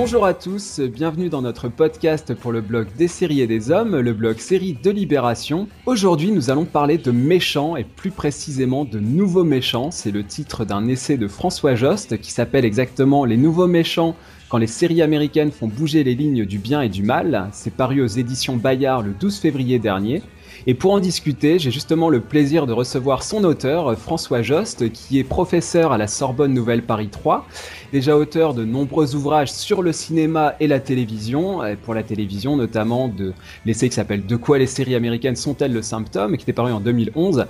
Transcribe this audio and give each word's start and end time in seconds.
Bonjour 0.00 0.24
à 0.24 0.32
tous, 0.32 0.78
bienvenue 0.78 1.28
dans 1.28 1.42
notre 1.42 1.68
podcast 1.68 2.32
pour 2.32 2.52
le 2.52 2.60
blog 2.60 2.86
des 2.96 3.08
séries 3.08 3.40
et 3.40 3.48
des 3.48 3.72
hommes, 3.72 3.98
le 3.98 4.12
blog 4.12 4.38
série 4.38 4.74
de 4.80 4.90
Libération. 4.90 5.66
Aujourd'hui, 5.86 6.30
nous 6.30 6.50
allons 6.50 6.66
parler 6.66 6.98
de 6.98 7.10
méchants 7.10 7.74
et 7.74 7.82
plus 7.82 8.12
précisément 8.12 8.84
de 8.84 9.00
nouveaux 9.00 9.42
méchants. 9.42 9.90
C'est 9.90 10.12
le 10.12 10.22
titre 10.22 10.64
d'un 10.64 10.86
essai 10.86 11.16
de 11.16 11.26
François 11.26 11.74
Jost 11.74 12.20
qui 12.20 12.30
s'appelle 12.30 12.64
exactement 12.64 13.24
Les 13.24 13.36
nouveaux 13.36 13.66
méchants 13.66 14.14
quand 14.48 14.58
les 14.58 14.68
séries 14.68 15.02
américaines 15.02 15.50
font 15.50 15.66
bouger 15.66 16.04
les 16.04 16.14
lignes 16.14 16.44
du 16.44 16.58
bien 16.58 16.80
et 16.80 16.88
du 16.88 17.02
mal. 17.02 17.48
C'est 17.50 17.74
paru 17.74 18.00
aux 18.00 18.06
éditions 18.06 18.56
Bayard 18.56 19.02
le 19.02 19.10
12 19.18 19.38
février 19.38 19.80
dernier. 19.80 20.22
Et 20.66 20.74
pour 20.74 20.92
en 20.92 21.00
discuter, 21.00 21.58
j'ai 21.58 21.70
justement 21.70 22.08
le 22.08 22.20
plaisir 22.20 22.66
de 22.66 22.72
recevoir 22.72 23.22
son 23.22 23.44
auteur, 23.44 23.96
François 23.98 24.42
Jost, 24.42 24.90
qui 24.92 25.18
est 25.18 25.24
professeur 25.24 25.92
à 25.92 25.98
la 25.98 26.06
Sorbonne 26.06 26.52
Nouvelle 26.52 26.82
Paris 26.82 27.08
3, 27.08 27.46
déjà 27.92 28.16
auteur 28.16 28.54
de 28.54 28.64
nombreux 28.64 29.14
ouvrages 29.14 29.52
sur 29.52 29.82
le 29.82 29.92
cinéma 29.92 30.54
et 30.60 30.66
la 30.66 30.80
télévision, 30.80 31.60
pour 31.84 31.94
la 31.94 32.02
télévision 32.02 32.56
notamment 32.56 33.08
de 33.08 33.32
l'essai 33.64 33.88
qui 33.88 33.94
s'appelle 33.94 34.26
De 34.26 34.36
quoi 34.36 34.58
les 34.58 34.66
séries 34.66 34.94
américaines 34.94 35.36
sont-elles 35.36 35.72
le 35.72 35.82
symptôme, 35.82 36.36
qui 36.36 36.42
était 36.42 36.52
paru 36.52 36.72
en 36.72 36.80
2011, 36.80 37.46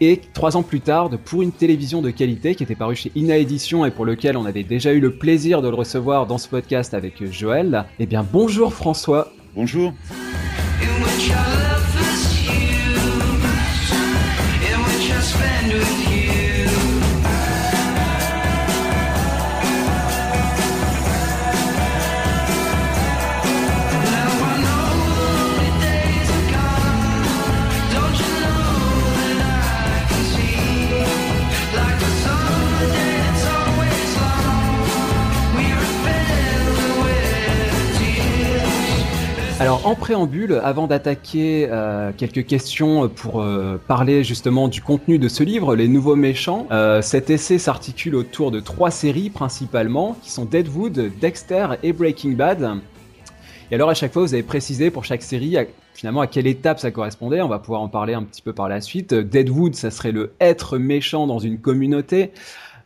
et 0.00 0.20
trois 0.32 0.56
ans 0.56 0.62
plus 0.62 0.80
tard 0.80 1.10
de 1.10 1.16
Pour 1.16 1.42
une 1.42 1.52
télévision 1.52 2.02
de 2.02 2.10
qualité, 2.10 2.54
qui 2.54 2.62
était 2.62 2.74
paru 2.74 2.94
chez 2.94 3.12
Ina 3.14 3.36
Édition 3.36 3.84
et 3.84 3.90
pour 3.90 4.04
lequel 4.04 4.36
on 4.36 4.44
avait 4.44 4.64
déjà 4.64 4.92
eu 4.92 5.00
le 5.00 5.12
plaisir 5.12 5.62
de 5.62 5.68
le 5.68 5.74
recevoir 5.74 6.26
dans 6.26 6.38
ce 6.38 6.48
podcast 6.48 6.94
avec 6.94 7.24
Joël. 7.30 7.84
Eh 7.98 8.06
bien 8.06 8.24
bonjour 8.30 8.74
François. 8.74 9.32
Bonjour. 9.54 9.92
En 39.82 39.94
préambule, 39.94 40.60
avant 40.62 40.86
d'attaquer 40.86 41.66
euh, 41.70 42.12
quelques 42.14 42.44
questions 42.44 43.08
pour 43.08 43.40
euh, 43.40 43.80
parler 43.88 44.22
justement 44.24 44.68
du 44.68 44.82
contenu 44.82 45.18
de 45.18 45.26
ce 45.26 45.42
livre, 45.42 45.74
Les 45.74 45.88
Nouveaux 45.88 46.16
Méchants, 46.16 46.66
euh, 46.70 47.00
cet 47.00 47.30
essai 47.30 47.56
s'articule 47.56 48.14
autour 48.14 48.50
de 48.50 48.60
trois 48.60 48.90
séries 48.90 49.30
principalement, 49.30 50.18
qui 50.22 50.30
sont 50.30 50.44
Deadwood, 50.44 51.10
Dexter 51.18 51.68
et 51.82 51.94
Breaking 51.94 52.32
Bad. 52.32 52.80
Et 53.70 53.74
alors 53.74 53.88
à 53.88 53.94
chaque 53.94 54.12
fois, 54.12 54.20
vous 54.20 54.34
avez 54.34 54.42
précisé 54.42 54.90
pour 54.90 55.06
chaque 55.06 55.22
série 55.22 55.56
finalement 55.94 56.20
à 56.20 56.26
quelle 56.26 56.46
étape 56.46 56.78
ça 56.78 56.90
correspondait. 56.90 57.40
On 57.40 57.48
va 57.48 57.58
pouvoir 57.58 57.80
en 57.80 57.88
parler 57.88 58.12
un 58.12 58.22
petit 58.22 58.42
peu 58.42 58.52
par 58.52 58.68
la 58.68 58.82
suite. 58.82 59.14
Deadwood, 59.14 59.74
ça 59.74 59.90
serait 59.90 60.12
le 60.12 60.34
être 60.40 60.76
méchant 60.76 61.26
dans 61.26 61.38
une 61.38 61.58
communauté. 61.58 62.32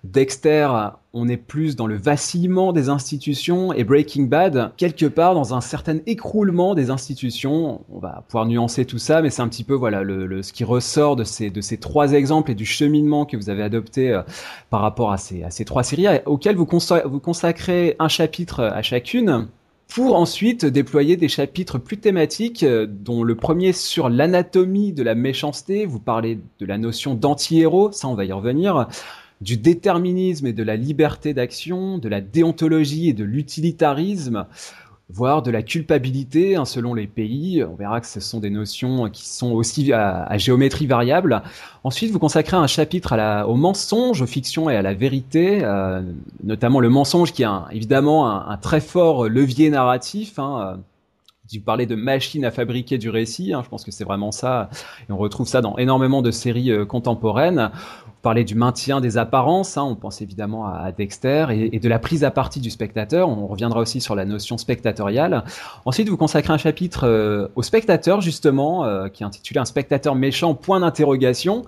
Dexter, 0.04 0.68
on 1.14 1.28
est 1.28 1.36
plus 1.36 1.76
dans 1.76 1.86
le 1.86 1.96
vacillement 1.96 2.72
des 2.72 2.88
institutions 2.88 3.72
et 3.72 3.84
Breaking 3.84 4.24
Bad, 4.24 4.72
quelque 4.76 5.06
part 5.06 5.34
dans 5.34 5.54
un 5.54 5.60
certain 5.60 5.98
écroulement 6.06 6.74
des 6.74 6.90
institutions. 6.90 7.82
On 7.92 8.00
va 8.00 8.24
pouvoir 8.28 8.46
nuancer 8.46 8.84
tout 8.84 8.98
ça, 8.98 9.22
mais 9.22 9.30
c'est 9.30 9.40
un 9.40 9.48
petit 9.48 9.62
peu 9.62 9.74
voilà 9.74 10.02
le, 10.02 10.42
ce 10.42 10.52
qui 10.52 10.64
ressort 10.64 11.14
de 11.14 11.22
ces, 11.22 11.50
de 11.50 11.60
ces 11.60 11.78
trois 11.78 12.12
exemples 12.12 12.50
et 12.50 12.54
du 12.56 12.66
cheminement 12.66 13.26
que 13.26 13.36
vous 13.36 13.48
avez 13.48 13.62
adopté 13.62 14.10
euh, 14.10 14.22
par 14.70 14.80
rapport 14.80 15.12
à 15.12 15.16
ces, 15.16 15.44
à 15.44 15.50
ces 15.50 15.64
trois 15.64 15.84
séries 15.84 16.06
auxquelles 16.26 16.56
vous, 16.56 16.68
vous 17.04 17.20
consacrez 17.20 17.94
un 18.00 18.08
chapitre 18.08 18.64
à 18.64 18.82
chacune 18.82 19.46
pour 19.86 20.16
ensuite 20.16 20.64
déployer 20.64 21.16
des 21.16 21.28
chapitres 21.28 21.78
plus 21.78 21.98
thématiques, 21.98 22.64
euh, 22.64 22.86
dont 22.88 23.22
le 23.22 23.36
premier 23.36 23.72
sur 23.72 24.08
l'anatomie 24.08 24.92
de 24.92 25.04
la 25.04 25.14
méchanceté. 25.14 25.86
Vous 25.86 26.00
parlez 26.00 26.40
de 26.58 26.66
la 26.66 26.78
notion 26.78 27.14
d'anti-héros, 27.14 27.92
ça 27.92 28.08
on 28.08 28.14
va 28.14 28.24
y 28.24 28.32
revenir 28.32 28.88
du 29.40 29.56
déterminisme 29.56 30.46
et 30.46 30.52
de 30.52 30.62
la 30.62 30.76
liberté 30.76 31.34
d'action, 31.34 31.98
de 31.98 32.08
la 32.08 32.20
déontologie 32.20 33.08
et 33.08 33.12
de 33.12 33.24
l'utilitarisme, 33.24 34.46
voire 35.10 35.42
de 35.42 35.50
la 35.50 35.62
culpabilité 35.62 36.56
hein, 36.56 36.64
selon 36.64 36.94
les 36.94 37.06
pays. 37.06 37.62
On 37.62 37.74
verra 37.74 38.00
que 38.00 38.06
ce 38.06 38.20
sont 38.20 38.40
des 38.40 38.50
notions 38.50 39.10
qui 39.10 39.28
sont 39.28 39.52
aussi 39.52 39.92
à, 39.92 40.36
géométrie 40.38 40.86
variable. 40.86 41.42
Ensuite, 41.82 42.10
vous 42.10 42.18
consacrez 42.18 42.56
un 42.56 42.66
chapitre 42.66 43.14
au 43.46 43.54
mensonge, 43.56 44.22
aux 44.22 44.26
fictions 44.26 44.70
et 44.70 44.76
à 44.76 44.82
la 44.82 44.94
vérité, 44.94 45.60
euh, 45.62 46.02
notamment 46.42 46.80
le 46.80 46.88
mensonge 46.88 47.32
qui 47.32 47.42
est 47.42 47.48
évidemment 47.72 48.48
un, 48.48 48.56
très 48.56 48.80
fort 48.80 49.28
levier 49.28 49.68
narratif. 49.70 50.38
Hein, 50.38 50.78
tu 51.48 51.60
parlais 51.60 51.86
de 51.86 51.94
machine 51.94 52.44
à 52.44 52.50
fabriquer 52.50 52.98
du 52.98 53.10
récit, 53.10 53.52
hein, 53.52 53.62
je 53.64 53.68
pense 53.68 53.84
que 53.84 53.90
c'est 53.90 54.04
vraiment 54.04 54.32
ça, 54.32 54.70
et 55.08 55.12
on 55.12 55.16
retrouve 55.16 55.46
ça 55.46 55.60
dans 55.60 55.76
énormément 55.76 56.22
de 56.22 56.30
séries 56.30 56.70
euh, 56.70 56.84
contemporaines 56.84 57.70
parler 58.24 58.42
du 58.42 58.56
maintien 58.56 59.00
des 59.00 59.18
apparences, 59.18 59.76
hein, 59.76 59.84
on 59.84 59.94
pense 59.94 60.22
évidemment 60.22 60.66
à, 60.66 60.90
Dexter, 60.90 61.46
et, 61.50 61.78
de 61.78 61.88
la 61.88 61.98
prise 62.00 62.24
à 62.24 62.30
partie 62.30 62.58
du 62.58 62.70
spectateur. 62.70 63.28
On 63.28 63.46
reviendra 63.46 63.80
aussi 63.80 64.00
sur 64.00 64.16
la 64.16 64.24
notion 64.24 64.56
spectatoriale. 64.56 65.44
Ensuite, 65.84 66.08
vous 66.08 66.16
consacrez 66.16 66.52
un 66.52 66.58
chapitre 66.58 67.06
euh, 67.06 67.48
au 67.54 67.62
spectateur, 67.62 68.22
justement, 68.22 68.86
euh, 68.86 69.08
qui 69.08 69.22
est 69.22 69.26
intitulé 69.26 69.60
Un 69.60 69.66
spectateur 69.66 70.14
méchant, 70.14 70.54
point 70.54 70.80
d'interrogation, 70.80 71.64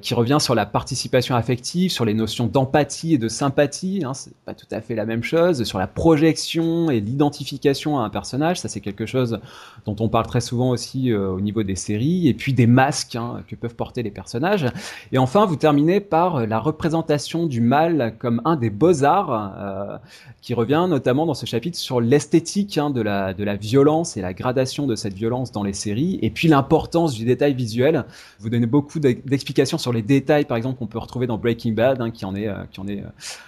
qui 0.00 0.14
revient 0.14 0.36
sur 0.38 0.54
la 0.54 0.64
participation 0.64 1.34
affective, 1.34 1.90
sur 1.90 2.04
les 2.04 2.14
notions 2.14 2.46
d'empathie 2.46 3.14
et 3.14 3.18
de 3.18 3.28
sympathie. 3.28 4.04
Hein, 4.06 4.14
c'est 4.14 4.36
pas 4.44 4.54
tout 4.54 4.66
à 4.70 4.80
fait 4.80 4.94
la 4.94 5.06
même 5.06 5.24
chose, 5.24 5.64
sur 5.64 5.78
la 5.78 5.88
projection 5.88 6.90
et 6.90 7.00
l'identification 7.00 7.98
à 7.98 8.04
un 8.04 8.10
personnage. 8.10 8.60
Ça, 8.60 8.67
c'est 8.68 8.80
quelque 8.80 9.06
chose 9.06 9.40
dont 9.86 9.96
on 10.00 10.08
parle 10.08 10.26
très 10.26 10.40
souvent 10.40 10.70
aussi 10.70 11.12
au 11.14 11.40
niveau 11.40 11.62
des 11.62 11.76
séries, 11.76 12.28
et 12.28 12.34
puis 12.34 12.52
des 12.52 12.66
masques 12.66 13.16
hein, 13.16 13.42
que 13.46 13.56
peuvent 13.56 13.74
porter 13.74 14.02
les 14.02 14.10
personnages. 14.10 14.66
Et 15.12 15.18
enfin, 15.18 15.46
vous 15.46 15.56
terminez 15.56 16.00
par 16.00 16.36
euh, 16.36 16.46
la 16.46 16.58
représentation 16.58 17.46
du 17.46 17.60
mal 17.60 18.14
comme 18.18 18.40
un 18.44 18.56
des 18.56 18.70
beaux-arts, 18.70 19.54
euh, 19.58 19.98
qui 20.42 20.54
revient 20.54 20.86
notamment 20.88 21.26
dans 21.26 21.34
ce 21.34 21.46
chapitre 21.46 21.76
sur 21.76 22.00
l'esthétique 22.00 22.78
hein, 22.78 22.90
de, 22.90 23.00
la, 23.00 23.34
de 23.34 23.44
la 23.44 23.56
violence 23.56 24.16
et 24.16 24.20
la 24.20 24.32
gradation 24.32 24.86
de 24.86 24.94
cette 24.94 25.14
violence 25.14 25.52
dans 25.52 25.62
les 25.62 25.72
séries, 25.72 26.18
et 26.22 26.30
puis 26.30 26.48
l'importance 26.48 27.14
du 27.14 27.24
détail 27.24 27.54
visuel. 27.54 28.04
Vous 28.38 28.50
donnez 28.50 28.66
beaucoup 28.66 29.00
d'explications 29.00 29.78
sur 29.78 29.92
les 29.92 30.02
détails, 30.02 30.44
par 30.44 30.56
exemple, 30.56 30.78
qu'on 30.78 30.86
peut 30.86 30.98
retrouver 30.98 31.26
dans 31.26 31.38
Breaking 31.38 31.72
Bad, 31.72 32.00
hein, 32.00 32.10
qui 32.10 32.24
en 32.24 32.34
est, 32.34 32.48
euh, 32.48 32.54
qui 32.70 32.80
en 32.80 32.88
est 32.88 33.02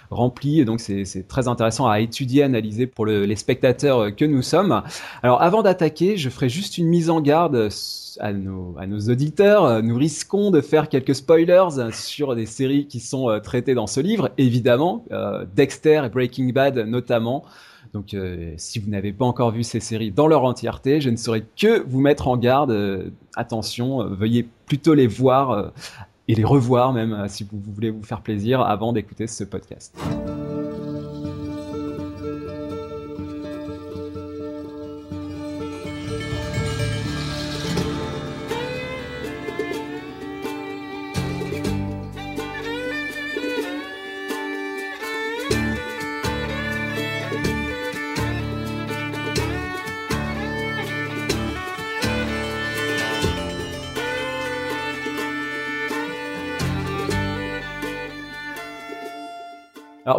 rempli, 0.09 0.59
et 0.59 0.65
donc 0.65 0.79
c'est 0.79 1.27
très 1.27 1.47
intéressant 1.47 1.87
à 1.87 1.99
étudier, 1.99 2.43
analyser 2.43 2.85
pour 2.85 3.05
les 3.05 3.35
spectateurs 3.35 4.13
que 4.15 4.25
nous 4.25 4.41
sommes. 4.41 4.81
Alors 5.23 5.41
avant 5.41 5.61
d'attaquer, 5.61 6.17
je 6.17 6.29
ferai 6.29 6.49
juste 6.49 6.77
une 6.77 6.87
mise 6.87 7.09
en 7.09 7.21
garde 7.21 7.69
à 8.19 8.33
nos, 8.33 8.75
à 8.77 8.87
nos 8.87 8.99
auditeurs, 8.99 9.81
nous 9.83 9.95
risquons 9.95 10.51
de 10.51 10.61
faire 10.61 10.89
quelques 10.89 11.15
spoilers 11.15 11.91
sur 11.93 12.35
des 12.35 12.45
séries 12.45 12.87
qui 12.87 12.99
sont 12.99 13.29
euh, 13.29 13.39
traitées 13.39 13.73
dans 13.73 13.87
ce 13.87 13.99
livre, 13.99 14.29
évidemment, 14.37 15.05
euh, 15.11 15.45
Dexter 15.55 16.03
et 16.05 16.09
Breaking 16.09 16.49
Bad 16.49 16.77
notamment. 16.79 17.43
Donc 17.93 18.13
euh, 18.13 18.53
si 18.57 18.79
vous 18.79 18.89
n'avez 18.89 19.11
pas 19.11 19.25
encore 19.25 19.51
vu 19.51 19.63
ces 19.63 19.79
séries 19.79 20.11
dans 20.11 20.27
leur 20.27 20.43
entièreté, 20.43 21.01
je 21.01 21.09
ne 21.09 21.17
saurais 21.17 21.43
que 21.57 21.83
vous 21.87 21.99
mettre 21.99 22.27
en 22.27 22.37
garde. 22.37 23.11
attention, 23.35 24.03
veuillez 24.05 24.47
plutôt 24.65 24.93
les 24.93 25.07
voir 25.07 25.71
et 26.27 26.35
les 26.35 26.45
revoir 26.45 26.93
même 26.93 27.25
si 27.27 27.43
vous 27.43 27.59
voulez 27.73 27.89
vous 27.89 28.03
faire 28.03 28.21
plaisir 28.21 28.61
avant 28.61 28.93
d'écouter 28.93 29.27
ce 29.27 29.43
podcast. 29.43 29.95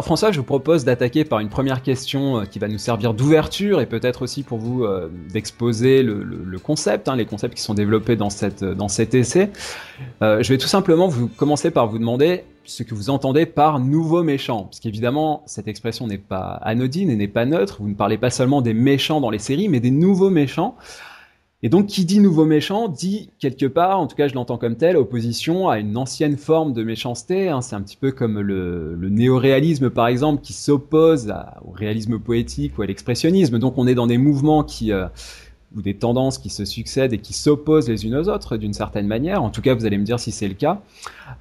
François, 0.03 0.31
je 0.31 0.37
vous 0.37 0.45
propose 0.45 0.83
d'attaquer 0.83 1.23
par 1.23 1.39
une 1.39 1.49
première 1.49 1.81
question 1.81 2.39
euh, 2.39 2.43
qui 2.45 2.59
va 2.59 2.67
nous 2.67 2.77
servir 2.77 3.13
d'ouverture 3.13 3.79
et 3.81 3.85
peut-être 3.85 4.21
aussi 4.21 4.43
pour 4.43 4.57
vous 4.57 4.83
euh, 4.83 5.09
d'exposer 5.31 6.03
le, 6.03 6.59
concept, 6.59 7.07
hein, 7.07 7.15
les 7.15 7.25
concepts 7.25 7.55
qui 7.55 7.61
sont 7.61 7.73
développés 7.73 8.15
dans, 8.15 8.29
dans 8.75 8.87
cet 8.87 9.13
essai. 9.13 9.49
Euh, 10.21 10.43
je 10.43 10.49
vais 10.49 10.57
tout 10.57 10.67
simplement 10.67 11.07
vous 11.07 11.27
commencer 11.27 11.71
par 11.71 11.87
vous 11.87 11.99
demander 11.99 12.43
ce 12.65 12.83
que 12.83 12.93
vous 12.93 13.09
entendez 13.09 13.45
par 13.45 13.79
nouveau 13.79 14.23
méchant. 14.23 14.63
Parce 14.63 14.79
qu'évidemment, 14.79 15.43
cette 15.45 15.67
expression 15.67 16.07
n'est 16.07 16.17
pas 16.17 16.59
anodine 16.61 17.09
et 17.09 17.15
n'est 17.15 17.27
pas 17.27 17.45
neutre. 17.45 17.77
Vous 17.79 17.89
ne 17.89 17.95
parlez 17.95 18.17
pas 18.17 18.29
seulement 18.29 18.61
des 18.61 18.73
méchants 18.73 19.21
dans 19.21 19.29
les 19.29 19.39
séries, 19.39 19.69
mais 19.69 19.79
des 19.79 19.91
nouveaux 19.91 20.29
méchants. 20.29 20.75
Et 21.65 21.69
donc, 21.69 21.87
qui 21.87 22.03
dit 22.03 22.19
nouveau 22.19 22.43
méchant 22.43 22.89
dit 22.89 23.29
quelque 23.39 23.65
part, 23.65 23.97
en 23.97 24.07
tout 24.07 24.17
cas 24.17 24.27
je 24.27 24.35
l'entends 24.35 24.57
comme 24.57 24.75
tel, 24.75 24.97
opposition 24.97 25.69
à 25.69 25.79
une 25.79 25.95
ancienne 25.95 26.35
forme 26.35 26.73
de 26.73 26.83
méchanceté. 26.83 27.47
Hein. 27.47 27.61
C'est 27.61 27.77
un 27.77 27.81
petit 27.81 27.95
peu 27.95 28.11
comme 28.11 28.41
le, 28.41 28.97
néoréalisme, 29.09 29.89
par 29.89 30.07
exemple, 30.07 30.41
qui 30.41 30.51
s'oppose 30.51 31.33
au 31.63 31.71
réalisme 31.71 32.19
poétique 32.19 32.77
ou 32.77 32.81
à 32.81 32.85
l'expressionnisme. 32.85 33.59
Donc, 33.59 33.77
on 33.77 33.87
est 33.87 33.95
dans 33.95 34.07
des 34.07 34.17
mouvements 34.17 34.65
qui 34.65 34.91
euh, 34.91 35.07
ou 35.73 35.81
des 35.81 35.93
tendances 35.93 36.37
qui 36.37 36.49
se 36.49 36.65
succèdent 36.65 37.13
et 37.13 37.19
qui 37.19 37.31
s'opposent 37.31 37.87
les 37.87 38.05
unes 38.05 38.15
aux 38.15 38.27
autres 38.27 38.57
d'une 38.57 38.73
certaine 38.73 39.07
manière. 39.07 39.41
En 39.41 39.49
tout 39.49 39.61
cas, 39.61 39.73
vous 39.73 39.85
allez 39.85 39.97
me 39.97 40.03
dire 40.03 40.19
si 40.19 40.33
c'est 40.33 40.49
le 40.49 40.55
cas. 40.55 40.81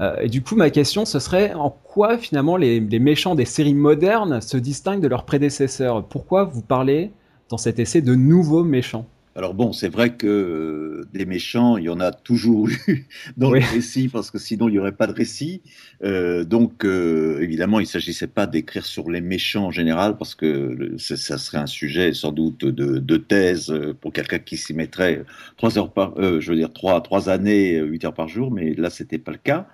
Euh, 0.01 0.15
et 0.21 0.29
du 0.29 0.41
coup, 0.41 0.55
ma 0.55 0.71
question, 0.71 1.05
ce 1.05 1.19
serait 1.19 1.53
en 1.53 1.71
quoi 1.71 2.17
finalement 2.17 2.57
les, 2.57 2.79
les 2.79 2.99
méchants 3.01 3.35
des 3.35 3.45
séries 3.45 3.75
modernes 3.75 4.41
se 4.41 4.57
distinguent 4.57 5.03
de 5.03 5.09
leurs 5.09 5.25
prédécesseurs? 5.25 6.05
Pourquoi 6.05 6.45
vous 6.45 6.63
parlez 6.63 7.11
dans 7.49 7.59
cet 7.59 7.81
essai 7.81 8.03
de 8.03 8.15
nouveaux 8.15 8.63
méchants? 8.63 9.05
Alors 9.35 9.55
bon, 9.55 9.73
c'est 9.73 9.89
vrai 9.89 10.15
que 10.15 10.27
euh, 10.27 11.09
des 11.15 11.25
méchants, 11.25 11.79
il 11.79 11.85
y 11.85 11.89
en 11.89 12.01
a 12.01 12.13
toujours 12.13 12.69
eu 12.69 13.07
dans 13.39 13.51
le 13.51 13.61
récit, 13.61 14.09
parce 14.09 14.31
que 14.31 14.39
sinon 14.39 14.69
il 14.69 14.73
n'y 14.73 14.79
aurait 14.79 14.93
pas 14.93 15.07
de 15.07 15.13
récit. 15.13 15.63
Euh, 16.05 16.45
donc 16.45 16.85
euh, 16.85 17.41
évidemment, 17.41 17.81
il 17.81 17.85
ne 17.85 17.89
s'agissait 17.89 18.27
pas 18.27 18.47
d'écrire 18.47 18.85
sur 18.85 19.11
les 19.11 19.23
méchants 19.23 19.67
en 19.67 19.71
général, 19.71 20.19
parce 20.19 20.35
que 20.35 20.97
ça 20.99 21.39
serait 21.39 21.59
un 21.59 21.67
sujet 21.67 22.13
sans 22.13 22.33
doute 22.33 22.67
de, 22.67 22.99
de 22.99 23.17
thèse 23.17 23.75
pour 24.03 24.13
quelqu'un 24.13 24.39
qui 24.39 24.59
s'y 24.59 24.75
mettrait 24.75 25.25
trois 25.57 25.79
heures 25.79 25.93
par, 25.93 26.15
je 26.19 26.51
veux 26.51 26.57
dire 26.57 26.73
trois 26.73 27.01
trois 27.01 27.31
années, 27.31 27.79
huit 27.79 28.05
heures 28.05 28.15
par 28.15 28.29
jour, 28.29 28.51
mais 28.51 28.75
là 28.75 28.91
c'était 28.91 29.19
pas 29.19 29.33
le 29.33 29.39
cas. 29.39 29.67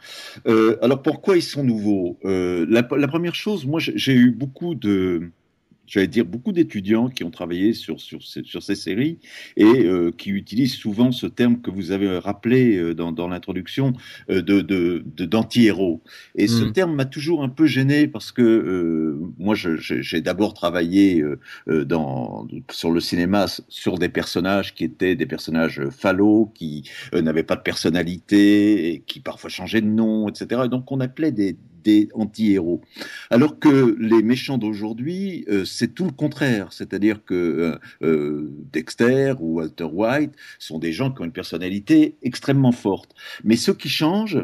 alors 0.83 1.03
pourquoi 1.03 1.37
ils 1.37 1.43
sont 1.43 1.65
nouveaux? 1.65 2.19
La, 2.23 2.87
la, 2.97 3.09
première 3.09 3.35
chose, 3.35 3.67
moi 3.67 3.81
j'ai 3.81 4.15
eu 4.15 4.31
beaucoup 4.31 4.75
de 4.75 5.31
j'allais 5.89 6.07
dire, 6.07 6.25
beaucoup 6.25 6.53
d'étudiants 6.53 7.09
qui 7.09 7.25
ont 7.25 7.31
travaillé 7.31 7.73
sur, 7.73 8.01
sur, 8.01 8.23
sur 8.23 8.63
ces 8.63 8.75
séries 8.75 9.19
et 9.57 9.65
euh, 9.65 10.13
qui 10.17 10.31
utilisent 10.31 10.75
souvent 10.75 11.11
ce 11.13 11.27
terme 11.27 11.61
que 11.61 11.71
vous 11.71 11.91
avez 11.91 12.19
rappelé 12.19 12.77
euh, 12.77 12.95
dans, 12.95 13.13
dans 13.13 13.29
l'introduction 13.29 13.95
euh, 14.31 14.43
de, 14.43 14.61
de, 14.61 15.03
d'anti-héros. 15.25 16.03
Et 16.35 16.47
ce 16.47 16.65
mm. 16.65 16.73
terme 16.73 16.95
m'a 16.95 17.05
toujours 17.07 17.43
un 17.43 17.49
peu 17.49 17.67
gêné 17.67 18.07
parce 18.07 18.33
que 18.33 18.43
euh, 18.43 19.19
moi, 19.39 19.55
j'ai 19.57 20.21
d'abord 20.21 20.55
travaillé 20.55 21.25
dans, 21.67 22.47
sur 22.71 22.91
le 22.91 23.01
cinéma 23.01 23.47
sur 23.69 23.99
des 23.99 24.09
personnages 24.09 24.75
qui 24.75 24.85
étaient 24.85 25.15
des 25.15 25.27
personnages 25.27 25.83
phallos, 25.91 26.53
qui 26.55 26.89
n'avaient 27.13 27.43
pas 27.43 27.57
de 27.57 27.63
personnalité, 27.63 28.93
et 28.93 29.01
qui 29.01 29.21
parfois 29.21 29.51
changeaient 29.51 29.81
de 29.81 29.87
nom, 29.87 30.29
etc. 30.29 30.63
Et 30.67 30.69
donc 30.69 30.91
on 30.93 31.01
appelait 31.01 31.33
des, 31.33 31.57
des 31.83 32.09
anti-héros. 32.15 32.81
Alors 33.31 33.59
que 33.59 33.97
les 33.99 34.23
méchants 34.23 34.59
d'aujourd'hui, 34.59 35.45
euh, 35.49 35.65
c'est 35.65 35.95
tout 35.95 36.05
le 36.05 36.13
contraire. 36.13 36.73
C'est-à-dire 36.73 37.25
que 37.25 37.35
euh, 37.35 37.79
euh, 38.03 38.51
Dexter 38.73 39.35
ou 39.41 39.57
Walter 39.57 39.85
White 39.85 40.33
sont 40.59 40.79
des 40.79 40.93
gens 40.93 41.11
qui 41.11 41.23
ont 41.23 41.25
une 41.25 41.33
personnalité 41.33 42.17
extrêmement 42.23 42.73
forte. 42.73 43.15
Mais 43.45 43.57
ce 43.57 43.71
qui 43.71 43.89
change, 43.89 44.39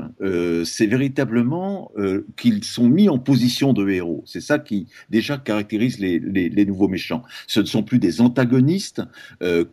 c'est 0.65 0.87
véritablement 0.87 1.91
qu'ils 2.37 2.65
sont 2.65 2.89
mis 2.89 3.09
en 3.09 3.19
position 3.19 3.73
de 3.73 3.89
héros. 3.89 4.23
C'est 4.27 4.41
ça 4.41 4.59
qui 4.59 4.87
déjà 5.11 5.37
caractérise 5.37 5.99
les, 5.99 6.19
les, 6.19 6.67
nouveaux 6.67 6.89
méchants. 6.89 7.23
Ce 7.47 7.61
ne 7.61 7.65
sont 7.67 7.83
plus 7.83 7.99
des 7.99 8.21
antagonistes 8.21 9.03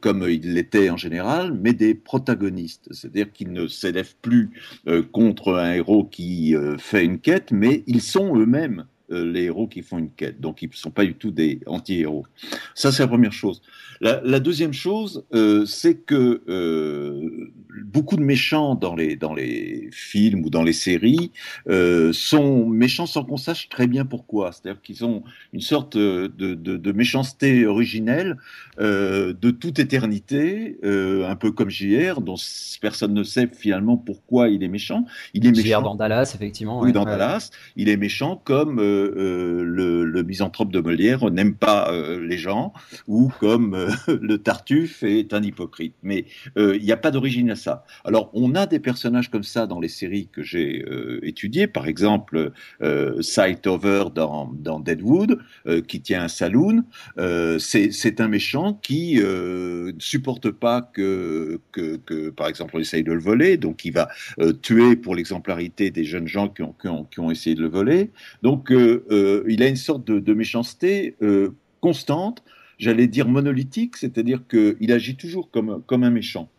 comme 0.01 0.27
ils 0.29 0.53
l'étaient 0.53 0.89
en 0.89 0.97
général, 0.97 1.53
mais 1.53 1.73
des 1.73 1.93
protagonistes. 1.95 2.87
C'est-à-dire 2.91 3.31
qu'ils 3.31 3.51
ne 3.51 3.67
s'élèvent 3.67 4.15
plus 4.21 4.51
contre 5.11 5.55
un 5.55 5.73
héros 5.73 6.05
qui 6.05 6.55
fait 6.77 7.05
une 7.05 7.19
quête, 7.19 7.51
mais 7.61 7.83
ils 7.85 8.01
sont 8.01 8.35
eux-mêmes 8.35 8.87
les 9.11 9.43
héros 9.43 9.67
qui 9.67 9.81
font 9.81 9.97
une 9.97 10.11
quête. 10.11 10.39
Donc, 10.39 10.61
ils 10.61 10.69
ne 10.69 10.73
sont 10.73 10.91
pas 10.91 11.05
du 11.05 11.13
tout 11.13 11.31
des 11.31 11.59
anti-héros. 11.65 12.25
Ça, 12.75 12.91
c'est 12.91 13.03
la 13.03 13.07
première 13.07 13.33
chose. 13.33 13.61
La, 14.01 14.39
deuxième 14.39 14.73
chose, 14.73 15.25
euh, 15.35 15.63
c'est 15.67 15.93
que 15.93 16.41
euh, 16.49 17.51
beaucoup 17.85 18.15
de 18.15 18.23
méchants 18.23 18.73
dans 18.73 18.95
les, 18.95 19.15
dans 19.15 19.35
les 19.35 19.89
films 19.91 20.43
ou 20.43 20.49
dans 20.49 20.63
les 20.63 20.73
séries 20.73 21.31
sont 22.11 22.65
méchants 22.65 23.05
sans 23.05 23.23
qu'on 23.23 23.37
sache 23.37 23.69
très 23.69 23.85
bien 23.85 24.05
pourquoi. 24.05 24.51
C'est-à-dire 24.51 24.81
qu'ils 24.81 25.05
ont 25.05 25.23
une 25.53 25.61
sorte 25.61 25.95
de, 25.95 26.27
de, 26.27 26.55
de 26.55 26.91
méchanceté 26.91 27.67
originelle 27.67 28.37
de 28.79 29.51
toute 29.51 29.77
éternité, 29.77 30.77
un 30.83 31.35
peu 31.35 31.51
comme 31.51 31.69
JR, 31.69 32.21
dont 32.21 32.37
personne 32.81 33.13
ne 33.13 33.23
sait 33.23 33.47
finalement 33.53 33.97
pourquoi 33.97 34.49
il 34.49 34.63
est 34.63 34.67
méchant. 34.67 35.05
Il 35.33 35.45
est 35.45 35.51
méchant. 35.51 35.81
dans 35.81 35.95
Dallas, 35.95 36.31
effectivement. 36.35 36.81
Oui, 36.81 36.91
dans 36.91 37.05
Dallas. 37.05 37.51
Il 37.75 37.89
est 37.89 37.97
méchant 37.97 38.41
comme 38.43 38.79
euh, 39.01 39.63
le, 39.63 40.23
misanthrope 40.23 40.71
de 40.71 40.79
Molière 40.79 41.29
n'aime 41.31 41.55
pas 41.55 41.91
euh, 41.91 42.25
les 42.25 42.37
gens, 42.37 42.73
ou 43.07 43.31
comme 43.39 43.73
euh, 43.73 43.89
le 44.21 44.37
Tartuffe 44.37 45.03
est 45.03 45.33
un 45.33 45.41
hypocrite. 45.41 45.95
Mais 46.03 46.25
il 46.55 46.81
n'y 46.81 46.91
a 46.91 46.97
pas 46.97 47.11
d'origine 47.11 47.49
à 47.51 47.55
ça. 47.55 47.85
Alors, 48.05 48.29
on 48.33 48.55
a 48.55 48.65
des 48.65 48.79
personnages 48.79 49.29
comme 49.29 49.43
ça 49.43 49.67
dans 49.67 49.79
les 49.79 49.87
séries 49.87 50.29
que 50.31 50.43
j'ai 50.43 50.85
étudiées, 51.23 51.67
par 51.67 51.87
exemple 51.87 52.51
Sightover 53.19 54.05
dans, 54.13 54.51
dans 54.53 54.79
Deadwood, 54.79 55.39
qui 55.87 56.01
tient 56.01 56.23
un 56.23 56.27
saloon. 56.27 56.83
C'est 57.59 58.21
un 58.21 58.27
méchant 58.27 58.73
qui 58.81 59.15
ne 59.15 59.91
supporte 59.99 60.51
pas 60.51 60.81
que, 60.81 61.59
que, 61.71 61.97
que, 61.97 62.29
par 62.29 62.47
exemple, 62.47 62.75
on 62.75 62.79
essaye 62.79 63.03
de 63.03 63.13
le 63.13 63.19
voler, 63.19 63.57
donc 63.57 63.85
il 63.85 63.93
va 63.93 64.09
tuer 64.61 64.95
pour 64.95 65.15
l'exemplarité 65.15 65.91
des 65.91 66.03
jeunes 66.03 66.27
gens 66.27 66.49
qui 66.49 66.61
ont, 66.61 66.75
qui 67.11 67.19
ont, 67.19 67.31
essayé 67.31 67.55
de 67.55 67.61
le 67.61 67.69
voler. 67.69 68.11
Donc, 68.43 68.71
il 69.47 69.63
a 69.63 69.67
une 69.67 69.75
sorte 69.75 70.05
de, 70.05 70.33
méchanceté 70.33 71.15
euh, 71.21 71.49
constante, 71.79 72.43
j'allais 72.77 73.07
dire 73.07 73.27
monolithique, 73.27 73.97
c'est-à-dire 73.97 74.41
qu'il 74.47 74.91
agit 74.91 75.15
toujours 75.15 75.49
comme, 75.51 75.81
comme 75.85 76.03
un 76.03 76.09
méchant. 76.09 76.49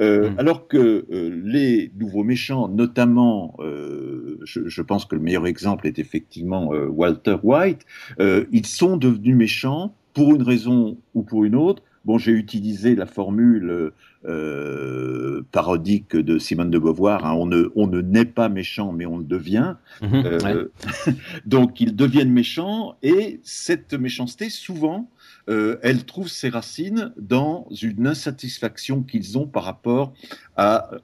Euh, 0.00 0.30
mm. 0.30 0.38
Alors 0.38 0.68
que 0.68 1.06
les 1.44 1.90
nouveaux 1.98 2.24
méchants, 2.24 2.68
notamment, 2.68 3.56
je, 3.60 4.68
je, 4.68 4.82
pense 4.82 5.04
que 5.04 5.14
le 5.14 5.20
meilleur 5.20 5.46
exemple 5.46 5.86
est 5.86 5.98
effectivement 5.98 6.68
Walter 6.68 7.36
White, 7.42 7.84
ils 8.18 8.66
sont 8.66 8.96
devenus 8.96 9.36
méchants 9.36 9.94
pour 10.14 10.34
une 10.34 10.42
raison 10.42 10.98
ou 11.14 11.22
pour 11.22 11.44
une 11.44 11.54
autre. 11.54 11.82
Bon, 12.04 12.18
j'ai 12.18 12.32
utilisé 12.32 12.94
la 12.94 13.06
formule 13.06 13.92
euh, 14.26 15.42
parodique 15.52 16.16
de 16.16 16.38
Simone 16.38 16.70
de 16.70 16.78
Beauvoir. 16.78 17.24
Hein. 17.24 17.34
on, 17.34 17.46
ne, 17.46 17.70
on 17.74 17.86
ne 17.86 18.00
naît 18.00 18.24
pas 18.24 18.48
méchant, 18.48 18.92
mais 18.92 19.06
on 19.06 19.18
le 19.18 19.24
devient. 19.24 19.76
Mhm, 20.02 20.22
euh, 20.24 20.68
donc 21.46 21.80
ils 21.80 21.96
deviennent 21.96 22.32
méchants 22.32 22.96
et 23.02 23.40
cette 23.42 23.94
méchanceté, 23.94 24.50
souvent, 24.50 25.10
euh, 25.48 25.78
elle 25.82 26.04
trouve 26.04 26.28
ses 26.28 26.48
racines 26.48 27.12
dans 27.16 27.66
une 27.82 28.06
insatisfaction 28.06 29.02
qu'ils 29.02 29.38
ont 29.38 29.46
par 29.46 29.64
rapport 29.64 30.12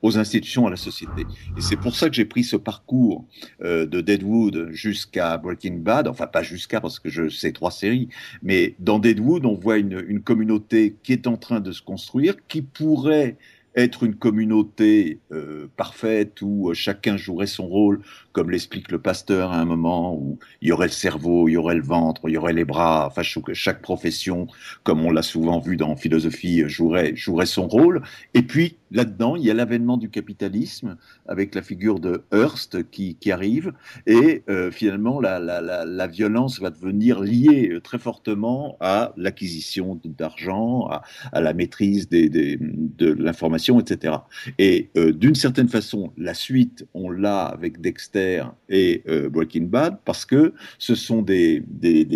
aux 0.02 0.18
institutions, 0.18 0.66
à 0.66 0.70
la 0.70 0.76
société. 0.76 1.22
Et 1.56 1.62
c'est 1.62 1.76
pour 1.76 1.96
ça 1.96 2.10
que 2.10 2.14
j'ai 2.14 2.26
pris 2.26 2.44
ce 2.44 2.56
parcours 2.56 3.24
euh, 3.62 3.86
de 3.86 4.02
Deadwood 4.02 4.68
jusqu'à 4.70 5.38
Breaking 5.38 5.78
Bad, 5.78 6.08
enfin 6.08 6.26
pas 6.26 6.42
jusqu'à 6.42 6.80
parce 6.80 6.98
que 6.98 7.08
je 7.08 7.30
sais 7.30 7.52
trois 7.52 7.70
séries, 7.70 8.10
mais 8.42 8.74
dans 8.80 8.98
Deadwood, 8.98 9.46
on 9.46 9.54
voit 9.54 9.78
une, 9.78 10.04
une 10.06 10.20
communauté 10.20 10.96
qui 11.02 11.14
est 11.14 11.26
en 11.26 11.38
train 11.38 11.60
de 11.60 11.72
se 11.72 11.80
construire, 11.80 12.34
qui 12.48 12.60
pourrait 12.60 13.38
être 13.76 14.04
une 14.04 14.16
communauté 14.16 15.20
euh, 15.32 15.68
parfaite 15.76 16.40
où 16.40 16.70
euh, 16.70 16.74
chacun 16.74 17.18
jouerait 17.18 17.46
son 17.46 17.66
rôle, 17.66 18.00
comme 18.36 18.50
l'explique 18.50 18.92
le 18.92 18.98
pasteur 18.98 19.50
à 19.50 19.58
un 19.58 19.64
moment, 19.64 20.14
où 20.14 20.38
il 20.60 20.68
y 20.68 20.72
aurait 20.72 20.88
le 20.88 20.92
cerveau, 20.92 21.48
il 21.48 21.52
y 21.52 21.56
aurait 21.56 21.74
le 21.74 21.80
ventre, 21.80 22.20
il 22.28 22.32
y 22.32 22.36
aurait 22.36 22.52
les 22.52 22.66
bras, 22.66 23.06
enfin 23.06 23.22
chaque 23.22 23.80
profession, 23.80 24.46
comme 24.82 25.06
on 25.06 25.10
l'a 25.10 25.22
souvent 25.22 25.58
vu 25.58 25.78
dans 25.78 25.96
philosophie, 25.96 26.64
jouerait, 26.68 27.14
son 27.46 27.66
rôle. 27.66 28.02
Et 28.34 28.42
puis 28.42 28.76
là-dedans, 28.90 29.36
il 29.36 29.44
y 29.44 29.50
a 29.50 29.54
l'avènement 29.54 29.96
du 29.96 30.10
capitalisme 30.10 30.98
avec 31.26 31.54
la 31.54 31.62
figure 31.62 31.98
de 31.98 32.24
Hearst 32.30 32.90
qui, 32.90 33.16
arrive, 33.32 33.72
et 34.06 34.42
euh, 34.50 34.70
finalement 34.70 35.18
la, 35.18 36.06
violence 36.06 36.60
va 36.60 36.68
devenir 36.68 37.20
liée 37.20 37.78
très 37.82 37.98
fortement 37.98 38.76
à 38.80 39.14
l'acquisition 39.16 39.98
d'argent, 40.04 40.90
à, 41.32 41.40
la 41.40 41.54
maîtrise 41.54 42.10
de 42.10 43.12
l'information 43.12 43.80
etc. 43.80 44.18
Et 44.58 44.90
euh, 44.98 45.12
d'une 45.12 45.34
certaine 45.34 45.68
façon, 45.68 46.12
la 46.18 46.34
suite, 46.34 46.86
on 46.92 47.08
l'a 47.08 47.46
avec 47.46 47.80
Dexter 47.80 48.25
et 48.68 49.02
euh, 49.08 49.28
Breaking 49.28 49.64
Bad, 49.64 49.98
parce 50.04 50.24
que 50.24 50.52
ce 50.78 50.94
sont 50.94 51.22
des, 51.22 51.62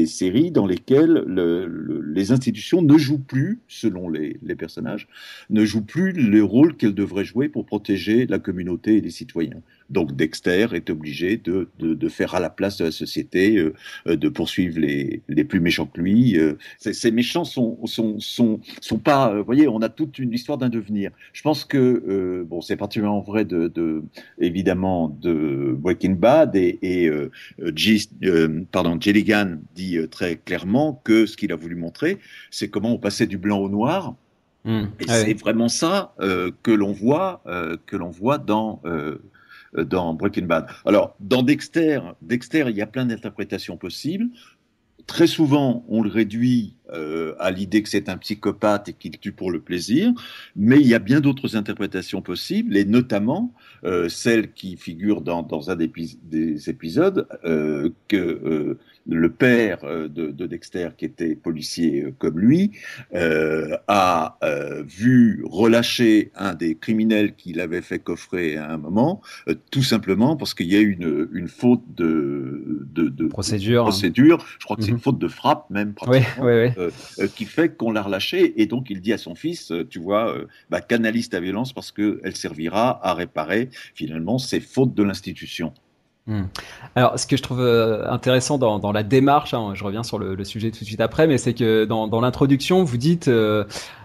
séries 0.06 0.50
dans 0.50 0.66
lesquelles 0.66 1.24
les 2.14 2.32
institutions 2.32 2.82
ne 2.82 2.98
jouent 2.98 3.18
plus, 3.18 3.60
selon 3.68 4.08
les, 4.08 4.38
les, 4.42 4.56
personnages, 4.56 5.08
ne 5.50 5.64
jouent 5.64 5.84
plus 5.84 6.12
le 6.12 6.42
rôle 6.42 6.76
qu'elles 6.76 6.94
devraient 6.94 7.24
jouer 7.24 7.48
pour 7.48 7.66
protéger 7.66 8.26
la 8.26 8.38
communauté 8.38 8.96
et 8.96 9.00
les 9.00 9.10
citoyens. 9.10 9.62
Donc 9.90 10.14
Dexter 10.14 10.68
est 10.72 10.88
obligé 10.88 11.36
de, 11.36 11.68
de, 11.80 11.94
de, 11.94 12.08
faire 12.08 12.34
à 12.34 12.40
la 12.40 12.48
place 12.48 12.78
de 12.78 12.84
la 12.84 12.92
société, 12.92 13.56
euh, 13.56 13.74
euh, 14.06 14.16
de 14.16 14.28
poursuivre 14.28 14.78
les, 14.78 15.22
les, 15.28 15.44
plus 15.44 15.60
méchants 15.60 15.86
que 15.86 16.00
lui. 16.00 16.38
Euh, 16.38 16.54
ces 16.78 17.10
méchants 17.10 17.44
sont, 17.44 17.78
sont, 17.86 18.20
sont, 18.20 18.60
sont 18.80 18.98
pas, 18.98 19.34
vous 19.34 19.44
voyez, 19.44 19.66
on 19.66 19.82
a 19.82 19.88
toute 19.88 20.18
une 20.18 20.32
histoire 20.32 20.58
d'un 20.58 20.68
devenir. 20.68 21.10
Je 21.32 21.42
pense 21.42 21.64
que, 21.64 22.44
bon, 22.48 22.60
c'est 22.60 22.76
particulièrement 22.76 23.20
vrai 23.20 23.44
de, 23.44 23.68
de, 23.68 24.02
évidemment, 24.38 25.08
de 25.20 25.74
Breaking 25.76 26.12
Bad 26.12 26.54
et, 26.54 26.78
et 26.82 27.10
G, 27.74 27.98
pardon, 28.70 28.98
Gilligan 29.00 29.56
dit 29.74 29.98
très 30.10 30.36
clairement 30.36 31.00
que 31.04 31.26
ce 31.26 31.36
qu'il 31.36 31.52
a 31.52 31.56
voulu 31.56 31.74
montrer, 31.74 32.18
c'est 32.50 32.68
comment 32.68 32.92
on 32.92 32.98
passait 32.98 33.26
du 33.26 33.38
blanc 33.38 33.58
au 33.58 33.68
noir 33.68 34.14
Hmm. 34.62 34.88
Et 35.00 35.08
c'est 35.08 35.32
vraiment 35.32 35.68
ça 35.70 36.14
que 36.18 36.70
l'on 36.70 36.92
voit, 36.92 37.42
que 37.86 37.96
l'on 37.96 38.10
voit 38.10 38.36
dans 38.36 38.82
dans 39.74 40.14
Breaking 40.14 40.46
Bad. 40.46 40.66
Alors, 40.84 41.14
dans 41.20 41.42
Dexter, 41.42 42.00
Dexter, 42.22 42.66
il 42.68 42.76
y 42.76 42.82
a 42.82 42.86
plein 42.86 43.06
d'interprétations 43.06 43.76
possibles. 43.76 44.28
Très 45.06 45.26
souvent, 45.26 45.84
on 45.88 46.02
le 46.02 46.10
réduit 46.10 46.74
euh, 46.92 47.34
à 47.40 47.50
l'idée 47.50 47.82
que 47.82 47.88
c'est 47.88 48.08
un 48.08 48.16
psychopathe 48.16 48.88
et 48.88 48.92
qu'il 48.92 49.18
tue 49.18 49.32
pour 49.32 49.50
le 49.50 49.60
plaisir, 49.60 50.12
mais 50.54 50.78
il 50.80 50.86
y 50.86 50.94
a 50.94 50.98
bien 50.98 51.20
d'autres 51.20 51.56
interprétations 51.56 52.22
possibles, 52.22 52.76
et 52.76 52.84
notamment 52.84 53.52
euh, 53.84 54.08
celle 54.08 54.52
qui 54.52 54.76
figure 54.76 55.20
dans, 55.20 55.70
un 55.70 55.76
des, 55.76 55.90
des 56.22 56.70
épisodes, 56.70 57.26
euh, 57.44 57.90
que 58.08 58.16
euh, 58.16 58.78
le 59.08 59.30
père 59.30 59.84
euh, 59.84 60.08
de, 60.08 60.28
de, 60.30 60.46
Dexter, 60.46 60.90
qui 60.96 61.04
était 61.04 61.34
policier 61.34 62.04
euh, 62.04 62.14
comme 62.18 62.38
lui, 62.38 62.72
a 63.12 64.38
vu 64.86 65.42
relâcher 65.44 66.30
un 66.34 66.54
des 66.54 66.74
criminels 66.74 67.34
qu'il 67.34 67.60
avait 67.60 67.82
fait 67.82 67.98
coffrer 67.98 68.56
à 68.56 68.70
un 68.70 68.76
moment, 68.76 69.20
tout 69.70 69.82
simplement 69.82 70.36
parce 70.36 70.54
qu'il 70.54 70.70
y 70.70 70.76
a 70.76 70.80
eu 70.80 70.92
une, 70.92 71.28
une 71.32 71.48
faute 71.48 71.82
de, 71.96 72.86
de, 72.92 73.08
de 73.08 73.26
procédure. 73.26 73.82
procédure. 73.82 74.44
Je 74.58 74.64
crois 74.64 74.76
que 74.76 74.82
c'est 74.82 74.88
une 74.88 74.94
mhm. 74.94 75.00
faute 75.00 75.18
de 75.18 75.28
frappe 75.28 75.68
même. 75.70 75.94
Oui, 76.06 76.18
oui, 76.38 76.52
oui. 76.52 76.68
Euh, 76.78 76.90
euh, 77.18 77.28
qui 77.28 77.44
fait 77.44 77.76
qu'on 77.76 77.92
l'a 77.92 78.02
relâché. 78.02 78.60
Et 78.60 78.66
donc, 78.66 78.90
il 78.90 79.00
dit 79.00 79.12
à 79.12 79.18
son 79.18 79.34
fils, 79.34 79.70
euh, 79.70 79.86
tu 79.88 79.98
vois, 79.98 80.34
bah, 80.70 80.80
canalise 80.80 81.28
ta 81.28 81.40
violence 81.40 81.72
parce 81.72 81.92
qu'elle 81.92 82.36
servira 82.36 83.04
à 83.06 83.14
réparer 83.14 83.70
finalement 83.94 84.38
ces 84.38 84.60
fautes 84.60 84.94
de 84.94 85.02
l'institution. 85.02 85.72
Hmm. 86.26 86.44
Alors, 86.94 87.18
ce 87.18 87.26
que 87.26 87.36
je 87.36 87.42
trouve 87.42 87.60
intéressant 87.60 88.58
dans, 88.58 88.92
la 88.92 89.02
démarche, 89.02 89.54
hein, 89.54 89.72
je 89.74 89.82
reviens 89.84 90.02
sur 90.02 90.18
le, 90.18 90.44
sujet 90.44 90.70
tout 90.70 90.80
de 90.80 90.84
suite 90.84 91.00
après, 91.00 91.26
mais 91.26 91.38
c'est 91.38 91.54
que 91.54 91.84
dans, 91.84 92.20
l'introduction, 92.20 92.84
vous 92.84 92.98
dites 92.98 93.28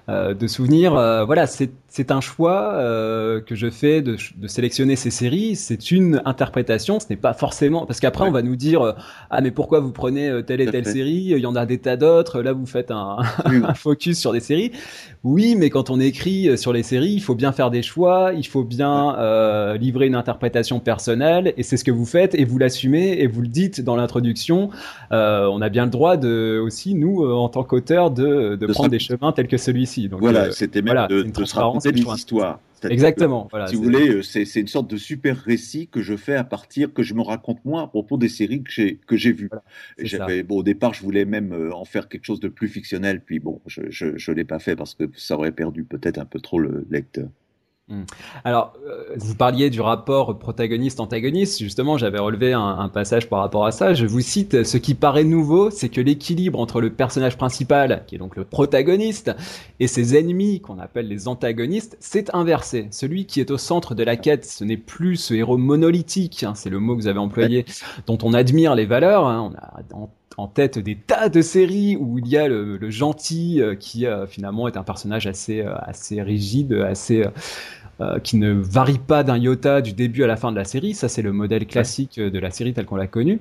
de 0.07 0.47
souvenir, 0.47 0.93
voilà, 1.25 1.47
c'est 1.95 2.11
un 2.11 2.19
choix 2.19 2.73
euh, 2.73 3.39
que 3.39 3.55
je 3.55 3.69
fais 3.69 4.01
de, 4.01 4.17
de, 4.35 4.47
sélectionner 4.47 4.97
ces 4.97 5.11
séries. 5.11 5.55
C'est 5.55 5.91
une 5.91 6.21
interprétation. 6.25 6.99
Ce 6.99 7.05
n'est 7.09 7.15
pas 7.15 7.33
forcément 7.33 7.85
parce 7.85 8.01
qu'après 8.01 8.25
on 8.25 8.31
va 8.31 8.41
nous 8.41 8.57
dire 8.57 8.81
euh, 8.81 8.91
ah 9.29 9.39
mais 9.39 9.51
pourquoi 9.51 9.79
vous 9.79 9.93
prenez 9.93 10.27
euh, 10.27 10.41
telle 10.41 10.59
et 10.59 10.65
telle 10.65 10.85
série? 10.85 11.27
Il 11.31 11.37
y 11.37 11.45
en 11.45 11.55
a 11.55 11.65
des 11.65 11.77
tas 11.77 11.95
d'autres. 11.95 12.41
Là 12.41 12.51
vous 12.51 12.65
faites 12.65 12.91
un, 12.91 13.19
un, 13.45 13.73
focus 13.73 14.19
sur 14.19 14.33
des 14.33 14.41
séries. 14.41 14.73
Oui, 15.25 15.55
mais 15.57 15.71
quand 15.71 15.89
on 15.89 15.99
écrit 15.99 16.49
euh, 16.49 16.55
sur 16.55 16.71
les 16.71 16.83
séries, 16.83 17.13
il 17.13 17.19
faut 17.19 17.33
bien 17.33 17.51
faire 17.51 17.71
des 17.71 17.81
choix. 17.81 18.31
Il 18.37 18.45
faut 18.45 18.63
bien 18.63 19.15
euh, 19.17 19.75
livrer 19.75 20.05
une 20.05 20.13
interprétation 20.13 20.79
personnelle 20.79 21.51
et 21.57 21.63
c'est 21.63 21.77
ce 21.77 21.83
que 21.83 21.89
vous 21.89 22.05
faites 22.05 22.35
et 22.35 22.45
vous 22.45 22.59
l'assumez 22.59 23.13
et 23.19 23.25
vous 23.25 23.41
le 23.41 23.47
dites 23.47 23.81
dans 23.81 23.95
l'introduction. 23.95 24.69
Euh, 25.11 25.47
on 25.51 25.61
a 25.61 25.69
bien 25.69 25.85
le 25.85 25.89
droit 25.89 26.15
de 26.15 26.61
aussi 26.63 26.93
nous 26.93 27.25
en 27.25 27.49
tant 27.49 27.63
qu'auteur 27.63 28.11
de, 28.11 28.55
de, 28.55 28.67
prendre 28.67 28.89
des 28.89 28.99
chemins 28.99 29.31
tels 29.31 29.47
que 29.47 29.57
celui-ci. 29.57 29.94
Donc 30.09 30.19
voilà, 30.19 30.51
c'était 30.51 30.81
même 30.81 30.93
voilà, 30.93 31.07
de, 31.07 31.23
une 31.23 31.31
transparence 31.31 31.83
c'est 31.83 31.97
une 31.97 32.07
histoire. 32.13 32.59
Exactement. 32.83 33.47
Voilà, 33.49 33.67
si 33.67 33.75
vous 33.75 33.83
voulez, 33.83 34.09
euh, 34.09 34.21
c'est 34.21 34.59
une 34.59 34.67
sorte 34.67 34.89
de 34.89 34.97
super 34.97 35.37
récit 35.37 35.87
que 35.87 36.01
je 36.01 36.15
fais 36.15 36.35
à 36.35 36.43
partir, 36.43 36.93
que 36.93 37.01
je 37.01 37.13
me 37.13 37.21
raconte 37.21 37.63
moi 37.65 37.81
à 37.81 37.87
propos 37.87 38.17
des 38.17 38.29
séries 38.29 38.63
que 38.63 39.17
j'ai 39.17 39.31
vues. 39.31 39.49
Bon 40.47 40.57
au 40.57 40.63
départ, 40.63 40.93
je 40.93 41.01
voulais 41.01 41.25
même 41.25 41.51
euh, 41.53 41.73
en 41.73 41.85
faire 41.85 42.07
quelque 42.07 42.25
chose 42.25 42.39
de 42.39 42.47
plus 42.47 42.67
fictionnel, 42.67 43.21
puis 43.21 43.39
bon, 43.39 43.61
je 43.65 43.81
je 43.89 44.31
l'ai 44.31 44.45
pas 44.45 44.59
fait 44.59 44.75
parce 44.75 44.93
que 44.93 45.09
ça 45.15 45.35
aurait 45.35 45.51
perdu 45.51 45.83
peut-être 45.83 46.17
un 46.17 46.25
peu 46.25 46.39
trop 46.39 46.59
le 46.59 46.85
lecteur. 46.89 47.29
Hmm. 47.87 48.01
Alors, 48.43 48.73
euh, 48.87 49.13
vous 49.15 49.35
parliez 49.35 49.69
du 49.69 49.79
rapport 49.79 50.39
protagoniste-antagoniste. 50.39 51.59
Justement, 51.59 51.99
j'avais 51.99 52.17
relevé 52.17 52.51
un, 52.51 52.89
passage 52.89 53.29
par 53.29 53.41
rapport 53.41 53.67
à 53.67 53.71
ça. 53.71 53.93
Je 53.93 54.07
vous 54.07 54.21
cite 54.21 54.63
ce 54.63 54.77
qui 54.77 54.95
paraît 54.95 55.23
nouveau, 55.23 55.69
c'est 55.69 55.89
que 55.89 56.01
l'équilibre 56.01 56.59
entre 56.59 56.81
le 56.81 56.89
personnage 56.89 57.37
principal, 57.37 58.03
qui 58.07 58.15
est 58.15 58.17
donc 58.17 58.35
le 58.37 58.43
protagoniste, 58.43 59.35
et 59.79 59.87
ses 59.87 60.17
ennemis, 60.17 60.61
qu'on 60.61 60.79
appelle 60.79 61.07
les 61.07 61.27
antagonistes, 61.27 61.95
s'est 61.99 62.35
inversé. 62.35 62.87
Celui 62.89 63.27
qui 63.27 63.39
est 63.39 63.51
au 63.51 63.57
centre 63.59 63.93
de 63.93 64.03
la 64.03 64.17
quête, 64.17 64.45
ce 64.45 64.63
n'est 64.63 64.77
plus 64.77 65.17
ce 65.17 65.35
héros 65.35 65.57
monolithique, 65.57 66.43
hein, 66.43 66.53
c'est 66.55 66.71
le 66.71 66.79
mot 66.79 66.95
que 66.95 67.01
vous 67.01 67.07
avez 67.07 67.19
employé, 67.19 67.65
dont 68.07 68.17
on 68.23 68.33
admire 68.33 68.73
les 68.73 68.87
valeurs. 68.87 69.27
Hein. 69.27 69.51
on 69.53 69.55
a 69.57 70.09
en 70.37 70.47
tête 70.47 70.79
des 70.79 70.95
tas 70.95 71.29
de 71.29 71.41
séries 71.41 71.95
où 71.95 72.19
il 72.19 72.27
y 72.27 72.37
a 72.37 72.47
le, 72.47 72.89
gentil 72.89 73.61
euh, 73.61 73.75
qui 73.75 74.05
euh, 74.05 74.27
finalement 74.27 74.67
est 74.67 74.77
un 74.77 74.83
personnage 74.83 75.27
assez 75.27 75.61
euh, 75.61 75.73
assez 75.79 76.21
rigide, 76.21 76.73
assez 76.73 77.25
qui 78.23 78.35
ne 78.35 78.51
varie 78.51 78.99
pas 78.99 79.23
d'un 79.23 79.37
iota 79.37 79.79
du 79.79 79.93
début 79.93 80.25
à 80.25 80.27
la 80.27 80.35
fin 80.35 80.51
de 80.51 80.57
la 80.57 80.65
série. 80.65 80.93
Ça, 80.93 81.07
c'est 81.07 81.21
le 81.21 81.31
modèle 81.31 81.65
classique 81.65 82.19
de 82.19 82.39
la 82.39 82.51
série 82.51 82.73
telle 82.73 82.83
qu'on 82.83 82.97
l'a 82.97 83.07
connue. 83.07 83.39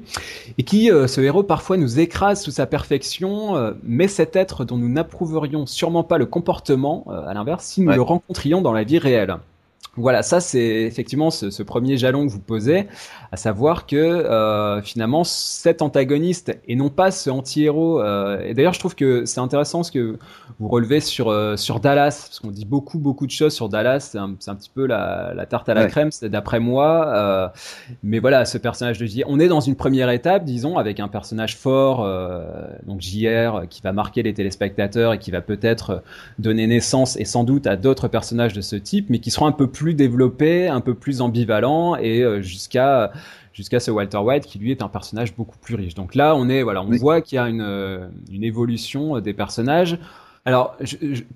Et 0.59 0.63
qui, 0.63 0.91
ce 1.09 1.21
héros, 1.21 1.43
parfois 1.43 1.77
nous 1.77 1.99
écrase 1.99 2.41
sous 2.41 2.53
sa 2.53 2.65
perfection, 2.67 3.75
mais 3.83 4.07
cet 4.07 4.37
être 4.37 4.65
dont 4.65 4.77
nous 4.77 4.89
n'approuverions 4.89 5.67
sûrement 5.67 6.05
pas 6.05 6.19
le 6.19 6.27
comportement, 6.27 7.05
à 7.27 7.35
l'inverse, 7.35 7.65
si 7.65 7.81
nous 7.81 7.91
le 7.91 8.01
rencontrions 8.01 8.63
dans 8.63 8.73
la 8.73 8.85
vie 8.85 8.99
réelle. 8.99 9.39
Voilà, 9.97 10.23
ça 10.23 10.41
c'est 10.41 10.83
effectivement 10.83 11.31
ce, 11.31 11.51
ce, 11.51 11.63
premier 11.63 11.97
jalon 11.97 12.27
que 12.27 12.33
vous 12.33 12.41
posez, 12.41 12.89
à 13.31 13.37
savoir 13.37 13.87
que 13.87 13.97
euh, 13.97 14.83
finalement 14.83 15.23
cet 15.23 15.83
antagoniste 15.83 16.59
et 16.67 16.75
non 16.75 16.89
pas 16.89 17.13
ce 17.13 17.31
anti-héros. 17.31 18.01
Euh, 18.01 18.41
et 18.45 18.55
d'ailleurs, 18.55 18.73
je 18.73 18.81
trouve 18.81 18.97
que 18.97 19.25
c'est 19.25 19.39
intéressant 19.41 19.85
ce 19.85 19.93
que 19.93 20.19
vous 20.59 20.69
relevez 20.69 21.01
sur 21.01 21.29
euh, 21.29 21.57
sur 21.57 21.79
Dallas, 21.79 22.27
parce 22.29 22.41
qu'on 22.41 22.51
dit 22.51 22.65
beaucoup 22.65 22.99
beaucoup 22.99 23.27
de 23.27 23.31
choses 23.31 23.55
sur 23.55 23.69
Dallas. 23.69 24.01
C'est 24.01 24.19
un, 24.19 24.35
un, 24.47 24.55
petit 24.55 24.71
peu 24.75 24.87
la, 24.87 25.33
la 25.35 25.47
tarte 25.47 25.69
à 25.69 25.75
la 25.75 25.87
crème, 25.87 26.11
c'est 26.11 26.29
d'après 26.29 26.59
moi. 26.59 27.09
Euh, 27.15 27.49
mais 28.03 28.19
voilà, 28.19 28.45
ce 28.45 28.59
personnage 28.59 28.99
de 28.99 29.07
JR, 29.07 29.25
on 29.27 29.39
est 29.39 29.49
dans 29.49 29.61
une 29.61 29.77
première 29.77 30.11
étape, 30.11 30.45
disons, 30.45 30.77
avec 30.77 30.99
un 30.99 31.09
personnage 31.09 31.57
fort, 31.57 32.03
euh, 32.05 32.45
donc 32.87 33.01
JR, 33.01 33.63
qui 33.69 33.81
va 33.83 33.93
marquer 33.93 34.23
les 34.23 34.35
téléspectateurs 34.35 35.13
et 35.13 35.19
qui 35.19 35.31
va 35.31 35.41
peut-être 35.41 36.03
donner 36.41 36.67
naissance 36.67 37.17
et 37.17 37.25
sans 37.25 37.45
doute 37.45 37.67
à 37.69 37.77
d'autres 37.77 38.09
personnages 38.09 38.55
de 38.55 38.61
ce 38.61 38.77
type, 38.77 39.07
mais 39.09 39.21
qui 39.21 39.31
seront 39.31 39.47
un 39.47 39.53
peu 39.53 39.69
plus 39.69 39.84
plus 39.85 39.93
développé, 39.93 40.67
un 40.67 40.81
peu 40.81 40.95
plus 40.95 41.21
ambivalent 41.21 41.95
et 41.97 42.23
euh, 42.23 42.41
jusqu'à 42.41 43.12
jusqu'à 43.53 43.81
ce 43.81 43.91
Walter 43.91 44.17
White 44.17 44.47
qui 44.47 44.59
lui 44.59 44.71
est 44.71 44.81
un 44.81 44.88
personnage 44.88 45.37
beaucoup 45.37 45.59
plus 45.59 45.75
riche. 45.75 45.95
Donc 45.95 46.14
là, 46.14 46.35
on 46.35 46.49
est 46.49 46.62
voilà, 46.62 46.83
on 46.83 46.88
voit 46.97 47.21
qu'il 47.21 47.37
y 47.37 47.38
a 47.38 47.47
une, 47.50 47.61
euh, 47.61 48.09
une 48.31 48.45
évolution 48.45 49.17
euh, 49.17 49.21
des 49.21 49.35
personnages. 49.35 49.99
Alors, 50.47 50.76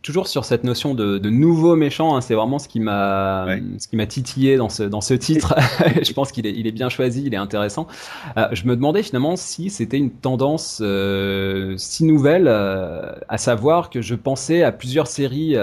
toujours 0.01 0.29
sur 0.29 0.47
cette 0.47 0.65
notion 0.65 0.95
de, 0.95 1.19
de 1.19 1.31
nouveau 1.31 1.77
méchant, 1.77 2.17
hein, 2.17 2.23
c'est 2.23 2.35
vraiment 2.35 2.59
ce 2.59 2.69
qui 2.69 2.81
m'a 2.81 3.47
ce 3.79 3.87
qui 3.87 3.97
m'a 3.97 4.07
titillé 4.07 4.57
dans 4.57 4.71
ce 4.71 4.83
dans 4.83 5.03
ce 5.03 5.13
titre. 5.13 5.55
je 6.03 6.13
pense 6.15 6.33
qu'il 6.33 6.47
est 6.47 6.53
il 6.53 6.67
est 6.67 6.73
bien 6.73 6.89
choisi, 6.89 7.25
il 7.27 7.35
est 7.35 7.39
intéressant. 7.39 7.87
je 8.53 8.65
me 8.67 8.77
demandais 8.77 9.03
finalement 9.03 9.37
si 9.37 9.69
c'était 9.69 9.99
une 9.99 10.11
tendance 10.11 10.83
si 11.77 12.05
nouvelle, 12.05 12.49
à 12.49 13.39
savoir 13.39 13.89
que 13.89 14.03
je 14.03 14.15
pensais 14.15 14.63
à 14.63 14.73
plusieurs 14.73 15.07
séries 15.07 15.57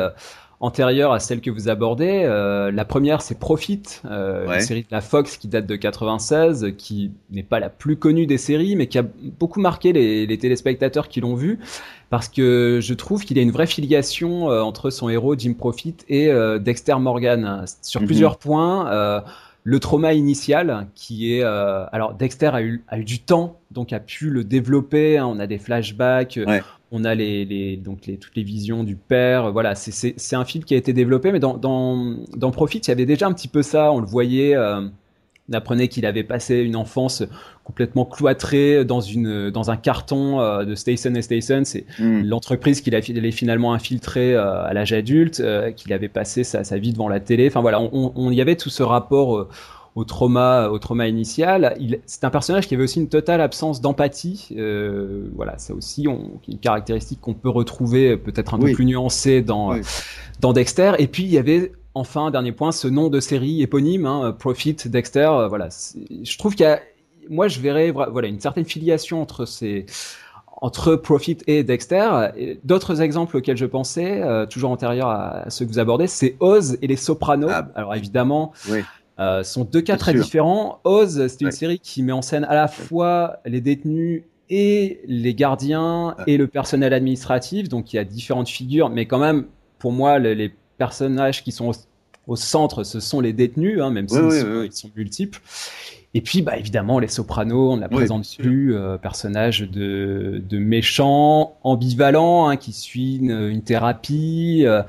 antérieure 0.59 1.11
à 1.11 1.19
celle 1.19 1.41
que 1.41 1.49
vous 1.49 1.69
abordez. 1.69 2.23
Euh, 2.23 2.71
la 2.71 2.85
première, 2.85 3.21
c'est 3.21 3.37
Profit, 3.37 3.83
euh, 4.05 4.53
une 4.53 4.61
série 4.61 4.81
de 4.81 4.87
la 4.91 5.01
Fox 5.01 5.37
qui 5.37 5.47
date 5.47 5.67
de 5.67 5.75
96, 5.75 6.73
qui 6.77 7.11
n'est 7.29 7.43
pas 7.43 7.59
la 7.59 7.69
plus 7.69 7.97
connue 7.97 8.25
des 8.25 8.37
séries, 8.37 8.75
mais 8.75 8.87
qui 8.87 8.97
a 8.97 9.03
beaucoup 9.39 9.59
marqué 9.59 9.93
les, 9.93 10.25
les 10.25 10.37
téléspectateurs 10.37 11.09
qui 11.09 11.21
l'ont 11.21 11.35
vue, 11.35 11.59
parce 12.09 12.29
que 12.29 12.79
je 12.81 12.93
trouve 12.93 13.25
qu'il 13.25 13.37
y 13.37 13.39
a 13.39 13.43
une 13.43 13.51
vraie 13.51 13.67
filiation 13.67 14.49
euh, 14.49 14.61
entre 14.61 14.89
son 14.89 15.09
héros 15.09 15.35
Jim 15.37 15.53
Profit 15.53 15.95
et 16.07 16.29
euh, 16.29 16.59
Dexter 16.59 16.95
Morgan 16.99 17.65
sur 17.81 18.01
mhm. 18.01 18.07
plusieurs 18.07 18.37
points. 18.37 19.23
Euh, 19.65 19.71
le 19.71 19.79
trauma 19.79 20.13
initial 20.13 20.87
qui 20.93 21.33
est 21.33 21.43
alors 21.43 22.13
Dexter 22.13 22.51
a 22.53 22.61
eu, 22.61 22.83
a 22.87 22.99
eu 22.99 23.03
du 23.03 23.19
temps 23.19 23.59
donc 23.71 23.93
a 23.93 23.99
pu 23.99 24.29
le 24.29 24.43
développer 24.43 25.17
hein. 25.17 25.25
on 25.25 25.39
a 25.39 25.47
des 25.47 25.57
flashbacks 25.57 26.39
ouais 26.45 26.61
on 26.91 27.03
a 27.03 27.13
les, 27.13 27.45
les 27.45 27.77
donc 27.77 28.05
les, 28.05 28.17
toutes 28.17 28.35
les 28.35 28.43
visions 28.43 28.83
du 28.83 28.95
père. 28.95 29.51
Voilà, 29.51 29.75
c'est 29.75 30.35
un 30.35 30.45
film 30.45 30.63
qui 30.63 30.73
a 30.73 30.77
été 30.77 30.93
développé, 30.93 31.31
mais 31.31 31.39
dans, 31.39 31.57
dans, 31.57 32.15
dans, 32.35 32.51
Profit, 32.51 32.77
il 32.77 32.87
y 32.87 32.91
avait 32.91 33.05
déjà 33.05 33.27
un 33.27 33.33
petit 33.33 33.47
peu 33.47 33.63
ça. 33.63 33.91
On 33.91 33.99
le 33.99 34.05
voyait. 34.05 34.55
Euh, 34.55 34.87
on 35.49 35.53
apprenait 35.53 35.87
qu'il 35.87 36.05
avait 36.05 36.23
passé 36.23 36.57
une 36.57 36.75
enfance 36.75 37.23
complètement 37.63 38.05
cloîtrée 38.05 38.83
dans 38.85 39.01
une 39.01 39.49
dans 39.49 39.71
un 39.71 39.77
carton 39.77 40.39
euh, 40.39 40.65
de 40.65 40.75
Station 40.75 41.13
et 41.13 41.21
Station. 41.21 41.61
C'est 41.65 41.85
hmm. 41.99 42.23
l'entreprise 42.23 42.81
qu'il 42.81 42.95
allait 42.95 43.31
finalement 43.31 43.73
infiltrer 43.73 44.33
euh, 44.33 44.63
à 44.63 44.73
l'âge 44.73 44.93
adulte, 44.93 45.43
qu'il 45.75 45.93
avait 45.93 46.09
passé 46.09 46.43
sa, 46.43 46.63
sa, 46.63 46.77
vie 46.77 46.93
devant 46.93 47.09
la 47.09 47.19
télé. 47.19 47.47
Enfin 47.47 47.61
voilà, 47.61 47.79
on, 47.79 48.11
on, 48.15 48.31
y 48.31 48.41
avait 48.41 48.55
tout 48.55 48.69
ce 48.69 48.83
rapport 48.83 49.47
au 49.95 50.03
trauma, 50.03 50.67
au 50.69 50.77
trauma 50.77 51.07
initial. 51.07 51.77
C'est 52.05 52.25
un 52.25 52.29
personnage 52.29 52.67
qui 52.67 52.75
avait 52.75 52.83
aussi 52.83 52.99
une 52.99 53.07
totale 53.07 53.39
absence 53.39 53.81
d'empathie. 53.81 54.49
Euh, 54.57 55.29
voilà, 55.35 55.57
c'est 55.57 55.73
aussi 55.73 56.07
on, 56.07 56.39
une 56.47 56.59
caractéristique 56.59 57.21
qu'on 57.21 57.33
peut 57.33 57.49
retrouver 57.49 58.17
peut-être 58.17 58.53
un 58.53 58.59
peu 58.59 58.73
plus 58.73 58.85
nuancée 58.85 59.41
dans 59.41 59.73
dans 60.41 60.53
Dexter. 60.53 60.93
Et 60.99 61.07
puis 61.07 61.23
il 61.23 61.29
y 61.29 61.37
avait 61.37 61.71
enfin 61.95 62.29
dernier 62.29 62.51
point 62.51 62.71
ce 62.71 62.87
nom 62.87 63.09
de 63.09 63.19
série 63.19 63.61
éponyme, 63.61 64.05
hein, 64.05 64.35
Profit 64.37 64.75
Dexter. 64.85 65.27
Euh, 65.31 65.47
voilà, 65.47 65.69
je 66.23 66.37
trouve 66.37 66.55
qu'il 66.55 66.65
y 66.65 66.69
a, 66.69 66.79
moi 67.29 67.47
je 67.47 67.59
verrais 67.59 67.91
voilà 67.91 68.27
une 68.27 68.39
certaine 68.39 68.65
filiation 68.65 69.21
entre 69.21 69.45
ces 69.45 69.85
entre 70.61 70.95
Profit 70.95 71.37
et 71.47 71.63
Dexter. 71.63 72.09
D'autres 72.63 73.01
exemples 73.01 73.37
auxquels 73.37 73.57
je 73.57 73.65
pensais, 73.65 74.21
euh, 74.21 74.45
toujours 74.45 74.71
antérieurs 74.71 75.09
à, 75.09 75.49
ceux 75.49 75.65
que 75.65 75.71
vous 75.71 75.79
abordez, 75.79 76.07
c'est 76.07 76.37
Oz 76.39 76.77
et 76.81 76.87
les 76.87 76.95
Sopranos. 76.95 77.49
Ah. 77.51 77.67
Alors 77.75 77.95
évidemment, 77.95 78.53
oui. 78.69 78.81
Euh, 79.17 79.43
sont 79.43 79.63
deux 79.63 79.81
cas 79.81 79.95
très 79.95 80.13
différents. 80.13 80.79
Oz, 80.83 81.27
c'est 81.27 81.41
une 81.41 81.51
série 81.51 81.79
qui 81.79 82.03
met 82.03 82.11
en 82.11 82.21
scène 82.21 82.43
à 82.43 82.53
la 82.53 82.67
fois 82.67 83.37
les 83.45 83.61
détenus 83.61 84.23
et 84.49 84.99
les 85.07 85.33
gardiens 85.33 86.15
et 86.27 86.37
le 86.37 86.47
personnel 86.47 86.93
administratif. 86.93 87.69
Donc 87.69 87.93
il 87.93 87.95
y 87.95 87.99
a 87.99 88.03
différentes 88.03 88.49
figures, 88.49 88.89
mais 88.89 89.05
quand 89.05 89.19
même 89.19 89.45
pour 89.79 89.91
moi, 89.91 90.19
les, 90.19 90.53
personnages 90.77 91.43
qui 91.43 91.51
sont 91.51 91.71
au, 92.27 92.35
centre, 92.35 92.83
ce 92.83 92.99
sont 92.99 93.19
les 93.21 93.33
détenus, 93.33 93.79
hein, 93.81 93.91
même 93.91 94.07
s'ils 94.07 94.71
sont, 94.71 94.91
multiples. 94.95 95.39
Et 96.13 96.21
puis, 96.21 96.41
bah, 96.41 96.57
évidemment, 96.57 96.99
les 96.99 97.09
Sopranos, 97.09 97.73
on 97.73 97.75
ne 97.75 97.81
la 97.81 97.89
présente 97.89 98.25
plus, 98.37 98.75
euh, 98.75 98.97
personnage 98.97 99.61
de, 99.61 100.41
de 100.47 100.57
méchant, 100.57 101.57
ambivalent, 101.63 102.47
hein, 102.47 102.55
qui 102.55 102.71
suit 102.71 103.17
une, 103.17 103.61
thérapie. 103.61 104.63
Euh, 104.65 104.81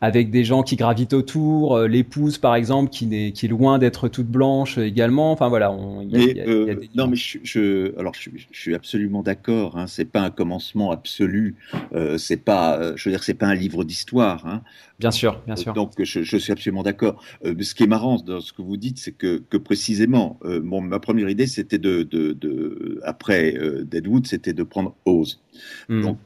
avec 0.00 0.30
des 0.30 0.44
gens 0.44 0.62
qui 0.62 0.76
gravitent 0.76 1.12
autour, 1.12 1.76
euh, 1.76 1.86
l'épouse 1.86 2.38
par 2.38 2.54
exemple 2.54 2.90
qui 2.90 3.08
est, 3.14 3.32
qui 3.32 3.46
est 3.46 3.48
loin 3.48 3.78
d'être 3.78 4.08
toute 4.08 4.28
blanche 4.28 4.78
également. 4.78 5.32
Enfin 5.32 5.48
voilà, 5.48 5.70
on, 5.72 6.00
y 6.02 6.16
a, 6.16 6.18
y 6.18 6.40
a, 6.40 6.44
euh, 6.44 6.80
non 6.94 7.06
mais 7.06 7.16
je, 7.16 7.38
je 7.42 7.98
alors 7.98 8.14
je, 8.14 8.30
je, 8.34 8.58
suis 8.58 8.74
absolument 8.74 9.22
d'accord. 9.22 9.76
Hein, 9.76 9.86
c'est 9.86 10.06
pas 10.06 10.20
un 10.20 10.30
commencement 10.30 10.90
absolu. 10.90 11.56
Euh, 11.94 12.16
c'est 12.16 12.38
pas, 12.38 12.96
je 12.96 13.08
veux 13.08 13.12
dire, 13.12 13.22
c'est 13.22 13.34
pas 13.34 13.46
un 13.46 13.54
livre 13.54 13.84
d'histoire. 13.84 14.46
Hein. 14.46 14.62
Bien 15.00 15.10
sûr, 15.10 15.40
bien 15.46 15.56
sûr. 15.56 15.72
Donc 15.72 15.92
je, 15.98 16.22
je 16.22 16.36
suis 16.36 16.52
absolument 16.52 16.82
d'accord. 16.82 17.22
Euh, 17.46 17.54
ce 17.60 17.74
qui 17.74 17.84
est 17.84 17.86
marrant 17.86 18.16
dans 18.16 18.40
ce 18.40 18.52
que 18.52 18.60
vous 18.60 18.76
dites, 18.76 18.98
c'est 18.98 19.12
que, 19.12 19.42
que, 19.48 19.56
précisément, 19.56 20.38
euh, 20.44 20.60
ma 20.60 21.00
première 21.00 21.30
idée, 21.30 21.46
c'était 21.46 21.78
de, 21.78 22.02
de, 22.02 22.34
de, 22.34 23.00
après 23.02 23.56
euh, 23.56 23.82
Deadwood, 23.82 24.26
c'était 24.26 24.52
de 24.52 24.62
prendre 24.62 24.94
Oz. 25.06 25.40
Hmm. 25.88 26.02
Donc 26.02 26.18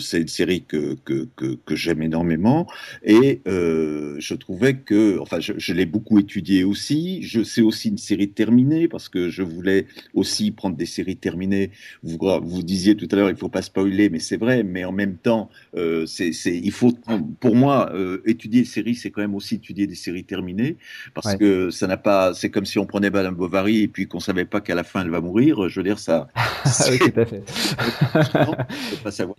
c'est 0.00 0.20
une 0.20 0.28
série 0.28 0.62
que, 0.62 0.96
que, 1.04 1.28
que, 1.36 1.58
que 1.64 1.76
j'aime 1.76 2.02
énormément 2.02 2.66
et 3.04 3.40
je 3.46 4.34
trouvais 4.34 4.74
que, 4.74 5.18
enfin, 5.20 5.38
je, 5.38 5.52
je 5.56 5.72
l'ai 5.72 5.86
beaucoup 5.86 6.18
étudié 6.18 6.64
aussi. 6.64 7.22
Je 7.22 7.42
sais 7.42 7.62
aussi 7.62 7.88
une 7.88 7.98
série 7.98 8.30
terminée 8.30 8.88
parce 8.88 9.08
que 9.08 9.28
je 9.28 9.42
voulais 9.42 9.86
aussi 10.14 10.50
prendre 10.50 10.76
des 10.76 10.86
séries 10.86 11.16
terminées. 11.16 11.70
Vous, 12.02 12.18
vous 12.42 12.62
disiez 12.62 12.96
tout 12.96 13.08
à 13.12 13.16
l'heure, 13.16 13.30
il 13.30 13.36
faut 13.36 13.48
pas 13.48 13.62
spoiler, 13.62 14.08
mais 14.08 14.18
c'est 14.18 14.38
vrai. 14.38 14.62
Mais 14.62 14.84
en 14.84 14.92
même 14.92 15.16
temps, 15.16 15.50
c'est, 16.06 16.32
il 16.44 16.72
faut, 16.72 16.92
pour 17.40 17.54
moi 17.54 17.71
euh, 17.94 18.22
étudier 18.26 18.60
les 18.60 18.66
séries, 18.66 18.94
c'est 18.94 19.10
quand 19.10 19.20
même 19.20 19.34
aussi 19.34 19.56
étudier 19.56 19.86
des 19.86 19.94
séries 19.94 20.24
terminées, 20.24 20.76
parce 21.14 21.36
que 21.36 21.70
ça 21.70 21.86
n'a 21.86 21.96
pas. 21.96 22.34
C'est 22.34 22.50
comme 22.50 22.66
si 22.66 22.78
on 22.78 22.86
prenait 22.86 23.10
Madame 23.10 23.34
Bovary 23.34 23.82
et 23.82 23.88
puis 23.88 24.06
qu'on 24.06 24.20
savait 24.20 24.44
pas 24.44 24.60
qu'à 24.60 24.74
la 24.74 24.84
fin 24.84 25.02
elle 25.02 25.10
va 25.10 25.20
mourir. 25.20 25.68
Je 25.68 25.80
veux 25.80 25.84
dire 25.84 25.98
ça. 25.98 26.28
oui, 26.90 26.98
tout 26.98 27.20
à 27.20 27.24
fait. 27.24 27.42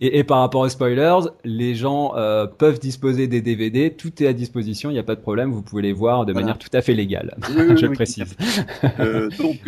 et, 0.00 0.24
par 0.24 0.40
rapport 0.40 0.62
aux 0.62 0.68
spoilers, 0.68 1.30
les 1.44 1.74
gens 1.74 2.16
euh, 2.16 2.46
peuvent 2.46 2.78
disposer 2.78 3.26
des 3.26 3.40
DVD, 3.40 3.90
tout 3.90 4.22
est 4.22 4.26
à 4.26 4.32
disposition, 4.32 4.90
il 4.90 4.94
n'y 4.94 4.98
a 4.98 5.04
pas 5.04 5.14
de 5.14 5.20
problème, 5.20 5.50
vous 5.50 5.62
pouvez 5.62 5.82
les 5.82 5.92
voir 5.92 6.26
de 6.26 6.32
manière 6.32 6.58
tout 6.58 6.70
à 6.72 6.82
fait 6.82 6.94
légale. 6.94 7.36
je 7.48 7.86
le 7.86 7.92
précise. 7.92 8.36
Euh, 9.00 9.28
donc 9.38 9.60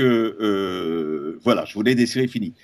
voilà, 1.42 1.64
je 1.64 1.75
voulais 1.75 1.94
des 1.94 2.06
séries 2.06 2.28
finies. 2.28 2.54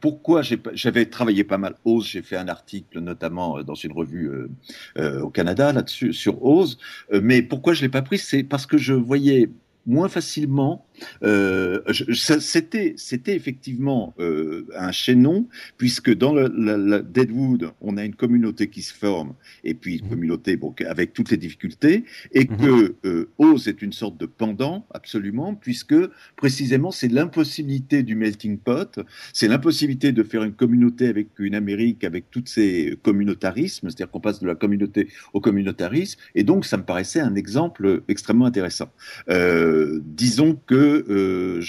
Pourquoi 0.00 0.42
j'avais 0.42 1.06
travaillé 1.06 1.44
pas 1.44 1.58
mal 1.58 1.74
Ose, 1.84 2.06
j'ai 2.06 2.22
fait 2.22 2.36
un 2.36 2.48
article 2.48 3.00
notamment 3.00 3.62
dans 3.62 3.74
une 3.74 3.92
revue 3.92 4.48
au 4.96 5.30
Canada 5.30 5.72
là-dessus 5.72 6.12
sur 6.12 6.44
Oz. 6.44 6.78
Euh, 7.12 7.20
mais 7.22 7.42
pourquoi 7.42 7.74
je 7.74 7.82
l'ai 7.82 7.88
pas 7.88 8.02
pris, 8.02 8.18
c'est 8.18 8.42
parce 8.42 8.66
que 8.66 8.78
je 8.78 8.94
voyais 8.94 9.50
moins 9.86 10.08
facilement 10.08 10.86
euh, 11.22 11.80
c'était, 12.12 12.94
c'était 12.96 13.34
effectivement 13.34 14.14
euh, 14.18 14.66
un 14.76 14.92
chaînon, 14.92 15.48
puisque 15.76 16.14
dans 16.14 16.32
le, 16.34 17.02
Deadwood, 17.02 17.72
on 17.80 17.96
a 17.96 18.04
une 18.04 18.14
communauté 18.14 18.68
qui 18.68 18.82
se 18.82 18.94
forme, 18.94 19.34
et 19.64 19.74
puis 19.74 19.96
une 19.96 20.04
mhm. 20.04 20.10
communauté 20.10 20.56
bon, 20.56 20.74
avec 20.86 21.12
toutes 21.12 21.30
les 21.30 21.36
difficultés, 21.36 22.04
et 22.32 22.46
mhm. 22.46 22.56
que 22.56 22.94
euh, 23.06 23.30
Oz 23.38 23.68
est 23.68 23.82
une 23.82 23.92
sorte 23.92 24.18
de 24.18 24.26
pendant, 24.26 24.86
absolument, 24.92 25.54
puisque 25.54 25.96
précisément 26.36 26.90
c'est 26.90 27.08
l'impossibilité 27.08 28.02
du 28.02 28.14
melting 28.14 28.58
pot, 28.58 29.00
c'est 29.32 29.48
l'impossibilité 29.48 30.12
de 30.12 30.22
faire 30.22 30.44
une 30.44 30.54
communauté 30.54 31.08
avec 31.08 31.28
une 31.38 31.54
Amérique, 31.54 32.04
avec 32.04 32.30
tous 32.30 32.46
ces 32.46 32.98
communautarismes, 33.02 33.88
c'est-à-dire 33.88 34.10
qu'on 34.10 34.20
passe 34.20 34.40
de 34.40 34.46
la 34.46 34.54
communauté 34.54 35.08
au 35.32 35.40
communautarisme, 35.40 36.20
et 36.34 36.44
donc 36.44 36.64
ça 36.64 36.76
me 36.76 36.84
paraissait 36.84 37.20
un 37.20 37.34
exemple 37.34 38.02
extrêmement 38.08 38.46
intéressant. 38.46 38.90
Euh, 39.28 40.00
disons 40.04 40.58
que 40.66 40.83
euh, 40.84 41.60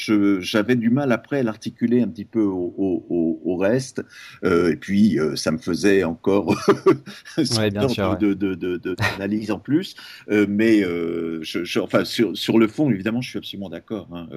j'avais 0.42 0.76
du 0.76 0.90
mal 0.90 1.12
après 1.12 1.40
à 1.40 1.44
l'articuler 1.44 2.02
un 2.02 2.08
petit 2.08 2.26
peu 2.26 2.42
au, 2.42 2.74
au, 2.78 3.42
au 3.44 3.58
reste, 3.58 4.04
euh, 4.44 4.72
et 4.72 4.76
puis 4.76 5.20
euh, 5.20 5.36
ça 5.36 5.52
me 5.52 5.58
faisait 5.58 6.04
encore 6.04 6.56
ouais, 7.38 7.72
bien 7.72 7.88
sûr, 7.88 8.18
de, 8.18 8.34
de, 8.34 8.56
de, 8.56 8.78
d'analyse 8.78 9.52
en 9.52 9.60
plus, 9.60 9.96
euh, 10.30 10.46
mais 10.48 10.82
je, 10.82 11.64
je, 11.64 11.80
enfin 11.80 12.06
sur, 12.06 12.36
sur 12.38 12.58
le 12.58 12.68
fond 12.68 12.90
évidemment 12.90 13.22
je 13.22 13.30
suis 13.30 13.40
absolument 13.40 13.70
d'accord. 13.70 14.08
Hein, 14.14 14.28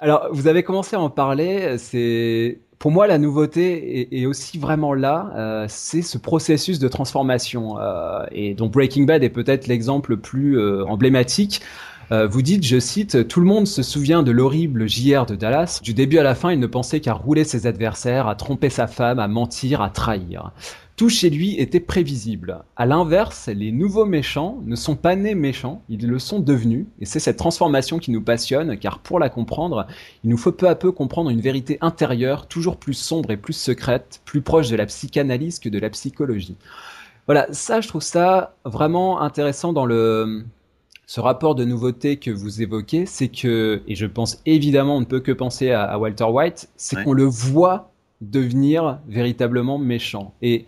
Alors 0.00 0.28
vous 0.32 0.46
avez 0.46 0.62
commencé 0.62 0.96
à 0.96 1.00
en 1.00 1.10
parler, 1.10 1.76
c'est 1.78 2.60
pour 2.78 2.92
moi, 2.92 3.08
la 3.08 3.18
nouveauté 3.18 4.16
est, 4.16 4.26
aussi 4.26 4.56
vraiment 4.58 4.94
là, 4.94 5.32
euh, 5.36 5.66
c'est 5.68 6.02
ce 6.02 6.16
processus 6.16 6.78
de 6.78 6.86
transformation. 6.86 7.78
Euh, 7.78 8.24
et 8.30 8.54
donc 8.54 8.72
Breaking 8.72 9.02
Bad 9.02 9.24
est 9.24 9.30
peut-être 9.30 9.66
l'exemple 9.66 10.10
le 10.10 10.18
plus 10.18 10.58
euh, 10.58 10.84
emblématique. 10.84 11.60
Euh, 12.10 12.26
vous 12.26 12.40
dites, 12.40 12.64
je 12.64 12.78
cite, 12.78 13.28
Tout 13.28 13.40
le 13.40 13.46
monde 13.46 13.66
se 13.66 13.82
souvient 13.82 14.22
de 14.22 14.30
l'horrible 14.30 14.88
JR 14.88 15.26
de 15.26 15.34
Dallas. 15.34 15.80
Du 15.82 15.92
début 15.92 16.18
à 16.18 16.22
la 16.22 16.34
fin, 16.34 16.52
il 16.52 16.58
ne 16.58 16.66
pensait 16.66 17.00
qu'à 17.00 17.12
rouler 17.12 17.44
ses 17.44 17.66
adversaires, 17.66 18.28
à 18.28 18.34
tromper 18.34 18.70
sa 18.70 18.86
femme, 18.86 19.18
à 19.18 19.28
mentir, 19.28 19.82
à 19.82 19.90
trahir. 19.90 20.52
Tout 20.96 21.10
chez 21.10 21.30
lui 21.30 21.54
était 21.60 21.80
prévisible. 21.80 22.64
À 22.76 22.86
l'inverse, 22.86 23.48
les 23.48 23.72
nouveaux 23.72 24.06
méchants 24.06 24.58
ne 24.64 24.74
sont 24.74 24.96
pas 24.96 25.14
nés 25.14 25.34
méchants, 25.34 25.82
ils 25.88 26.08
le 26.08 26.18
sont 26.18 26.40
devenus, 26.40 26.86
et 26.98 27.04
c'est 27.04 27.20
cette 27.20 27.36
transformation 27.36 27.98
qui 27.98 28.10
nous 28.10 28.22
passionne, 28.22 28.76
car 28.78 28.98
pour 28.98 29.20
la 29.20 29.28
comprendre, 29.28 29.86
il 30.24 30.30
nous 30.30 30.38
faut 30.38 30.50
peu 30.50 30.68
à 30.68 30.74
peu 30.74 30.90
comprendre 30.90 31.30
une 31.30 31.40
vérité 31.40 31.78
intérieure, 31.82 32.48
toujours 32.48 32.78
plus 32.78 32.94
sombre 32.94 33.30
et 33.30 33.36
plus 33.36 33.52
secrète, 33.52 34.22
plus 34.24 34.40
proche 34.40 34.70
de 34.70 34.76
la 34.76 34.86
psychanalyse 34.86 35.60
que 35.60 35.68
de 35.68 35.78
la 35.78 35.90
psychologie. 35.90 36.56
Voilà, 37.26 37.46
ça, 37.52 37.80
je 37.80 37.86
trouve 37.86 38.02
ça 38.02 38.54
vraiment 38.64 39.20
intéressant 39.20 39.72
dans 39.72 39.86
le, 39.86 40.44
ce 41.08 41.20
rapport 41.20 41.54
de 41.54 41.64
nouveauté 41.64 42.18
que 42.18 42.30
vous 42.30 42.60
évoquez, 42.60 43.06
c'est 43.06 43.28
que, 43.28 43.82
et 43.88 43.94
je 43.94 44.04
pense 44.04 44.42
évidemment, 44.44 44.98
on 44.98 45.00
ne 45.00 45.06
peut 45.06 45.20
que 45.20 45.32
penser 45.32 45.70
à, 45.70 45.98
Walter 45.98 46.24
White, 46.24 46.68
c'est 46.76 47.02
qu'on 47.02 47.14
le 47.14 47.24
voit 47.24 47.94
devenir 48.20 48.98
véritablement 49.06 49.78
méchant. 49.78 50.34
Et 50.42 50.66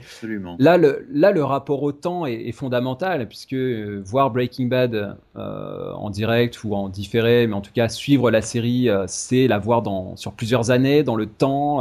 là, 0.58 0.76
le, 0.76 1.04
là, 1.12 1.32
le 1.32 1.42
rapport 1.42 1.82
au 1.82 1.90
temps 1.90 2.24
est, 2.24 2.52
fondamental, 2.52 3.26
puisque 3.26 3.54
euh, 3.54 4.00
voir 4.04 4.30
Breaking 4.30 4.66
Bad 4.66 5.16
euh, 5.36 5.92
en 5.92 6.10
direct 6.10 6.62
ou 6.62 6.74
en 6.74 6.88
différé, 6.88 7.48
mais 7.48 7.54
en 7.54 7.60
tout 7.60 7.72
cas 7.72 7.88
suivre 7.88 8.30
la 8.30 8.40
série, 8.40 8.88
euh, 8.88 9.04
c'est 9.08 9.48
la 9.48 9.58
voir 9.58 9.82
dans, 9.82 10.14
sur 10.16 10.32
plusieurs 10.32 10.70
années, 10.70 11.02
dans 11.02 11.16
le 11.16 11.26
temps, 11.26 11.80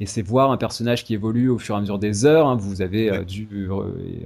et 0.00 0.06
c'est 0.06 0.20
voir 0.20 0.50
un 0.50 0.58
personnage 0.58 1.04
qui 1.04 1.14
évolue 1.14 1.48
au 1.48 1.58
fur 1.58 1.74
et 1.74 1.78
à 1.78 1.80
mesure 1.80 1.98
des 1.98 2.26
heures. 2.26 2.48
Hein. 2.48 2.56
Vous 2.56 2.82
avez 2.82 3.24
dû 3.24 3.68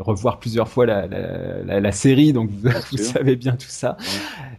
revoir 0.00 0.38
plusieurs 0.40 0.68
fois 0.68 0.86
la, 0.86 1.06
la, 1.06 1.80
la, 1.80 1.92
série, 1.92 2.32
donc 2.32 2.50
vous, 2.50 2.68
savez 2.96 3.36
bien 3.36 3.52
tout 3.52 3.68
ça. 3.68 3.96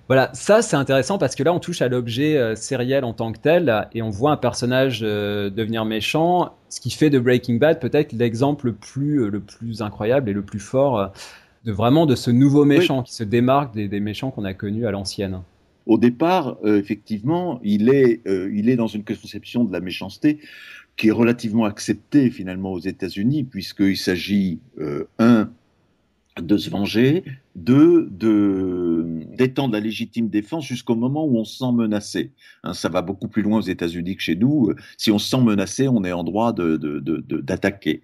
Voilà, 0.08 0.30
ça 0.34 0.62
c'est 0.62 0.76
intéressant 0.76 1.18
parce 1.18 1.36
que 1.36 1.44
là, 1.44 1.54
on 1.54 1.60
touche 1.60 1.82
à 1.82 1.88
l'objet 1.88 2.56
sériel 2.56 3.04
en 3.04 3.14
tant 3.14 3.32
que 3.32 3.40
tel, 3.40 3.88
et 3.94 4.02
on 4.02 4.10
voit 4.10 4.32
un 4.32 4.38
personnage 4.38 5.02
devenir 5.02 5.84
méchant 5.84 6.21
ce 6.70 6.80
qui 6.80 6.90
fait 6.92 7.10
de 7.10 7.20
Breaking 7.20 7.56
Bad 7.56 7.80
peut-être 7.80 8.14
l'exemple 8.14 8.68
le 8.68 8.74
plus, 8.74 9.24
euh, 9.24 9.30
le 9.30 9.40
plus 9.40 9.82
incroyable 9.82 10.30
et 10.30 10.34
le 10.34 10.42
plus 10.42 10.60
fort 10.60 11.00
euh, 11.00 11.08
de 11.66 11.72
vraiment 11.72 12.06
de 12.06 12.16
ce 12.16 12.32
nouveau 12.32 12.66
méchant 12.66 13.04
qui 13.04 13.14
se 13.14 13.24
démarque 13.24 13.76
des, 13.76 14.00
méchants 14.00 14.32
qu'on 14.32 14.46
a 14.46 14.54
connus 14.54 14.88
à 14.88 14.92
l'ancienne. 14.92 15.42
Au 15.86 15.98
départ, 15.98 16.58
euh, 16.64 16.80
effectivement, 16.80 17.60
il 17.64 17.90
est, 17.90 18.22
il 18.26 18.70
est 18.70 18.76
dans 18.76 18.88
une 18.88 19.04
conception 19.04 19.64
de 19.64 19.72
la 19.72 19.80
méchanceté 19.80 20.40
qui 20.98 21.10
est 21.10 21.12
relativement 21.12 21.66
acceptée 21.66 22.32
finalement 22.32 22.72
aux 22.72 22.80
États-Unis, 22.80 23.44
puisqu'il 23.44 23.98
s'agit, 23.98 24.60
un, 25.20 25.50
de 26.46 26.58
se 26.58 26.70
venger, 26.70 27.24
de 27.56 28.10
d'étendre 29.36 29.74
la 29.74 29.80
légitime 29.80 30.30
défense 30.30 30.66
jusqu'au 30.66 30.96
moment 30.96 31.26
où 31.26 31.38
on 31.38 31.44
se 31.44 31.58
sent 31.58 31.72
menacé. 31.74 32.32
Hein, 32.64 32.74
ça 32.74 32.90
va 32.90 33.02
beaucoup 33.02 33.28
plus 33.28 33.42
loin 33.42 33.58
aux 33.58 33.62
États-Unis 33.62 34.16
que 34.16 34.22
chez 34.22 34.36
nous. 34.36 34.74
Si 34.98 35.12
on 35.12 35.20
se 35.20 35.30
sent 35.30 35.42
menacé, 35.42 35.88
on 35.88 36.04
est 36.04 36.12
en 36.12 36.24
droit 36.24 36.54
de, 36.54 36.78
d'attaquer. 37.42 38.02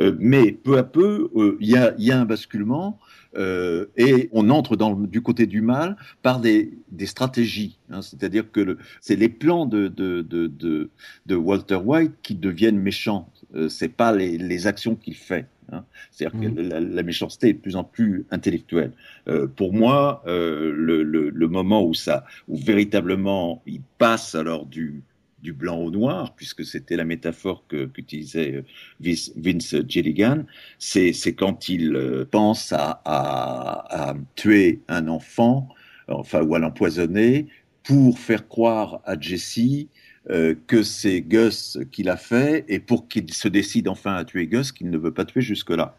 Euh, 0.00 0.16
mais 0.18 0.52
peu 0.52 0.78
à 0.78 0.82
peu, 0.82 1.30
euh, 1.36 1.56
il 1.60 1.68
y, 1.68 1.76
a, 1.76 1.94
y, 1.98 2.10
a, 2.10 2.20
un 2.20 2.24
basculement 2.24 2.98
euh, 3.36 3.86
et 3.96 4.28
on 4.32 4.50
entre 4.50 4.76
dans, 4.76 4.94
du 4.94 5.22
côté 5.22 5.46
du 5.46 5.60
mal 5.60 5.96
par 6.22 6.40
des, 6.40 6.72
des 6.90 7.06
stratégies. 7.06 7.78
Hein, 7.90 8.02
c'est-à-dire 8.02 8.50
que 8.50 8.76
c'est 9.00 9.16
les 9.16 9.28
plans 9.28 9.66
de, 9.66 9.88
de, 9.88 10.22
de, 10.22 10.90
de, 11.26 11.34
Walter 11.36 11.76
White 11.76 12.12
qui 12.22 12.34
deviennent 12.34 12.78
méchants. 12.78 13.30
c'est 13.68 13.88
pas 13.88 14.12
les, 14.12 14.36
les 14.36 14.66
actions 14.66 14.96
qu'il 14.96 15.14
fait. 15.14 15.46
Hein. 15.72 15.84
C'est-à-dire 16.10 16.40
que 16.40 16.46
mmh. 16.46 16.94
la, 16.94 17.02
méchanceté 17.02 17.50
est 17.50 17.52
de 17.54 17.58
plus 17.58 17.76
en 17.76 17.84
plus 17.84 18.26
intellectuelle. 18.30 18.92
Euh, 19.28 19.46
pour 19.46 19.72
moi, 19.72 20.22
euh, 20.26 20.72
le, 20.74 21.48
moment 21.48 21.84
où 21.84 21.94
ça, 21.94 22.24
où 22.48 22.56
véritablement 22.56 23.62
il 23.66 23.80
passe 23.98 24.34
alors 24.34 24.66
du, 24.66 25.02
du 25.42 25.52
blanc 25.52 25.78
au 25.78 25.90
noir, 25.90 26.34
puisque 26.34 26.64
c'était 26.64 26.96
la 26.96 27.04
métaphore 27.04 27.64
qu'utilisait 27.68 28.62
euh, 29.02 29.14
Vince 29.36 29.76
Gilligan, 29.88 30.44
c'est 30.78 31.12
quand 31.34 31.68
il 31.68 32.26
pense 32.30 32.72
à, 32.72 33.00
à, 33.04 34.14
tuer 34.36 34.80
un 34.88 35.08
enfant, 35.08 35.68
enfin, 36.08 36.42
ou 36.42 36.54
à 36.54 36.58
l'empoisonner, 36.58 37.46
pour 37.82 38.18
faire 38.18 38.46
croire 38.46 39.00
à 39.04 39.18
Jesse 39.18 39.88
euh, 40.28 40.54
que 40.66 40.82
c'est 40.82 41.22
Gus 41.22 41.78
qui 41.90 42.02
l'a 42.02 42.18
fait 42.18 42.66
et 42.68 42.78
pour 42.78 43.08
qu'il 43.08 43.32
se 43.32 43.48
décide 43.48 43.88
enfin 43.88 44.14
à 44.14 44.24
tuer 44.26 44.46
Gus 44.46 44.70
qu'il 44.70 44.90
ne 44.90 44.98
veut 44.98 45.14
pas 45.14 45.24
tuer 45.24 45.40
jusque-là. 45.40 45.96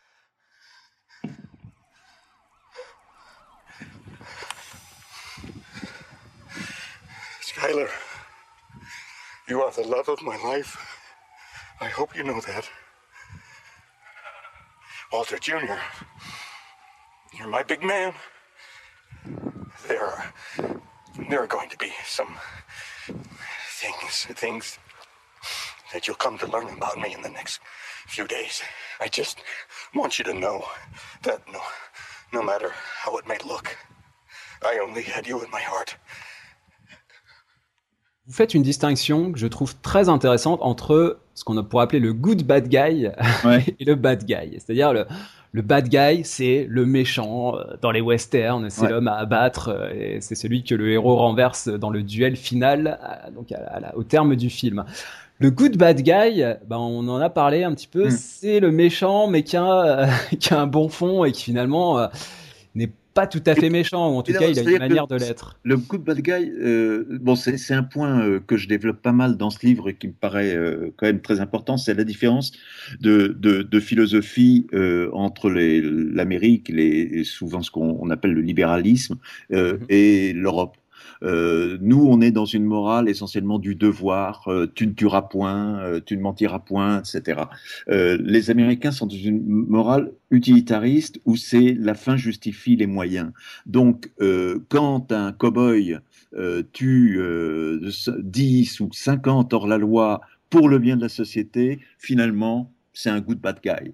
Skyler, 7.41 7.87
you 9.49 9.59
are 9.59 9.71
the 9.71 9.87
love 9.87 10.07
of 10.07 10.21
my 10.21 10.37
life. 10.43 10.77
I 11.81 11.89
hope 11.89 12.15
you 12.15 12.23
know 12.23 12.39
that. 12.41 12.69
Walter 15.11 15.39
Jr., 15.39 15.79
you're 17.33 17.49
my 17.49 17.63
big 17.63 17.83
man. 17.83 18.13
There 19.87 20.03
are, 20.03 20.33
there 21.27 21.39
are 21.41 21.47
going 21.47 21.69
to 21.69 21.77
be 21.77 21.91
some 22.05 22.37
things, 23.81 24.27
things 24.35 24.79
that 25.93 26.07
you'll 26.07 26.23
come 26.25 26.37
to 26.37 26.47
learn 26.47 26.67
about 26.77 26.97
me 26.97 27.13
in 27.13 27.21
the 27.21 27.29
next 27.29 27.59
few 28.07 28.27
days. 28.27 28.61
I 28.99 29.07
just 29.07 29.37
want 29.95 30.19
you 30.19 30.25
to 30.25 30.33
know 30.33 30.63
that 31.23 31.39
no, 31.51 31.59
no 32.31 32.41
matter 32.43 32.71
how 33.03 33.17
it 33.17 33.27
may 33.27 33.37
look, 33.45 33.77
I 34.63 34.79
only 34.85 35.03
had 35.03 35.27
you 35.27 35.43
in 35.43 35.49
my 35.51 35.61
heart. 35.61 35.97
Vous 38.27 38.33
faites 38.37 38.53
une 38.53 38.61
distinction 38.61 39.31
que 39.31 39.39
je 39.39 39.47
trouve 39.47 39.75
très 39.81 40.07
intéressante 40.07 40.59
entre 40.61 41.19
ce 41.33 41.43
qu'on 41.43 41.61
pourrait 41.63 41.83
appeler 41.83 41.99
le 41.99 42.13
good 42.13 42.43
bad 42.43 42.69
guy 42.69 43.09
ouais. 43.43 43.65
et 43.79 43.83
le 43.83 43.95
bad 43.95 44.23
guy. 44.25 44.53
C'est-à-dire 44.53 44.93
le, 44.93 45.07
le 45.53 45.61
bad 45.61 45.89
guy, 45.89 46.23
c'est 46.23 46.65
le 46.69 46.85
méchant 46.85 47.57
euh, 47.57 47.63
dans 47.81 47.91
les 47.91 48.01
westerns, 48.01 48.69
c'est 48.69 48.89
l'homme 48.89 49.09
à 49.09 49.15
abattre, 49.15 49.69
euh, 49.69 49.89
et 49.93 50.21
c'est 50.21 50.35
celui 50.35 50.63
que 50.63 50.75
le 50.75 50.91
héros 50.91 51.17
renverse 51.17 51.67
dans 51.67 51.89
le 51.89 52.03
duel 52.03 52.37
final, 52.37 52.99
euh, 53.03 53.31
donc 53.31 53.53
au 53.95 54.03
terme 54.03 54.35
du 54.35 54.49
film. 54.49 54.85
Le 55.39 55.51
good 55.51 55.75
bad 55.75 56.01
guy, 56.01 56.43
ben 56.67 56.77
on 56.77 57.07
en 57.09 57.19
a 57.19 57.29
parlé 57.29 57.63
un 57.63 57.73
petit 57.73 57.87
peu, 57.87 58.07
hmm. 58.07 58.11
c'est 58.11 58.59
le 58.59 58.71
méchant 58.71 59.27
mais 59.27 59.43
qui 59.43 59.57
a, 59.57 60.07
qui 60.39 60.53
a 60.53 60.61
un 60.61 60.67
bon 60.67 60.87
fond 60.87 61.25
et 61.25 61.31
qui 61.31 61.43
finalement 61.43 62.07
n'est 62.75 62.91
pas 63.13 63.27
tout 63.27 63.43
à 63.45 63.55
fait 63.55 63.69
méchant, 63.69 64.13
ou 64.13 64.17
en 64.17 64.23
tout 64.23 64.33
cas, 64.33 64.47
il 64.47 64.57
a 64.57 64.61
une 64.61 64.77
manière 64.79 65.07
de 65.07 65.15
l'être. 65.15 65.57
Le 65.63 65.77
good 65.77 66.03
bad 66.03 66.21
guy, 66.21 66.51
euh, 66.59 67.05
bon, 67.19 67.35
c'est 67.35 67.73
un 67.73 67.83
point 67.83 68.21
euh, 68.21 68.39
que 68.39 68.57
je 68.57 68.67
développe 68.67 69.01
pas 69.01 69.11
mal 69.11 69.37
dans 69.37 69.49
ce 69.49 69.65
livre 69.65 69.89
et 69.89 69.95
qui 69.95 70.07
me 70.07 70.13
paraît 70.13 70.55
euh, 70.55 70.91
quand 70.97 71.07
même 71.07 71.21
très 71.21 71.39
important, 71.39 71.77
c'est 71.77 71.93
la 71.93 72.03
différence 72.03 72.51
de, 73.01 73.35
de, 73.39 73.61
de 73.63 73.79
philosophie 73.79 74.67
euh, 74.73 75.09
entre 75.13 75.49
l'Amérique, 75.49 76.69
les, 76.69 77.23
souvent 77.23 77.61
ce 77.61 77.71
qu'on 77.71 78.09
appelle 78.09 78.33
le 78.33 78.41
libéralisme, 78.41 79.17
mm-hmm. 79.51 79.77
et 79.89 80.33
l'Europe. 80.33 80.77
Euh, 81.23 81.77
nous, 81.81 82.05
on 82.05 82.21
est 82.21 82.31
dans 82.31 82.45
une 82.45 82.65
morale 82.65 83.09
essentiellement 83.09 83.59
du 83.59 83.75
devoir. 83.75 84.47
Euh, 84.47 84.67
tu 84.73 84.87
ne 84.87 84.93
tueras 84.93 85.23
point, 85.23 85.79
euh, 85.79 85.99
tu 86.03 86.17
ne 86.17 86.21
mentiras 86.21 86.59
point, 86.59 87.01
etc. 87.01 87.41
les 87.87 88.49
Américains 88.49 88.91
sont 88.91 89.05
dans 89.05 89.15
une 89.15 89.41
morale 89.45 90.11
utilitariste 90.29 91.19
où 91.25 91.35
c'est 91.35 91.75
la 91.77 91.93
fin 91.93 92.15
justifie 92.15 92.75
les 92.75 92.87
moyens. 92.87 93.31
Donc, 93.65 94.11
quand 94.69 95.11
un 95.11 95.31
cow-boy 95.31 95.99
tue 96.73 97.19
10 98.19 98.79
ou 98.79 98.89
50 98.91 99.53
hors 99.53 99.67
la 99.67 99.77
loi 99.77 100.21
pour 100.49 100.69
le 100.69 100.79
bien 100.79 100.97
de 100.97 101.01
la 101.01 101.09
société, 101.09 101.79
finalement, 101.97 102.71
c'est 102.93 103.09
un 103.09 103.21
good 103.21 103.39
bad 103.39 103.59
guy. 103.63 103.93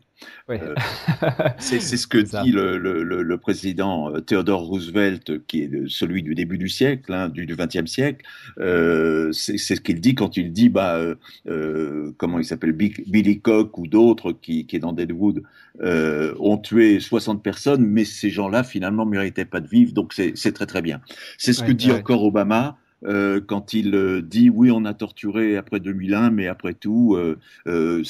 Euh, 0.50 0.74
c'est 1.60 1.80
ce 1.80 2.08
que 2.08 2.18
dit 2.18 2.52
le, 2.52 2.78
le, 2.78 3.04
le, 3.04 3.38
président 3.38 4.12
euh, 4.12 4.20
Theodore 4.22 4.64
Roosevelt, 4.64 5.46
qui 5.46 5.62
est 5.62 5.72
celui 5.88 6.24
du 6.24 6.34
début 6.34 6.58
du 6.58 6.70
siècle, 6.70 7.14
hein, 7.14 7.30
du 7.30 7.46
XXe 7.46 7.86
siècle. 7.86 8.26
Euh, 8.60 9.32
c'est 9.32 9.58
ce 9.58 9.80
qu'il 9.80 10.02
dit 10.02 10.16
quand 10.16 10.38
il 10.38 10.52
dit, 10.52 10.70
bah, 10.70 11.00
euh, 11.48 12.12
comment 12.18 12.40
il 12.40 12.46
s'appelle, 12.46 12.72
Billy 12.72 13.40
Koch 13.40 13.78
ou 13.78 13.88
d'autres 13.88 14.32
qui, 14.32 14.66
qui 14.66 14.76
est 14.76 14.80
dans 14.80 14.94
Deadwood, 14.94 15.44
ont 15.80 16.58
tué 16.58 17.00
60 17.00 17.44
personnes, 17.44 17.86
mais 17.86 18.06
ces 18.06 18.32
gens-là 18.32 18.64
finalement 18.64 19.06
méritaient 19.06 19.46
pas 19.46 19.60
de 19.60 19.68
vivre, 19.68 19.94
donc 19.94 20.14
c'est 20.14 20.52
très 20.54 20.66
très 20.66 20.82
bien. 20.82 21.02
C'est 21.38 21.54
ce 21.54 21.64
que 21.64 21.72
dit 21.72 21.92
encore 21.92 22.24
Obama. 22.24 22.78
Euh, 23.06 23.40
quand 23.46 23.74
il 23.74 23.94
euh, 23.96 24.22
dit 24.22 24.50
oui, 24.50 24.72
on 24.72 24.86
a 24.86 24.94
torturé 24.94 25.56
après 25.58 25.80
2001, 25.80 26.32
mais 26.32 26.48
après 26.48 26.74
tout, 26.74 27.16
euh, 27.16 27.38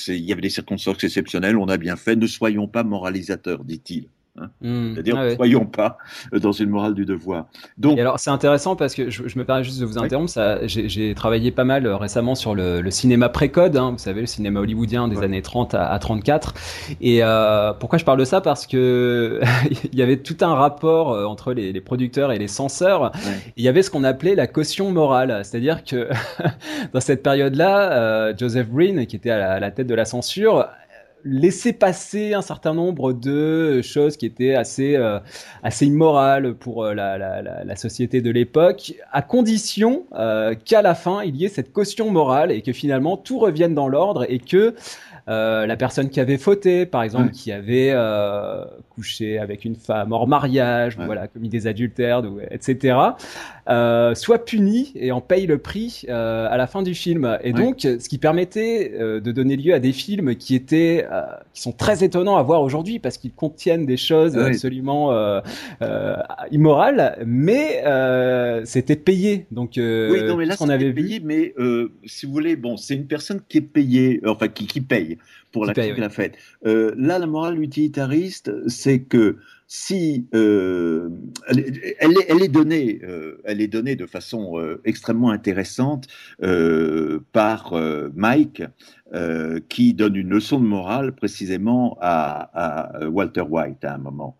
il 0.08 0.15
y 0.15 0.32
avait 0.32 0.41
des 0.41 0.50
circonstances 0.50 1.04
exceptionnelles, 1.04 1.58
on 1.58 1.67
a 1.67 1.78
bien 1.78 1.95
fait, 1.95 2.15
ne 2.15 2.28
soyons 2.28 2.67
pas 2.67 2.84
moralisateurs, 2.84 3.63
dit-il. 3.63 4.08
Hein. 4.38 4.50
Hmm. 4.62 4.93
C'est-à-dire, 4.93 5.17
ne 5.17 5.36
soyons 5.36 5.65
pas 5.65 5.97
dans 6.32 6.52
une 6.52 6.69
morale 6.69 6.93
du 6.93 7.06
devoir. 7.06 7.47
Donc, 7.78 8.00
alors, 8.00 8.19
c'est 8.19 8.30
intéressant 8.30 8.76
parce 8.76 8.95
que 8.95 9.10
je, 9.10 9.23
me 9.38 9.43
permets 9.43 9.63
juste 9.63 9.80
de 9.80 9.86
vous 9.86 9.97
interrompre. 9.97 10.32
J'ai 10.65 11.13
travaillé 11.15 11.52
pas 11.52 11.63
mal 11.63 11.86
euh, 11.86 11.97
récemment 11.97 12.36
sur 12.36 12.56
le, 12.56 12.82
le 12.82 12.91
cinéma 12.91 13.30
précode, 13.30 13.78
hein, 13.78 13.91
vous 13.91 13.97
savez, 13.97 14.21
le 14.21 14.28
cinéma 14.28 14.60
hollywoodien 14.60 15.08
des 15.08 15.23
années 15.23 15.41
30 15.41 15.73
à, 15.73 15.88
à 15.91 16.00
34. 16.00 16.54
Et 17.02 17.19
euh, 17.21 17.73
pourquoi 17.73 17.97
je 18.00 18.06
parle 18.06 18.19
de 18.19 18.26
ça? 18.26 18.41
Parce 18.41 18.67
que 18.67 19.41
il 19.91 19.97
y 19.97 20.02
avait 20.02 20.17
tout 20.17 20.38
un 20.41 20.54
rapport 20.54 21.12
euh, 21.12 21.26
entre 21.26 21.54
les, 21.54 21.71
les, 21.71 21.82
producteurs 21.82 22.32
et 22.32 22.38
les 22.38 22.47
censeurs. 22.47 23.12
Il 23.56 23.63
y 23.63 23.67
avait 23.67 23.82
ce 23.82 23.89
qu'on 23.89 24.04
appelait 24.04 24.36
la 24.36 24.47
caution 24.47 24.91
morale, 24.91 25.41
c'est-à-dire 25.43 25.84
que 25.84 26.10
dans 26.93 27.00
cette 27.00 27.23
période-là, 27.23 27.91
euh, 27.91 28.34
Joseph 28.38 28.69
Green, 28.69 29.06
qui 29.06 29.15
était 29.15 29.30
à 29.30 29.38
la, 29.38 29.52
à 29.54 29.60
la 29.60 29.71
tête 29.71 29.88
de 29.88 29.95
la 29.95 30.06
censure, 30.06 30.67
laisser 31.29 31.73
passer 31.73 32.33
un 32.33 32.41
certain 32.41 32.73
nombre 32.73 33.13
de 33.13 33.81
choses 33.81 34.17
qui 34.17 34.25
étaient 34.25 34.55
assez 34.55 34.95
euh, 34.95 35.19
assez 35.63 35.85
immorales 35.85 36.55
pour 36.55 36.83
euh, 36.83 36.93
la, 36.93 37.17
la, 37.17 37.41
la, 37.41 37.75
société 37.75 38.21
de 38.21 38.31
l'époque, 38.31 38.93
à 39.11 39.21
condition 39.21 40.05
euh, 40.13 40.55
qu'à 40.55 40.81
la 40.81 40.95
fin 40.95 41.21
il 41.23 41.35
y 41.35 41.45
ait 41.45 41.49
cette 41.49 41.71
caution 41.71 42.11
morale 42.11 42.51
et 42.51 42.61
que 42.61 42.73
finalement 42.73 43.17
tout 43.17 43.39
revienne 43.39 43.73
dans 43.73 43.87
l'ordre 43.87 44.25
et 44.29 44.39
que 44.39 44.75
euh, 45.29 45.65
la 45.65 45.75
personne 45.75 46.09
qui 46.09 46.19
avait 46.19 46.37
fauté, 46.37 46.85
par 46.85 47.03
exemple, 47.03 47.31
qui 47.31 47.51
avait 47.51 47.91
euh, 47.91 48.63
couché 48.89 49.37
avec 49.39 49.65
une 49.65 49.75
femme 49.75 50.11
hors 50.11 50.27
mariage, 50.27 50.97
voilà, 50.97 51.27
commis 51.27 51.49
des 51.49 51.67
adultères, 51.67 52.23
etc., 52.49 52.97
euh, 53.69 54.15
soit 54.15 54.45
puni 54.45 54.93
et 54.95 55.11
en 55.11 55.19
paye 55.19 55.45
le 55.45 55.57
prix 55.57 56.05
euh, 56.07 56.47
à 56.49 56.55
la 56.55 56.67
fin 56.67 56.83
du 56.83 56.93
film. 56.93 57.37
Et 57.43 57.51
donc, 57.51 57.81
ce 57.81 58.07
qui 58.07 58.17
permettait 58.17 58.93
euh, 58.95 59.19
de 59.19 59.31
donner 59.33 59.57
lieu 59.57 59.73
à 59.73 59.79
des 59.79 59.91
films 59.91 60.35
qui 60.35 60.55
étaient, 60.55 61.05
qui 61.53 61.61
sont 61.61 61.73
très 61.73 62.03
étonnants 62.03 62.37
à 62.37 62.43
voir 62.43 62.61
aujourd'hui 62.61 62.99
parce 62.99 63.17
qu'ils 63.17 63.33
contiennent 63.33 63.85
des 63.85 63.97
choses 63.97 64.37
absolument 64.37 65.41
immorales, 66.51 67.17
mais 67.25 67.83
c'était 68.65 68.95
payé. 68.95 69.45
Donc, 69.51 69.73
oui, 69.75 70.23
non, 70.23 70.37
mais 70.37 70.45
là, 70.45 70.55
on 70.59 70.69
avait 70.69 70.93
payé, 70.93 71.21
mais 71.23 71.53
si 72.05 72.25
vous 72.25 72.31
voulez, 72.31 72.55
bon, 72.55 72.77
c'est 72.77 72.95
une 72.95 73.07
personne 73.07 73.41
qui 73.47 73.57
est 73.57 73.61
payée, 73.61 74.21
enfin 74.25 74.47
qui, 74.47 74.67
qui 74.67 74.81
paye 74.81 75.16
pour 75.51 75.65
la 75.65 76.10
faite. 76.10 76.38
Euh, 76.65 76.93
là, 76.97 77.19
la 77.19 77.27
morale 77.27 77.62
utilitariste, 77.62 78.51
c'est 78.67 78.99
que 78.99 79.38
si 79.69 80.27
euh, 80.34 81.10
elle, 81.47 82.41
est, 82.41 82.47
donnée, 82.47 83.01
euh, 83.03 83.41
elle 83.43 83.60
est 83.60 83.67
donnée 83.67 83.95
de 83.97 84.06
façon 84.06 84.77
extrêmement 84.86 85.32
intéressante 85.32 86.08
par 87.32 87.73
Mike, 88.15 88.63
qui 89.69 89.93
donne 89.93 90.15
une 90.15 90.30
leçon 90.30 90.60
de 90.60 90.65
morale 90.65 91.13
précisément 91.13 91.97
à, 92.01 92.99
Walter 93.08 93.41
White 93.41 93.84
à 93.84 93.95
un 93.95 93.97
moment. 93.97 94.38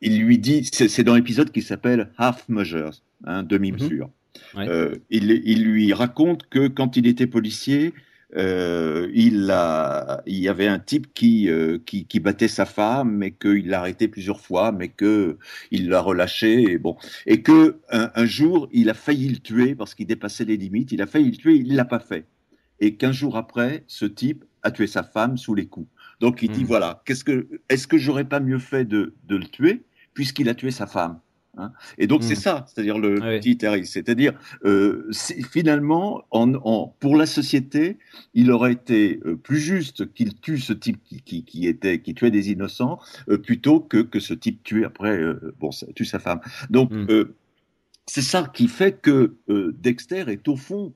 il 0.00 0.22
lui 0.22 0.38
dit, 0.38 0.68
c'est 0.72 1.04
dans 1.04 1.14
l'épisode 1.14 1.50
qui 1.50 1.62
s'appelle 1.62 2.10
Half 2.18 2.48
Measures, 2.48 3.02
hein, 3.24 3.42
demi-mesure. 3.42 4.10
Mhm. 4.54 4.98
il, 5.10 5.30
il, 5.30 5.64
lui 5.64 5.92
raconte 5.92 6.46
que 6.48 6.66
quand 6.68 6.96
il 6.96 7.06
était 7.06 7.26
policier, 7.26 7.92
euh, 8.36 9.10
il, 9.12 9.50
a, 9.50 10.22
il 10.26 10.38
y 10.38 10.48
avait 10.48 10.66
un 10.66 10.78
type 10.78 11.12
qui, 11.12 11.50
euh, 11.50 11.78
qui, 11.84 12.06
qui, 12.06 12.20
battait 12.20 12.48
sa 12.48 12.64
femme, 12.64 13.14
mais 13.14 13.32
qu'il 13.32 13.68
l'a 13.68 13.80
arrêté 13.80 14.08
plusieurs 14.08 14.40
fois, 14.40 14.72
mais 14.72 14.88
que 14.88 15.38
il 15.70 15.88
l'a 15.88 16.00
relâché, 16.00 16.62
et 16.62 16.78
bon, 16.78 16.96
et 17.26 17.42
que 17.42 17.80
un, 17.90 18.10
un, 18.14 18.24
jour 18.24 18.68
il 18.72 18.88
a 18.88 18.94
failli 18.94 19.28
le 19.28 19.38
tuer 19.38 19.74
parce 19.74 19.94
qu'il 19.94 20.06
dépassait 20.06 20.44
les 20.44 20.56
limites. 20.56 20.92
Il 20.92 21.02
a 21.02 21.06
failli 21.06 21.30
le 21.30 21.36
tuer, 21.36 21.56
il 21.56 21.74
l'a 21.74 21.84
pas 21.84 22.00
fait. 22.00 22.26
Et 22.80 22.96
quinze 22.96 23.14
jours 23.14 23.36
après, 23.36 23.84
ce 23.86 24.06
type 24.06 24.44
a 24.62 24.70
tué 24.70 24.86
sa 24.86 25.02
femme 25.02 25.36
sous 25.36 25.54
les 25.54 25.66
coups. 25.66 25.88
Donc 26.20 26.42
il 26.42 26.50
dit 26.50 26.64
hmm. 26.64 26.68
voilà, 26.68 27.02
qu'est-ce 27.04 27.24
que, 27.24 27.48
est-ce 27.68 27.86
que 27.86 27.98
j'aurais 27.98 28.24
pas 28.24 28.40
mieux 28.40 28.58
fait 28.58 28.84
de, 28.84 29.14
de 29.24 29.36
le 29.36 29.44
tuer 29.44 29.82
puisqu'il 30.14 30.48
a 30.48 30.54
tué 30.54 30.70
sa 30.70 30.86
femme? 30.86 31.18
Hein. 31.58 31.72
et 31.98 32.06
donc 32.06 32.22
c'est 32.22 32.32
hmm. 32.32 32.36
ça, 32.36 32.66
c'est-à-dire 32.66 32.98
le 32.98 33.18
ah 33.22 33.84
c'est-à-dire 33.84 34.32
euh, 34.64 35.10
finalement, 35.50 36.24
en, 36.30 36.54
en, 36.54 36.94
pour 36.98 37.14
la 37.14 37.26
société, 37.26 37.98
il 38.32 38.50
aurait 38.50 38.72
été 38.72 39.20
euh, 39.26 39.36
plus 39.36 39.58
juste 39.58 40.14
qu'il 40.14 40.34
tue 40.40 40.58
ce 40.58 40.72
type 40.72 41.02
qui, 41.04 41.20
qui, 41.20 41.44
qui, 41.44 41.66
était 41.66 42.00
qui 42.00 42.14
tuait 42.14 42.30
des 42.30 42.50
innocents 42.50 42.98
euh, 43.28 43.36
plutôt 43.36 43.80
que 43.80 43.98
que 43.98 44.18
ce 44.18 44.32
type 44.32 44.62
tue 44.62 44.86
après 44.86 45.20
bon 45.60 45.70
tue 45.94 46.06
sa 46.06 46.18
femme. 46.18 46.40
Donc 46.70 46.90
hmm. 46.90 47.24
c'est 48.06 48.22
ça 48.22 48.50
qui 48.52 48.66
fait 48.68 49.00
que 49.00 49.34
Dexter 49.48 50.24
est 50.28 50.48
au 50.48 50.56
fond 50.56 50.94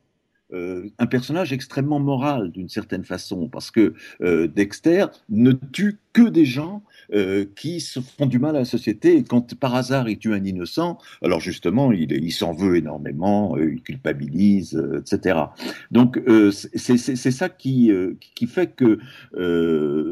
euh, 0.52 0.88
un 1.00 1.06
personnage 1.06 1.52
extrêmement 1.52 1.98
moral 1.98 2.52
d'une 2.52 2.68
certaine 2.68 3.04
façon, 3.04 3.48
parce 3.48 3.72
que 3.72 3.94
euh, 4.20 4.46
Dexter 4.46 5.06
ne 5.28 5.50
tue 5.50 5.98
que 6.16 6.30
des 6.30 6.46
gens 6.46 6.82
euh, 7.12 7.44
qui 7.54 7.78
se 7.80 8.00
font 8.00 8.24
du 8.24 8.38
mal 8.38 8.56
à 8.56 8.60
la 8.60 8.64
société. 8.64 9.16
Et 9.18 9.22
quand 9.22 9.54
par 9.54 9.74
hasard 9.74 10.08
il 10.08 10.18
tue 10.18 10.32
un 10.32 10.42
innocent, 10.42 10.98
alors 11.22 11.40
justement, 11.40 11.92
il, 11.92 12.10
il 12.10 12.32
s'en 12.32 12.54
veut 12.54 12.76
énormément, 12.76 13.54
euh, 13.56 13.74
il 13.74 13.82
culpabilise, 13.82 14.74
euh, 14.74 15.00
etc. 15.00 15.38
Donc 15.90 16.18
c'est 16.74 16.96
ça 17.30 17.48
qui, 17.50 17.92
qui 18.34 18.46
fait 18.46 18.74
que 18.74 18.98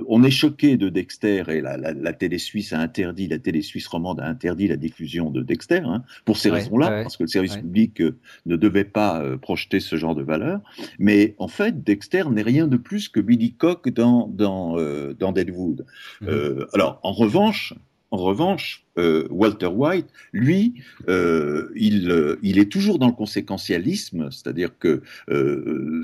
on 0.06 0.22
est 0.22 0.30
choqué 0.30 0.76
de 0.76 0.90
Dexter 0.90 1.44
et 1.48 1.62
la, 1.62 1.78
la, 1.78 1.92
la, 1.92 2.12
télé 2.12 2.36
suisse 2.38 2.74
a 2.74 2.78
interdit, 2.80 3.26
la 3.26 3.38
télé 3.38 3.62
suisse 3.62 3.86
romande 3.86 4.20
a 4.20 4.26
interdit 4.26 4.68
la 4.68 4.76
diffusion 4.76 5.30
de 5.30 5.42
Dexter 5.42 5.82
hein, 5.84 6.04
pour 6.26 6.36
ces 6.36 6.50
raisons-là, 6.50 7.02
parce 7.02 7.16
que 7.16 7.22
le 7.24 7.28
service 7.28 7.56
public 7.56 8.02
ne 8.46 8.56
devait 8.56 8.84
pas 8.84 9.22
projeter 9.40 9.80
ce 9.80 9.96
genre 9.96 10.14
de 10.14 10.22
valeur. 10.22 10.60
Mais 10.98 11.34
en 11.38 11.48
fait, 11.48 11.82
Dexter 11.82 12.24
n'est 12.30 12.42
rien 12.42 12.66
de 12.66 12.76
plus 12.76 13.08
que 13.08 13.20
Billy 13.20 13.54
Cock 13.54 13.88
dans 13.88 14.28
dans 14.28 14.76
dans 15.18 15.32
Deadwood. 15.32 15.86
Mm-hmm. 16.22 16.66
alors 16.74 17.00
en 17.02 17.12
revanche, 17.12 17.74
en 18.14 18.18
revanche, 18.18 18.84
euh, 18.96 19.26
Walter 19.28 19.66
White, 19.66 20.06
lui, 20.32 20.74
euh, 21.08 21.68
euh, 21.74 22.38
il, 22.42 22.58
est 22.60 22.70
toujours 22.70 23.00
dans 23.00 23.08
le 23.08 23.12
conséquentialisme, 23.12 24.30
c'est-à-dire 24.30 24.70
que 24.78 25.02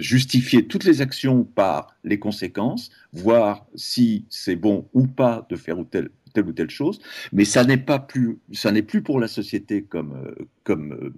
justifier 0.01 0.67
toutes 0.67 0.83
les 0.83 1.03
actions 1.03 1.45
par 1.45 1.95
les 2.03 2.19
conséquences, 2.19 2.91
voir 3.13 3.65
si 3.77 4.25
c'est 4.29 4.57
bon 4.57 4.89
ou 4.93 5.07
pas 5.07 5.47
de 5.51 5.55
faire 5.55 5.79
ou 5.79 5.85
telle 5.85 6.11
ou 6.37 6.53
telle 6.53 6.71
chose, 6.71 7.01
mais 7.33 7.45
ça 7.45 7.65
n'est 7.65 7.77
pas 7.77 8.01
plus, 8.01 8.39
ça 8.53 8.73
n'est 8.73 8.83
plus 8.83 9.03
pour 9.03 9.21
la 9.21 9.29
société 9.29 9.83
comme, 9.83 10.35
comme 10.65 11.13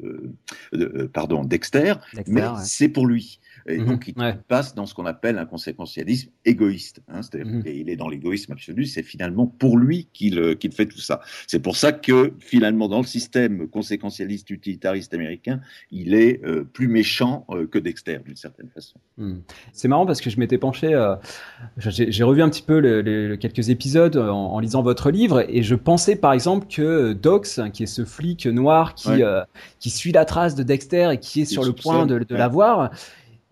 pardon, 1.15 1.43
Dexter, 1.43 1.95
mais 2.27 2.43
c'est 2.63 2.89
pour 2.89 3.07
lui. 3.07 3.41
Et 3.67 3.79
mhm. 3.79 3.87
donc, 3.87 4.09
il 4.09 4.15
passe 4.49 4.75
dans 4.75 4.87
ce 4.87 4.95
qu'on 4.95 5.07
appelle 5.07 5.39
un 5.39 5.47
conséquentialisme 5.47 6.31
égoïste. 6.45 7.03
Hein, 7.09 7.21
mhm. 7.35 7.63
Et 7.65 7.79
il 7.79 7.91
est 7.91 7.97
dans 7.97 8.09
l'égoïsme 8.09 8.53
absolu. 8.53 8.87
C'est 8.87 9.03
finalement 9.03 9.47
pour 9.47 9.79
lui 9.79 10.09
euh, 10.33 10.55
qu'il 10.55 10.73
fait 10.73 10.87
tout 10.87 11.01
ça. 11.01 11.21
C'est 11.47 11.61
pour 11.61 11.77
ça 11.77 11.93
que, 11.93 12.33
finalement, 12.39 12.89
dans 12.89 13.01
le 13.01 13.07
système 13.07 13.69
conséquentialiste 13.69 14.51
utilitariste 14.51 15.15
américain, 15.15 15.61
il 15.91 16.15
est 16.15 16.45
euh, 16.45 16.65
plus 16.65 16.89
méchant 16.89 17.47
euh, 17.51 17.67
que 17.67 17.79
Dexter, 17.79 18.19
d'une 18.25 18.37
certaine 18.37 18.69
façon. 18.69 18.99
Mhm. 19.19 19.43
C'est 19.73 19.89
marrant 19.89 20.07
parce 20.07 20.21
que 20.21 20.31
je 20.31 20.39
m'étais 20.39 20.59
penché, 20.59 20.83
j'ai 21.77 22.25
revu 22.25 22.43
un 22.43 22.49
petit 22.49 22.63
peu 22.63 22.79
les, 22.79 23.39
quelques 23.39 23.71
épisodes 23.71 24.17
en, 24.17 24.59
lisant 24.61 24.83
votre 24.83 25.11
livre 25.11 25.45
et 25.49 25.63
je 25.63 25.75
pensais, 25.75 26.17
par 26.17 26.33
exemple, 26.33 26.67
que 26.69 27.13
Dox, 27.13 27.61
qui 27.73 27.85
est 27.85 27.87
ce 27.87 28.05
flic 28.05 28.47
noir 28.47 28.95
qui, 28.95 29.23
qui 29.79 29.91
suit 29.91 30.13
la 30.13 30.25
trace 30.25 30.55
de 30.55 30.63
Dexter 30.63 31.11
et 31.13 31.19
qui 31.19 31.43
est 31.43 31.45
sur 31.45 31.65
le 31.65 31.73
point 31.73 32.07
de, 32.07 32.19
de 32.19 32.37
l'avoir, 32.37 32.91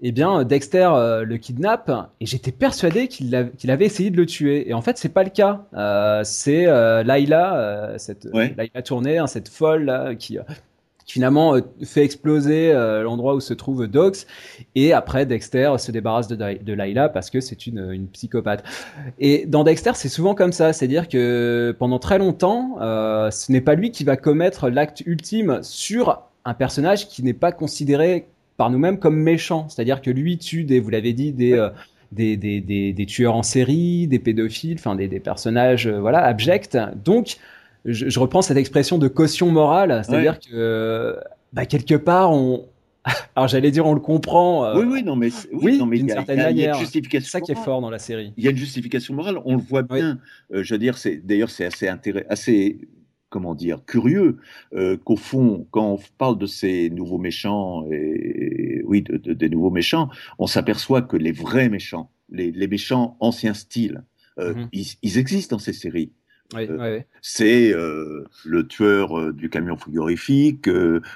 eh 0.02 0.12
bien 0.12 0.44
Dexter 0.44 0.88
euh, 0.92 1.24
le 1.24 1.36
kidnappe 1.36 1.90
et 2.20 2.26
j'étais 2.26 2.52
persuadé 2.52 3.08
qu'il 3.08 3.34
avait 3.34 3.84
essayé 3.84 4.10
de 4.10 4.16
le 4.16 4.26
tuer. 4.26 4.68
Et 4.68 4.74
en 4.74 4.82
fait 4.82 4.98
c'est 4.98 5.10
pas 5.10 5.24
le 5.24 5.30
cas. 5.30 5.66
Euh, 5.74 6.22
c'est 6.24 6.66
euh, 6.66 7.02
Layla 7.02 7.56
euh, 7.56 7.98
cette 7.98 8.26
Layla 8.32 8.82
tournée 8.82 9.18
hein, 9.18 9.26
cette 9.26 9.48
folle 9.48 9.84
là, 9.84 10.14
qui, 10.14 10.38
finalement 11.06 11.56
fait 11.84 12.04
exploser 12.04 12.72
l'endroit 12.72 13.34
où 13.34 13.40
se 13.40 13.52
trouve 13.52 13.88
Dox. 13.88 14.26
Et 14.76 14.92
après 14.92 15.26
Dexter 15.26 15.72
se 15.78 15.90
débarrasse 15.90 16.28
de, 16.28 16.36
de 16.36 16.72
Layla 16.72 17.08
parce 17.08 17.30
que 17.30 17.40
c'est 17.40 17.66
une, 17.66 17.90
une, 17.90 18.06
psychopathe. 18.06 18.62
Et 19.18 19.44
dans 19.44 19.64
Dexter 19.64 19.92
c'est 19.94 20.08
souvent 20.08 20.36
comme 20.36 20.52
ça. 20.52 20.72
C'est 20.72 20.84
à 20.84 20.88
dire 20.88 21.08
que 21.08 21.74
pendant 21.78 21.98
très 21.98 22.18
longtemps 22.18 22.76
ce 22.78 23.52
n'est 23.52 23.60
pas 23.60 23.74
lui 23.74 23.90
qui 23.90 24.04
va 24.04 24.16
commettre 24.16 24.70
l'acte 24.70 25.02
ultime 25.04 25.58
sur 25.62 26.22
un 26.44 26.54
personnage 26.54 27.08
qui 27.08 27.22
n'est 27.22 27.34
pas 27.34 27.52
considéré 27.52 28.28
par 28.60 28.68
nous-mêmes 28.68 28.98
comme 28.98 29.16
méchants. 29.16 29.70
C'est-à-dire 29.70 30.02
que 30.02 30.10
lui 30.10 30.36
tue 30.36 30.64
des, 30.64 30.80
vous 30.80 30.90
l'avez 30.90 31.14
dit, 31.14 31.32
des, 31.32 31.54
euh, 31.54 31.70
des, 32.12 32.36
des, 32.36 32.60
des, 32.60 33.06
tueurs 33.06 33.34
en 33.34 33.42
série, 33.42 34.06
des 34.06 34.18
pédophiles, 34.18 34.76
enfin 34.78 34.96
des, 34.96 35.08
personnages 35.18 35.86
euh, 35.86 35.98
voilà 35.98 36.18
abjects. 36.18 36.76
Donc, 37.02 37.38
je, 37.86 38.20
reprends 38.20 38.42
cette 38.42 38.58
expression 38.58 38.98
de 38.98 39.08
caution 39.08 39.50
morale, 39.50 40.02
c'est-à-dire 40.04 40.38
que 40.38 41.16
bah, 41.54 41.64
quelque 41.64 41.94
part 41.94 42.32
on 42.32 42.66
alors 43.34 43.48
j'allais 43.48 43.70
dire 43.70 43.86
on 43.86 43.94
le 43.94 44.00
comprend. 44.00 44.66
Euh, 44.66 44.74
oui, 44.76 44.84
oui, 44.86 45.02
non, 45.04 45.16
mais 45.16 45.30
oui, 45.52 45.78
non, 45.78 45.86
mais 45.86 45.96
d'une 45.96 46.10
certaine 46.10 46.42
manière. 46.42 46.76
C'est 46.76 47.20
ça 47.22 47.40
qui 47.40 47.52
est 47.52 47.64
fort 47.64 47.80
dans 47.80 47.88
la 47.88 47.98
série. 47.98 48.34
Il 48.36 48.44
y 48.44 48.46
a 48.46 48.50
une 48.50 48.58
justification 48.58 49.14
morale, 49.14 49.38
on 49.46 49.56
le 49.56 49.62
voit 49.62 49.84
bien. 49.84 50.18
je 50.52 50.74
veux 50.74 50.78
dire, 50.78 50.98
c'est 50.98 51.16
d'ailleurs 51.16 51.48
c'est 51.48 51.64
assez 51.64 51.88
intéressant, 51.88 52.26
assez 52.28 52.76
comment 53.30 53.54
dire, 53.54 53.82
curieux 53.86 54.36
euh, 54.74 54.96
qu'au 54.96 55.16
fond, 55.16 55.66
quand 55.70 55.92
on 55.92 55.98
parle 56.18 56.36
de 56.36 56.46
ces 56.46 56.90
nouveaux 56.90 57.18
méchants, 57.18 57.86
et, 57.90 58.82
oui, 58.84 59.02
des 59.02 59.48
nouveaux 59.48 59.70
méchants, 59.70 60.10
on 60.38 60.46
s'aperçoit 60.46 61.02
que 61.02 61.16
les 61.16 61.32
vrais 61.32 61.68
méchants, 61.68 62.10
les, 62.28 62.52
méchants 62.66 63.16
anciens 63.20 63.54
styles, 63.54 64.02
euh, 64.38 64.54
mhm. 64.54 64.68
ils, 64.72 65.18
existent 65.18 65.56
dans 65.56 65.60
ces 65.60 65.72
séries. 65.72 66.12
Euh, 66.56 67.00
c'est 67.22 67.72
le 67.72 68.66
tueur 68.66 69.32
du 69.32 69.48
camion 69.48 69.76
frigorifique 69.76 70.68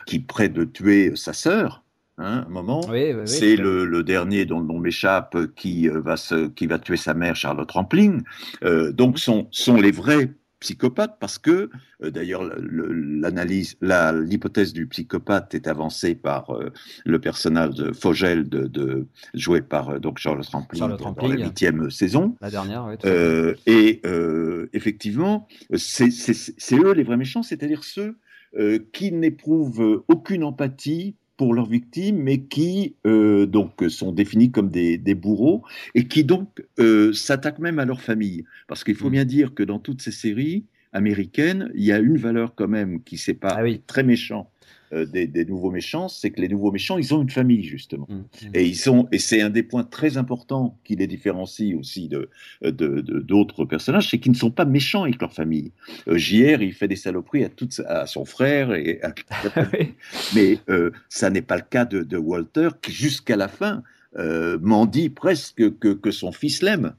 qui 0.07 0.20
prête 0.20 0.53
de 0.53 0.64
tuer 0.64 1.16
sa 1.16 1.33
sœur. 1.33 1.83
Hein, 2.16 2.44
un 2.46 2.50
moment, 2.50 2.83
c'est 3.24 3.57
le, 3.57 4.03
dernier 4.05 4.44
dont 4.44 4.61
le 4.61 4.66
nom 4.66 4.79
m'échappe 4.79 5.37
qui 5.57 5.88
va 5.88 6.14
qui 6.55 6.68
va 6.68 6.79
tuer 6.79 6.96
sa 6.96 7.14
mère 7.14 7.35
Charlotte 7.35 7.68
Rampling. 7.72 8.22
donc 8.62 9.14
mhm. 9.14 9.16
sont 9.16 9.48
sont 9.50 9.74
les 9.74 9.90
vrais 9.90 10.31
psychopathe 10.64 11.18
parce 11.20 11.38
que, 11.38 11.68
euh, 12.03 12.11
d'ailleurs, 12.11 12.42
l'analyse, 12.42 13.77
l'hypothèse 13.83 14.72
du 14.72 14.87
psychopathe 14.87 15.55
est 15.55 15.68
avancée 15.68 16.14
par 16.14 16.50
euh, 16.50 16.72
le 17.05 17.20
personnage 17.20 17.74
de 17.74 17.92
Fogel, 17.92 18.48
de, 18.48 19.07
joué 19.35 19.61
par 19.61 19.90
euh, 19.90 19.98
donc 19.98 20.18
Charles 20.18 20.42
Rampling, 20.50 20.96
dans 20.96 21.29
la 21.29 21.35
huitième 21.37 21.90
saison. 21.90 22.35
La 22.40 22.50
dernière, 22.50 22.87
oui. 22.87 22.96
et 23.66 24.00
effectivement, 24.72 25.46
c'est 25.77 26.09
eux 26.72 26.92
les 26.92 27.03
vrais 27.03 27.18
méchants, 27.18 27.42
c'est-à-dire 27.42 27.85
ceux 27.85 28.16
qui 28.92 29.12
n'éprouvent 29.12 30.05
aucune 30.09 30.44
empathie 30.44 31.16
pour 31.37 31.55
leurs 31.55 31.68
victimes, 31.68 32.18
mais 32.18 32.42
qui 32.42 32.94
euh, 33.07 33.47
donc 33.47 33.85
sont 33.88 34.12
définis 34.12 34.51
comme 34.51 34.70
des, 34.70 34.99
des, 34.99 35.14
bourreaux 35.14 35.62
et 35.94 36.07
qui 36.07 36.25
donc 36.25 36.64
euh, 36.79 37.12
s'attaquent 37.12 37.59
même 37.59 37.79
à 37.79 37.85
leur 37.85 38.01
famille. 38.01 38.44
Parce 38.68 38.85
qu'il 38.85 38.94
faut 38.94 39.09
mm. 39.09 39.12
bien 39.12 39.25
dire 39.25 39.55
que 39.55 39.62
dans 39.62 39.79
toutes 39.79 40.03
ces 40.03 40.12
séries 40.12 40.64
américaines, 40.92 41.70
il 41.75 41.85
y 41.85 41.92
a 41.92 41.99
une 41.99 42.16
valeur 42.16 42.55
quand 42.55 42.68
même 42.68 43.03
qui 43.03 43.16
pas 43.35 43.59
ah 43.59 43.64
très 43.87 44.05
méchant 44.05 44.51
euh, 44.92 45.07
des, 45.07 45.44
nouveaux 45.44 45.70
méchants, 45.70 46.09
c'est 46.09 46.31
que 46.31 46.40
les 46.40 46.49
nouveaux 46.49 46.73
méchants, 46.73 46.99
ils 46.99 47.14
ont 47.14 47.23
une 47.23 47.31
famille 47.31 47.64
justement, 47.64 48.07
mmh, 48.09 48.14
mmh. 48.14 48.51
et 48.55 48.64
ils 48.64 48.77
sont, 48.77 49.09
et 49.12 49.18
c'est 49.18 49.40
un 49.40 49.51
des 49.51 49.62
points 49.62 49.85
très 49.85 50.16
importants 50.16 50.79
qui 50.85 50.97
les 50.97 51.07
différencie 51.07 51.75
aussi 51.75 52.09
de 52.09 52.29
d'autres 52.62 53.64
personnages, 53.64 54.11
c'est 54.11 54.18
qu'ils 54.18 54.33
ne 54.33 54.37
sont 54.37 54.51
pas 54.51 54.64
méchants 54.64 55.05
avec 55.05 55.20
leur 55.20 55.33
famille. 55.33 55.73
Euh, 56.09 56.16
JR, 56.16 56.62
il 56.62 56.73
fait 56.73 56.88
des 56.88 56.97
saloperies 56.97 57.44
à 57.44 57.49
toute, 57.49 57.81
à 57.87 58.07
son 58.07 58.25
frère 58.25 58.73
et 58.75 59.01
à, 59.03 59.14
mais 60.35 60.59
euh, 60.68 60.90
ça 61.09 61.31
n'est 61.31 61.42
pas 61.42 61.57
le 61.57 61.64
cas 61.68 61.85
de, 61.85 62.16
Walter 62.16 62.68
qui 62.81 62.92
jusqu'à 62.92 63.37
la 63.37 63.49
fin 63.49 63.83
euh, 64.16 64.59
m'en 64.62 64.87
dit 64.87 65.11
presque 65.11 65.79
que, 65.79 65.88
que 65.88 66.11
son 66.11 66.33
fils 66.33 66.62
l'aime. 66.62 66.94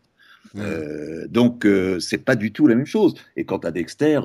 Euh, 0.57 1.27
donc 1.27 1.67
c'est 1.99 2.23
pas 2.23 2.35
du 2.35 2.51
tout 2.51 2.67
la 2.67 2.75
même 2.75 2.85
chose. 2.85 3.15
Et 3.35 3.43
quant 3.45 3.57
à 3.57 3.71
Dexter, 3.71 4.21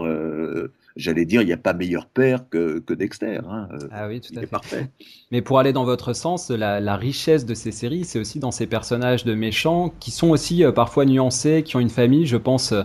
j'allais 0.96 1.24
dire, 1.24 1.42
il 1.42 1.46
n'y 1.46 1.52
a 1.52 1.56
pas 1.56 1.72
meilleur 1.72 2.06
père 2.06 2.48
que, 2.48 2.82
Dexter. 2.90 3.40
Hein. 3.48 3.68
Euh, 3.72 3.88
ah 3.92 4.08
oui, 4.08 4.20
tout 4.20 4.32
à 4.36 4.40
fait. 4.40 4.46
Parfait. 4.46 4.86
Mais 5.30 5.42
pour 5.42 5.58
aller 5.58 5.72
dans 5.72 5.84
votre 5.84 6.12
sens, 6.12 6.50
la, 6.50 6.96
richesse 6.96 7.46
de 7.46 7.54
ces 7.54 7.70
séries, 7.70 8.04
c'est 8.04 8.18
aussi 8.18 8.40
dans 8.40 8.50
ces 8.50 8.66
personnages 8.66 9.24
de 9.24 9.34
méchants 9.34 9.92
qui 10.00 10.10
sont 10.10 10.30
aussi 10.30 10.64
euh, 10.64 10.72
parfois 10.72 11.04
nuancés, 11.04 11.62
qui 11.62 11.76
ont 11.76 11.80
une 11.80 11.90
famille. 11.90 12.26
Je 12.26 12.36
pense 12.36 12.72
euh, 12.72 12.82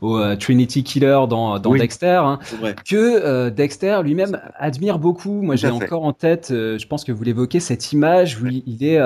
au 0.00 0.36
Trinity 0.36 0.84
Killer 0.84 1.20
dans, 1.28 1.58
Dexter, 1.58 2.20
hein, 2.24 2.38
que 2.88 3.48
Dexter 3.48 4.00
lui-même 4.02 4.40
admire 4.56 4.98
beaucoup. 4.98 5.42
Moi, 5.42 5.56
j'ai 5.56 5.68
encore 5.68 6.04
en 6.04 6.12
tête, 6.12 6.48
je 6.50 6.86
pense 6.86 7.04
que 7.04 7.12
vous 7.12 7.24
l'évoquez, 7.24 7.60
cette 7.60 7.92
image 7.92 8.40
où 8.40 8.46
il 8.46 8.84
est 8.84 9.00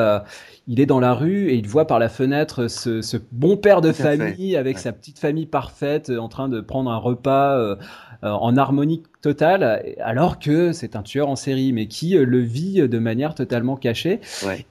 il 0.68 0.78
est 0.78 0.86
dans 0.86 1.00
la 1.00 1.12
rue 1.12 1.50
et 1.50 1.54
il 1.54 1.66
voit 1.66 1.86
par 1.88 1.98
la 1.98 2.08
fenêtre 2.08 2.68
ce, 2.68 3.16
bon 3.32 3.56
père 3.56 3.80
de 3.80 3.90
famille 3.90 4.56
avec 4.56 4.78
sa 4.78 4.92
petite 4.92 5.18
famille 5.18 5.46
parfaite 5.46 6.10
en 6.10 6.28
train 6.28 6.48
de 6.48 6.60
prendre 6.60 6.90
un 6.90 6.98
repas 6.98 7.76
en 8.22 8.56
harmonie 8.56 9.02
totale, 9.22 9.94
alors 10.00 10.40
que 10.40 10.72
c'est 10.72 10.96
un 10.96 11.02
tueur 11.02 11.28
en 11.28 11.36
série, 11.36 11.72
mais 11.72 11.86
qui 11.86 12.16
euh, 12.16 12.24
le 12.24 12.40
vit 12.40 12.86
de 12.86 12.98
manière 12.98 13.34
totalement 13.34 13.76
cachée. 13.76 14.20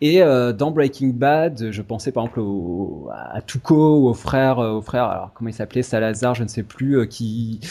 Et 0.02 0.22
euh, 0.22 0.52
dans 0.52 0.72
Breaking 0.72 1.12
Bad, 1.16 1.72
je 1.72 1.82
pensais 1.82 2.12
par 2.12 2.26
exemple 2.26 2.42
à 3.12 3.42
Tuco 3.42 4.02
ou 4.02 4.10
au 4.10 4.14
frère, 4.14 4.60
euh, 4.60 4.74
au 4.74 4.82
frère, 4.82 5.06
alors 5.06 5.32
comment 5.34 5.50
il 5.50 5.54
s'appelait, 5.54 5.84
Salazar, 5.84 6.36
je 6.36 6.44
ne 6.44 6.50
sais 6.50 6.64
plus, 6.64 7.08
qui. 7.08 7.62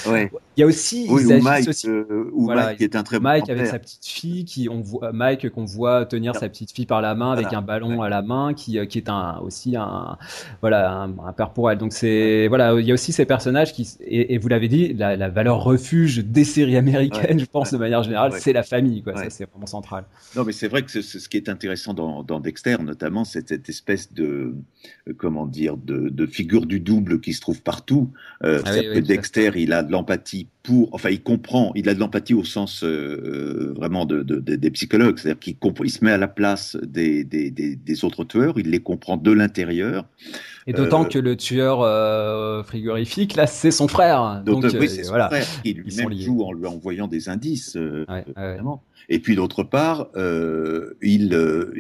Il 0.57 0.61
y 0.61 0.63
a 0.65 0.67
aussi, 0.67 1.07
oui, 1.09 1.25
Mike, 1.41 1.69
aussi... 1.69 1.89
Mike 1.89 2.79
qui 2.79 2.85
est 2.85 2.97
un 2.97 3.03
très 3.03 3.19
bon 3.19 3.25
Mike 3.25 3.49
avec 3.49 3.67
sa 3.67 3.79
petite 3.79 4.05
fille, 4.05 4.45
qui 4.45 4.69
on 4.69 4.81
voit 4.81 5.13
Mike 5.13 5.49
qu'on 5.51 5.65
voit 5.65 6.05
tenir 6.07 6.35
sa 6.35 6.49
petite 6.49 6.73
fille 6.73 6.87
par 6.87 7.01
la 7.01 7.15
main 7.15 7.33
avec 7.33 7.53
un 7.53 7.63
ballon 7.63 8.03
à 8.03 8.09
la 8.09 8.23
main, 8.23 8.55
qui, 8.55 8.85
qui 8.89 8.99
est 8.99 9.09
un 9.09 9.39
aussi 9.45 9.77
un 9.77 10.19
voilà 10.61 11.03
un, 11.03 11.33
père 11.33 11.51
pour 11.51 11.71
elle. 11.71 11.79
Donc 11.79 11.93
c'est 11.93 12.49
voilà, 12.49 12.75
il 12.79 12.87
y 12.87 12.91
a 12.91 12.95
aussi 12.95 13.13
ces 13.13 13.27
personnages 13.27 13.73
qui 13.73 13.89
et, 14.01 14.39
vous 14.39 14.49
l'avez 14.49 14.69
dit, 14.69 14.95
la, 14.95 15.17
la 15.17 15.29
valeur 15.29 15.63
refuge 15.63 16.25
des 16.25 16.45
séries 16.45 16.70
séries 16.71 16.77
américaines, 16.77 17.39
je 17.39 17.45
pense 17.45 17.73
de 17.73 17.79
manière 17.79 18.03
générale, 18.03 18.33
c'est 18.39 18.53
la 18.53 18.63
famille, 18.63 19.03
quoi. 19.03 19.17
Ça, 19.17 19.31
c'est 19.31 19.49
vraiment 19.51 19.67
central. 19.67 20.05
Non, 20.37 20.45
mais 20.45 20.53
c'est 20.53 20.69
vrai 20.69 20.83
que 20.83 20.89
ce 21.01 21.29
qui 21.29 21.37
est 21.37 21.49
intéressant 21.49 21.95
dans, 21.95 22.41
Dexter, 22.41 22.77
notamment, 22.83 23.25
c'est 23.25 23.49
cette 23.49 23.69
espèce 23.69 24.13
de, 24.13 24.55
euh, 25.09 25.15
comment 25.17 25.47
dire, 25.47 25.77
de, 25.77 26.27
figure 26.27 26.67
du 26.67 26.81
double 26.81 27.21
qui 27.21 27.33
se 27.33 27.41
trouve 27.41 27.63
partout. 27.63 28.11
Euh, 28.45 28.63
ah 28.65 28.71
que 28.77 29.01
Dexter, 29.01 29.51
il 29.57 29.73
a 29.73 29.83
de 29.83 29.91
l'empathie 29.91 30.47
pour, 30.63 30.91
enfin, 30.93 31.11
il 31.11 31.23
comprend, 31.23 31.73
il 31.75 31.89
a 31.89 31.95
de 31.95 32.01
l'empathie 32.01 32.35
au 32.35 32.45
sens 32.45 32.85
euh, 32.85 33.73
vraiment 33.75 34.05
de, 34.05 34.23
des 34.23 34.71
psychologues, 34.71 35.19
c'est-à-dire 35.19 35.41
qu'il 35.41 35.57
il 35.85 35.91
se 35.91 36.05
met 36.05 36.13
à 36.13 36.19
la 36.19 36.29
place 36.29 36.77
des, 36.83 37.25
des, 37.25 37.51
des, 37.51 38.05
autres 38.05 38.25
tueurs, 38.25 38.59
il 38.59 38.71
les 38.71 38.81
comprend 38.81 39.17
de 39.17 39.31
l'intérieur. 39.31 40.07
Et 40.71 40.73
d'autant 40.73 41.05
que 41.05 41.19
le 41.19 41.37
tueur 41.37 42.65
frigorifique, 42.65 43.35
là, 43.35 43.47
c'est 43.47 43.71
son 43.71 43.89
frère. 43.89 44.43
Donc, 44.45 44.65
oui, 44.65 44.89
c'est 44.89 45.05
son 45.05 45.15
frère 45.15 45.47
qui 45.63 45.75
lui-même 45.75 46.13
joue 46.19 46.43
en 46.43 46.53
lui 46.53 46.67
envoyant 46.67 47.09
des 47.09 47.29
indices, 47.29 47.77
ouais, 47.77 48.25
et 49.11 49.19
puis 49.19 49.35
d'autre 49.35 49.65
part, 49.65 50.09
euh, 50.17 50.97
il, 51.03 51.35
euh, 51.35 51.75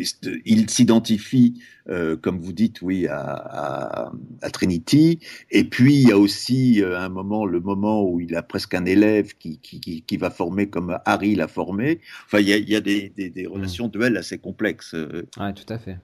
il 0.44 0.68
s'identifie, 0.68 1.62
euh, 1.88 2.16
comme 2.16 2.40
vous 2.40 2.53
dites, 2.53 2.83
oui, 2.83 3.07
à, 3.07 4.11
à, 4.42 4.50
Trinity. 4.50 5.20
Et 5.53 5.62
puis 5.62 5.94
il 5.94 6.09
y 6.09 6.12
a 6.12 6.18
aussi 6.18 6.83
un 6.85 7.09
moment, 7.09 7.46
le 7.46 7.61
moment 7.61 8.03
où 8.03 8.20
il 8.20 8.35
a 8.35 8.42
presque 8.42 8.74
un 8.74 8.85
élève 8.85 9.35
qui, 9.38 9.59
qui, 9.61 10.03
qui, 10.03 10.16
va 10.16 10.31
former 10.31 10.68
comme 10.68 10.98
Harry 11.05 11.37
l'a 11.37 11.46
formé. 11.46 12.00
Enfin, 12.26 12.40
il 12.40 12.48
y 12.48 12.53
a, 12.53 12.57
il 12.57 12.68
y 12.68 12.74
a 12.74 12.81
des, 12.81 13.11
des, 13.11 13.31
des, 13.31 13.46
relations 13.46 13.87
mmh. 13.87 13.92
duelles 13.92 14.16
assez 14.16 14.38
complexes. 14.38 14.96
Oui, 15.38 15.55
tout 15.55 15.72
à 15.72 15.79
fait. 15.79 15.98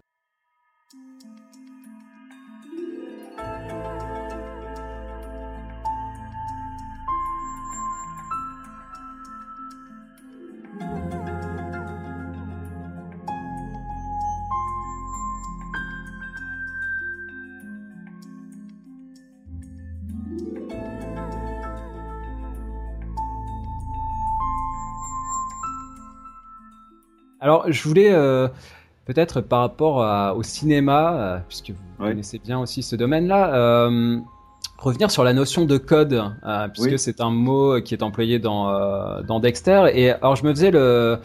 Alors, 27.46 27.70
je 27.70 27.86
voulais 27.86 28.12
euh, 28.12 28.48
peut-être 29.04 29.40
par 29.40 29.60
rapport 29.60 30.36
au 30.36 30.42
cinéma, 30.42 31.14
euh, 31.14 31.38
puisque 31.46 31.70
vous 31.70 32.04
connaissez 32.04 32.40
bien 32.40 32.58
aussi 32.58 32.82
ce 32.82 32.96
domaine-là, 32.96 33.54
euh, 33.54 34.18
revenir 34.78 35.12
sur 35.12 35.22
la 35.22 35.32
notion 35.32 35.64
de 35.64 35.78
code, 35.78 36.24
puisque 36.74 36.98
c'est 36.98 37.20
un 37.20 37.30
mot 37.30 37.80
qui 37.80 37.94
est 37.94 38.02
employé 38.02 38.40
dans, 38.40 39.22
dans 39.22 39.38
Dexter. 39.38 39.84
Et 39.94 40.10
alors, 40.10 40.34
je 40.34 40.42
me 40.42 40.52
faisais 40.52 40.72
le, 40.72 41.20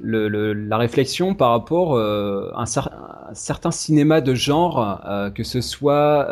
la 0.00 0.76
réflexion 0.76 1.34
par 1.34 1.50
rapport 1.50 1.98
à 1.98 2.62
un, 2.62 3.34
certain 3.34 3.70
cinéma 3.70 4.20
de 4.20 4.34
genre, 4.34 5.00
que 5.34 5.44
ce 5.44 5.60
soit 5.60 6.28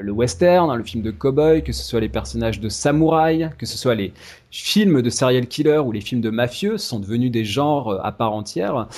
le 0.00 0.12
western, 0.12 0.74
le 0.74 0.84
film 0.84 1.02
de 1.02 1.10
cowboy, 1.10 1.62
que 1.62 1.72
ce 1.72 1.82
soit 1.82 2.00
les 2.00 2.08
personnages 2.08 2.60
de 2.60 2.68
samouraï, 2.68 3.50
que 3.58 3.66
ce 3.66 3.76
soit 3.76 3.94
les 3.94 4.12
films 4.50 5.02
de 5.02 5.10
serial 5.10 5.46
killer 5.46 5.78
ou 5.78 5.92
les 5.92 6.00
films 6.00 6.20
de 6.20 6.30
mafieux 6.30 6.78
sont 6.78 6.98
devenus 6.98 7.30
des 7.30 7.44
genres 7.44 7.88
euh, 7.88 7.98
à 8.02 8.12
part 8.12 8.32
entière. 8.32 8.88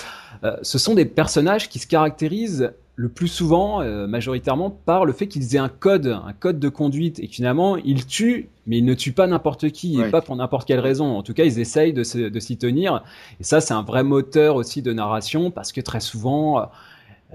Euh, 0.45 0.57
ce 0.63 0.79
sont 0.79 0.95
des 0.95 1.05
personnages 1.05 1.69
qui 1.69 1.79
se 1.79 1.87
caractérisent 1.87 2.73
le 2.95 3.09
plus 3.09 3.29
souvent, 3.29 3.81
euh, 3.81 4.07
majoritairement, 4.07 4.71
par 4.71 5.05
le 5.05 5.13
fait 5.13 5.27
qu'ils 5.27 5.57
aient 5.57 5.61
un 5.61 5.69
code, 5.69 6.07
un 6.07 6.33
code 6.33 6.59
de 6.59 6.69
conduite, 6.69 7.19
et 7.21 7.27
finalement, 7.27 7.77
ils 7.77 8.07
tuent, 8.07 8.49
mais 8.67 8.79
ils 8.79 8.85
ne 8.85 8.95
tuent 8.95 9.13
pas 9.13 9.27
n'importe 9.27 9.71
qui, 9.71 10.01
et 10.01 10.11
pas 10.11 10.21
pour 10.21 10.37
n'importe 10.37 10.67
quelle 10.69 10.81
raison. 10.81 11.17
En 11.17 11.23
tout 11.23 11.35
cas, 11.35 11.45
ils 11.45 11.59
essayent 11.59 11.93
de, 11.93 12.03
s'y 12.05 12.57
tenir. 12.59 13.03
Et 13.41 13.45
ça, 13.45 13.61
c'est 13.61 13.75
un 13.75 13.83
vrai 13.83 14.05
moteur 14.05 14.57
aussi 14.57 14.83
de 14.83 14.93
narration, 14.93 15.51
parce 15.51 15.73
que 15.73 15.81
très 15.81 16.01
souvent, 16.01 16.69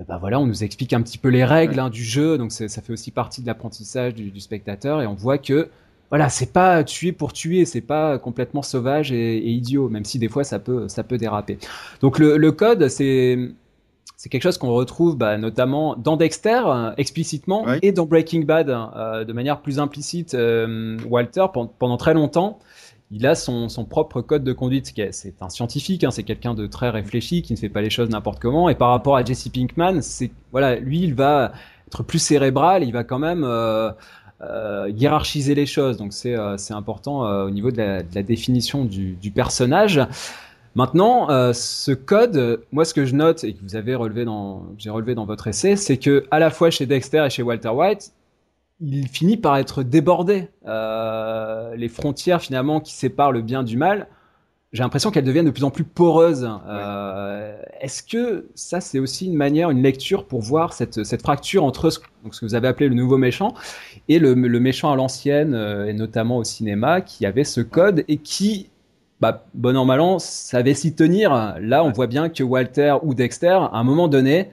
bah 0.08 0.18
voilà, 0.20 0.40
on 0.40 0.46
nous 0.46 0.64
explique 0.64 0.94
un 0.94 1.02
petit 1.02 1.18
peu 1.18 1.30
les 1.30 1.44
règles 1.44 1.80
hein, 1.80 1.90
du 1.90 2.04
jeu, 2.04 2.38
donc 2.38 2.52
ça 2.52 2.68
fait 2.68 2.94
aussi 2.94 3.10
partie 3.10 3.42
de 3.42 3.48
l'apprentissage 3.48 4.14
du, 4.14 4.30
du, 4.30 4.40
spectateur, 4.40 5.02
et 5.02 5.08
on 5.08 5.16
voit 5.16 5.40
que 5.40 5.70
voilà, 6.10 6.30
c'est 6.30 6.54
pas 6.54 6.84
tuer 6.84 7.12
pour 7.12 7.34
tuer, 7.34 7.66
c'est 7.66 7.82
pas 7.82 8.18
complètement 8.18 8.62
sauvage 8.62 9.12
et, 9.12 9.46
idiot, 9.50 9.90
même 9.90 10.06
si 10.06 10.20
des 10.20 10.30
fois 10.30 10.44
ça 10.44 10.60
peut, 10.60 10.88
ça 10.88 11.04
peut 11.04 11.18
déraper. 11.18 11.58
Donc 12.02 12.18
le, 12.20 12.52
code, 12.52 12.88
c'est 12.88 13.38
c'est 14.16 14.30
quelque 14.30 14.44
chose 14.44 14.58
qu'on 14.58 14.74
retrouve 14.74 15.18
bah, 15.18 15.38
notamment 15.38 15.96
dans 15.96 16.18
Dexter 16.18 16.62
explicitement 16.98 17.66
et 17.82 17.92
dans 17.92 18.06
Breaking 18.06 18.42
Bad 18.42 18.70
euh, 18.70 19.26
de 19.26 19.34
manière 19.34 19.62
plus 19.62 19.80
implicite. 19.80 20.34
Euh, 20.34 20.98
Walter 21.08 21.46
pendant, 21.80 21.98
très 21.98 22.14
longtemps, 22.14 22.60
il 23.12 23.26
a 23.28 23.36
son, 23.36 23.70
son 23.70 23.86
propre 23.86 24.22
code 24.22 24.44
de 24.44 24.54
conduite. 24.54 24.94
C'est 25.12 25.42
un 25.42 25.50
scientifique, 25.50 26.04
hein, 26.04 26.12
c'est 26.12 26.24
quelqu'un 26.24 26.54
de 26.54 26.68
très 26.68 26.90
réfléchi 26.90 27.42
qui 27.42 27.54
ne 27.54 27.58
fait 27.58 27.70
pas 27.70 27.82
les 27.82 27.90
choses 27.90 28.10
n'importe 28.10 28.40
comment. 28.40 28.70
Et 28.70 28.76
par 28.76 28.90
rapport 28.90 29.18
à 29.18 29.24
Jesse 29.24 29.50
Pinkman, 29.50 30.02
c'est 30.02 30.32
voilà, 30.52 30.76
lui, 30.78 31.02
il 31.02 31.14
va 31.14 31.52
être 31.88 32.04
plus 32.04 32.20
cérébral, 32.20 32.84
il 32.84 32.92
va 32.92 33.04
quand 33.04 33.20
même 33.20 33.44
euh, 33.44 33.92
euh, 34.42 34.92
hiérarchiser 34.96 35.56
les 35.56 35.66
choses. 35.66 35.98
Donc 35.98 36.14
c'est 36.14 36.36
euh, 36.36 36.56
important 36.70 37.26
euh, 37.26 37.48
au 37.48 37.50
niveau 37.50 37.72
de 37.72 37.78
la, 37.78 38.04
de 38.04 38.14
la 38.14 38.22
définition 38.22 38.86
du, 38.86 39.14
du, 39.14 39.32
personnage. 39.32 40.00
Maintenant, 40.78 41.28
ce 41.54 41.92
code, 41.92 42.62
moi 42.72 42.86
ce 42.86 42.94
que 42.94 43.04
je 43.04 43.16
note 43.16 43.44
et 43.44 43.54
que 43.54 43.62
vous 43.64 43.76
avez 43.76 43.96
relevé 43.96 44.26
dans, 44.26 44.68
j'ai 44.78 44.92
relevé 44.92 45.16
dans 45.16 45.26
votre 45.26 45.48
essai, 45.48 45.76
c'est 45.76 45.98
que 45.98 46.26
à 46.30 46.38
la 46.38 46.52
fois 46.52 46.70
chez 46.70 46.86
Dexter 46.86 47.26
et 47.26 47.30
chez 47.32 47.42
Walter 47.42 47.70
White, 47.70 48.14
il 48.80 49.08
finit 49.08 49.38
par 49.38 49.58
être 49.58 49.82
débordé. 49.82 50.50
les 50.66 51.90
frontières 51.90 52.42
finalement 52.42 52.80
qui 52.80 52.94
séparent 52.94 53.32
le 53.32 53.42
bien 53.42 53.64
du 53.64 53.76
mal 53.76 54.08
j'ai 54.74 54.84
l'impression 54.84 55.12
qu'elles 55.12 55.24
deviennent 55.24 55.46
de 55.46 55.52
plus 55.52 55.64
en 55.64 55.72
plus 55.72 55.86
poreuses. 55.86 56.48
Euh, 56.68 57.58
Est-ce 57.80 58.04
que 58.04 58.48
ça, 58.54 58.82
c'est 58.82 59.00
aussi 59.00 59.28
une 59.28 59.36
manière, 59.36 59.70
une 59.70 59.82
lecture 59.82 60.26
pour 60.26 60.42
voir 60.42 60.74
cette, 60.74 61.04
cette 61.06 61.22
fracture 61.22 61.64
entre 61.64 61.90
ce, 61.90 62.00
donc 62.24 62.36
ce, 62.36 62.42
que 62.42 62.46
vous 62.46 62.56
avez 62.56 62.68
appelé 62.68 62.90
le 62.90 62.96
nouveau 62.96 63.18
méchant 63.18 63.54
et 64.10 64.20
le, 64.20 64.34
le 64.34 64.60
méchant 64.60 64.92
à 64.92 64.96
l'ancienne, 64.96 65.54
euh, 65.54 65.88
et 65.88 65.94
notamment 65.94 66.38
au 66.38 66.44
cinéma, 66.44 67.02
qui 67.02 67.26
avait 67.26 67.46
ce 67.46 67.62
code 67.62 68.04
et 68.08 68.18
qui, 68.18 68.70
bah, 69.20 69.46
bon 69.54 69.76
an 69.76 69.86
mal 69.86 70.00
an, 70.00 70.20
savait 70.20 70.74
s'y 70.74 70.94
tenir. 70.94 71.58
Là, 71.60 71.84
on 71.84 71.92
voit 71.92 72.08
bien 72.08 72.30
que 72.30 72.44
Walter 72.44 72.96
ou 73.02 73.14
Dexter, 73.14 73.48
à 73.48 73.72
un 73.74 73.84
moment 73.84 74.08
donné, 74.08 74.50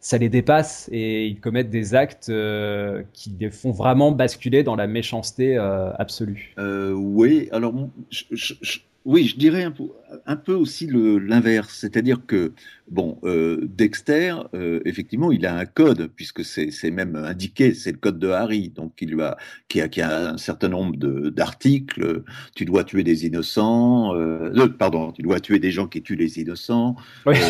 ça 0.00 0.18
les 0.18 0.28
dépasse 0.28 0.88
et 0.92 1.26
ils 1.26 1.40
commettent 1.40 1.70
des 1.70 1.94
actes 1.94 2.28
euh, 2.28 3.02
qui 3.12 3.34
les 3.40 3.50
font 3.50 3.72
vraiment 3.72 4.12
basculer 4.12 4.62
dans 4.62 4.76
la 4.76 4.86
méchanceté 4.86 5.56
euh, 5.56 5.90
absolue. 5.98 6.54
Euh, 6.58 6.92
oui, 6.92 7.48
alors 7.50 7.74
je, 8.10 8.24
je, 8.30 8.78
oui, 9.06 9.28
je 9.28 9.36
dirais 9.36 9.62
un 9.62 9.70
peu, 9.70 9.84
un 10.26 10.36
peu 10.36 10.54
aussi 10.54 10.88
l'inverse, 10.90 11.76
c'est-à-dire 11.80 12.26
que 12.26 12.52
bon, 12.88 13.18
euh, 13.22 13.60
Dexter, 13.62 14.34
euh, 14.54 14.80
effectivement, 14.84 15.30
il 15.30 15.46
a 15.46 15.56
un 15.56 15.64
code 15.64 16.10
puisque 16.14 16.44
c'est 16.44 16.90
même 16.90 17.14
indiqué, 17.14 17.72
c'est 17.72 17.92
le 17.92 17.98
code 17.98 18.18
de 18.18 18.28
Harry, 18.28 18.70
donc 18.70 18.94
il 19.00 19.10
lui 19.10 19.22
a, 19.22 19.36
qui 19.68 19.80
a, 19.80 19.88
qui 19.88 20.00
a 20.00 20.30
un 20.32 20.38
certain 20.38 20.68
nombre 20.68 20.96
d'articles. 21.30 22.24
Tu 22.56 22.64
dois 22.64 22.82
tuer 22.82 23.04
des 23.04 23.26
innocents, 23.26 24.12
euh, 24.16 24.68
pardon, 24.78 25.12
tu 25.12 25.22
dois 25.22 25.38
tuer 25.38 25.60
des 25.60 25.70
gens 25.70 25.86
qui 25.86 26.02
tuent 26.02 26.16
les 26.16 26.40
innocents. 26.40 26.96
Oui. 27.24 27.36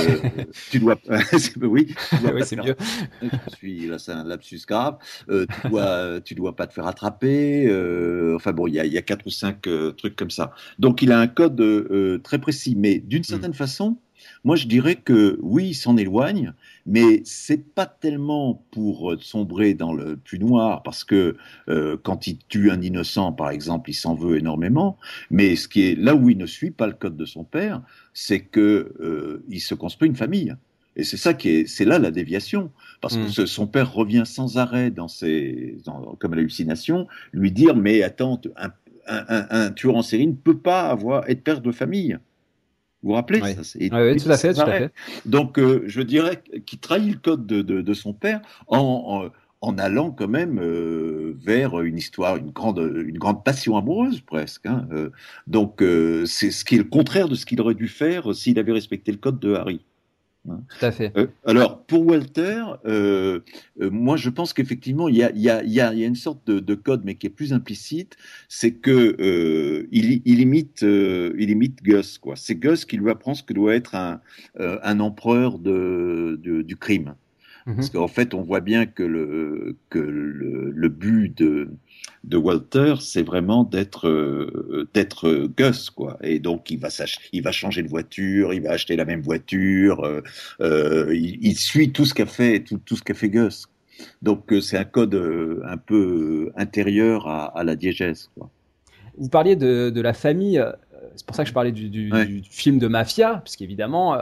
Tu 0.71 0.79
dois, 0.81 0.97
oui, 1.62 1.95
oui 2.25 2.42
c'est 2.45 2.57
mieux. 2.57 2.77
Je 3.23 3.57
suis 3.57 3.87
là, 3.87 3.99
c'est 3.99 4.12
un 4.12 4.25
lapsus 4.25 4.61
grave. 4.66 4.97
tu 5.29 5.69
dois, 5.69 6.21
tu 6.21 6.35
dois 6.35 6.57
pas 6.57 6.66
te 6.66 6.75
faire 6.75 6.87
attraper. 6.87 7.66
enfin 8.35 8.53
bon, 8.53 8.66
il 8.66 8.75
y 8.75 8.81
a, 8.81 8.87
y 8.87 8.99
a 8.99 9.03
quatre 9.03 9.27
ou 9.27 9.31
cinq 9.31 9.69
trucs 9.97 10.16
comme 10.16 10.31
ça. 10.31 10.53
Donc 10.79 11.03
il 11.03 11.12
a 11.12 11.21
un 11.21 11.27
code 11.27 11.46
euh, 11.61 12.19
très 12.23 12.39
précis, 12.39 12.75
mais 12.77 12.99
d'une 12.99 13.21
mm. 13.21 13.25
certaine 13.25 13.55
façon, 13.55 13.97
moi 14.45 14.57
je 14.57 14.67
dirais 14.67 14.97
que 14.97 15.39
oui, 15.43 15.69
il 15.69 15.75
s'en 15.75 15.97
éloigne, 15.97 16.53
mais 16.87 17.23
c'est 17.25 17.75
pas 17.75 17.87
tellement 17.87 18.65
pour 18.71 19.13
euh, 19.13 19.19
sombrer 19.21 19.75
dans 19.75 19.93
le 19.93 20.17
plus 20.17 20.39
noir, 20.39 20.83
parce 20.83 21.05
que 21.05 21.37
euh, 21.69 21.97
quand 22.03 22.27
il 22.27 22.39
tue 22.49 22.71
un 22.71 22.81
innocent, 22.81 23.33
par 23.33 23.51
exemple, 23.51 23.91
il 23.91 23.95
s'en 23.95 24.15
veut 24.15 24.39
énormément. 24.39 24.99
Mais 25.31 25.57
ce 25.57 25.69
qui 25.69 25.83
est 25.83 25.95
là 25.95 26.15
où 26.15 26.31
il 26.31 26.39
ne 26.39 26.47
suit 26.47 26.71
pas 26.71 26.87
le 26.87 26.95
code 26.95 27.17
de 27.17 27.25
son 27.25 27.45
père, 27.45 27.83
c'est 28.15 28.41
que 28.41 29.43
il 29.49 29.61
se 29.61 29.75
construit 29.75 30.09
une 30.09 30.17
famille. 30.17 30.55
Et 30.97 31.05
c'est 31.05 31.19
ça 31.19 31.35
qui 31.35 31.51
est, 31.51 31.67
c'est 31.67 31.85
là 31.85 31.99
la 31.99 32.11
déviation, 32.11 32.71
parce 33.03 33.17
que 33.17 33.43
mm. 33.43 33.47
son 33.47 33.67
père 33.67 33.93
revient 33.93 34.23
sans 34.25 34.57
arrêt 34.57 34.91
dans 34.91 35.09
ses, 35.09 35.77
comme 36.19 36.35
l'hallucination, 36.35 37.07
lui 37.33 37.53
dire 37.53 37.77
mais 37.77 38.03
attends, 38.03 38.41
un, 38.57 38.71
un, 39.09 39.71
tueur 39.71 39.97
en 39.97 40.03
série 40.03 40.27
ne 40.27 40.35
peut 40.35 40.59
pas 40.59 40.88
avoir 40.88 41.29
être 41.29 41.42
père 41.42 41.61
de 41.61 41.73
famille. 41.73 42.19
Vous 43.03 43.11
vous 43.11 43.14
rappelez 43.14 43.40
ça, 43.40 43.62
oui, 43.79 44.16
tout 44.16 44.31
à 44.31 44.37
fait, 44.37 44.55
tout 44.55 44.61
à 44.61 44.66
fait. 44.66 44.92
Donc, 45.27 45.59
euh, 45.59 45.85
je 45.87 46.01
dirais 46.01 46.42
qu'il 46.64 46.79
trahit 46.79 47.12
le 47.12 47.19
code 47.19 47.47
de, 47.47 47.95
son 47.95 48.12
père 48.12 48.41
en, 48.66 49.28
en, 49.61 49.78
allant 49.78 50.11
quand 50.11 50.28
même 50.28 50.59
euh, 50.59 51.37
vers 51.39 51.81
une 51.81 51.99
histoire, 51.99 52.37
une 52.37 52.51
grande, 52.51 52.78
une 52.78 53.18
grande 53.18 53.45
passion 53.45 53.76
amoureuse 53.76 54.20
presque. 54.22 54.66
Hein. 54.66 54.89
Euh, 54.93 55.11
donc, 55.47 55.85
c'est 56.26 56.51
ce 56.51 56.64
qui 56.64 56.74
est 56.74 56.78
le 56.78 56.85
contraire 56.85 57.28
de 57.28 57.35
ce 57.35 57.47
qu'il 57.47 57.61
aurait 57.61 57.74
dû 57.74 57.89
faire 57.89 58.35
s'il 58.35 58.59
avait 58.59 58.72
respecté 58.72 59.12
le 59.12 59.18
code 59.18 59.39
de 59.39 59.55
Harry. 59.55 59.85
Hein. 60.51 60.61
Tout 60.78 60.84
à 60.84 60.92
fait. 60.92 61.12
Euh, 61.16 61.26
alors, 61.44 61.82
pour 61.84 62.07
Walter, 62.07 62.62
euh, 62.86 63.40
euh, 63.80 63.90
moi, 63.90 64.16
je 64.16 64.30
pense 64.30 64.53
qu'effectivement, 64.53 65.09
il 65.09 65.16
y 65.16 65.22
a, 65.22 65.92
une 65.92 66.14
sorte 66.14 66.47
de, 66.47 66.74
code, 66.74 67.03
mais 67.05 67.14
qui 67.14 67.26
est 67.26 67.30
plus 67.30 67.53
implicite, 67.53 68.16
c'est 68.49 68.72
que 68.72 69.86
il, 69.90 70.40
imite, 70.40 70.84
Gus. 71.82 72.18
Quoi. 72.18 72.36
C'est 72.36 72.55
Gus 72.55 72.84
qui 72.84 72.97
lui 72.97 73.11
apprend 73.11 73.34
ce 73.34 73.42
que 73.42 73.53
doit 73.53 73.74
être 73.74 73.94
un, 73.94 75.01
empereur 75.01 75.59
du 75.59 76.76
crime. 76.78 77.14
Mhm. 77.67 77.75
Parce 77.75 77.91
qu'en 77.91 78.09
fait, 78.09 78.33
on 78.33 78.43
voit 78.43 78.61
bien 78.61 78.87
que 78.87 79.03
le, 79.03 79.77
que 79.91 79.99
le, 79.99 80.71
le 80.71 80.89
but 80.89 81.37
de, 81.37 81.69
de 82.23 82.37
Walter, 82.37 82.95
c'est 83.01 83.25
vraiment 83.25 83.64
d'être 83.64 84.09
euh, 84.09 84.89
d'être 84.95 85.49
Gus, 85.57 85.91
quoi. 85.91 86.17
Et 86.23 86.39
donc, 86.39 86.71
il 86.71 86.79
va, 86.79 86.89
il 87.33 87.43
va 87.43 87.51
changer 87.51 87.83
de 87.83 87.89
voiture, 87.89 88.55
il 88.55 88.62
va 88.62 88.71
acheter 88.71 88.95
la 88.95 89.05
même 89.05 89.21
voiture, 89.21 90.05
euh, 90.05 90.23
euh, 90.61 91.12
il, 91.12 91.57
suit 91.57 91.91
tout 91.91 92.05
ce 92.05 92.14
qu'a 92.14 92.27
fait, 92.27 92.61
tout, 92.61 92.79
tout 92.85 92.95
ce 92.95 93.03
qu'a 93.03 93.14
fait 93.14 93.31
Gus. 93.31 93.67
Donc, 94.23 94.55
c'est 94.61 94.79
un 94.79 94.85
code 94.85 95.14
un 95.64 95.77
peu 95.77 96.53
intérieur 96.55 97.27
à, 97.27 97.47
à 97.59 97.64
la 97.64 97.75
diégèse, 97.75 98.31
quoi. 98.37 98.51
Vous 99.19 99.31
parliez 99.31 99.57
de, 99.57 99.89
de 99.89 100.01
la 100.03 100.12
famille, 100.12 100.62
c'est 101.14 101.25
pour 101.25 101.35
ça 101.35 101.43
que 101.45 101.49
je 101.49 101.55
parlais 101.55 101.73
du, 101.73 101.89
du, 101.89 102.11
du 102.11 102.43
film 102.51 102.79
de 102.79 102.87
mafia, 102.87 103.41
puisqu'évidemment, 103.43 104.14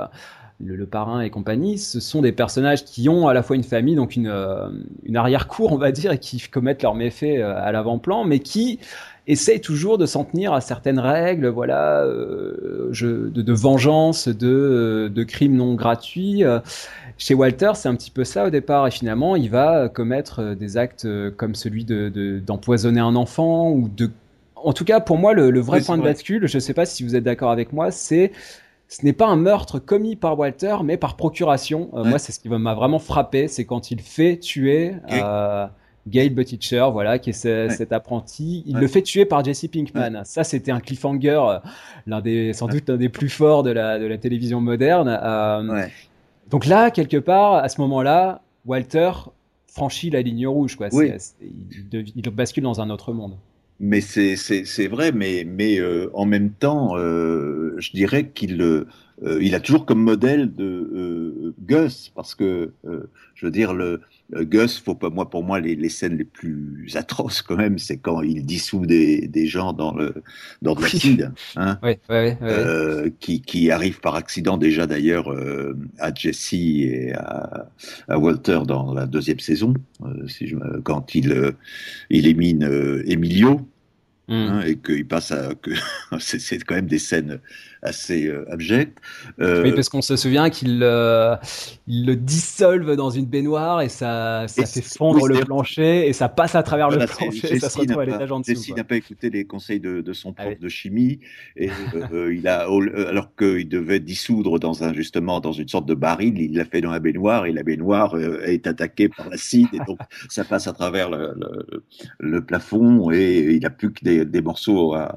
le, 0.60 0.86
parrain 0.86 1.20
et 1.20 1.30
compagnie, 1.30 1.78
ce 1.78 2.00
sont 2.00 2.22
des 2.22 2.32
personnages 2.32 2.84
qui 2.84 3.08
ont 3.08 3.28
à 3.28 3.34
la 3.34 3.42
fois 3.42 3.56
une 3.56 3.64
famille, 3.64 3.96
donc 3.96 4.16
une, 4.16 4.28
euh, 4.28 4.68
une 5.04 5.16
arrière-cour, 5.16 5.72
on 5.72 5.78
va 5.78 5.92
dire, 5.92 6.12
et 6.12 6.18
qui 6.18 6.40
commettent 6.48 6.82
leurs 6.82 6.94
méfaits 6.94 7.38
euh, 7.38 7.54
à 7.56 7.72
l'avant-plan, 7.72 8.24
mais 8.24 8.38
qui 8.38 8.78
essayent 9.26 9.60
toujours 9.60 9.98
de 9.98 10.06
s'en 10.06 10.24
tenir 10.24 10.52
à 10.52 10.60
certaines 10.60 10.98
règles, 10.98 11.48
voilà, 11.48 12.02
euh, 12.02 12.90
de, 12.92 13.42
de, 13.42 13.52
vengeance, 13.52 14.28
de, 14.28 15.10
de 15.12 15.24
crimes 15.24 15.56
non 15.56 15.74
gratuits. 15.74 16.42
Chez 17.16 17.34
Walter, 17.34 17.72
c'est 17.74 17.88
un 17.88 17.94
petit 17.94 18.10
peu 18.10 18.24
ça 18.24 18.46
au 18.46 18.50
départ, 18.50 18.86
et 18.86 18.90
finalement, 18.90 19.36
il 19.36 19.50
va 19.50 19.88
commettre 19.88 20.54
des 20.54 20.76
actes 20.76 21.08
comme 21.36 21.54
celui 21.54 21.84
de 21.84 22.40
d'empoisonner 22.44 23.00
un 23.00 23.16
enfant 23.16 23.70
ou 23.70 23.88
de 23.88 24.10
en 24.64 24.72
tout 24.72 24.84
cas, 24.84 24.98
pour 25.00 25.18
moi, 25.18 25.34
le, 25.34 25.60
vrai 25.60 25.82
point 25.82 25.98
de 25.98 26.02
bascule, 26.02 26.48
je 26.48 26.56
ne 26.56 26.60
sais 26.60 26.72
pas 26.72 26.86
si 26.86 27.04
vous 27.04 27.14
êtes 27.14 27.24
d'accord 27.24 27.50
avec 27.50 27.72
moi, 27.74 27.90
c'est 27.90 28.32
ce 28.88 29.04
n'est 29.04 29.12
pas 29.12 29.26
un 29.26 29.36
meurtre 29.36 29.78
commis 29.78 30.14
par 30.16 30.38
Walter, 30.38 30.76
mais 30.84 30.96
par 30.96 31.16
procuration. 31.16 31.90
Euh, 31.94 32.04
moi, 32.04 32.18
c'est 32.18 32.32
ce 32.32 32.38
qui 32.40 32.48
m'a 32.48 32.74
vraiment 32.74 32.98
frappé, 32.98 33.48
c'est 33.48 33.64
quand 33.64 33.90
il 33.90 34.00
fait 34.00 34.36
tuer 34.36 34.94
euh, 35.10 35.66
Gail 36.06 36.30
Butticher, 36.30 36.86
voilà, 36.92 37.18
qui 37.18 37.30
est 37.30 37.68
cet 37.70 37.92
apprenti. 37.92 38.62
Il 38.66 38.76
le 38.76 38.86
fait 38.86 39.02
tuer 39.02 39.24
par 39.24 39.42
Jesse 39.42 39.66
Pinkman. 39.68 40.22
Ça, 40.24 40.44
c'était 40.44 40.70
un 40.70 40.80
cliffhanger, 40.80 41.28
euh, 41.48 41.58
l'un 42.06 42.20
des, 42.20 42.52
sans 42.52 42.68
doute 42.68 42.88
l'un 42.88 42.96
des 42.96 43.08
plus 43.08 43.30
forts 43.30 43.62
de 43.62 43.70
la, 43.70 43.98
de 43.98 44.06
la 44.06 44.18
télévision 44.18 44.60
moderne. 44.60 45.08
Euh, 45.22 45.86
donc 46.50 46.66
là, 46.66 46.90
quelque 46.90 47.16
part, 47.16 47.54
à 47.54 47.68
ce 47.68 47.80
moment-là, 47.80 48.42
Walter 48.66 49.10
franchit 49.66 50.10
la 50.10 50.20
ligne 50.22 50.46
rouge, 50.46 50.76
quoi. 50.76 50.88
il, 50.92 51.18
il 52.14 52.30
bascule 52.30 52.62
dans 52.62 52.80
un 52.80 52.90
autre 52.90 53.12
monde. 53.12 53.36
Mais 53.80 54.00
c'est 54.00 54.86
vrai, 54.86 55.12
mais, 55.12 55.44
mais 55.44 55.78
euh, 55.80 56.08
en 56.14 56.26
même 56.26 56.50
temps, 56.52 56.96
euh, 56.96 57.74
je 57.78 57.90
dirais 57.90 58.30
qu'il 58.30 58.62
euh, 58.62 58.86
il 59.40 59.54
a 59.54 59.60
toujours 59.60 59.84
comme 59.84 60.02
modèle 60.02 60.54
de 60.54 61.54
Gus, 61.66 62.10
parce 62.14 62.34
que 62.34 62.72
je 63.34 63.46
veux 63.46 63.50
dire, 63.52 63.74
le, 63.74 64.00
Gus, 64.32 64.78
faut 64.78 64.94
pas, 64.94 65.10
moi, 65.10 65.28
pour 65.28 65.44
moi, 65.44 65.60
les, 65.60 65.76
les, 65.76 65.88
scènes 65.88 66.16
les 66.16 66.24
plus 66.24 66.88
atroces 66.94 67.42
quand 67.42 67.56
même, 67.56 67.78
c'est 67.78 67.98
quand 67.98 68.22
il 68.22 68.44
dissout 68.44 68.86
des, 68.86 69.28
des 69.28 69.46
gens 69.46 69.72
dans 69.72 69.94
le 69.94 70.14
dans 70.62 70.74
l'acide, 70.74 71.32
hein, 71.56 71.78
oui, 71.82 71.98
oui, 72.08 72.32
oui. 72.40 73.12
qui, 73.20 73.42
qui 73.42 73.70
arrive 73.70 74.00
par 74.00 74.14
accident 74.14 74.56
déjà 74.56 74.86
d'ailleurs 74.86 75.32
à 75.98 76.12
Jesse 76.14 76.54
et 76.54 77.12
à, 77.14 77.68
à, 78.08 78.18
Walter 78.18 78.60
dans 78.66 78.94
la 78.94 79.06
deuxième 79.06 79.40
saison, 79.40 79.74
si 80.26 80.46
je, 80.46 80.56
quand 80.82 81.14
il 81.14 81.54
il 82.10 82.26
émine 82.26 83.02
Emilio. 83.06 83.60
Mm. 84.28 84.32
Hein, 84.32 84.62
et 84.66 84.76
qu'il 84.76 85.06
passe 85.06 85.32
à 85.32 85.54
que 85.54 85.70
c'est 86.18 86.58
quand 86.64 86.74
même 86.74 86.86
des 86.86 86.98
scènes 86.98 87.40
assez 87.82 88.26
euh, 88.26 88.50
abject. 88.50 88.98
Euh, 89.38 89.62
oui, 89.62 89.72
parce 89.72 89.90
qu'on 89.90 90.00
se 90.00 90.16
souvient 90.16 90.48
qu'il 90.48 90.80
euh, 90.82 91.36
le 91.86 92.14
dissolve 92.14 92.96
dans 92.96 93.10
une 93.10 93.26
baignoire 93.26 93.82
et 93.82 93.90
ça, 93.90 94.46
ça 94.48 94.64
fait 94.64 94.80
fondre 94.80 95.28
le 95.28 95.40
plancher 95.40 96.08
et 96.08 96.14
ça 96.14 96.30
passe 96.30 96.54
à 96.54 96.62
travers 96.62 96.88
le 96.88 97.04
plancher 97.04 97.52
et 97.52 97.60
ça 97.60 97.68
se 97.68 97.78
retrouve 97.78 98.00
à 98.00 98.06
l'étage 98.06 98.32
en 98.32 98.40
dessous. 98.40 98.52
Jessie 98.52 98.72
n'a 98.72 98.84
pas 98.84 98.96
écouté 98.96 99.28
les 99.28 99.44
conseils 99.44 99.80
de, 99.80 100.00
de 100.00 100.12
son 100.14 100.32
prof 100.32 100.58
de 100.58 100.68
chimie 100.70 101.20
et 101.56 101.68
il 102.32 102.48
a, 102.48 102.66
alors 103.06 103.36
qu'il 103.36 103.68
devait 103.68 104.00
dissoudre 104.00 104.58
dans 104.58 104.84
un, 104.84 104.94
justement 104.94 105.40
dans 105.40 105.52
une 105.52 105.68
sorte 105.68 105.86
de 105.86 105.94
baril, 105.94 106.40
il 106.40 106.56
l'a 106.56 106.64
fait 106.64 106.80
dans 106.80 106.92
la 106.92 107.00
baignoire 107.00 107.44
et 107.44 107.52
la 107.52 107.62
baignoire 107.62 108.18
est 108.18 108.66
attaquée 108.66 109.10
par 109.10 109.28
l'acide 109.28 109.68
et 109.74 109.80
donc 109.86 109.98
ça 110.30 110.44
passe 110.44 110.66
à 110.66 110.72
travers 110.72 111.10
le, 111.10 111.34
le, 111.36 111.84
le 112.18 112.44
plafond 112.44 113.10
et 113.10 113.54
il 113.54 113.60
n'a 113.60 113.70
plus 113.70 113.92
que 113.92 114.02
des, 114.02 114.13
des 114.24 114.42
morceaux 114.42 114.94
à, 114.94 115.16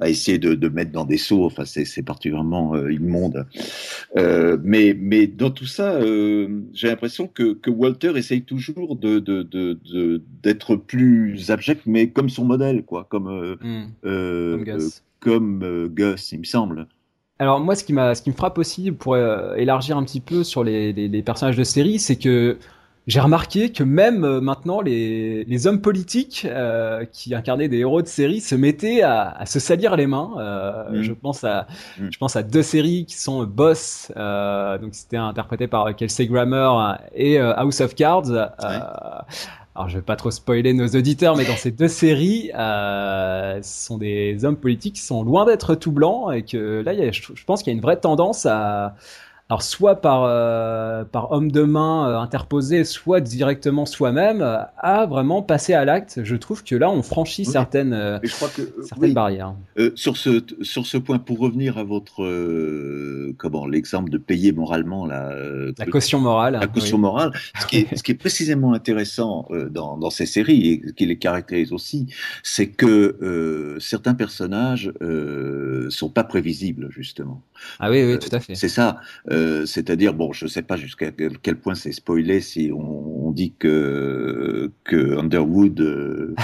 à 0.00 0.08
essayer 0.08 0.38
de, 0.38 0.54
de, 0.54 0.68
mettre 0.68 0.92
dans 0.92 1.04
des 1.04 1.18
seaux. 1.18 1.44
Enfin, 1.44 1.64
c'est 1.64 2.02
particulièrement 2.02 2.74
euh, 2.74 2.92
immonde. 2.92 3.46
Euh, 4.16 4.58
mais, 4.62 4.96
mais 4.98 5.26
dans 5.26 5.50
tout 5.50 5.66
ça, 5.66 5.94
euh, 5.94 6.62
j'ai 6.72 6.88
l'impression 6.88 7.28
que, 7.28 7.54
que, 7.54 7.70
Walter 7.70 8.12
essaye 8.16 8.42
toujours 8.42 8.96
de 8.96 9.18
d'être 10.42 10.76
plus 10.76 11.50
abject, 11.50 11.82
mais 11.86 12.10
comme 12.10 12.28
son 12.28 12.44
modèle, 12.44 12.84
quoi, 12.84 13.06
comme 13.08 13.56
hmm. 13.60 13.86
comme, 14.02 14.64
Gus. 14.64 15.02
comme 15.20 15.88
Gus, 15.88 16.32
il 16.32 16.40
me 16.40 16.44
semble. 16.44 16.86
Alors 17.40 17.60
moi, 17.60 17.74
ce 17.74 17.82
qui, 17.84 17.92
ce 17.92 18.22
qui 18.22 18.30
me 18.30 18.36
frappe 18.36 18.58
aussi, 18.58 18.92
pour 18.92 19.16
élargir 19.16 19.96
un 19.96 20.04
petit 20.04 20.20
peu 20.20 20.44
sur 20.44 20.62
les, 20.62 20.92
les, 20.92 21.08
les 21.08 21.22
personnages 21.22 21.56
de 21.56 21.64
série, 21.64 21.98
c'est 21.98 22.16
que 22.16 22.58
j'ai 23.06 23.20
remarqué 23.20 23.70
que 23.70 23.82
même 23.82 24.24
euh, 24.24 24.40
maintenant 24.40 24.80
les, 24.80 25.44
les, 25.44 25.66
hommes 25.66 25.80
politiques 25.80 26.46
euh, 26.48 27.04
qui 27.12 27.34
incarnaient 27.34 27.68
des 27.68 27.78
héros 27.78 28.00
de 28.00 28.06
série 28.06 28.40
se 28.40 28.54
mettaient 28.54 29.02
à, 29.02 29.28
à 29.30 29.44
se 29.46 29.60
salir 29.60 29.94
les 29.96 30.06
mains. 30.06 30.30
Euh, 30.38 30.90
mm. 30.90 31.02
Je 31.02 31.12
pense 31.12 31.44
à 31.44 31.66
mm. 31.98 32.08
je 32.10 32.18
pense 32.18 32.36
à 32.36 32.42
deux 32.42 32.62
séries 32.62 33.04
qui 33.04 33.16
sont 33.16 33.44
Boss, 33.44 34.10
euh, 34.16 34.78
donc 34.78 34.94
c'était 34.94 35.18
interprété 35.18 35.66
par 35.66 35.94
Kelsey 35.94 36.26
Grammer 36.26 36.70
et 37.14 37.38
euh, 37.38 37.54
House 37.56 37.80
of 37.80 37.94
Cards. 37.94 38.30
Alors 39.76 39.88
je 39.88 39.96
vais 39.96 40.02
pas 40.02 40.14
trop 40.14 40.30
spoiler 40.30 40.72
nos 40.72 40.86
auditeurs, 40.86 41.36
mais 41.36 41.44
dans 41.44 41.56
ces 41.56 41.72
deux 41.72 41.88
séries, 41.88 42.52
ce 42.54 43.60
sont 43.62 43.98
des 43.98 44.44
hommes 44.44 44.56
politiques 44.56 44.94
qui 44.94 45.02
sont 45.02 45.24
loin 45.24 45.44
d'être 45.44 45.74
tout 45.74 45.90
blancs 45.90 46.32
et 46.32 46.42
que 46.42 46.80
là, 46.80 46.92
y 46.92 47.02
a, 47.02 47.10
je 47.10 47.44
pense 47.44 47.62
qu'il 47.62 47.72
y 47.72 47.74
a 47.74 47.76
une 47.76 47.82
vraie 47.82 47.98
tendance 47.98 48.46
à 48.46 48.94
alors 49.50 49.62
soit 49.62 49.96
par, 50.00 50.24
euh, 50.24 51.04
par 51.04 51.30
homme 51.32 51.52
de 51.52 51.62
main 51.62 52.08
euh, 52.08 52.18
interposé, 52.18 52.82
soit 52.82 53.20
directement 53.20 53.84
soi-même, 53.84 54.40
euh, 54.40 54.56
à 54.78 55.04
vraiment 55.04 55.42
passer 55.42 55.74
à 55.74 55.84
l'acte. 55.84 56.20
Je 56.24 56.36
trouve 56.36 56.64
que 56.64 56.74
là, 56.74 56.90
on 56.90 57.02
franchit 57.02 57.44
certaines, 57.44 58.20
je 58.22 58.34
crois 58.34 58.48
que, 58.48 58.62
certaines 58.82 59.12
barrières. 59.12 59.54
sur, 59.96 60.16
ce, 60.16 60.42
sur 60.62 60.86
ce 60.86 60.96
point, 60.96 61.18
pour 61.18 61.40
revenir 61.40 61.76
à 61.76 61.84
votre 61.84 62.24
comment 63.36 63.66
l'exemple 63.66 64.10
de 64.10 64.16
payer 64.16 64.52
moralement 64.52 65.04
la, 65.04 65.34
la 65.76 65.86
caution 65.86 66.20
morale. 66.20 66.58
La 66.58 66.66
caution 66.66 66.96
morale. 66.96 67.32
Ce 67.60 67.66
qui, 67.66 67.78
est, 67.80 67.96
ce 67.96 68.02
qui 68.02 68.12
est 68.12 68.16
précisément 68.16 68.72
intéressant 68.72 69.46
dans, 69.70 69.98
dans 69.98 70.10
ces 70.10 70.26
séries 70.26 70.68
et 70.68 70.92
qui 70.92 71.04
les 71.04 71.18
caractérise 71.18 71.72
aussi, 71.72 72.06
c'est 72.42 72.68
que 72.68 73.76
certains 73.78 74.14
personnages 74.14 74.90
sont 75.90 76.08
pas 76.08 76.24
prévisibles 76.24 76.88
justement. 76.90 77.42
Ah 77.78 77.90
oui, 77.90 78.02
oui, 78.04 78.18
tout 78.18 78.34
à 78.34 78.40
fait. 78.40 78.54
C'est 78.54 78.68
ça. 78.68 79.00
Euh, 79.34 79.66
c'est-à-dire, 79.66 80.14
bon, 80.14 80.32
je 80.32 80.44
ne 80.44 80.50
sais 80.50 80.62
pas 80.62 80.76
jusqu'à 80.76 81.10
quel, 81.42 81.56
point 81.56 81.74
c'est 81.74 81.92
spoilé 81.92 82.40
si 82.40 82.70
on, 82.72 83.30
dit 83.32 83.54
que, 83.58 84.70
que 84.84 85.18
Underwood 85.18 85.80
euh, 85.80 86.34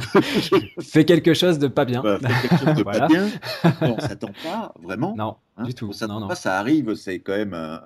fait 0.80 1.04
quelque 1.04 1.34
chose 1.34 1.58
de 1.58 1.68
pas 1.68 1.84
bien. 1.84 2.02
fait 2.02 2.48
quelque 2.48 2.64
chose 2.64 2.74
de 2.76 2.82
pas 2.82 3.06
bien. 3.08 3.28
on 3.82 3.98
s'attend 3.98 4.30
pas 4.42 4.72
vraiment. 4.82 5.14
Non. 5.16 5.36
Hein, 5.60 5.64
du 5.64 5.74
tout. 5.74 5.92
Ça, 5.92 6.06
non, 6.06 6.34
ça 6.34 6.58
arrive, 6.58 6.94
c'est 6.94 7.18
quand 7.18 7.36
même 7.36 7.52
un, 7.52 7.82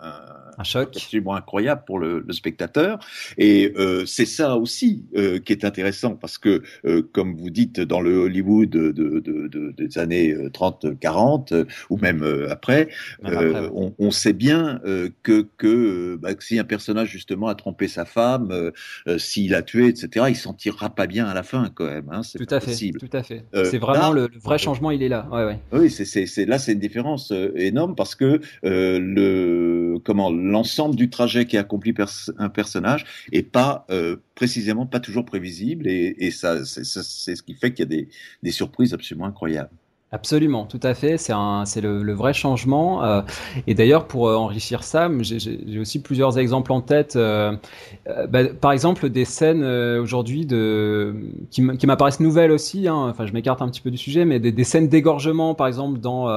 un, 0.56 0.64
choc 0.64 0.90
absolument 0.94 1.34
incroyable 1.34 1.82
pour 1.86 1.98
le, 1.98 2.20
le 2.26 2.32
spectateur. 2.32 2.98
Et 3.36 3.72
euh, 3.76 4.06
c'est 4.06 4.26
ça 4.26 4.56
aussi 4.56 5.04
euh, 5.16 5.40
qui 5.40 5.52
est 5.52 5.64
intéressant 5.64 6.14
parce 6.14 6.38
que, 6.38 6.62
euh, 6.84 7.02
comme 7.12 7.36
vous 7.36 7.50
dites, 7.50 7.80
dans 7.80 8.00
le 8.00 8.16
Hollywood 8.16 8.70
de, 8.70 8.92
de, 8.92 9.20
de, 9.20 9.74
des 9.76 9.98
années 9.98 10.34
30-40 10.34 11.52
euh, 11.52 11.56
euh, 11.60 11.64
ou 11.90 11.98
même 11.98 12.24
après, 12.48 12.88
on, 13.24 13.92
on, 13.98 14.10
sait 14.10 14.32
bien 14.32 14.80
que, 15.22 15.46
que 15.56 16.16
bah, 16.16 16.30
si 16.38 16.58
un 16.58 16.64
personnage 16.64 17.08
justement 17.08 17.48
a 17.48 17.54
trompé 17.54 17.88
sa 17.88 18.04
femme, 18.04 18.70
s'il 19.18 19.54
a 19.54 19.62
tué, 19.62 19.88
etc., 19.88 20.26
il 20.28 20.36
s'en 20.36 20.54
tirera 20.54 20.94
pas 20.94 21.06
bien 21.06 21.26
à 21.26 21.34
la 21.34 21.42
fin 21.42 21.70
quand 21.74 21.86
même. 21.86 22.08
Hein, 22.12 22.20
tout, 22.36 22.46
à 22.50 22.60
fait, 22.60 22.90
tout 22.92 23.08
à 23.12 23.22
fait. 23.22 23.44
c'est 23.64 23.78
vraiment 23.78 24.12
le, 24.12 24.28
le, 24.32 24.38
vrai 24.38 24.58
changement, 24.58 24.90
il 24.92 25.02
est 25.02 25.08
là. 25.08 25.26
Ouais, 25.32 25.44
ouais. 25.44 25.58
Oui, 25.72 25.90
c'est 25.90 26.46
là, 26.46 26.58
c'est 26.58 26.72
une 26.72 26.78
différence 26.78 27.32
énorme 27.66 27.94
parce 27.94 28.14
que 28.14 28.40
euh, 28.64 28.98
le 29.00 29.98
comment 30.04 30.30
l'ensemble 30.30 30.96
du 30.96 31.10
trajet 31.10 31.46
qui 31.46 31.56
accompli 31.56 31.94
un 32.38 32.48
personnage 32.48 33.04
est 33.32 33.42
pas 33.42 33.86
euh, 33.90 34.16
précisément 34.34 34.86
pas 34.86 35.00
toujours 35.00 35.24
prévisible 35.24 35.86
et, 35.86 36.30
ça 36.30 36.64
c'est 36.64 36.84
ce 36.84 37.42
qui 37.42 37.54
fait 37.54 37.72
qu'il 37.72 37.80
y 37.80 37.82
a 37.82 37.90
des, 37.96 38.08
des 38.42 38.50
surprises 38.50 38.94
absolument 38.94 39.26
incroyables. 39.26 39.70
Absolument, 40.12 40.64
tout 40.64 40.78
à 40.84 40.94
fait. 40.94 41.18
C'est 41.18 41.32
c'est 41.64 41.80
le, 41.80 42.12
vrai 42.12 42.32
changement. 42.32 43.02
Euh, 43.02 43.22
et 43.66 43.74
d'ailleurs, 43.74 44.06
pour 44.06 44.28
enrichir 44.28 44.84
ça, 44.84 45.10
j'ai 45.22 45.78
aussi 45.80 46.00
plusieurs 46.00 46.38
exemples 46.38 46.70
en 46.72 46.80
tête. 46.80 47.16
Bah, 47.16 48.44
par 48.60 48.70
exemple, 48.70 49.08
des 49.08 49.24
scènes 49.24 49.64
aujourd'hui 49.64 50.46
de 50.46 51.16
qui 51.50 51.62
m'apparaissent 51.62 52.20
nouvelles 52.20 52.52
aussi. 52.52 52.86
Hein. 52.86 53.08
Enfin, 53.10 53.26
je 53.26 53.32
m'écarte 53.32 53.60
un 53.60 53.68
petit 53.68 53.80
peu 53.80 53.90
du 53.90 53.98
sujet, 53.98 54.24
mais 54.24 54.38
des, 54.38 54.64
scènes 54.64 54.88
d'égorgement, 54.88 55.56
par 55.56 55.66
exemple, 55.66 55.98
dans 55.98 56.28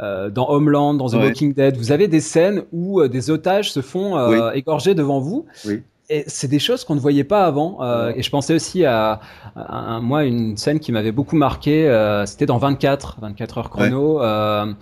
dans 0.00 0.48
Homeland, 0.48 0.94
dans 0.94 1.08
The 1.08 1.14
Walking 1.14 1.52
Dead. 1.52 1.76
Vous 1.76 1.92
avez 1.92 2.08
des 2.08 2.20
scènes 2.20 2.62
où 2.72 3.06
des 3.06 3.30
otages 3.30 3.70
se 3.72 3.82
font 3.82 4.50
égorger 4.52 4.94
devant 4.94 5.20
vous. 5.20 5.46
Oui 5.66 5.82
et 6.10 6.24
c'est 6.26 6.48
des 6.48 6.58
choses 6.58 6.84
qu'on 6.84 6.96
ne 6.96 7.00
voyait 7.00 7.24
pas 7.24 7.46
avant. 7.46 7.78
Euh, 7.80 8.12
et 8.14 8.22
je 8.22 8.30
pensais 8.30 8.52
aussi 8.52 8.84
à, 8.84 9.20
moi 10.02 10.24
une 10.24 10.56
scène 10.56 10.80
qui 10.80 10.92
m'avait 10.92 11.12
beaucoup 11.12 11.36
marqué. 11.36 11.88
Euh, 11.88 12.26
c'était 12.26 12.46
dans 12.46 12.58
24, 12.58 13.18
24 13.20 13.58
heures 13.58 13.70
chrono. 13.70 14.20
Euh, 14.20 14.74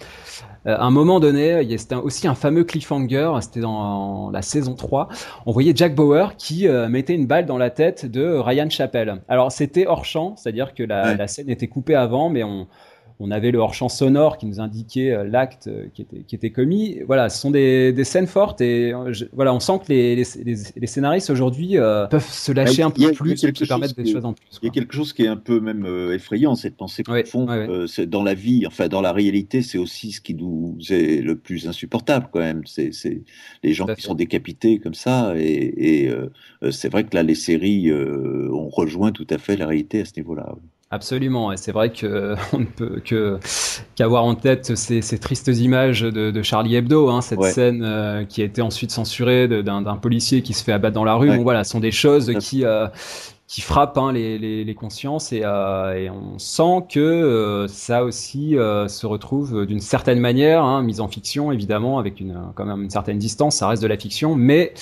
à 0.65 0.85
un 0.85 0.91
moment 0.91 1.21
donné, 1.21 1.77
c'était 1.79 1.95
aussi 1.95 2.27
un 2.27 2.35
fameux 2.35 2.65
cliffhanger, 2.65 3.33
c'était 3.41 3.61
dans 3.61 4.31
la 4.31 4.43
saison 4.43 4.75
3, 4.75 5.09
on 5.47 5.53
voyait 5.53 5.73
Jack 5.75 5.95
Bauer 5.95 6.37
qui 6.37 6.67
mettait 6.91 7.15
une 7.15 7.27
balle 7.27 7.47
dans 7.47 7.57
la 7.57 7.71
tête 7.71 8.05
de 8.05 8.37
Ryan 8.37 8.69
Chappell. 8.69 9.23
Alors 9.29 9.51
c'était 9.51 9.87
hors 9.87 10.05
champ, 10.05 10.35
c'est-à-dire 10.37 10.75
que 10.75 10.83
la, 10.83 11.15
la, 11.15 11.27
scène 11.27 11.49
était 11.49 11.69
coupée 11.69 11.95
avant, 11.95 12.29
mais 12.29 12.45
on, 12.45 12.67
on 13.21 13.31
avait 13.31 13.51
le 13.51 13.59
hors-champ 13.59 13.89
sonore 13.89 14.39
qui 14.39 14.47
nous 14.47 14.61
indiquait 14.61 15.11
euh, 15.11 15.25
l'acte 15.25 15.67
euh, 15.67 15.87
qui 15.93 16.03
était, 16.03 16.21
qui 16.21 16.35
était 16.37 16.51
commis. 16.51 17.01
Voilà, 17.07 17.29
ce 17.29 17.41
sont 17.41 17.51
des, 17.51 17.93
des 17.93 18.05
scènes 18.05 18.27
fortes 18.27 18.61
et 18.61 18.93
euh, 18.93 19.13
voilà, 19.33 19.53
on 19.53 19.61
sent 19.61 19.81
que 19.85 19.93
les, 19.93 20.15
les, 20.17 20.25
les, 20.77 20.87
scénaristes 20.87 21.31
aujourd'hui 21.31 21.77
peuvent 22.11 22.31
se 22.31 22.53
lâcher 22.53 22.83
un 22.83 22.91
peu 22.91 23.13
plus 23.13 23.45
et 23.45 23.53
se 23.55 23.65
permettre 23.65 23.95
des 23.95 24.11
choses 24.11 24.25
en 24.25 24.35
plus. 24.35 24.47
Il 24.63 24.67
y 24.67 24.69
a 24.69 24.73
quelque 24.73 24.95
chose 24.95 25.13
qui 25.13 25.25
est 25.25 25.29
un 25.29 25.37
peu 25.37 25.61
même 25.61 25.87
effrayant, 26.13 26.55
cette 26.55 26.77
pensée 26.77 27.03
qu'on 27.03 27.25
fond. 27.25 27.47
dans 28.07 28.23
la 28.23 28.35
vie, 28.35 28.67
enfin 28.67 28.89
dans 28.89 29.01
la 29.01 29.13
réalité, 29.13 29.63
c'est 29.63 29.79
aussi 29.79 30.13
ce 30.13 30.21
qui 30.21 30.35
nous 30.35 30.77
est 30.91 31.23
le 31.23 31.37
plus 31.37 31.69
insupportable 31.69 32.29
quand 32.33 32.41
même. 32.41 32.63
C'est 32.67 33.23
les 33.63 33.73
gens 33.73 33.87
qui 33.87 34.03
sont 34.03 34.15
décapités 34.15 34.79
comme 34.79 34.95
ça 34.95 35.35
et, 35.37 36.05
et 36.07 36.11
c'est 36.71 36.91
vrai 36.91 37.05
que 37.05 37.15
là, 37.15 37.23
les 37.23 37.35
séries 37.35 37.93
ont 37.93 38.69
rejoint 38.69 39.13
tout 39.13 39.27
à 39.31 39.39
fait 39.39 39.57
la 39.57 39.67
réalité 39.67 40.03
à 40.03 40.05
ce 40.05 40.13
niveau-là. 40.17 40.55
Absolument, 40.91 41.53
et 41.53 41.59
c'est 41.59 41.73
vrai 41.73 41.93
que 41.93 42.35
on 42.55 42.61
ne 42.61 42.65
peut 42.65 43.03
que 43.05 43.39
qu'avoir 43.95 44.25
en 44.25 44.35
tête 44.35 44.75
ces, 44.75 45.03
ces, 45.03 45.19
tristes 45.19 45.49
images 45.49 46.01
de, 46.01 46.31
de 46.31 46.43
Charlie 46.43 46.77
Hebdo, 46.77 47.11
hein, 47.11 47.21
cette 47.21 47.43
scène 47.45 47.83
euh, 47.85 48.25
qui 48.25 48.41
a 48.41 48.47
été 48.47 48.63
ensuite 48.63 48.91
censurée 48.91 49.49
d'un 49.49 49.97
policier 49.97 50.41
qui 50.41 50.55
se 50.55 50.65
fait 50.65 50.73
abattre 50.73 50.95
dans 50.95 51.05
la 51.05 51.15
rue. 51.15 51.29
Bon, 51.29 51.43
voilà, 51.43 51.65
sont 51.65 51.81
des 51.81 51.91
choses 51.91 52.33
qui 52.41 52.65
euh, 52.65 52.87
qui 53.47 53.61
frappent 53.61 53.99
hein, 53.99 54.13
les, 54.13 54.39
les, 54.39 54.65
les, 54.65 54.75
consciences 54.75 55.33
et, 55.33 55.41
euh, 55.43 55.95
et, 55.95 56.11
on 56.11 56.39
sent 56.39 56.85
que 56.91 57.01
euh, 57.01 57.67
ça 57.67 58.05
aussi 58.05 58.53
se 58.53 59.07
retrouve 59.07 59.67
d'une 59.67 59.81
certaine 59.81 60.21
manière, 60.21 60.65
hein, 60.65 60.83
mise 60.83 61.01
en 61.01 61.09
fiction 61.09 61.53
évidemment 61.53 61.99
avec 61.99 62.19
une 62.19 62.39
quand 62.55 62.65
même 62.65 62.83
une 62.83 62.91
certaine 62.91 63.19
distance. 63.19 63.57
Ça 63.57 63.69
reste 63.69 63.83
de 63.83 63.89
la 63.89 63.99
fiction, 63.99 64.35
mais 64.37 64.73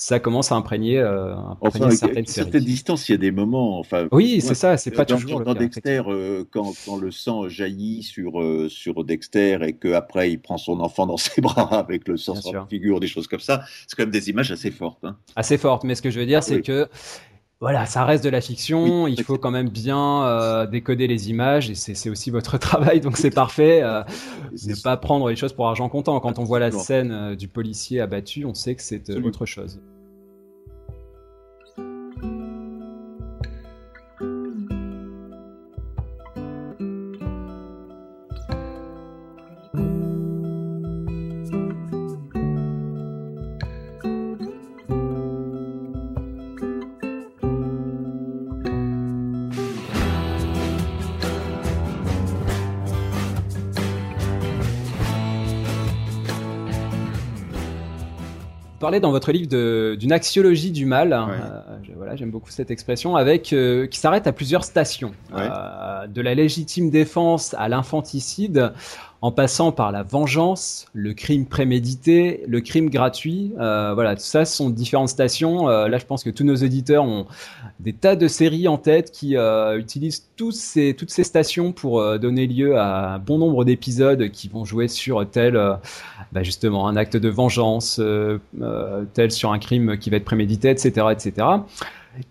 ça 0.00 0.18
commence 0.18 0.50
à 0.50 0.54
imprégner, 0.54 0.98
euh, 0.98 1.34
enfin, 1.60 1.90
certaines 1.90 2.24
séries. 2.24 2.26
Certaine 2.26 2.64
distance, 2.64 3.08
il 3.08 3.12
y 3.12 3.14
a 3.16 3.18
des 3.18 3.30
moments. 3.30 3.78
Enfin, 3.78 4.08
oui, 4.12 4.40
c'est 4.40 4.54
ça, 4.54 4.78
c'est 4.78 4.90
pas 4.90 5.04
toujours 5.04 5.42
dans 5.42 5.52
Dexter, 5.52 6.02
euh, 6.06 6.44
quand, 6.50 6.72
quand, 6.86 6.96
le 6.96 7.10
sang 7.10 7.50
jaillit 7.50 8.02
sur 8.02 8.40
euh, 8.40 8.70
sur 8.70 9.04
Dexter 9.04 9.58
et 9.62 9.74
qu'après 9.74 10.32
il 10.32 10.40
prend 10.40 10.56
son 10.56 10.80
enfant 10.80 11.06
dans 11.06 11.18
ses 11.18 11.40
bras 11.42 11.78
avec 11.78 12.08
le 12.08 12.16
sang 12.16 12.34
sur 12.34 12.54
la 12.54 12.64
figure, 12.64 12.98
des 12.98 13.08
choses 13.08 13.26
comme 13.26 13.40
ça, 13.40 13.62
c'est 13.86 13.94
quand 13.94 14.04
même 14.04 14.10
des 14.10 14.30
images 14.30 14.50
assez 14.50 14.70
fortes. 14.70 15.04
Hein. 15.04 15.18
Assez 15.36 15.58
fortes, 15.58 15.84
mais 15.84 15.94
ce 15.94 16.00
que 16.00 16.10
je 16.10 16.18
veux 16.18 16.26
dire, 16.26 16.42
c'est 16.42 16.62
que 16.62 16.88
voilà, 17.60 17.84
ça 17.84 18.06
reste 18.06 18.24
de 18.24 18.30
la 18.30 18.40
fiction. 18.40 19.06
il 19.06 19.22
faut 19.22 19.36
quand 19.36 19.50
même 19.50 19.68
bien 19.68 20.24
euh, 20.24 20.66
décoder 20.66 21.06
les 21.06 21.28
images 21.28 21.68
et 21.68 21.74
c'est 21.74 22.08
aussi 22.08 22.30
votre 22.30 22.56
travail, 22.58 23.00
donc 23.00 23.18
c'est 23.18 23.30
parfait. 23.30 23.82
Euh, 23.82 24.02
ne 24.66 24.82
pas 24.82 24.96
prendre 24.96 25.28
les 25.28 25.36
choses 25.36 25.52
pour 25.52 25.68
argent 25.68 25.90
comptant. 25.90 26.18
Quand 26.20 26.38
on 26.38 26.44
voit 26.44 26.58
la 26.58 26.70
scène 26.70 27.12
euh, 27.12 27.36
du 27.36 27.48
policier 27.48 28.00
abattu, 28.00 28.46
on 28.46 28.54
sait 28.54 28.74
que 28.74 28.82
c'est 28.82 29.10
autre 29.10 29.44
chose. 29.44 29.78
Parlez 58.90 59.00
dans 59.00 59.12
votre 59.12 59.30
livre 59.30 59.94
d'une 59.94 60.10
axiologie 60.10 60.72
du 60.72 60.84
mal. 60.84 61.12
Euh, 61.12 61.60
voilà, 61.96 62.16
j'aime 62.16 62.32
beaucoup 62.32 62.50
cette 62.50 62.72
expression, 62.72 63.14
avec 63.14 63.52
euh, 63.52 63.86
qui 63.86 64.00
s'arrête 64.00 64.26
à 64.26 64.32
plusieurs 64.32 64.64
stations, 64.64 65.12
euh, 65.32 66.08
de 66.08 66.20
la 66.20 66.34
légitime 66.34 66.90
défense 66.90 67.54
à 67.56 67.68
l'infanticide 67.68 68.72
en 69.22 69.32
passant 69.32 69.70
par 69.70 69.92
la 69.92 70.02
vengeance, 70.02 70.86
le 70.94 71.12
crime 71.12 71.44
prémédité, 71.44 72.42
le 72.48 72.60
crime 72.62 72.88
gratuit. 72.88 73.52
Euh, 73.60 73.92
voilà, 73.92 74.16
tout 74.16 74.22
ça 74.22 74.46
sont 74.46 74.70
différentes 74.70 75.10
stations. 75.10 75.68
Euh, 75.68 75.88
là, 75.88 75.98
je 75.98 76.06
pense 76.06 76.24
que 76.24 76.30
tous 76.30 76.44
nos 76.44 76.54
éditeurs 76.54 77.04
ont 77.04 77.26
des 77.80 77.92
tas 77.92 78.16
de 78.16 78.28
séries 78.28 78.66
en 78.66 78.78
tête 78.78 79.10
qui 79.10 79.36
euh, 79.36 79.78
utilisent 79.78 80.26
tous 80.36 80.52
ces, 80.52 80.94
toutes 80.94 81.10
ces 81.10 81.24
stations 81.24 81.72
pour 81.72 82.00
euh, 82.00 82.16
donner 82.16 82.46
lieu 82.46 82.78
à 82.78 83.14
un 83.14 83.18
bon 83.18 83.36
nombre 83.36 83.64
d'épisodes 83.64 84.30
qui 84.30 84.48
vont 84.48 84.64
jouer 84.64 84.88
sur 84.88 85.28
tel, 85.28 85.54
euh, 85.54 85.74
bah 86.32 86.42
justement, 86.42 86.88
un 86.88 86.96
acte 86.96 87.16
de 87.18 87.28
vengeance, 87.28 88.00
tel 89.14 89.30
sur 89.32 89.52
un 89.52 89.58
crime 89.58 89.98
qui 89.98 90.08
va 90.08 90.16
être 90.16 90.24
prémédité, 90.24 90.70
etc., 90.70 91.06
etc. 91.10 91.46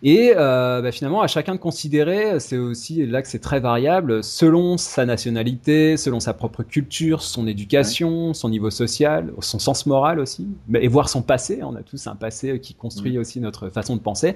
Et 0.04 0.34
euh, 0.36 0.82
bah, 0.82 0.92
finalement, 0.92 1.22
à 1.22 1.28
chacun 1.28 1.56
de 1.56 1.60
considérer, 1.60 2.40
c'est 2.40 2.58
aussi 2.58 3.06
là 3.06 3.22
que 3.22 3.28
c'est 3.28 3.40
très 3.40 3.60
variable, 3.60 4.24
selon 4.24 4.78
sa 4.78 5.06
nationalité, 5.06 5.98
selon 5.98 6.20
sa 6.20 6.34
propre 6.34 6.64
culture, 6.64 7.22
son 7.22 7.48
éducation, 7.48 8.34
son 8.34 8.50
niveau 8.50 8.70
social, 8.70 9.32
son 9.40 9.60
sens 9.60 9.86
moral 9.86 10.20
aussi, 10.20 10.48
et 10.74 10.88
voir 10.88 11.10
son 11.10 11.22
passé. 11.22 11.60
On 11.64 11.76
a 11.76 11.82
tous 11.82 12.08
un 12.08 12.16
passé 12.16 12.60
qui 12.60 12.74
construit 12.74 13.18
aussi 13.18 13.40
notre 13.40 13.70
façon 13.70 13.96
de 13.96 14.02
penser. 14.02 14.36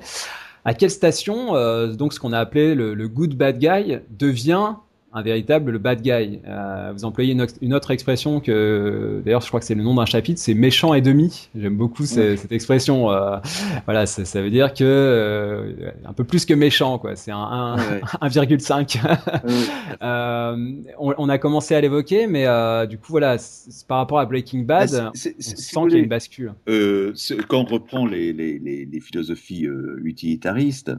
À 0.66 0.74
quelle 0.74 0.92
station, 0.92 1.56
euh, 1.56 1.94
donc 1.94 2.14
ce 2.14 2.20
qu'on 2.20 2.32
a 2.32 2.40
appelé 2.40 2.74
le, 2.74 2.94
le 2.94 3.08
good 3.10 3.36
bad 3.36 3.60
guy, 3.60 4.00
devient 4.18 4.76
un 5.14 5.22
véritable 5.22 5.72
le 5.72 5.78
bad 5.78 6.02
guy. 6.02 6.40
Euh, 6.48 6.92
vous 6.94 7.06
employez 7.06 7.34
une, 7.62 7.74
autre 7.74 7.92
expression 7.92 8.40
que, 8.40 9.22
d'ailleurs, 9.24 9.42
je 9.42 9.48
crois 9.48 9.60
que 9.60 9.66
c'est 9.66 9.76
le 9.76 9.84
nom 9.84 9.94
d'un 9.94 10.06
chapitre, 10.06 10.40
c'est 10.40 10.56
méchant 10.56 10.94
et 10.94 11.02
demi. 11.02 11.50
J'aime 11.56 11.78
beaucoup 11.78 12.06
cette 12.06 12.52
expression. 12.52 13.12
Euh, 13.12 13.38
voilà, 13.86 14.06
ça, 14.08 14.42
veut 14.42 14.50
dire 14.50 14.74
que 14.74 14.84
euh, 14.84 15.92
un 16.06 16.14
peu 16.14 16.24
plus 16.24 16.46
que 16.46 16.54
méchant, 16.54 16.98
quoi. 16.98 17.16
C'est 17.16 17.32
un, 17.32 17.76
1,5. 18.22 19.00
euh, 20.02 20.72
on, 20.98 21.14
on, 21.18 21.30
a 21.30 21.38
commencé 21.38 21.76
à 21.76 21.82
l'évoquer, 21.82 22.26
mais 22.26 22.46
du 22.88 22.98
coup, 22.98 23.12
voilà, 23.12 23.38
par 23.88 24.00
rapport 24.00 24.20
à 24.20 24.26
Breaking 24.26 24.62
Bad, 24.62 24.96
ah, 24.96 25.12
on 25.14 25.16
sent 25.16 25.80
qu'il 25.84 25.92
y 25.92 25.96
a 25.96 26.00
une 26.00 26.10
bascule. 26.10 26.54
Quand 26.68 27.62
on 27.62 27.66
reprend 27.66 28.08
les, 28.08 28.34
les, 28.34 28.58
les, 28.58 28.86
les 28.86 29.00
philosophies 29.00 29.68
utilitaristes, 30.04 30.92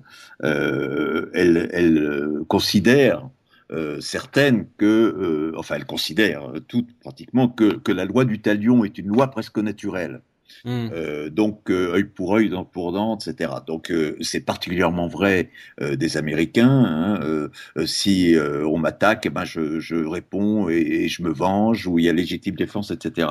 elles, 0.43 1.69
elles 1.73 2.31
considèrent 2.47 3.29
euh, 3.71 4.01
certaines 4.01 4.69
que, 4.77 4.85
euh, 4.85 5.53
enfin, 5.57 5.77
elles 5.77 5.87
considèrent 5.87 6.53
toutes 6.69 6.99
pratiquement 7.01 7.49
que, 7.49 7.75
que 7.75 7.93
la 7.93 8.05
loi 8.05 8.25
du 8.25 8.41
talion 8.41 8.85
est 8.85 8.99
une 8.99 9.09
loi 9.09 9.29
presque 9.29 9.59
naturelle. 9.59 10.23
Hmm. 10.65 10.89
Euh, 10.93 11.31
donc 11.31 11.71
euh, 11.71 11.95
œil 11.95 12.05
pour 12.05 12.35
œil, 12.35 12.49
dent 12.49 12.65
pour 12.65 12.93
dent, 12.93 13.19
etc. 13.19 13.51
Donc 13.67 13.91
euh, 13.91 14.17
c'est 14.21 14.41
particulièrement 14.41 15.09
vrai 15.09 15.51
des 15.81 16.17
Américains. 16.17 16.65
Hein, 16.69 17.49
si 17.87 18.37
on 18.39 18.79
m'attaque, 18.79 19.27
eh 19.27 19.31
ben 19.31 19.45
je, 19.45 19.81
je 19.81 19.97
réponds 19.97 20.69
et, 20.69 21.09
je 21.09 21.23
me 21.23 21.31
venge, 21.31 21.87
ou 21.87 21.99
il 21.99 22.07
y 22.07 22.09
a 22.09 22.13
légitime 22.13 22.55
défense, 22.55 22.91
etc. 22.91 23.29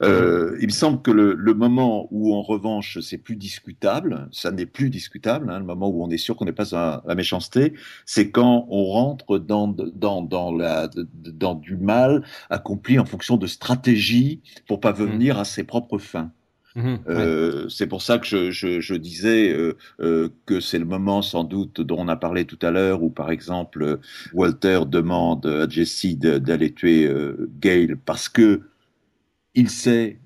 Hmm. 0.00 0.56
Il 0.60 0.66
me 0.66 0.72
semble 0.72 1.02
que 1.02 1.10
le, 1.10 1.34
le, 1.34 1.54
moment 1.54 2.08
où 2.10 2.34
en 2.34 2.42
revanche 2.42 2.98
c'est 3.00 3.18
plus 3.18 3.36
discutable, 3.36 4.28
ça 4.32 4.50
n'est 4.50 4.66
plus 4.66 4.90
discutable, 4.90 5.50
hein, 5.50 5.58
le 5.58 5.64
moment 5.64 5.88
où 5.88 6.02
on 6.02 6.10
est 6.10 6.18
sûr 6.18 6.36
qu'on 6.36 6.44
n'est 6.44 6.52
pas 6.52 6.74
à 6.74 7.02
la 7.06 7.14
méchanceté, 7.14 7.74
c'est 8.06 8.30
quand 8.30 8.66
on 8.70 8.84
rentre 8.84 9.38
dans, 9.38 9.68
dans, 9.68 10.22
dans, 10.22 10.52
la, 10.52 10.88
dans 11.14 11.54
du 11.54 11.76
mal 11.76 12.24
accompli 12.48 12.98
en 12.98 13.04
fonction 13.04 13.36
de 13.36 13.46
stratégies 13.46 14.40
pour 14.66 14.80
pas 14.80 14.92
venir 14.92 15.36
hmm. 15.36 15.40
à 15.40 15.44
ses 15.44 15.64
propres 15.64 15.98
fins. 15.98 16.30
Mmh, 16.76 16.96
euh, 17.08 17.68
c'est 17.68 17.88
pour 17.88 18.00
ça 18.00 18.18
que 18.18 18.26
je, 18.26 18.52
je, 18.52 18.80
je 18.80 18.94
disais 18.94 19.52
euh, 19.52 19.76
euh, 20.00 20.28
que 20.46 20.60
c'est 20.60 20.78
le 20.78 20.84
moment 20.84 21.20
sans 21.20 21.42
doute 21.42 21.80
dont 21.80 21.98
on 21.98 22.06
a 22.06 22.14
parlé 22.14 22.44
tout 22.44 22.58
à 22.62 22.70
l'heure 22.70 23.02
où 23.02 23.10
par 23.10 23.32
exemple 23.32 23.98
Walter 24.32 24.82
demande 24.86 25.46
à 25.46 25.68
Jesse 25.68 26.16
d'aller 26.16 26.72
tuer 26.72 27.10
Gail 27.60 27.96
parce 28.04 28.28
que 28.28 28.60
il 29.54 29.70
sait 29.70 30.20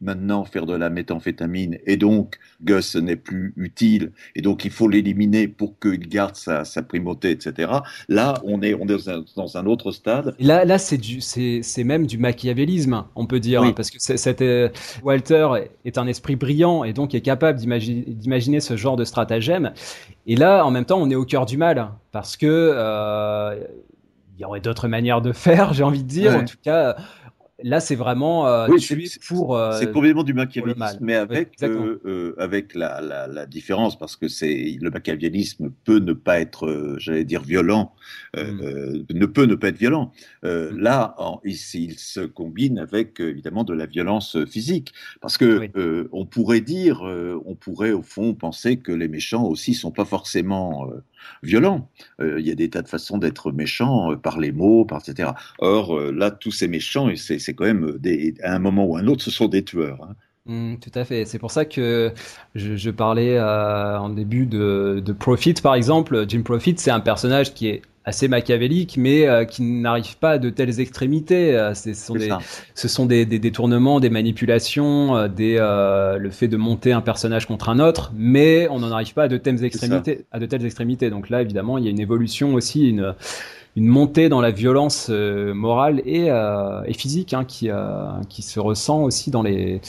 maintenant 0.00 0.44
faire 0.44 0.66
de 0.66 0.74
la 0.74 0.90
méthamphétamine 0.90 1.78
et 1.86 1.96
donc 1.96 2.38
Gus 2.62 2.96
n'est 2.96 3.16
plus 3.16 3.52
utile 3.56 4.12
et 4.36 4.42
donc 4.42 4.64
il 4.64 4.70
faut 4.70 4.88
l'éliminer 4.88 5.48
pour 5.48 5.78
qu'il 5.78 6.08
garde 6.08 6.36
sa, 6.36 6.64
sa, 6.64 6.82
primauté, 6.82 7.30
etc. 7.30 7.72
Là, 8.08 8.34
on 8.44 8.62
est, 8.62 8.74
on 8.74 8.86
est 8.86 9.08
dans, 9.36 9.56
un, 9.56 9.66
autre 9.66 9.90
stade. 9.90 10.34
Là, 10.38 10.64
là 10.64 10.78
c'est, 10.78 10.98
du, 10.98 11.20
c'est, 11.20 11.60
c'est 11.62 11.84
même 11.84 12.06
du 12.06 12.18
machiavélisme, 12.18 13.04
on 13.14 13.26
peut 13.26 13.40
dire, 13.40 13.74
parce 13.74 13.90
que 13.90 13.98
c'était, 13.98 14.72
Walter 15.02 15.48
est 15.84 15.98
un 15.98 16.06
esprit 16.06 16.36
brillant 16.36 16.84
et 16.84 16.92
donc 16.92 17.14
est 17.14 17.20
capable 17.20 17.58
d'imaginer, 17.58 18.60
ce 18.60 18.76
genre 18.76 18.96
de 18.96 19.04
stratagème. 19.04 19.72
Et 20.26 20.36
là, 20.36 20.64
en 20.64 20.70
même 20.70 20.84
temps, 20.84 20.98
on 21.00 21.10
est 21.10 21.14
au 21.14 21.24
cœur 21.24 21.46
du 21.46 21.56
mal 21.56 21.90
parce 22.12 22.36
que 22.36 22.46
euh, 22.46 23.56
il 24.38 24.42
y 24.42 24.44
aurait 24.44 24.60
d'autres 24.60 24.86
manières 24.86 25.20
de 25.20 25.32
faire, 25.32 25.72
j'ai 25.74 25.82
envie 25.82 26.02
de 26.02 26.08
dire. 26.08 26.36
En 26.36 26.44
tout 26.44 26.56
cas, 26.62 26.96
Là, 27.64 27.80
c'est 27.80 27.96
vraiment 27.96 28.46
euh, 28.46 28.68
pour. 29.26 29.56
Euh, 29.56 29.72
c'est 29.80 29.90
complètement 29.90 30.22
du 30.22 30.32
machiavélisme, 30.32 30.98
mais 31.00 31.16
avec 31.16 31.60
euh, 31.64 32.32
avec 32.38 32.72
la, 32.76 33.00
la, 33.00 33.26
la, 33.26 33.46
différence 33.46 33.98
parce 33.98 34.14
que 34.14 34.28
c'est 34.28 34.76
le 34.80 34.90
machiavélisme 34.90 35.72
peut 35.84 35.98
ne 35.98 36.12
pas 36.12 36.38
être, 36.38 36.96
j'allais 36.98 37.24
dire 37.24 37.42
violent, 37.42 37.92
mm. 38.36 39.02
ne 39.10 39.26
peut 39.26 39.44
ne 39.46 39.56
pas 39.56 39.68
être 39.68 39.78
violent. 39.78 40.12
Mm. 40.44 40.76
Là, 40.76 41.16
en, 41.18 41.40
ici, 41.44 41.86
il 41.86 41.98
se 41.98 42.20
combine 42.20 42.78
avec 42.78 43.18
évidemment 43.18 43.64
de 43.64 43.74
la 43.74 43.86
violence 43.86 44.36
physique, 44.44 44.92
parce 45.20 45.36
que 45.36 45.68
on 46.12 46.26
pourrait 46.26 46.60
dire, 46.60 47.02
on 47.44 47.56
pourrait 47.56 47.90
au 47.90 48.02
fond 48.02 48.34
penser 48.34 48.76
que 48.76 48.92
les 48.92 49.08
méchants 49.08 49.44
aussi 49.44 49.74
sont 49.74 49.90
pas 49.90 50.04
forcément 50.04 50.88
violents. 51.42 51.90
Il 52.20 52.46
y 52.46 52.50
a 52.50 52.54
des 52.54 52.70
tas 52.70 52.82
de 52.82 52.88
façons 52.88 53.18
d'être 53.18 53.52
méchants 53.52 54.16
par 54.16 54.38
les 54.38 54.52
mots, 54.52 54.84
par 54.84 55.00
etc. 55.00 55.30
Or 55.58 55.98
là, 56.12 56.30
tous 56.30 56.50
ces 56.50 56.68
méchants, 56.68 57.08
et 57.08 57.16
c'est 57.16 57.54
quand 57.54 57.64
même 57.64 57.84
euh, 57.84 58.34
à 58.42 58.54
un 58.54 58.58
moment 58.58 58.86
ou 58.86 58.96
à 58.96 59.00
un 59.00 59.06
autre, 59.06 59.22
ce 59.22 59.30
sont 59.30 59.48
des 59.48 59.64
tueurs. 59.64 60.02
Hein. 60.02 60.16
Mmh, 60.48 60.76
tout 60.76 60.98
à 60.98 61.04
fait. 61.04 61.26
C'est 61.26 61.38
pour 61.38 61.50
ça 61.50 61.66
que 61.66 62.10
je, 62.54 62.74
je 62.74 62.90
parlais 62.90 63.36
euh, 63.36 63.98
en 63.98 64.08
début 64.08 64.46
de, 64.46 65.02
de, 65.04 65.12
Profit, 65.12 65.54
par 65.62 65.74
exemple. 65.74 66.24
Jim 66.26 66.40
Profit, 66.42 66.74
c'est 66.78 66.90
un 66.90 67.00
personnage 67.00 67.52
qui 67.52 67.68
est 67.68 67.82
assez 68.06 68.28
machiavélique, 68.28 68.96
mais 68.96 69.28
euh, 69.28 69.44
qui 69.44 69.60
n'arrive 69.62 70.16
pas 70.16 70.32
à 70.32 70.38
de 70.38 70.48
telles 70.48 70.80
extrémités. 70.80 71.54
Euh, 71.54 71.74
ce 71.74 71.92
sont, 71.92 72.14
des, 72.14 72.30
ce 72.74 72.88
sont 72.88 73.04
des, 73.04 73.26
des, 73.26 73.38
détournements, 73.38 74.00
des 74.00 74.08
manipulations, 74.08 75.28
des, 75.28 75.56
le 75.58 76.30
fait 76.30 76.48
de 76.48 76.56
monter 76.56 76.92
un 76.92 77.02
personnage 77.02 77.44
contre 77.44 77.68
un 77.68 77.78
autre, 77.78 78.10
mais 78.16 78.68
on 78.70 78.78
n'en 78.78 78.90
arrive 78.90 79.12
pas 79.12 79.24
à 79.24 79.28
de 79.28 79.36
telles 79.36 79.62
extrémités. 79.64 80.24
À 80.32 80.38
de 80.38 80.46
telles 80.46 80.64
extrémités. 80.64 81.10
Donc 81.10 81.28
là, 81.28 81.42
évidemment, 81.42 81.76
il 81.76 81.84
y 81.84 81.88
a 81.88 81.90
une 81.90 82.00
évolution 82.00 82.54
aussi, 82.54 82.88
une 82.88 83.14
une 83.78 83.86
montée 83.86 84.28
dans 84.28 84.40
la 84.40 84.50
violence 84.50 85.06
euh, 85.08 85.54
morale 85.54 86.02
et, 86.04 86.32
euh, 86.32 86.82
physique 86.94 87.32
hein, 87.32 87.44
qui, 87.44 87.70
euh, 87.70 88.08
qui 88.28 88.42
se 88.42 88.58
ressent 88.58 89.04
aussi 89.04 89.30
dans 89.30 89.44
les, 89.44 89.80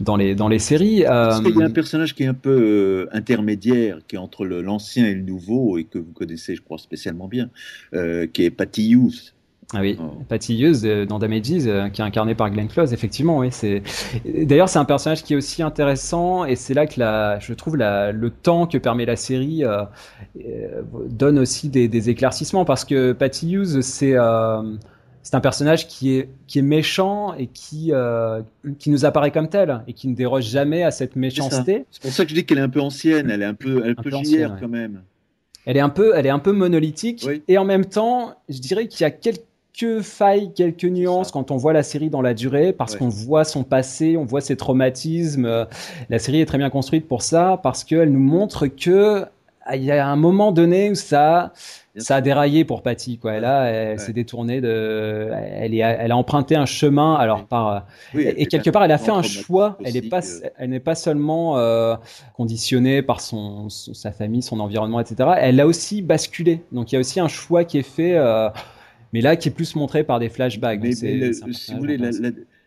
dans 0.00 0.16
les, 0.16 0.34
dans 0.34 0.48
les 0.48 0.58
séries. 0.58 0.94
Il 0.94 1.00
y 1.00 1.04
a 1.04 1.36
un 1.36 1.70
personnage 1.70 2.14
qui 2.14 2.22
est 2.22 2.26
un 2.26 2.32
peu 2.32 3.06
intermédiaire, 3.12 3.98
qui 4.08 4.16
est 4.16 4.18
entre 4.18 4.46
l'ancien 4.46 5.04
et 5.04 5.14
le 5.14 5.20
nouveau, 5.20 5.76
et 5.76 5.84
que 5.84 5.98
vous 5.98 6.12
connaissez, 6.12 6.56
je 6.56 6.62
crois, 6.62 6.78
spécialement 6.78 7.28
bien, 7.28 7.50
qui 7.92 8.44
est 8.44 8.50
Patty 8.50 8.92
Hughes. 8.92 9.33
Ah 9.72 9.80
oui, 9.80 9.96
oh. 10.00 10.22
Patty 10.28 10.60
Hughes 10.60 10.84
euh, 10.84 11.06
dans 11.06 11.18
Damages, 11.18 11.66
euh, 11.66 11.88
qui 11.88 12.00
est 12.00 12.04
incarné 12.04 12.34
par 12.34 12.50
Glenn 12.50 12.68
Close, 12.68 12.92
effectivement. 12.92 13.38
Oui, 13.38 13.48
c'est. 13.50 13.82
D'ailleurs, 14.24 14.68
c'est 14.68 14.78
un 14.78 14.84
personnage 14.84 15.22
qui 15.22 15.32
est 15.32 15.36
aussi 15.36 15.62
intéressant, 15.62 16.44
et 16.44 16.56
c'est 16.56 16.74
là 16.74 16.86
que 16.86 17.00
la, 17.00 17.38
je 17.38 17.54
trouve 17.54 17.76
la, 17.76 18.12
le 18.12 18.30
temps 18.30 18.66
que 18.66 18.76
permet 18.78 19.06
la 19.06 19.16
série 19.16 19.64
euh, 19.64 19.84
euh 20.44 20.82
donne 21.08 21.38
aussi 21.38 21.68
des, 21.68 21.88
des, 21.88 22.10
éclaircissements, 22.10 22.64
parce 22.64 22.84
que 22.84 23.12
Patty 23.12 23.52
Hughes, 23.52 23.80
c'est 23.80 24.14
euh, 24.14 24.62
c'est 25.22 25.34
un 25.34 25.40
personnage 25.40 25.88
qui 25.88 26.16
est 26.16 26.28
qui 26.46 26.58
est 26.58 26.62
méchant 26.62 27.34
et 27.34 27.46
qui 27.46 27.92
qui 28.78 28.90
nous 28.90 29.04
apparaît 29.06 29.30
comme 29.30 29.48
tel 29.48 29.80
et 29.86 29.94
qui 29.94 30.08
ne 30.08 30.14
déroge 30.14 30.44
jamais 30.44 30.82
à 30.82 30.90
cette 30.90 31.16
méchanceté. 31.16 31.86
C'est 31.90 32.02
pour 32.02 32.10
ça 32.10 32.24
que 32.24 32.30
je 32.30 32.34
dis 32.34 32.44
qu'elle 32.44 32.58
est 32.58 32.62
un 32.62 32.68
peu 32.68 32.80
ancienne, 32.80 33.30
elle 33.30 33.40
est 33.40 33.46
un 33.46 33.54
peu 33.54 33.82
elle 33.84 33.94
un 33.98 34.02
peu, 34.02 34.10
JR 34.10 34.56
quand 34.60 34.68
même. 34.68 35.00
Elle 35.64 35.78
est 35.78 35.80
un 35.80 35.88
peu 35.88 36.12
elle 36.14 36.26
est 36.26 36.30
un 36.30 36.38
peu 36.38 36.52
monolithique 36.52 37.26
et 37.48 37.56
en 37.56 37.64
même 37.64 37.86
temps, 37.86 38.34
je 38.50 38.58
dirais 38.58 38.86
qu'il 38.86 39.00
y 39.00 39.04
a 39.04 39.10
quelques 39.10 39.40
quelques 39.74 40.02
failles, 40.02 40.52
quelques 40.54 40.84
nuances 40.84 41.30
quand 41.30 41.50
on 41.50 41.56
voit 41.56 41.72
la 41.72 41.82
série 41.82 42.10
dans 42.10 42.22
la 42.22 42.34
durée, 42.34 42.72
parce 42.72 42.96
qu'on 42.96 43.08
voit 43.08 43.44
son 43.44 43.64
passé, 43.64 44.16
on 44.16 44.24
voit 44.24 44.40
ses 44.40 44.56
traumatismes. 44.56 45.66
La 46.08 46.18
série 46.18 46.40
est 46.40 46.46
très 46.46 46.58
bien 46.58 46.70
construite 46.70 47.08
pour 47.08 47.22
ça, 47.22 47.60
parce 47.62 47.84
qu'elle 47.84 48.10
nous 48.10 48.20
montre 48.20 48.66
que 48.66 49.26
ah, 49.66 49.76
il 49.76 49.84
y 49.84 49.92
a 49.92 50.06
un 50.06 50.16
moment 50.16 50.52
donné 50.52 50.90
où 50.90 50.94
ça, 50.94 51.54
ça 51.96 52.16
a 52.16 52.20
déraillé 52.20 52.66
pour 52.66 52.82
Patty, 52.82 53.16
quoi. 53.16 53.40
Là, 53.40 53.64
elle 53.64 53.98
s'est 53.98 54.12
détournée 54.12 54.60
de, 54.60 55.30
elle 55.32 55.72
est, 55.72 55.78
elle 55.78 56.12
a 56.12 56.16
emprunté 56.18 56.54
un 56.54 56.66
chemin, 56.66 57.14
alors 57.14 57.46
par, 57.46 57.86
et, 58.14 58.44
quelque 58.44 58.68
part, 58.68 58.84
elle 58.84 58.92
a 58.92 58.98
fait 58.98 59.10
un 59.10 59.22
choix. 59.22 59.78
Elle 59.82 59.94
n'est 59.94 60.02
pas, 60.02 60.20
elle 60.58 60.68
n'est 60.68 60.80
pas 60.80 60.94
seulement 60.94 61.56
euh, 61.56 61.96
conditionnée 62.36 63.00
par 63.00 63.22
son, 63.22 63.70
sa 63.70 64.12
famille, 64.12 64.42
son 64.42 64.60
environnement, 64.60 65.00
etc. 65.00 65.30
Elle 65.38 65.58
a 65.60 65.66
aussi 65.66 66.02
basculé. 66.02 66.62
Donc, 66.70 66.92
il 66.92 66.96
y 66.96 66.98
a 66.98 67.00
aussi 67.00 67.18
un 67.18 67.28
choix 67.28 67.64
qui 67.64 67.78
est 67.78 67.82
fait. 67.82 68.16
Euh, 68.16 68.50
mais 69.14 69.20
là 69.20 69.36
qui 69.36 69.48
est 69.48 69.52
plus 69.52 69.76
montré 69.76 70.02
par 70.02 70.18
des 70.18 70.28
flashbacks. 70.28 70.80
Mais, 70.82 70.92
si 70.92 71.72
vous 71.72 71.78
voulez, 71.78 71.98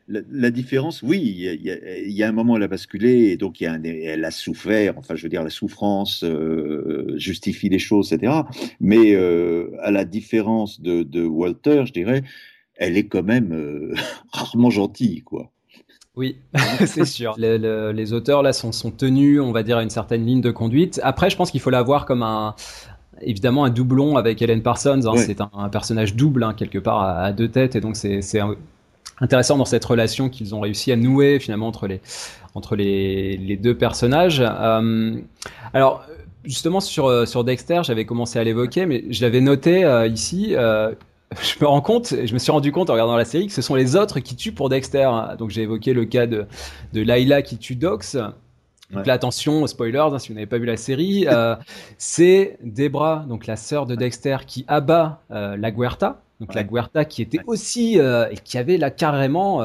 la, 0.09 0.49
différence, 0.49 1.03
oui, 1.03 1.19
il 1.19 2.13
y, 2.13 2.23
a, 2.23 2.29
un 2.29 2.31
moment 2.31 2.53
où 2.53 2.55
elle 2.55 2.63
a 2.63 2.69
basculé 2.69 3.31
et 3.31 3.35
donc 3.35 3.59
il 3.59 3.65
y 3.65 3.67
a 3.67 3.77
elle 3.83 4.23
a 4.23 4.31
souffert, 4.31 4.93
enfin 4.97 5.15
je 5.15 5.23
veux 5.23 5.29
dire 5.29 5.43
la 5.43 5.49
souffrance 5.49 6.23
euh, 6.23 7.13
justifie 7.17 7.67
les 7.67 7.79
choses, 7.79 8.13
etc. 8.13 8.31
Mais 8.79 9.13
euh, 9.13 9.75
à 9.81 9.91
la 9.91 10.05
différence 10.05 10.79
de, 10.79 11.25
Walter, 11.25 11.83
je 11.85 11.91
dirais, 11.91 12.23
elle 12.75 12.95
est 12.95 13.07
quand 13.07 13.23
même 13.23 13.51
euh, 13.51 13.93
rarement 14.31 14.69
gentille, 14.69 15.23
quoi. 15.23 15.51
Oui, 16.15 16.37
c'est 16.85 17.05
sûr. 17.05 17.35
les 17.37 18.13
auteurs 18.13 18.41
là 18.41 18.53
sont, 18.53 18.71
sont, 18.71 18.91
tenus, 18.91 19.41
on 19.41 19.51
va 19.51 19.63
dire, 19.63 19.77
à 19.77 19.83
une 19.83 19.89
certaine 19.89 20.25
ligne 20.25 20.41
de 20.41 20.51
conduite. 20.51 21.01
Après, 21.03 21.29
je 21.29 21.35
pense 21.35 21.51
qu'il 21.51 21.59
faut 21.59 21.69
la 21.69 21.83
voir 21.83 22.05
comme 22.05 22.23
un, 22.23 22.55
évidemment 23.22 23.65
un 23.65 23.70
doublon 23.70 24.18
avec 24.18 24.41
Ellen 24.41 24.61
Parsons. 24.61 25.01
Hein, 25.05 25.18
C'est 25.18 25.41
un, 25.41 25.70
personnage 25.70 26.15
double 26.15 26.43
hein, 26.43 26.53
quelque 26.55 26.80
part 26.80 27.01
à, 27.01 27.32
deux 27.32 27.49
têtes 27.49 27.76
et 27.76 27.82
donc 27.82 27.95
c'est 27.95 28.22
intéressant 29.20 29.57
dans 29.57 29.65
cette 29.65 29.86
relation 29.86 30.30
qu'ils 30.30 30.53
ont 30.53 30.59
réussi 30.59 30.91
à 30.91 30.95
nouer 30.95 31.39
finalement 31.39 31.68
entre 31.68 31.88
les 31.88 32.01
entre 32.55 32.76
les, 32.76 33.38
les 33.38 33.57
deux 33.57 33.76
personnages. 33.76 34.43
Euh, 34.43 35.20
alors 35.74 36.05
justement 36.47 36.80
sur 36.80 37.07
euh, 37.07 37.26
sur 37.26 37.43
Dexter, 37.43 37.82
j'avais 37.84 38.05
commencé 38.05 38.39
à 38.39 38.43
l'évoquer, 38.43 38.86
mais 38.86 39.03
je 39.09 39.22
l'avais 39.22 39.41
noté 39.41 39.84
euh, 39.84 40.07
ici. 40.07 40.55
Euh, 40.55 40.93
je 41.41 41.55
me 41.59 41.68
rends 41.68 41.82
compte, 41.82 42.13
je 42.26 42.34
me 42.34 42.39
suis 42.39 42.51
rendu 42.51 42.72
compte 42.72 42.89
en 42.89 42.93
regardant 42.93 43.18
la 43.18 43.26
série 43.26 43.47
que 43.47 43.53
ce 43.53 43.61
sont 43.61 43.76
les 43.76 43.97
autres 43.97 44.22
qui 44.22 44.36
tuent 44.36 44.53
pour 44.53 44.70
Dexter. 44.70 45.09
Donc 45.38 45.49
j'ai 45.49 45.63
évoqué 45.63 45.93
le 45.93 46.05
cas 46.05 46.26
de, 46.26 46.45
de 46.93 47.01
Laila 47.01 47.41
qui 47.41 47.57
tue 47.57 47.76
Dox. 47.76 48.18
Donc 48.91 49.05
là, 49.05 49.13
attention, 49.13 49.65
spoilers, 49.67 49.99
hein, 49.99 50.19
si 50.19 50.29
vous 50.29 50.35
n'avez 50.35 50.45
pas 50.45 50.57
vu 50.57 50.65
la 50.65 50.77
série, 50.77 51.25
euh, 51.27 51.55
c'est 51.97 52.57
Debra, 52.63 53.25
donc 53.27 53.45
la 53.45 53.57
sœur 53.57 53.85
de 53.85 53.95
Dexter, 53.95 54.38
qui 54.45 54.65
abat 54.67 55.21
euh, 55.31 55.57
la 55.57 55.71
Guerta. 55.71 56.21
Donc 56.39 56.53
la 56.53 56.63
Guerta 56.63 57.03
qui 57.03 57.23
était 57.23 57.39
aussi 57.47 57.99
euh, 57.99 58.29
et 58.29 58.35
qui 58.35 58.59
avait 58.59 58.77
là 58.77 58.91
carrément 58.91 59.59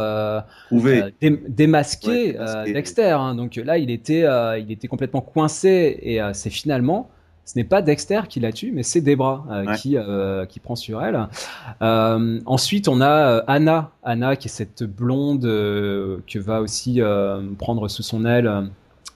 démasqué, 1.20 2.34
Dexter. 2.64 3.10
Hein. 3.10 3.34
Donc 3.34 3.56
là, 3.56 3.76
il 3.76 3.90
était, 3.90 4.24
il 4.58 4.72
était 4.72 4.88
complètement 4.88 5.20
coincé 5.20 5.98
et 6.00 6.20
c'est 6.32 6.50
finalement 6.50 7.10
ce 7.44 7.58
n'est 7.58 7.64
pas 7.64 7.82
Dexter 7.82 8.20
qui 8.28 8.40
la 8.40 8.52
tue, 8.52 8.70
mais 8.72 8.84
c'est 8.84 9.02
Debra 9.02 9.44
qui, 9.76 9.98
qui 10.48 10.60
prend 10.60 10.74
sur 10.74 11.04
elle. 11.04 11.28
ensuite, 12.46 12.88
on 12.88 13.02
a 13.02 13.44
Anna, 13.46 13.90
Anna 14.02 14.36
qui 14.36 14.48
est 14.48 14.50
cette 14.50 14.84
blonde 14.84 15.42
que 15.42 16.38
va 16.38 16.62
aussi 16.62 17.02
prendre 17.58 17.88
sous 17.88 18.02
son 18.02 18.24
aile 18.24 18.70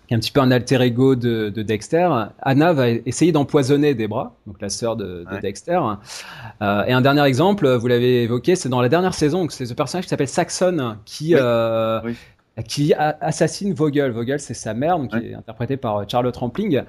qui 0.07 0.15
est 0.15 0.17
un 0.17 0.21
petit 0.21 0.31
peu 0.31 0.41
un 0.41 0.51
alter 0.51 0.81
ego 0.83 1.17
de, 1.17 1.51
de 1.51 1.63
Dexter. 1.63 2.09
Anna 2.41 2.73
va 2.73 2.91
essayer 2.91 3.33
d'empoisonner 3.33 3.95
Debra, 3.95 4.37
donc 4.47 4.61
la 4.61 4.69
sœur 4.69 4.97
de, 4.97 5.25
de 5.31 5.41
Dexter. 5.41 5.81
Euh, 6.63 6.85
et 6.85 6.93
un 6.93 7.01
dernier 7.01 7.25
exemple, 7.25 7.69
vous 7.69 7.87
l'avez 7.89 8.23
évoqué, 8.23 8.57
c'est 8.57 8.69
dans 8.69 8.81
la 8.81 8.89
dernière 8.89 9.15
saison, 9.15 9.47
c'est 9.49 9.67
ce 9.67 9.75
personnage 9.75 10.05
qui 10.05 10.11
s'appelle 10.11 10.29
Saxon, 10.29 10.97
qui 11.05 11.35
euh, 11.35 12.01
qui 12.69 12.95
assassine 12.95 13.75
Vogel. 13.75 14.13
Vogel, 14.13 14.41
c'est 14.41 14.55
sa 14.55 14.75
mère, 14.75 14.99
qui 15.11 15.17
est 15.19 15.35
interprétée 15.35 15.77
par 15.77 15.99
euh, 15.99 16.05
Charlotte 16.09 16.37
Rampling. 16.37 16.83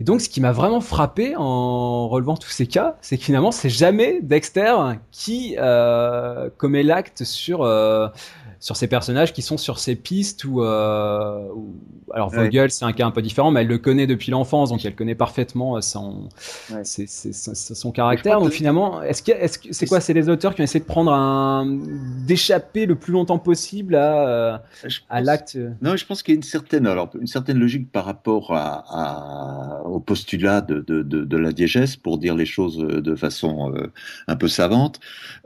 Et 0.00 0.04
donc, 0.04 0.20
ce 0.20 0.28
qui 0.28 0.40
m'a 0.40 0.52
vraiment 0.52 0.80
frappé 0.80 1.34
en 1.36 2.08
relevant 2.08 2.36
tous 2.36 2.50
ces 2.50 2.66
cas, 2.66 2.96
c'est 3.00 3.16
que 3.16 3.22
finalement, 3.22 3.52
c'est 3.52 3.68
jamais 3.70 4.20
Dexter 4.22 4.74
qui 5.12 5.54
euh, 5.58 6.50
commet 6.56 6.82
l'acte 6.82 7.22
sur 7.22 7.62
euh, 7.62 8.08
sur 8.64 8.76
ces 8.78 8.86
personnages 8.86 9.34
qui 9.34 9.42
sont 9.42 9.58
sur 9.58 9.78
ces 9.78 9.94
pistes 9.94 10.46
où, 10.46 10.62
euh, 10.62 11.48
alors 12.14 12.30
Vogel 12.30 12.70
c'est 12.70 12.86
un 12.86 12.94
cas 12.94 13.04
un 13.04 13.10
peu 13.10 13.20
différent 13.20 13.50
mais 13.50 13.60
elle 13.60 13.66
le 13.66 13.76
connaît 13.76 14.06
depuis 14.06 14.30
l'enfance 14.30 14.70
donc 14.70 14.82
elle 14.86 14.94
connaît 14.94 15.14
parfaitement 15.14 15.82
son 15.82 16.30
son 16.82 17.92
caractère. 17.92 18.40
donc 18.40 18.52
finalement 18.52 19.02
est-ce 19.02 19.22
que 19.22 19.32
est-ce 19.32 19.58
que 19.58 19.68
c'est 19.70 19.86
quoi 19.86 20.00
c'est 20.00 20.14
les 20.14 20.30
auteurs 20.30 20.54
qui 20.54 20.62
ont 20.62 20.64
essayé 20.64 20.80
de 20.80 20.86
prendre 20.86 21.12
un 21.12 21.78
d'échapper 22.26 22.86
le 22.86 22.94
plus 22.94 23.12
longtemps 23.12 23.38
possible 23.38 23.96
à 23.96 24.62
à 25.10 25.20
l'acte? 25.20 25.58
Non 25.82 25.96
je 25.96 26.06
pense 26.06 26.22
qu'il 26.22 26.32
y 26.32 26.36
a 26.36 26.38
une 26.38 26.42
certaine 26.42 26.86
alors 26.86 27.10
une 27.20 27.26
certaine 27.26 27.58
logique 27.58 27.92
par 27.92 28.06
rapport 28.06 28.54
à, 28.54 29.82
au 29.84 30.00
postulat 30.00 30.60
de, 30.60 30.80
de, 30.80 31.02
de, 31.02 31.24
de, 31.24 31.36
la 31.36 31.52
diégèse 31.52 31.96
pour 31.96 32.18
dire 32.18 32.34
les 32.34 32.46
choses 32.46 32.78
de 32.78 33.14
façon 33.14 33.74
euh, 33.74 33.86
un 34.26 34.36
peu 34.36 34.48
savante 34.48 35.00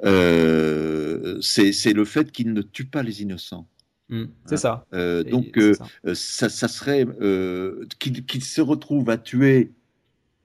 euh, 0.04 1.38
c'est 1.40 1.92
le 1.92 2.04
fait 2.04 2.32
qu'il 2.32 2.52
ne 2.52 2.62
tue 2.62 2.86
pas 2.86 3.02
les 3.02 3.22
innocents. 3.22 3.68
Mm, 4.08 4.24
c'est 4.46 4.56
ça. 4.56 4.86
donc, 5.30 5.58
ça. 6.14 6.48
Ça, 6.48 6.68
serait 6.68 7.06
qu'il 7.98 8.44
se 8.44 8.60
retrouve 8.60 9.10
à 9.10 9.18
tuer 9.18 9.72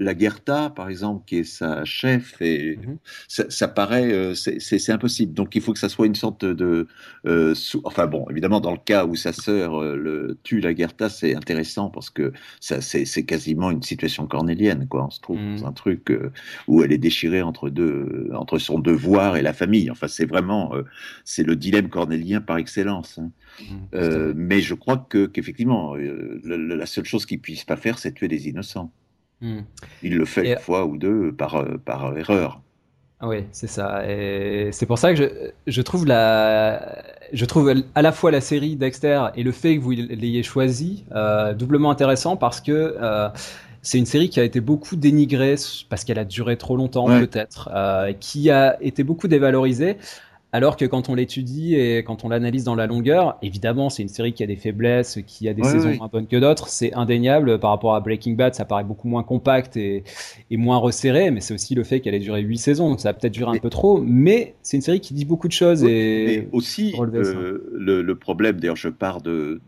la 0.04 0.18
Gerta, 0.18 0.70
par 0.70 0.90
exemple, 0.90 1.24
qui 1.26 1.38
est 1.38 1.44
sa 1.44 1.86
chef, 1.86 2.42
et 2.42 2.78
mhm. 2.78 2.98
ça, 3.28 3.68
paraît, 3.68 4.12
euh, 4.12 4.34
c'est 4.36 4.90
impossible. 4.90 5.34
Donc 5.34 5.56
il 5.56 5.62
faut 5.62 5.74
que 5.74 5.80
ça 5.80 5.90
soit 5.90 6.06
une 6.06 6.16
sorte 6.16 6.46
de, 6.46 6.88
euh, 7.26 7.56
enfin 7.84 8.08
bon, 8.08 8.26
évidemment 8.30 8.60
dans 8.60 8.72
le 8.72 8.78
cas 8.78 9.06
où 9.06 9.16
sa 9.16 9.34
sœur 9.34 9.82
euh, 9.82 9.96
le 9.96 10.38
tue 10.44 10.60
la 10.60 10.76
Gerta, 10.76 11.10
c'est 11.10 11.36
intéressant 11.36 11.90
parce 11.90 12.10
que 12.10 12.34
ça, 12.60 12.82
c'est 12.82 13.26
quasiment 13.26 13.72
une 13.72 13.84
situation 13.84 14.28
cornélienne, 14.28 14.88
quoi. 14.88 15.06
On 15.06 15.10
se 15.10 15.22
trouve 15.22 15.38
dans 15.38 15.44
mhm. 15.44 15.66
un 15.66 15.72
truc 15.72 16.14
où 16.68 16.84
elle 16.84 16.92
est 16.92 16.98
déchirée 16.98 17.42
entre 17.42 17.70
deux, 17.70 18.30
entre 18.34 18.58
son 18.58 18.80
devoir 18.80 19.38
et 19.38 19.42
la 19.42 19.54
famille. 19.54 19.90
Enfin, 19.90 20.08
c'est 20.08 20.26
vraiment, 20.26 20.74
c'est 21.24 21.44
le 21.44 21.56
dilemme 21.56 21.90
cornélien 21.90 22.42
par 22.42 22.58
excellence. 22.58 23.20
Hein. 23.20 23.32
Mhm, 23.94 24.34
mais 24.36 24.62
je 24.62 24.74
crois 24.74 24.98
que 24.98 25.26
qu'effectivement, 25.26 25.96
la 25.96 26.86
seule 26.86 27.06
chose 27.06 27.26
qu'il 27.26 27.40
puisse 27.40 27.64
pas 27.64 27.78
faire, 27.78 28.00
c'est 28.00 28.14
tuer 28.14 28.28
des 28.28 28.48
innocents. 28.48 28.92
Hmm. 29.44 29.64
Il 30.02 30.16
le 30.16 30.24
fait 30.24 30.54
une 30.54 30.58
fois 30.58 30.86
ou 30.86 30.96
deux 30.96 31.34
par, 31.34 31.56
euh, 31.56 31.78
par 31.84 32.18
erreur. 32.18 32.62
Ah 33.20 33.28
oui, 33.28 33.44
c'est 33.52 33.68
ça. 33.68 34.10
Et 34.10 34.70
c'est 34.72 34.86
pour 34.86 34.98
ça 34.98 35.14
que 35.14 35.18
je, 35.18 35.26
je, 35.68 35.82
trouve 35.82 36.06
la, 36.06 37.04
je 37.34 37.44
trouve 37.44 37.74
à 37.94 38.02
la 38.02 38.12
fois 38.14 38.32
la 38.32 38.40
série 38.40 38.78
Dexter 38.78 39.22
et 39.36 39.44
le 39.44 39.52
fait 39.52 39.76
que 39.78 39.82
vous 39.82 39.92
l'ayez 39.92 40.44
choisi 40.44 41.04
euh, 41.12 41.54
doublement 41.54 41.92
intéressant 41.92 42.38
parce 42.38 42.62
que 42.62 42.96
euh, 43.02 43.28
c'est 43.82 43.98
une 43.98 44.06
série 44.06 44.30
qui 44.30 44.40
a 44.40 44.44
été 44.44 44.62
beaucoup 44.62 44.96
dénigrée 44.96 45.56
parce 45.90 46.06
qu'elle 46.06 46.20
a 46.20 46.26
duré 46.26 46.58
trop 46.58 46.78
longtemps 46.78 47.08
peut-être, 47.08 47.70
qui 48.22 48.50
a 48.50 48.82
été 48.82 49.04
beaucoup 49.04 49.28
dévalorisée. 49.28 49.98
Alors 50.54 50.78
que 50.78 50.86
quand 50.86 51.10
on 51.10 51.16
l'étudie 51.16 51.74
et 51.74 52.04
quand 52.04 52.24
on 52.24 52.30
l'analyse 52.30 52.64
dans 52.64 52.76
la 52.76 52.86
longueur, 52.86 53.40
évidemment, 53.42 53.90
c'est 53.90 54.04
une 54.04 54.08
série 54.08 54.34
qui 54.34 54.44
a 54.44 54.46
des 54.46 54.56
faiblesses, 54.56 55.18
qui 55.26 55.50
a 55.50 55.54
des 55.56 55.64
saisons 55.64 55.96
moins 55.96 56.10
bonnes 56.14 56.28
que 56.28 56.36
d'autres. 56.36 56.68
C'est 56.68 56.94
indéniable 56.94 57.60
par 57.60 57.72
rapport 57.72 57.96
à 57.96 58.00
Breaking 58.02 58.34
Bad, 58.34 58.54
ça 58.54 58.64
paraît 58.64 58.84
beaucoup 58.84 59.08
moins 59.08 59.24
compact 59.24 59.78
et, 59.78 60.04
moins 60.52 60.78
resserré, 60.78 61.32
mais 61.32 61.42
c'est 61.42 61.56
aussi 61.56 61.74
le 61.74 61.84
fait 61.84 62.02
qu'elle 62.02 62.14
ait 62.14 62.20
duré 62.20 62.42
8 62.42 62.58
saisons, 62.60 62.90
donc 62.90 63.00
ça 63.00 63.10
a 63.10 63.14
peut-être 63.14 63.34
duré 63.34 63.58
un 63.58 63.60
peu 63.60 63.72
trop. 63.72 64.00
Mais 64.00 64.54
c'est 64.62 64.78
une 64.78 64.84
série 64.84 65.00
qui 65.00 65.16
dit 65.16 65.26
beaucoup 65.26 65.48
de 65.48 65.54
choses 65.54 65.84
et 65.84 66.48
aussi 66.52 66.94
euh, 67.00 67.58
le, 67.74 68.14
problème. 68.14 68.60
D'ailleurs, 68.60 68.76
je 68.76 68.90
pars 68.90 69.22
de, 69.22 69.60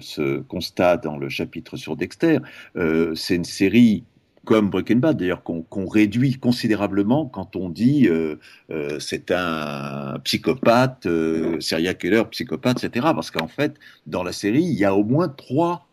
ce 0.00 0.40
constat 0.40 0.96
dans 0.96 1.18
le 1.18 1.28
chapitre 1.28 1.76
sur 1.76 1.96
Dexter. 1.96 2.38
Euh, 2.76 3.14
c'est 3.14 3.36
une 3.36 3.44
série 3.44 4.04
comme 4.44 4.70
Breaking 4.70 4.96
Bad 4.96 5.16
d'ailleurs, 5.16 5.42
qu'on 5.42 5.86
réduit 5.88 6.34
considérablement 6.34 7.26
quand 7.26 7.56
on 7.56 7.68
dit 7.68 8.08
euh, 8.08 8.36
euh, 8.70 8.98
c'est 9.00 9.30
un 9.30 10.18
psychopathe, 10.24 11.06
euh, 11.06 11.60
serial 11.60 11.96
killer, 11.96 12.22
psychopathe, 12.30 12.84
etc. 12.84 13.06
Parce 13.14 13.30
qu'en 13.30 13.48
fait, 13.48 13.74
dans 14.06 14.22
la 14.22 14.32
série, 14.32 14.62
il 14.62 14.74
y 14.74 14.84
a 14.84 14.94
au 14.94 15.04
moins 15.04 15.28
trois, 15.28 15.86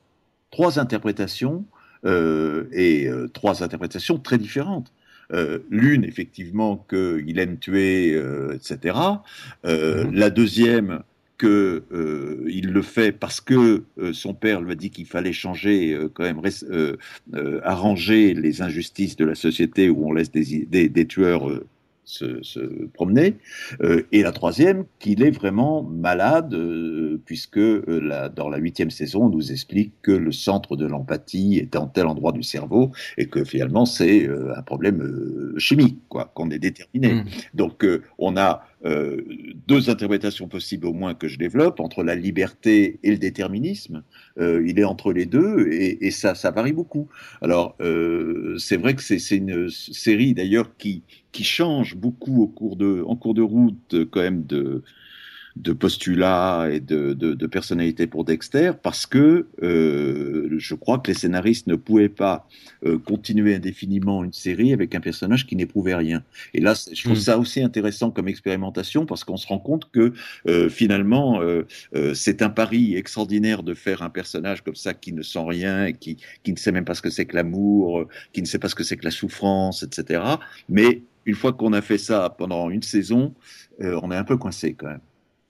trois 0.52 0.80
interprétations 0.80 1.66
et 2.04 3.08
trois 3.34 3.64
interprétations 3.64 4.18
très 4.18 4.40
différentes. 4.40 4.92
L'une, 5.70 6.04
effectivement, 6.04 6.84
qu'il 6.90 7.38
aime 7.38 7.60
tuer, 7.60 8.20
etc. 8.56 8.98
Mm-hmm. 9.64 10.12
La 10.12 10.32
deuxième, 10.32 11.04
qu'il 11.42 11.50
euh, 11.50 12.46
le 12.46 12.82
fait 12.84 13.12
parce 13.12 13.42
que 13.42 13.84
euh, 13.98 14.14
son 14.14 14.36
père 14.36 14.62
lui 14.62 14.74
a 14.74 14.76
dit 14.76 14.92
qu'il 14.92 15.08
fallait 15.08 15.34
changer, 15.34 15.92
euh, 15.92 16.08
quand 16.14 16.24
même 16.24 16.40
arranger 17.64 18.36
les 18.36 18.62
injustices 18.62 19.16
de 19.16 19.26
la 19.26 19.34
société 19.34 19.90
où 19.90 20.08
on 20.08 20.14
laisse 20.14 20.32
des, 20.32 20.68
des 20.68 21.08
tueurs 21.08 21.50
se, 22.04 22.88
promener. 22.94 23.38
Et 24.12 24.22
la 24.22 24.32
troisième, 24.32 24.86
qu'il 25.00 25.24
est 25.24 25.32
vraiment 25.32 25.82
malade, 25.82 26.56
puisque 27.26 27.60
dans 27.60 28.50
la 28.50 28.58
huitième 28.58 28.92
saison, 28.92 29.26
on 29.26 29.30
nous 29.30 29.52
explique 29.52 29.94
que 30.02 30.12
le 30.12 30.32
centre 30.32 30.76
de 30.76 30.86
l'empathie 30.86 31.58
est 31.58 31.76
en 31.76 31.88
tel 31.88 32.08
endroit 32.08 32.34
du 32.34 32.44
cerveau 32.44 32.92
et 33.18 33.28
que 33.28 33.44
finalement 33.44 33.86
c'est 33.86 34.28
un 34.28 34.62
problème 34.62 35.54
chimique, 35.58 36.00
quoi, 36.10 36.32
qu'on 36.34 36.50
est 36.50 36.60
déterminé. 36.60 37.14
Mmh. 37.14 37.26
Donc 37.54 37.86
on 38.18 38.36
a 38.38 38.66
deux 38.84 39.90
interprétations 39.90 40.48
possibles 40.48 40.88
au 40.88 40.94
moins 40.94 41.14
que 41.14 41.28
je 41.28 41.38
développe 41.38 41.80
entre 41.80 42.04
la 42.04 42.16
liberté 42.16 43.00
et 43.04 43.12
le 43.12 43.18
déterminisme. 43.18 44.04
il 44.40 44.80
est 44.80 44.84
entre 44.84 45.14
les 45.14 45.26
deux 45.26 45.68
et, 45.72 46.08
et 46.08 46.12
ça, 46.12 46.34
ça 46.34 46.52
varie 46.52 46.74
beaucoup. 46.74 47.08
Alors 47.42 47.78
c'est 48.58 48.78
vrai 48.78 48.96
que 48.96 49.04
c'est 49.04 49.38
une 49.38 49.70
série 49.70 50.34
d'ailleurs 50.34 50.76
qui 50.78 51.04
qui 51.32 51.44
change 51.44 51.96
beaucoup 51.96 52.42
au 52.42 52.48
cours 52.48 52.76
de, 52.76 53.04
en 53.08 53.16
cours 53.16 53.34
de 53.34 53.42
route 53.42 54.06
quand 54.12 54.22
même 54.22 54.46
de, 54.46 54.84
de 55.56 55.74
postulats 55.74 56.70
et 56.72 56.80
de, 56.80 57.14
de, 57.14 57.48
personnalité 57.48 58.08
pour 58.08 58.24
Dexter 58.24 58.72
parce 58.82 59.06
que 59.06 59.48
euh, 59.62 60.48
je 60.58 60.76
crois 60.76 61.00
que 61.00 61.12
les 61.12 61.18
scénaristes 61.18 61.68
ne 61.68 61.76
pouvaient 61.76 62.10
pas 62.10 62.48
euh, 62.86 62.98
continuer 62.98 63.56
indéfiniment 63.56 64.24
une 64.24 64.32
série 64.32 64.72
avec 64.72 64.96
un 64.96 65.02
personnage 65.02 65.46
qui 65.46 65.56
n'éprouvait 65.58 65.96
rien. 65.96 66.24
Et 66.54 66.62
là, 66.62 66.74
je 66.92 67.04
trouve 67.04 67.18
hmm. 67.18 67.22
ça 67.22 67.38
aussi 67.38 67.62
intéressant 67.62 68.12
comme 68.12 68.30
expérimentation 68.30 69.06
parce 69.06 69.26
qu'on 69.26 69.36
se 69.36 69.48
rend 69.48 69.60
compte 69.60 69.92
que 69.92 70.14
euh, 70.48 70.70
finalement, 70.70 71.42
c'est 72.14 72.42
un 72.42 72.50
pari 72.50 72.96
extraordinaire 72.96 73.64
de 73.64 73.74
faire 73.74 74.02
un 74.02 74.10
personnage 74.10 74.64
comme 74.64 74.76
ça 74.76 74.94
qui 74.94 75.14
ne 75.14 75.22
sent 75.22 75.44
rien, 75.46 75.86
et 75.86 75.94
qui, 75.94 76.18
qui 76.44 76.52
ne 76.52 76.58
sait 76.58 76.72
même 76.72 76.86
pas 76.86 76.94
ce 76.94 77.02
que 77.02 77.10
c'est 77.10 77.26
que 77.26 77.36
l'amour, 77.36 78.06
qui 78.34 78.42
ne 78.42 78.48
sait 78.48 78.60
pas 78.60 78.70
ce 78.70 78.76
que 78.76 78.84
c'est 78.84 78.98
que 78.98 79.06
la 79.06 79.12
souffrance, 79.12 79.84
etc. 79.84 80.24
Mais 80.70 81.02
une 81.26 81.36
fois 81.36 81.54
qu'on 81.54 81.74
a 81.74 81.82
fait 81.82 81.98
ça 81.98 82.34
pendant 82.38 82.70
une 82.70 82.84
saison, 82.84 83.34
on 83.80 84.12
est 84.12 84.16
un 84.16 84.24
peu 84.24 84.38
coincé 84.38 84.74
quand 84.74 84.88
même. 84.88 85.00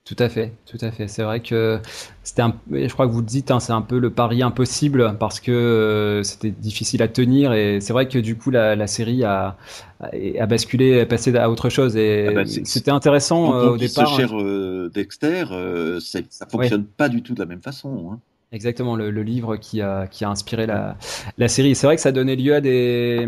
Tout 0.03 0.15
à 0.17 0.29
fait, 0.29 0.53
tout 0.65 0.79
à 0.81 0.91
fait. 0.91 1.07
C'est 1.07 1.21
vrai 1.21 1.41
que 1.41 1.79
c'était 2.23 2.41
un, 2.41 2.55
je 2.71 2.91
crois 2.91 3.05
que 3.05 3.11
vous 3.11 3.19
le 3.19 3.25
dites, 3.25 3.51
hein, 3.51 3.59
c'est 3.59 3.71
un 3.71 3.83
peu 3.83 3.99
le 3.99 4.09
pari 4.09 4.41
impossible 4.41 5.15
parce 5.19 5.39
que 5.39 5.51
euh, 5.51 6.23
c'était 6.23 6.49
difficile 6.49 7.03
à 7.03 7.07
tenir 7.07 7.53
et 7.53 7.79
c'est 7.81 7.93
vrai 7.93 8.07
que 8.07 8.17
du 8.17 8.35
coup 8.35 8.49
la, 8.49 8.87
série 8.87 9.23
a, 9.23 9.57
a, 9.99 10.45
basculé, 10.47 11.01
a 11.01 11.05
passé 11.05 11.35
à 11.35 11.51
autre 11.51 11.69
chose 11.69 11.95
et 11.97 12.29
ah 12.29 12.33
bah, 12.33 12.45
c'était 12.45 12.89
intéressant 12.89 13.55
euh, 13.55 13.69
au 13.69 13.77
départ. 13.77 14.09
Ce 14.09 14.15
cher 14.15 14.31
euh, 14.33 14.89
Dexter, 14.91 15.45
ça 15.99 16.47
fonctionne 16.47 16.85
pas 16.85 17.07
du 17.07 17.21
tout 17.21 17.35
de 17.35 17.39
la 17.39 17.45
même 17.45 17.61
façon. 17.61 18.11
Hein. 18.11 18.19
Exactement, 18.53 18.97
le, 18.97 19.09
livre 19.23 19.55
qui 19.55 19.79
a, 19.79 20.07
qui 20.07 20.25
a 20.25 20.29
inspiré 20.29 20.65
la, 20.65 20.97
la 21.37 21.47
série. 21.47 21.73
C'est 21.73 21.87
vrai 21.87 21.95
que 21.95 22.01
ça 22.01 22.11
donnait 22.11 22.35
lieu 22.35 22.53
à 22.53 22.59
des, 22.59 23.25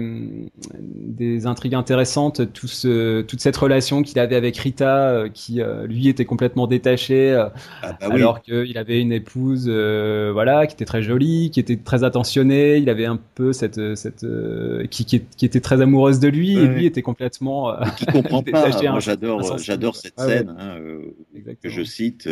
des 0.78 1.47
intrigues 1.47 1.76
intéressantes, 1.76 2.51
tout 2.51 2.67
ce, 2.67 3.21
toute 3.21 3.39
cette 3.39 3.55
relation 3.55 4.03
qu'il 4.03 4.19
avait 4.19 4.36
avec 4.36 4.57
Rita, 4.57 5.11
euh, 5.11 5.30
qui 5.34 5.61
euh, 5.61 5.88
lui 5.88 6.09
était 6.09 6.26
complètement 6.26 6.67
détaché, 6.67 7.32
euh, 7.32 7.47
ah 7.84 7.93
bah 8.01 8.07
alors 8.11 8.41
qu'il 8.41 8.78
avait 8.78 8.99
une 8.99 9.13
épouse 9.13 9.69
voilà, 9.69 10.67
qui 10.67 10.74
était 10.74 10.84
très 10.84 11.01
jolie, 11.01 11.51
qui 11.51 11.61
était 11.61 11.78
très 11.78 12.03
attentionnée, 12.03 12.76
il 12.76 12.89
avait 12.89 13.05
un 13.05 13.19
peu 13.36 13.53
cette... 13.53 13.95
cette 13.95 14.26
qui, 14.89 15.05
qui, 15.05 15.45
était 15.45 15.61
très 15.61 15.82
amoureuse 15.82 16.19
de 16.19 16.28
lui, 16.28 16.57
et 16.57 16.67
lui 16.67 16.86
était 16.86 17.01
complètement... 17.01 17.74
qui 17.95 18.05
comprend 18.07 18.43
pas, 18.43 18.67
moi 18.89 18.99
j'adore, 18.99 19.57
j'adore 19.57 19.95
cette 19.95 20.19
scène, 20.19 20.53
hein, 20.59 20.80
que 21.61 21.69
je 21.69 21.82
cite 21.82 22.28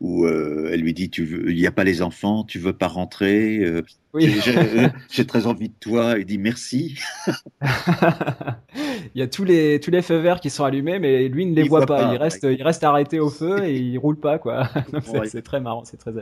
où 0.00 0.24
euh, 0.24 0.70
elle 0.72 0.80
lui 0.80 0.92
dit 0.92 1.08
tu 1.08 1.24
veux, 1.24 1.50
il 1.50 1.56
n'y 1.56 1.66
a 1.66 1.70
pas 1.70 1.84
les 1.84 2.02
enfants, 2.02 2.44
tu 2.44 2.58
veux 2.58 2.74
pas 2.74 2.88
rentrer. 2.88 3.58
Euh, 3.58 3.82
oui. 4.12 4.30
Euh, 4.48 4.88
j'ai 5.10 5.26
très 5.26 5.46
envie 5.46 5.68
de 5.68 5.74
toi. 5.80 6.16
Il 6.18 6.26
dit 6.26 6.38
merci. 6.38 6.98
il 7.62 9.18
y 9.18 9.22
a 9.22 9.26
tous 9.26 9.44
les 9.44 9.80
tous 9.80 9.90
les 9.90 10.02
feux 10.02 10.18
verts 10.18 10.40
qui 10.40 10.50
sont 10.50 10.64
allumés, 10.64 10.98
mais 10.98 11.28
lui 11.28 11.46
ne 11.46 11.54
les 11.54 11.62
voit, 11.62 11.86
pas. 11.86 12.12
Il 12.12 12.18
reste 12.18 12.44
il 12.44 12.62
reste 12.62 12.84
arrêté 12.84 13.20
au 13.20 13.30
feu 13.30 13.64
et 13.64 13.76
il 13.76 13.96
roule 13.98 14.18
pas 14.20 14.38
quoi. 14.38 14.68
c'est 15.24 15.42
très 15.42 15.60
marrant, 15.60 15.84
c'est 15.84 15.98
très 15.98 16.12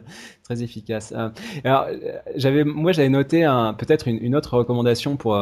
très 0.42 0.62
efficace. 0.62 1.12
Alors 1.64 1.86
j'avais 2.36 2.64
moi 2.64 2.92
j'avais 2.92 3.08
noté 3.08 3.42
peut-être 3.78 4.08
une, 4.08 4.22
une, 4.22 4.36
autre 4.36 4.56
recommandation 4.56 5.16
pour 5.16 5.34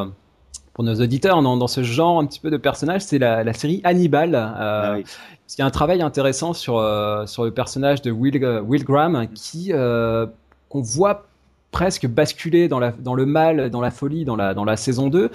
pour 0.75 0.85
nos 0.85 0.95
auditeurs 0.95 1.43
dans, 1.43 1.57
dans, 1.57 1.67
ce 1.67 1.83
genre 1.83 2.19
un 2.19 2.27
petit 2.27 2.41
peu 2.41 2.51
de 2.51 2.57
personnage, 2.57 3.03
c'est 3.03 3.19
la, 3.19 3.45
la, 3.45 3.53
série 3.53 3.81
Hannibal. 3.85 4.35
Euh, 4.35 4.39
ah 4.39 4.99
Il 4.99 5.59
y 5.59 5.63
a 5.63 5.67
un 5.67 5.71
travail 5.71 6.03
intéressant 6.03 6.53
sur 6.53 6.79
euh, 6.79 7.27
sur 7.27 7.45
le 7.45 7.51
personnage 7.51 8.03
de 8.03 8.11
Will, 8.11 8.43
Will 8.67 8.85
Graham 8.85 9.27
qui 9.35 9.73
euh, 9.73 10.27
qu'on 10.69 10.81
voit 10.81 11.27
presque 11.71 12.07
basculer 12.07 12.69
dans, 12.69 12.79
la, 12.79 12.93
dans 12.93 13.15
le 13.15 13.25
mal, 13.25 13.71
dans 13.71 13.81
la 13.81 13.91
folie, 13.91 14.27
dans 14.27 14.37
la, 14.37 14.53
dans 14.53 14.65
la 14.65 14.77
saison 14.77 15.09
2. 15.09 15.31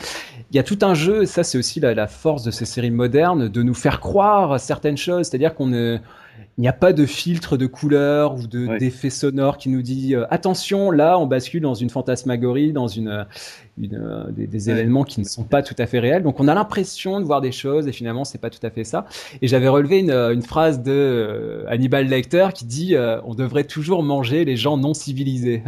Il 0.52 0.56
y 0.56 0.60
a 0.60 0.64
tout 0.64 0.78
un 0.84 0.94
jeu, 0.94 1.24
et 1.24 1.26
ça 1.26 1.44
c'est 1.44 1.58
aussi 1.58 1.80
la, 1.80 1.96
la, 1.96 2.06
force 2.06 2.44
de 2.44 2.52
ces 2.52 2.66
séries 2.66 2.92
modernes, 2.92 3.48
de 3.48 3.64
nous 3.64 3.74
faire 3.74 4.00
croire 4.00 4.60
certaines 4.60 4.98
choses, 4.98 5.28
c'est-à-dire 5.28 5.56
qu'on 5.56 5.66
ne 5.66 5.98
il 6.58 6.62
n'y 6.62 6.68
a 6.68 6.74
pas 6.74 6.92
de 6.92 7.06
filtre 7.06 7.56
de 7.56 7.68
couleur 7.68 8.36
ou 8.36 8.48
de 8.48 8.78
d'effet 8.80 9.12
sonore 9.12 9.58
qui 9.58 9.70
nous 9.70 9.84
dit 9.84 10.16
euh, 10.16 10.26
attention 10.32 10.90
là 10.90 11.20
on 11.20 11.28
bascule 11.28 11.62
dans 11.62 11.76
une 11.76 11.92
fantasmagorie 11.92 12.74
dans 12.74 12.88
une, 12.88 13.28
une 13.78 13.96
euh, 13.96 14.24
des, 14.32 14.70
événements 14.72 15.04
qui 15.04 15.20
ne 15.20 15.26
sont 15.26 15.44
pas 15.44 15.62
tout 15.62 15.76
à 15.78 15.86
fait 15.86 16.00
réels. 16.00 16.24
Donc 16.24 16.40
on 16.40 16.48
a 16.48 16.56
l'impression 16.56 17.20
de 17.20 17.26
voir 17.26 17.42
des 17.42 17.52
choses 17.52 17.88
et 17.88 17.92
finalement 17.92 18.26
c'est 18.26 18.40
pas 18.40 18.50
tout 18.50 18.66
à 18.66 18.72
fait 18.72 18.84
ça. 18.84 19.06
Et 19.44 19.48
j'avais 19.48 19.68
relevé 19.68 20.00
une, 20.00 20.12
une, 20.12 20.42
phrase 20.42 20.82
de 20.82 20.92
euh, 20.92 21.64
Hannibal 21.68 22.08
Lecter 22.08 22.48
qui 22.56 22.66
dit 22.66 22.96
on 23.24 23.36
devrait 23.36 23.66
toujours 23.66 24.02
manger 24.02 24.44
les 24.44 24.58
gens 24.58 24.78
non 24.78 24.94
civilisés 24.96 25.62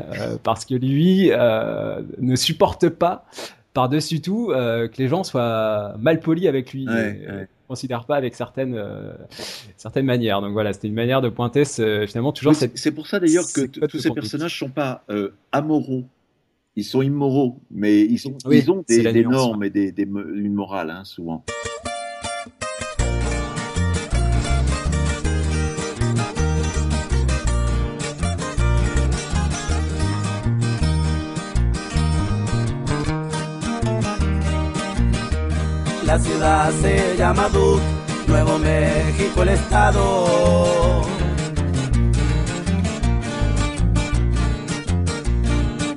parce 0.43 0.65
que 0.65 0.74
lui 0.74 1.30
ne 1.30 2.36
supporte 2.36 2.89
pas 2.89 3.26
par-dessus 3.74 4.22
tout 4.22 4.47
que 4.47 4.97
les 4.97 5.07
gens 5.07 5.24
soient 5.24 5.95
mal 5.99 6.20
polis 6.20 6.47
avec 6.47 6.74
lui 6.74 6.88
considère 7.70 8.05
pas 8.05 8.17
avec 8.17 8.36
certaines 8.36 8.78
certaines 9.78 10.05
manières. 10.05 10.41
Donc 10.41 10.51
voilà, 10.51 10.74
c'était 10.74 10.89
une 10.89 10.93
manière 10.93 11.22
de 11.22 11.30
pointer 11.30 11.63
finalement 12.07 12.34
toujours. 12.34 12.53
c'est 12.55 12.91
pour 12.91 13.07
ça 13.07 13.20
d'ailleurs 13.20 13.45
que 13.53 13.86
tous 13.86 13.99
ces 13.99 14.11
personnages 14.11 14.59
sont 14.59 14.70
pas 14.70 15.05
amoraux 15.51 16.03
ils 16.80 16.84
sont 16.84 17.01
immoraux, 17.01 17.59
mais 17.72 18.01
ils, 18.01 18.28
ont 18.28 18.38
des, 18.88 19.24
normes 19.24 19.63
et 19.63 19.70
des, 19.70 19.93
une 20.03 20.53
morale, 20.53 20.89
hein, 20.89 21.03
souvent. 21.03 21.43
La 36.10 36.18
ciudad 36.18 36.72
se 36.72 37.16
llama 37.18 37.49
Duke, 37.49 37.84
Nuevo 38.28 38.57
México 38.57 39.43
el 39.43 39.49
estado. 39.49 41.03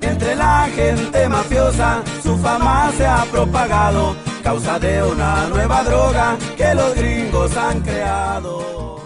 Entre 0.03 0.35
la 0.35 0.69
gente 0.77 1.29
mafiosa, 1.31 2.03
su 2.23 2.37
fama 2.37 2.91
se 2.99 3.07
ha 3.07 3.25
propagado, 3.33 4.15
causa 4.45 4.79
de 4.79 5.03
una 5.03 5.49
nueva 5.49 5.83
droga 5.83 6.37
que 6.59 6.75
los 6.75 6.95
gringos 6.95 7.57
han 7.57 7.81
creado. 7.81 8.99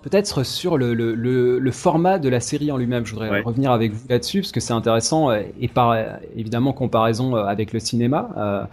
Peut-être 0.00 0.44
sur 0.44 0.78
le, 0.78 0.94
le, 0.94 1.14
le, 1.58 1.72
format 1.72 2.18
de 2.18 2.30
la 2.30 2.40
série 2.40 2.72
en 2.72 2.78
lui-même, 2.78 3.04
je 3.04 3.12
voudrais 3.12 3.42
revenir 3.42 3.70
avec 3.70 3.92
vous 3.92 4.06
là-dessus 4.08 4.40
parce 4.40 4.52
que 4.52 4.60
c'est 4.60 4.72
intéressant 4.72 5.30
et 5.32 5.68
par 5.68 5.94
évidemment 6.34 6.72
comparaison 6.72 7.36
avec 7.36 7.74
le 7.74 7.80
cinéma. 7.80 8.30
Euh, 8.38 8.64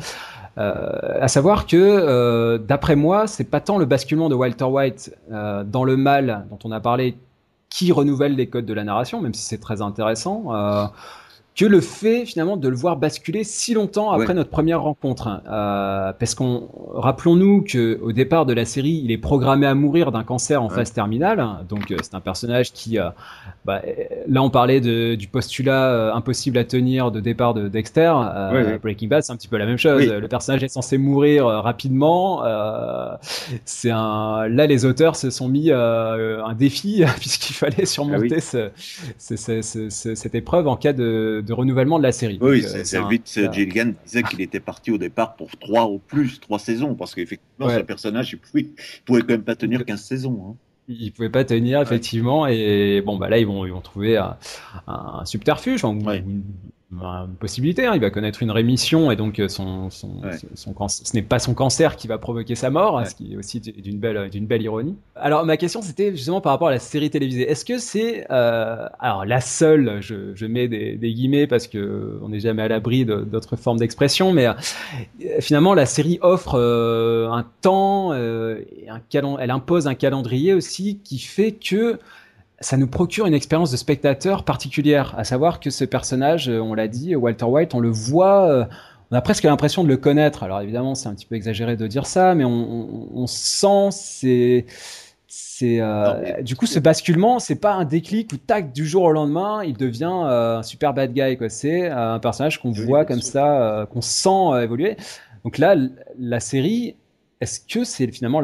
à 0.57 1.27
savoir 1.27 1.65
que, 1.65 1.77
euh, 1.77 2.57
d'après 2.57 2.95
moi, 2.95 3.27
c'est 3.27 3.49
pas 3.49 3.61
tant 3.61 3.77
le 3.77 3.85
basculement 3.85 4.29
de 4.29 4.35
Walter 4.35 4.65
White 4.65 5.15
euh, 5.31 5.63
dans 5.63 5.83
le 5.83 5.97
mal 5.97 6.45
dont 6.49 6.59
on 6.63 6.71
a 6.71 6.79
parlé 6.79 7.17
qui 7.69 7.91
renouvelle 7.91 8.35
les 8.35 8.47
codes 8.47 8.65
de 8.65 8.73
la 8.73 8.83
narration, 8.83 9.21
même 9.21 9.33
si 9.33 9.43
c'est 9.43 9.61
très 9.61 9.81
intéressant 9.81 10.51
que 11.61 11.65
le 11.67 11.79
fait 11.79 12.25
finalement 12.25 12.57
de 12.57 12.67
le 12.67 12.75
voir 12.75 12.97
basculer 12.97 13.43
si 13.43 13.75
longtemps 13.75 14.11
après 14.11 14.33
notre 14.33 14.49
première 14.49 14.81
rencontre. 14.81 15.27
Hein. 15.27 15.43
Euh, 15.47 16.11
parce 16.17 16.33
qu'on 16.33 16.67
rappelons-nous 16.93 17.61
que 17.61 17.99
au 18.01 18.11
départ 18.13 18.47
de 18.47 18.53
la 18.53 18.65
série, 18.65 18.99
il 19.03 19.11
est 19.11 19.19
programmé 19.19 19.67
à 19.67 19.75
mourir 19.75 20.11
d'un 20.11 20.23
cancer 20.23 20.63
en 20.63 20.69
phase 20.69 20.91
terminale. 20.91 21.45
Donc 21.69 21.91
euh, 21.91 21.97
c'est 22.01 22.15
un 22.15 22.19
personnage 22.19 22.73
qui, 22.73 22.97
euh, 22.97 23.09
bah, 23.63 23.83
là 24.27 24.41
on 24.41 24.49
parlait 24.49 24.81
de, 24.81 25.13
du 25.13 25.27
postulat 25.27 26.15
impossible 26.15 26.57
à 26.57 26.63
tenir 26.63 27.11
de 27.11 27.19
départ 27.19 27.53
de 27.53 27.67
Dexter. 27.67 28.11
Breaking 28.81 29.07
Bad, 29.07 29.21
c'est 29.21 29.31
un 29.31 29.35
petit 29.35 29.47
peu 29.47 29.57
la 29.57 29.67
même 29.67 29.77
chose. 29.77 30.07
Le 30.07 30.27
personnage 30.27 30.63
est 30.63 30.69
censé 30.69 30.97
mourir 30.97 31.45
rapidement. 31.45 32.41
c'est 33.65 33.91
un, 33.91 34.47
là 34.47 34.65
les 34.65 34.85
auteurs 34.85 35.15
se 35.15 35.29
sont 35.29 35.47
mis 35.47 35.71
un 35.71 36.53
défi 36.57 37.03
puisqu'il 37.19 37.53
fallait 37.53 37.85
surmonter 37.85 38.37
ah 38.37 38.71
ce, 39.19 39.35
ce, 39.35 39.61
ce, 39.61 40.15
cette 40.15 40.33
épreuve 40.35 40.67
en 40.67 40.75
cas 40.75 40.93
de 40.93 41.11
de, 41.41 41.50
renouvellement 41.53 41.97
de 41.97 42.03
la 42.03 42.11
série. 42.11 42.37
Oui, 42.41 42.63
euh, 42.65 42.81
c'est 42.83 43.03
vite. 43.07 43.39
Gilligan 43.51 43.93
disait 44.05 44.23
qu'il 44.23 44.41
était 44.41 44.59
parti 44.59 44.91
au 44.91 44.97
départ 44.97 45.35
pour 45.35 45.55
trois 45.57 45.87
ou 45.87 45.99
plus, 45.99 46.39
trois 46.39 46.59
saisons, 46.59 46.95
parce 46.95 47.15
qu'effectivement, 47.15 47.69
ce 47.69 47.79
personnage, 47.79 48.33
il 48.33 48.37
pouvait, 48.37 48.67
pouvait, 49.05 49.21
quand 49.21 49.29
même 49.29 49.43
pas 49.43 49.55
tenir 49.55 49.85
15 49.85 50.01
saisons. 50.01 50.45
Hein. 50.49 50.55
Il 50.87 51.11
pouvait 51.11 51.29
pas 51.29 51.45
tenir 51.45 51.79
effectivement 51.81 52.47
et 52.47 53.01
bon 53.05 53.17
bah 53.17 53.29
là 53.29 53.37
ils 53.37 53.45
vont 53.45 53.65
ils 53.65 53.71
vont 53.71 53.79
trouver 53.79 54.17
un, 54.17 54.35
un 54.87 55.23
subterfuge, 55.25 55.85
une 55.85 56.43
possibilité. 57.39 57.85
Hein. 57.85 57.93
Il 57.95 58.01
va 58.01 58.09
connaître 58.09 58.43
une 58.43 58.51
rémission 58.51 59.11
et 59.11 59.15
donc 59.15 59.39
euh, 59.39 59.47
son, 59.47 59.89
son, 59.89 60.21
son, 60.55 60.87
ce 60.87 61.15
n'est 61.15 61.21
pas 61.21 61.39
son 61.39 61.53
cancer 61.53 61.95
qui 61.95 62.07
va 62.07 62.17
provoquer 62.17 62.55
sa 62.55 62.69
mort, 62.69 63.05
ce 63.07 63.15
qui 63.15 63.33
est 63.33 63.37
aussi 63.37 63.59
d'une 63.59 63.99
belle, 63.99 64.29
d'une 64.29 64.45
belle 64.45 64.61
ironie. 64.61 64.95
Alors 65.15 65.45
ma 65.45 65.57
question 65.57 65.81
c'était 65.81 66.11
justement 66.11 66.41
par 66.41 66.51
rapport 66.51 66.67
à 66.67 66.71
la 66.71 66.79
série 66.79 67.09
télévisée. 67.09 67.49
Est-ce 67.49 67.65
que 67.65 67.77
c'est 67.77 68.25
euh, 68.31 68.87
alors 68.99 69.25
la 69.25 69.41
seule, 69.41 70.01
je, 70.01 70.35
je 70.35 70.45
mets 70.45 70.67
des, 70.67 70.95
des, 70.97 71.13
guillemets 71.13 71.47
parce 71.47 71.67
que 71.67 72.19
on 72.21 72.29
n'est 72.29 72.39
jamais 72.39 72.63
à 72.63 72.67
l'abri 72.67 73.05
d'autres 73.05 73.55
formes 73.55 73.77
d'expression, 73.77 74.33
mais 74.33 74.47
euh, 74.47 74.53
finalement 75.39 75.73
la 75.73 75.85
série 75.85 76.19
offre 76.21 76.55
euh, 76.55 77.29
un 77.29 77.45
temps, 77.61 78.13
et 78.13 78.89
un 78.89 79.01
elle 79.39 79.51
impose 79.51 79.87
un 79.87 79.95
calendrier 79.95 80.53
aussi 80.53 80.99
qui 81.03 81.19
fait 81.19 81.51
que 81.51 81.99
ça 82.61 82.77
nous 82.77 82.87
procure 82.87 83.25
une 83.25 83.33
expérience 83.33 83.71
de 83.71 83.77
spectateur 83.77 84.43
particulière, 84.45 85.13
à 85.17 85.23
savoir 85.23 85.59
que 85.59 85.69
ce 85.69 85.83
personnage, 85.83 86.47
euh, 86.47 86.59
on 86.59 86.73
l'a 86.73 86.87
dit, 86.87 87.15
Walter 87.15 87.45
White, 87.45 87.73
on 87.73 87.79
le 87.79 87.89
voit, 87.89 88.49
euh, 88.49 88.65
on 89.09 89.17
a 89.17 89.21
presque 89.21 89.43
l'impression 89.43 89.83
de 89.83 89.89
le 89.89 89.97
connaître. 89.97 90.43
Alors 90.43 90.61
évidemment, 90.61 90.95
c'est 90.95 91.09
un 91.09 91.15
petit 91.15 91.25
peu 91.25 91.35
exagéré 91.35 91.75
de 91.75 91.87
dire 91.87 92.05
ça, 92.05 92.35
mais 92.35 92.45
on, 92.45 93.27
sent 93.27 93.89
c'est 93.91 94.65
c'est 95.27 95.79
euh, 95.79 96.41
du 96.41 96.55
coup 96.55 96.65
ce 96.65 96.79
basculement, 96.79 97.39
c'est 97.39 97.55
pas 97.55 97.73
un 97.73 97.85
déclic 97.85 98.31
ou 98.33 98.37
tac 98.37 98.71
du 98.73 98.85
jour 98.85 99.03
au 99.03 99.11
lendemain, 99.11 99.63
il 99.63 99.75
devient 99.75 100.11
un 100.11 100.63
super 100.63 100.93
bad 100.93 101.13
guy 101.13 101.37
quoi. 101.37 101.49
C'est 101.49 101.89
un 101.89 102.19
personnage 102.19 102.61
qu'on 102.61 102.71
voit 102.71 103.05
comme 103.05 103.21
ça, 103.21 103.87
qu'on 103.91 104.01
sent 104.01 104.63
évoluer. 104.63 104.97
Donc 105.43 105.57
là, 105.57 105.75
la 106.19 106.39
série, 106.39 106.95
est-ce 107.41 107.59
que 107.59 107.83
c'est 107.83 108.09
finalement, 108.11 108.39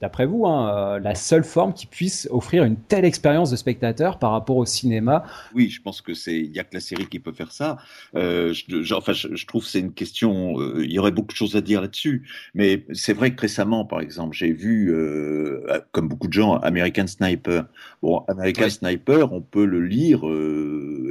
d'après 0.00 0.24
vous, 0.24 0.46
hein, 0.46 0.70
euh, 0.70 0.98
la 1.00 1.16
seule 1.16 1.42
forme 1.42 1.74
qui 1.74 1.86
puisse 1.86 2.28
offrir 2.30 2.62
une 2.62 2.76
telle 2.76 3.04
expérience 3.04 3.50
de 3.50 3.56
spectateur 3.56 4.20
par 4.20 4.30
rapport 4.30 4.56
au 4.56 4.64
cinéma? 4.64 5.24
Oui, 5.52 5.68
je 5.68 5.82
pense 5.82 6.00
que 6.00 6.14
c'est, 6.14 6.38
il 6.38 6.52
y 6.52 6.60
a 6.60 6.64
que 6.64 6.74
la 6.74 6.80
série 6.80 7.06
qui 7.06 7.18
peut 7.18 7.32
faire 7.32 7.50
ça. 7.50 7.78
Euh, 8.14 8.54
je, 8.54 8.94
enfin, 8.94 9.12
je, 9.14 9.46
trouve 9.46 9.64
que 9.64 9.68
c'est 9.68 9.80
une 9.80 9.92
question. 9.92 10.60
Euh, 10.60 10.84
il 10.84 10.92
y 10.92 10.98
aurait 11.00 11.10
beaucoup 11.10 11.32
de 11.32 11.36
choses 11.36 11.56
à 11.56 11.60
dire 11.60 11.80
là-dessus, 11.80 12.28
mais 12.54 12.84
c'est 12.92 13.14
vrai 13.14 13.34
que 13.34 13.40
récemment, 13.40 13.84
par 13.84 14.00
exemple, 14.00 14.36
j'ai 14.36 14.52
vu, 14.52 14.94
euh, 14.94 15.80
comme 15.90 16.06
beaucoup 16.06 16.28
de 16.28 16.32
gens, 16.32 16.54
American 16.58 17.08
Sniper. 17.08 17.64
Bon, 18.00 18.24
American 18.28 18.70
Sniper, 18.70 19.32
on 19.32 19.40
peut 19.40 19.64
le 19.64 19.84
lire 19.84 20.24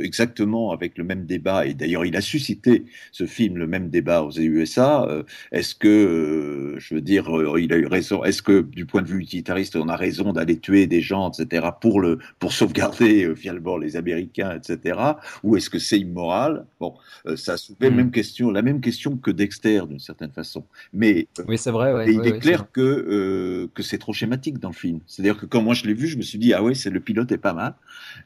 exactement 0.01 0.71
avec 0.71 0.97
le 0.97 1.03
même 1.03 1.25
débat, 1.25 1.65
et 1.65 1.73
d'ailleurs, 1.73 2.05
il 2.05 2.15
a 2.15 2.21
suscité 2.21 2.85
ce 3.11 3.25
film 3.25 3.57
le 3.57 3.67
même 3.67 3.89
débat 3.89 4.23
aux 4.23 4.31
USA. 4.31 5.05
Est-ce 5.51 5.75
que, 5.75 6.75
je 6.77 6.95
veux 6.95 7.01
dire 7.01 7.24
euh, 7.29 7.61
il 7.61 7.73
a 7.73 7.77
eu 7.77 7.87
raison. 7.87 8.23
Est-ce 8.23 8.41
que 8.41 8.61
du 8.61 8.85
point 8.85 9.01
de 9.01 9.07
vue 9.07 9.19
utilitariste, 9.19 9.75
on 9.75 9.89
a 9.89 9.95
raison 9.95 10.33
d'aller 10.33 10.59
tuer 10.59 10.87
des 10.87 11.01
gens, 11.01 11.31
etc., 11.31 11.67
pour 11.79 11.99
le 11.99 12.19
pour 12.39 12.53
sauvegarder 12.53 13.25
euh, 13.25 13.35
finalement 13.35 13.77
les 13.77 13.95
Américains, 13.95 14.55
etc., 14.55 14.99
ou 15.43 15.57
est-ce 15.57 15.69
que 15.69 15.79
c'est 15.79 15.99
immoral? 15.99 16.65
Bon, 16.79 16.95
euh, 17.27 17.35
ça 17.35 17.57
soulève 17.57 17.91
mm. 17.91 17.95
même 17.95 18.11
question, 18.11 18.51
la 18.51 18.61
même 18.61 18.81
question 18.81 19.17
que 19.17 19.31
Dexter 19.31 19.81
d'une 19.87 19.99
certaine 19.99 20.31
façon. 20.31 20.65
Mais 20.93 21.27
oui, 21.47 21.57
c'est 21.57 21.71
vrai. 21.71 22.11
il 22.11 22.25
est 22.25 22.39
clair 22.39 22.71
que 22.71 23.69
que 23.73 23.83
c'est 23.83 23.97
trop 23.97 24.13
schématique 24.13 24.59
dans 24.59 24.69
le 24.69 24.75
film. 24.75 24.99
C'est-à-dire 25.07 25.37
que 25.37 25.45
quand 25.45 25.61
moi 25.61 25.73
je 25.73 25.85
l'ai 25.85 25.93
vu, 25.93 26.07
je 26.07 26.17
me 26.17 26.21
suis 26.21 26.37
dit 26.37 26.53
ah 26.53 26.63
ouais, 26.63 26.75
c'est 26.75 26.89
le 26.89 26.99
pilote 26.99 27.31
est 27.31 27.37
pas 27.37 27.53
mal, 27.53 27.75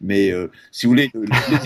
mais 0.02 0.34
si 0.72 0.86
vous 0.86 0.91
voulez, 0.91 1.12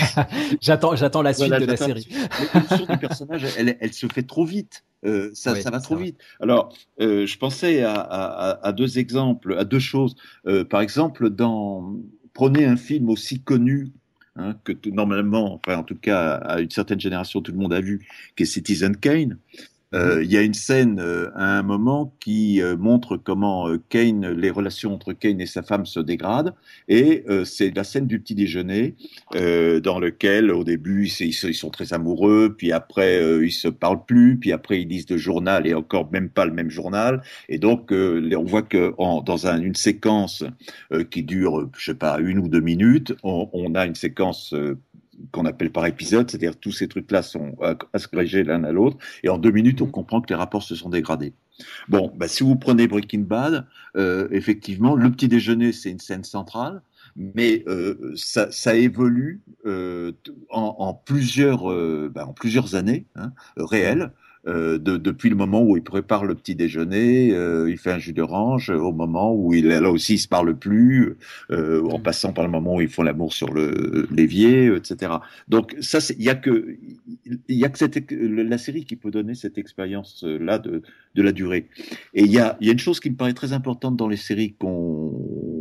j'attends 0.61 0.95
j'attends 0.95 1.21
la 1.21 1.33
suite 1.33 1.51
de 1.51 1.65
la 1.65 1.77
série. 1.77 2.07
L'évolution 2.39 2.85
du 2.93 2.97
personnage, 2.97 3.45
elle, 3.57 3.77
elle 3.79 3.93
se 3.93 4.07
fait 4.07 4.23
trop 4.23 4.45
vite. 4.45 4.83
Euh, 5.05 5.31
ça, 5.33 5.55
ça, 5.55 5.69
va 5.69 5.79
trop 5.79 5.95
vite. 5.95 6.17
Alors, 6.39 6.73
euh, 7.01 7.25
je 7.25 7.37
pensais 7.37 7.83
à, 7.83 7.93
à, 7.93 8.67
à, 8.67 8.71
deux 8.71 8.99
exemples, 8.99 9.55
à 9.57 9.65
deux 9.65 9.79
choses. 9.79 10.15
Euh, 10.47 10.63
par 10.63 10.81
exemple, 10.81 11.29
dans 11.29 11.95
prenez 12.33 12.65
un 12.65 12.77
film 12.77 13.09
aussi 13.09 13.41
connu 13.41 13.91
hein, 14.35 14.55
que 14.63 14.71
tout, 14.71 14.91
normalement, 14.91 15.53
enfin 15.53 15.77
en 15.77 15.83
tout 15.83 15.95
cas 15.95 16.33
à 16.35 16.61
une 16.61 16.69
certaine 16.69 16.99
génération, 16.99 17.41
tout 17.41 17.51
le 17.51 17.57
monde 17.57 17.73
a 17.73 17.81
vu, 17.81 18.07
qui 18.35 18.43
est 18.43 18.47
Citizen 18.47 18.95
Kane. 18.97 19.37
Euh, 19.93 20.23
il 20.23 20.31
y 20.31 20.37
a 20.37 20.41
une 20.41 20.53
scène 20.53 20.99
euh, 20.99 21.29
à 21.35 21.59
un 21.59 21.63
moment 21.63 22.15
qui 22.19 22.61
euh, 22.61 22.75
montre 22.75 23.17
comment 23.17 23.67
Kane, 23.89 24.31
les 24.31 24.49
relations 24.49 24.93
entre 24.93 25.13
Kane 25.13 25.39
et 25.39 25.45
sa 25.45 25.61
femme 25.61 25.85
se 25.85 25.99
dégradent, 25.99 26.55
et 26.87 27.25
c'est 27.45 27.75
la 27.75 27.83
scène 27.83 28.07
du 28.07 28.19
petit 28.19 28.35
déjeuner 28.35 28.95
dans 29.33 29.99
lequel 29.99 30.51
au 30.51 30.63
début 30.63 31.07
ils, 31.07 31.27
ils, 31.27 31.53
sont 31.53 31.69
très 31.69 31.93
amoureux, 31.93 32.55
puis 32.57 32.71
après 32.71 33.21
ils 33.43 33.51
se 33.51 33.67
parlent 33.67 34.05
plus, 34.05 34.37
puis 34.37 34.51
après 34.51 34.81
ils 34.81 34.87
lisent 34.87 35.09
le 35.09 35.17
journal 35.17 35.67
et 35.67 35.73
encore 35.73 36.11
même 36.11 36.29
pas 36.29 36.45
le 36.45 36.51
même 36.51 36.69
journal, 36.69 37.21
et 37.49 37.57
donc 37.57 37.91
on 37.91 38.43
voit 38.43 38.63
que 38.63 38.93
en, 38.97 39.21
dans 39.21 39.47
un, 39.47 39.61
une 39.61 39.75
séquence 39.75 40.43
qui 41.09 41.23
dure 41.23 41.69
je 41.77 41.91
sais 41.91 41.97
pas 41.97 42.19
une 42.19 42.39
ou 42.39 42.47
deux 42.47 42.61
minutes, 42.61 43.13
on, 43.23 43.49
on 43.53 43.75
a 43.75 43.85
une 43.85 43.95
séquence 43.95 44.53
qu'on 45.31 45.45
appelle 45.45 45.71
par 45.71 45.85
épisode, 45.85 46.29
c'est-à-dire 46.29 46.57
tous 46.57 46.71
ces 46.71 46.87
trucs-là 46.87 47.23
sont 47.23 47.55
agrégés 47.93 48.43
l'un 48.43 48.63
à 48.63 48.71
l'autre, 48.71 48.97
et 49.23 49.29
en 49.29 49.37
deux 49.37 49.51
minutes, 49.51 49.81
on 49.81 49.85
mhm. 49.85 49.91
comprend 49.91 50.21
que 50.21 50.29
les 50.29 50.35
rapports 50.35 50.63
se 50.63 50.75
sont 50.75 50.89
dégradés. 50.89 51.33
Bon, 51.87 52.11
bah, 52.15 52.27
si 52.27 52.43
vous 52.43 52.55
prenez 52.55 52.87
Breaking 52.87 53.21
Bad, 53.21 53.65
euh, 53.95 54.27
effectivement, 54.31 54.95
le 54.95 55.11
petit 55.11 55.27
déjeuner, 55.27 55.71
c'est 55.71 55.91
une 55.91 55.99
scène 55.99 56.23
centrale, 56.23 56.81
mais 57.15 57.63
euh, 57.67 58.13
ça, 58.15 58.51
ça, 58.51 58.75
évolue 58.75 59.41
euh, 59.65 60.13
en, 60.49 60.75
en, 60.79 60.93
plusieurs, 60.93 61.71
euh, 61.71 62.11
bah, 62.13 62.25
en 62.27 62.33
plusieurs 62.33 62.75
années 62.75 63.05
hein, 63.15 63.33
réelles. 63.55 64.11
Euh, 64.47 64.77
de, 64.77 64.97
depuis 64.97 65.29
le 65.29 65.35
moment 65.35 65.63
où 65.63 65.77
il 65.77 65.83
prépare 65.83 66.25
le 66.25 66.35
petit 66.35 66.55
déjeuner, 66.55 67.31
euh, 67.31 67.69
il 67.69 67.77
fait 67.77 67.91
un 67.91 67.99
jus 67.99 68.13
d'orange, 68.13 68.69
au 68.69 68.91
moment 68.91 69.33
où 69.33 69.53
il 69.53 69.67
là 69.67 69.89
aussi 69.89 70.15
il 70.15 70.19
se 70.19 70.27
parle 70.27 70.55
plus, 70.55 71.15
euh, 71.51 71.83
en 71.89 71.99
mm. 71.99 72.03
passant 72.03 72.33
par 72.33 72.43
le 72.43 72.51
moment 72.51 72.75
où 72.75 72.81
ils 72.81 72.89
font 72.89 73.03
l'amour 73.03 73.33
sur 73.33 73.53
le 73.53 74.07
l'évier, 74.11 74.67
etc. 74.75 75.13
Donc 75.47 75.75
ça, 75.79 75.99
il 76.17 76.23
y 76.23 76.29
a 76.29 76.35
que 76.35 76.77
il 77.25 77.57
y 77.57 77.65
a 77.65 77.69
que 77.69 77.77
cette, 77.77 78.11
la 78.11 78.57
série 78.57 78.85
qui 78.85 78.95
peut 78.95 79.11
donner 79.11 79.35
cette 79.35 79.57
expérience 79.57 80.23
là 80.23 80.59
de, 80.59 80.81
de 81.15 81.21
la 81.21 81.31
durée. 81.31 81.69
Et 82.13 82.23
il 82.23 82.31
y 82.31 82.39
a 82.39 82.57
il 82.59 82.67
y 82.67 82.69
a 82.69 82.73
une 82.73 82.79
chose 82.79 82.99
qui 82.99 83.09
me 83.09 83.15
paraît 83.15 83.33
très 83.33 83.53
importante 83.53 83.95
dans 83.95 84.07
les 84.07 84.17
séries 84.17 84.53
qu'on 84.59 85.53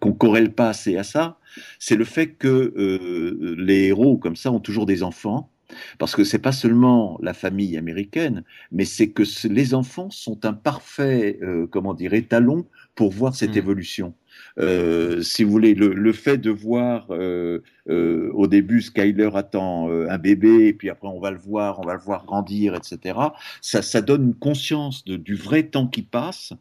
qu'on 0.00 0.12
corrèle 0.12 0.52
pas 0.52 0.68
assez 0.68 0.96
à 0.96 1.02
ça, 1.02 1.38
c'est 1.78 1.96
le 1.96 2.04
fait 2.04 2.28
que 2.28 2.72
euh, 2.76 3.54
les 3.58 3.86
héros 3.86 4.16
comme 4.16 4.36
ça 4.36 4.52
ont 4.52 4.60
toujours 4.60 4.86
des 4.86 5.02
enfants 5.02 5.50
parce 5.98 6.14
que 6.14 6.24
c'est 6.24 6.38
pas 6.38 6.52
seulement 6.52 7.18
la 7.22 7.34
famille 7.34 7.76
américaine, 7.76 8.44
mais 8.72 8.84
c'est 8.84 9.10
que 9.10 9.22
les 9.48 9.74
enfants 9.74 10.10
sont 10.10 10.44
un 10.44 10.52
parfait, 10.52 11.38
euh, 11.42 11.66
comment 11.66 11.94
dire, 11.94 12.14
étalon 12.14 12.66
pour 12.94 13.12
voir 13.12 13.34
cette 13.34 13.54
mmh. 13.54 13.58
évolution. 13.58 14.14
Euh, 14.58 15.20
si 15.20 15.44
vous 15.44 15.50
voulez, 15.50 15.74
le, 15.74 16.12
fait 16.12 16.38
de 16.38 16.50
voir 16.50 17.06
euh, 17.10 17.60
au 17.86 18.46
début 18.46 18.82
Skyler 18.82 19.30
attend 19.34 19.88
un 19.90 20.18
bébé, 20.18 20.68
et 20.68 20.72
puis 20.72 20.90
après 20.90 21.08
on 21.08 21.20
va 21.20 21.30
le 21.30 21.38
voir, 21.38 21.80
on 21.80 21.86
va 21.86 21.94
le 21.94 22.00
voir 22.00 22.24
grandir, 22.24 22.74
etc. 22.74 23.18
Ça, 23.60 23.82
ça 23.82 24.00
donne 24.00 24.28
une 24.28 24.34
conscience 24.34 25.04
de, 25.04 25.16
du 25.16 25.34
vrai 25.34 25.64
temps 25.64 25.86
qui 25.86 26.02
passe, 26.02 26.52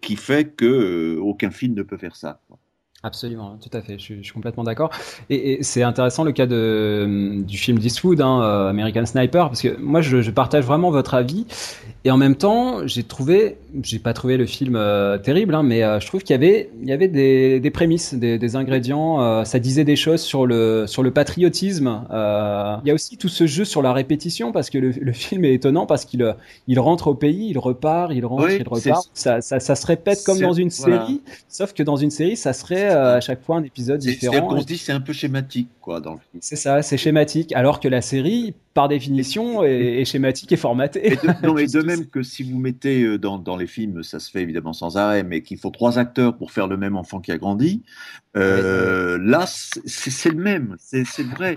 qui 0.00 0.16
fait 0.16 0.54
que 0.54 1.18
aucun 1.20 1.50
film 1.50 1.74
ne 1.74 1.82
peut 1.82 1.98
faire 1.98 2.16
ça. 2.16 2.40
Absolument, 3.04 3.56
tout 3.62 3.76
à 3.76 3.80
fait, 3.80 3.96
je 3.96 4.20
suis, 4.22 4.32
complètement 4.32 4.64
d'accord. 4.64 4.90
Et, 5.30 5.62
c'est 5.62 5.84
intéressant 5.84 6.24
le 6.24 6.32
cas 6.32 6.46
de, 6.46 7.38
du 7.46 7.56
film 7.56 7.78
d'Eastwood, 7.78 8.20
hein, 8.20 8.42
euh, 8.42 8.68
American 8.68 9.06
Sniper, 9.06 9.46
parce 9.46 9.62
que 9.62 9.76
moi 9.78 10.00
je, 10.00 10.28
partage 10.32 10.64
vraiment 10.64 10.90
votre 10.90 11.14
avis. 11.14 11.46
Et 12.08 12.10
en 12.10 12.16
même 12.16 12.36
temps, 12.36 12.86
j'ai 12.86 13.02
trouvé, 13.02 13.58
j'ai 13.82 13.98
pas 13.98 14.14
trouvé 14.14 14.38
le 14.38 14.46
film 14.46 14.76
euh, 14.76 15.18
terrible, 15.18 15.54
hein, 15.54 15.62
mais 15.62 15.82
euh, 15.82 16.00
je 16.00 16.06
trouve 16.06 16.22
qu'il 16.22 16.32
y 16.32 16.38
avait, 16.38 16.70
il 16.80 16.88
y 16.88 16.92
avait 16.92 17.06
des, 17.06 17.60
des 17.60 17.70
prémices, 17.70 18.14
des, 18.14 18.38
des 18.38 18.56
ingrédients. 18.56 19.44
ça 19.44 19.58
disait 19.58 19.84
des 19.84 19.94
choses 19.94 20.22
sur 20.22 20.46
le 20.46 20.86
sur 20.86 21.02
le 21.02 21.10
patriotisme. 21.10 22.06
il 22.10 22.88
y 22.88 22.90
a 22.90 22.94
aussi 22.94 23.18
tout 23.18 23.28
ce 23.28 23.46
jeu 23.46 23.66
sur 23.66 23.82
la 23.82 23.92
répétition, 23.92 24.52
parce 24.52 24.70
que 24.70 24.78
le, 24.78 24.88
le 24.88 25.12
film 25.12 25.44
est 25.44 25.52
étonnant, 25.52 25.84
parce 25.84 26.06
qu'il 26.06 26.34
il 26.66 26.80
rentre 26.80 27.08
au 27.08 27.14
pays, 27.14 27.50
il 27.50 27.58
repart, 27.58 28.10
il 28.14 28.24
rentre, 28.24 28.52
il 28.52 28.66
repart. 28.66 29.10
Ça, 29.12 29.42
ça, 29.42 29.60
ça, 29.60 29.74
se 29.74 29.86
répète 29.86 30.22
comme 30.24 30.40
dans 30.40 30.54
une 30.54 30.70
série, 30.70 31.20
sauf 31.46 31.74
que 31.74 31.82
dans 31.82 31.96
une 31.96 32.10
série, 32.10 32.38
ça 32.38 32.54
serait 32.54 32.88
euh, 32.88 33.16
à 33.16 33.20
chaque 33.20 33.44
fois 33.44 33.56
un 33.56 33.64
épisode 33.64 34.00
différent. 34.00 34.48
On 34.50 34.62
dit 34.62 34.78
c'est 34.78 34.92
un 34.92 35.00
peu 35.02 35.12
schématique, 35.12 35.68
quoi, 35.82 36.00
dans 36.00 36.14
le 36.14 36.20
C'est 36.40 36.56
ça, 36.56 36.80
c'est 36.80 36.96
schématique, 36.96 37.52
alors 37.52 37.80
que 37.80 37.88
la 37.88 38.00
série, 38.00 38.54
par 38.74 38.88
définition, 38.88 39.64
est, 39.64 40.04
schématique 40.04 40.52
et 40.52 40.56
formatée. 40.56 41.06
Et 41.06 41.16
de, 41.16 41.46
non, 41.46 41.54
mais 41.54 41.66
de 41.66 41.82
même 41.82 41.97
que 42.06 42.22
si 42.22 42.42
vous 42.42 42.58
mettez 42.58 43.02
euh, 43.02 43.18
dans, 43.18 43.38
dans, 43.38 43.56
les 43.56 43.66
films, 43.66 44.02
ça 44.02 44.20
se 44.20 44.30
fait 44.30 44.42
évidemment 44.42 44.72
sans 44.72 44.96
arrêt, 44.96 45.22
mais 45.22 45.42
qu'il 45.42 45.58
faut 45.58 45.70
trois 45.70 45.98
acteurs 45.98 46.36
pour 46.36 46.52
faire 46.52 46.66
le 46.66 46.76
même 46.76 46.96
enfant 46.96 47.20
qui 47.20 47.32
a 47.32 47.38
grandi, 47.38 47.82
euh, 48.36 49.18
là, 49.20 49.46
c'est 49.46 50.30
le 50.30 50.42
même, 50.42 50.76
c'est 50.78 51.04
vrai. 51.22 51.54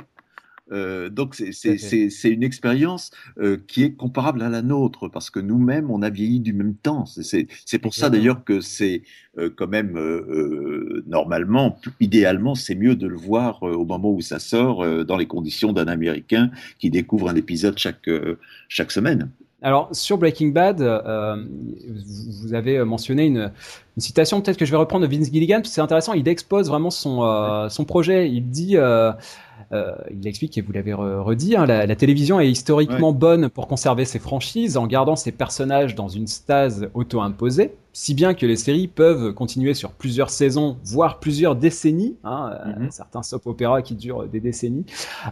Euh, 0.72 1.10
donc 1.10 1.36
c'est 1.36 2.30
une 2.30 2.44
expérience 2.44 3.12
euh, 3.40 3.58
qui 3.68 3.84
est 3.84 3.94
comparable 3.94 4.42
à 4.42 4.50
la 4.50 4.62
nôtre 4.62 5.10
parce 5.10 5.30
que 5.30 5.40
nous-mêmes 5.40 5.92
on 5.92 6.02
a 6.02 6.10
vieilli 6.10 6.40
du 6.40 6.54
même 6.54 6.76
temps. 6.76 7.06
C'est 7.06 7.80
pour 7.80 7.94
ça 7.94 8.10
d'ailleurs 8.10 8.44
que 8.44 8.62
c'est 8.62 9.04
euh, 9.38 9.50
quand 9.56 9.68
même 9.68 10.00
normalement, 11.08 11.80
idéalement, 12.00 12.56
c'est 12.56 12.76
mieux 12.76 12.96
de 12.96 13.08
le 13.08 13.18
voir 13.18 13.64
au 13.64 13.86
moment 13.86 14.12
où 14.12 14.22
ça 14.22 14.40
sort 14.40 15.06
dans 15.06 15.18
les 15.18 15.28
conditions 15.28 15.74
d'un 15.74 15.88
Américain 15.88 16.52
qui 16.80 16.90
découvre 16.90 17.30
un 17.30 17.36
épisode 17.36 17.78
chaque 17.78 18.10
chaque 18.70 18.92
semaine. 18.92 19.30
Alors 19.62 19.90
sur 19.92 20.18
Breaking 20.18 20.50
Bad, 20.50 20.82
vous 20.82 22.54
avez 22.54 22.84
mentionné 22.84 23.26
une, 23.26 23.52
une 23.98 24.02
citation 24.02 24.42
peut-être 24.42 24.58
que 24.58 24.66
je 24.66 24.72
vais 24.72 24.78
reprendre 24.78 25.08
de 25.08 25.16
Vince 25.16 25.32
Gilligan, 25.32 25.58
parce 25.58 25.70
que 25.70 25.76
c'est 25.76 25.82
intéressant, 25.82 26.14
il 26.14 26.28
expose 26.28 26.68
vraiment 26.70 26.90
son, 26.90 27.68
son 27.70 27.86
projet. 27.86 28.30
Il 28.30 28.50
dit 28.50 28.78
euh, 28.78 29.12
il 29.72 30.28
explique, 30.28 30.58
et 30.58 30.62
vous 30.62 30.72
l'avez 30.72 30.94
redit, 30.94 31.56
hein, 31.56 31.66
la, 31.66 31.96
télévision 31.96 32.40
est 32.40 32.50
historiquement 32.50 33.12
bonne 33.12 33.50
pour 33.50 33.68
conserver 33.68 34.06
ses 34.06 34.20
franchises 34.20 34.78
en 34.78 34.88
gardant 34.88 35.16
ses 35.16 35.32
personnages 35.32 35.96
dans 35.96 36.08
une 36.08 36.28
stase 36.28 36.90
auto-imposée, 36.94 37.74
si 37.94 38.14
bien 38.14 38.34
que 38.34 38.46
les 38.46 38.56
séries 38.56 38.88
peuvent 38.88 39.34
continuer 39.34 39.74
sur 39.74 39.92
plusieurs 39.92 40.30
saisons, 40.30 40.78
voire 40.84 41.20
plusieurs 41.20 41.56
décennies, 41.56 42.16
hein, 42.24 42.52
euh, 42.66 42.84
mhm. 42.84 42.92
certains 42.92 43.24
soap 43.24 43.48
opéras 43.48 43.82
qui 43.82 43.96
durent 43.96 44.28
des 44.28 44.40
décennies, 44.40 44.86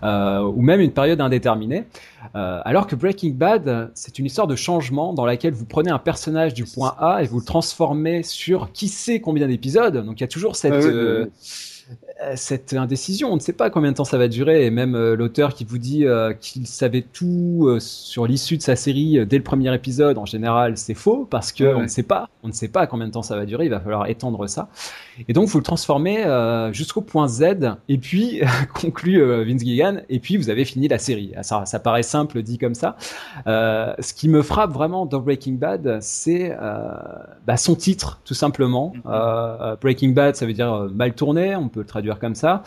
euh, 0.03 0.41
ou 0.41 0.61
même 0.61 0.81
une 0.81 0.91
période 0.91 1.21
indéterminée. 1.21 1.85
alors 2.33 2.87
que 2.87 2.95
Breaking 2.95 3.31
Bad, 3.31 3.91
c'est 3.93 4.19
une 4.19 4.25
histoire 4.25 4.47
de 4.47 4.55
changement 4.55 5.13
dans 5.13 5.25
laquelle 5.25 5.53
vous 5.53 5.65
prenez 5.65 5.89
un 5.89 5.99
personnage 5.99 6.53
du 6.53 6.65
point 6.65 6.95
A 6.99 7.23
et 7.23 7.27
vous 7.27 7.39
le 7.39 7.45
transformez 7.45 8.23
sur 8.23 8.71
qui 8.71 8.87
sait 8.87 9.19
combien 9.19 9.47
d'épisodes. 9.47 10.05
Donc 10.05 10.19
il 10.19 10.21
y 10.21 10.25
a 10.25 10.27
toujours 10.27 10.55
cette... 10.55 10.73
Euh, 10.73 11.27
cette 12.35 12.73
indécision. 12.73 13.31
On 13.31 13.35
ne 13.35 13.39
sait 13.39 13.53
pas 13.53 13.69
combien 13.69 13.91
de 13.91 13.97
temps 13.97 14.03
ça 14.03 14.17
va 14.17 14.27
durer. 14.27 14.65
Et 14.65 14.69
même 14.69 14.95
euh, 14.95 15.15
l'auteur 15.15 15.53
qui 15.53 15.63
vous 15.63 15.77
dit 15.77 16.05
euh, 16.05 16.33
qu'il 16.33 16.67
savait 16.67 17.01
tout 17.01 17.77
sur 17.79 18.25
l'issue 18.25 18.57
de 18.57 18.61
sa 18.61 18.75
série 18.75 19.25
dès 19.25 19.37
le 19.37 19.43
premier 19.43 19.73
épisode, 19.73 20.17
en 20.17 20.25
général, 20.25 20.77
c'est 20.77 20.93
faux 20.93 21.27
parce 21.29 21.51
que 21.51 21.75
on 21.75 21.83
ne 21.83 21.87
sait 21.87 22.03
pas. 22.03 22.29
On 22.43 22.47
ne 22.47 22.53
sait 22.53 22.67
pas 22.67 22.87
combien 22.87 23.07
de 23.07 23.11
temps 23.11 23.21
ça 23.21 23.35
va 23.35 23.45
durer. 23.45 23.65
Il 23.65 23.71
va 23.71 23.79
falloir 23.79 24.07
étendre 24.07 24.47
ça. 24.47 24.69
Et 25.27 25.33
donc, 25.33 25.47
vous 25.47 25.57
le 25.57 25.63
transformez 25.63 26.23
jusqu'au 26.71 27.01
point 27.01 27.27
Z. 27.27 27.43
Et 27.87 27.97
puis, 27.97 28.41
conclut 28.73 29.21
Vince 29.45 29.61
Gilligan. 29.61 29.97
Et 30.09 30.19
puis, 30.19 30.37
vous 30.37 30.49
avez 30.49 30.65
fini 30.65 30.87
la 30.87 30.97
série. 30.97 31.31
Ah, 31.35 31.43
ça, 31.43 31.65
ça 31.65 31.79
paraît 31.79 32.03
simple 32.03 32.41
dit 32.41 32.57
comme 32.57 32.75
ça. 32.75 32.95
ce 33.45 34.13
qui 34.13 34.29
me 34.29 34.41
frappe 34.41 34.71
vraiment 34.71 35.05
dans 35.05 35.19
Breaking 35.19 35.53
Bad, 35.53 35.99
c'est 36.01 36.55
bah, 37.45 37.57
son 37.57 37.75
titre, 37.75 38.21
tout 38.25 38.33
simplement. 38.33 38.93
Mm-hmm. 39.05 39.79
Breaking 39.81 40.09
Bad, 40.09 40.35
ça 40.35 40.45
veut 40.45 40.53
dire 40.53 40.87
mal 40.93 41.13
tourné. 41.13 41.55
On 41.55 41.69
peut 41.69 41.81
le 41.81 41.85
traduire 41.85 42.19
comme 42.19 42.35
ça. 42.35 42.63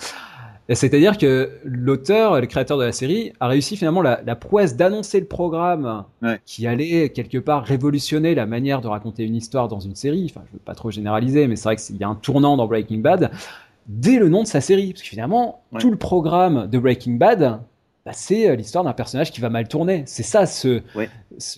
C'est-à-dire 0.68 1.18
que 1.18 1.50
l'auteur, 1.64 2.40
le 2.40 2.46
créateur 2.46 2.78
de 2.78 2.84
la 2.84 2.92
série, 2.92 3.32
a 3.40 3.48
réussi 3.48 3.76
finalement 3.76 4.00
la, 4.00 4.36
prouesse 4.36 4.76
d'annoncer 4.76 5.20
le 5.20 5.26
programme 5.26 6.04
qui 6.46 6.66
allait 6.66 7.10
quelque 7.10 7.38
part 7.38 7.64
révolutionner 7.64 8.34
la 8.34 8.46
manière 8.46 8.80
de 8.80 8.88
raconter 8.88 9.24
une 9.24 9.34
histoire 9.34 9.68
dans 9.68 9.80
une 9.80 9.96
série. 9.96 10.30
Enfin, 10.30 10.42
je 10.46 10.52
veux 10.52 10.62
pas 10.64 10.74
trop 10.74 10.90
généraliser, 10.90 11.46
mais 11.48 11.56
c'est 11.56 11.64
vrai 11.64 11.76
qu'il 11.76 11.96
y 11.96 12.04
a 12.04 12.08
un 12.08 12.14
tournant 12.14 12.56
dans 12.56 12.66
Breaking 12.66 12.98
Bad 12.98 13.30
dès 13.86 14.18
le 14.18 14.28
nom 14.28 14.42
de 14.42 14.46
sa 14.46 14.60
série, 14.60 14.92
parce 14.92 15.02
que 15.02 15.08
finalement, 15.08 15.62
tout 15.78 15.90
le 15.90 15.96
programme 15.96 16.68
de 16.68 16.78
Breaking 16.78 17.14
Bad, 17.14 17.60
bah, 18.04 18.12
c'est 18.12 18.50
euh, 18.50 18.56
l'histoire 18.56 18.84
d'un 18.84 18.92
personnage 18.92 19.30
qui 19.30 19.40
va 19.40 19.48
mal 19.48 19.68
tourner. 19.68 20.02
C'est 20.06 20.22
ça 20.22 20.46
ce, 20.46 20.82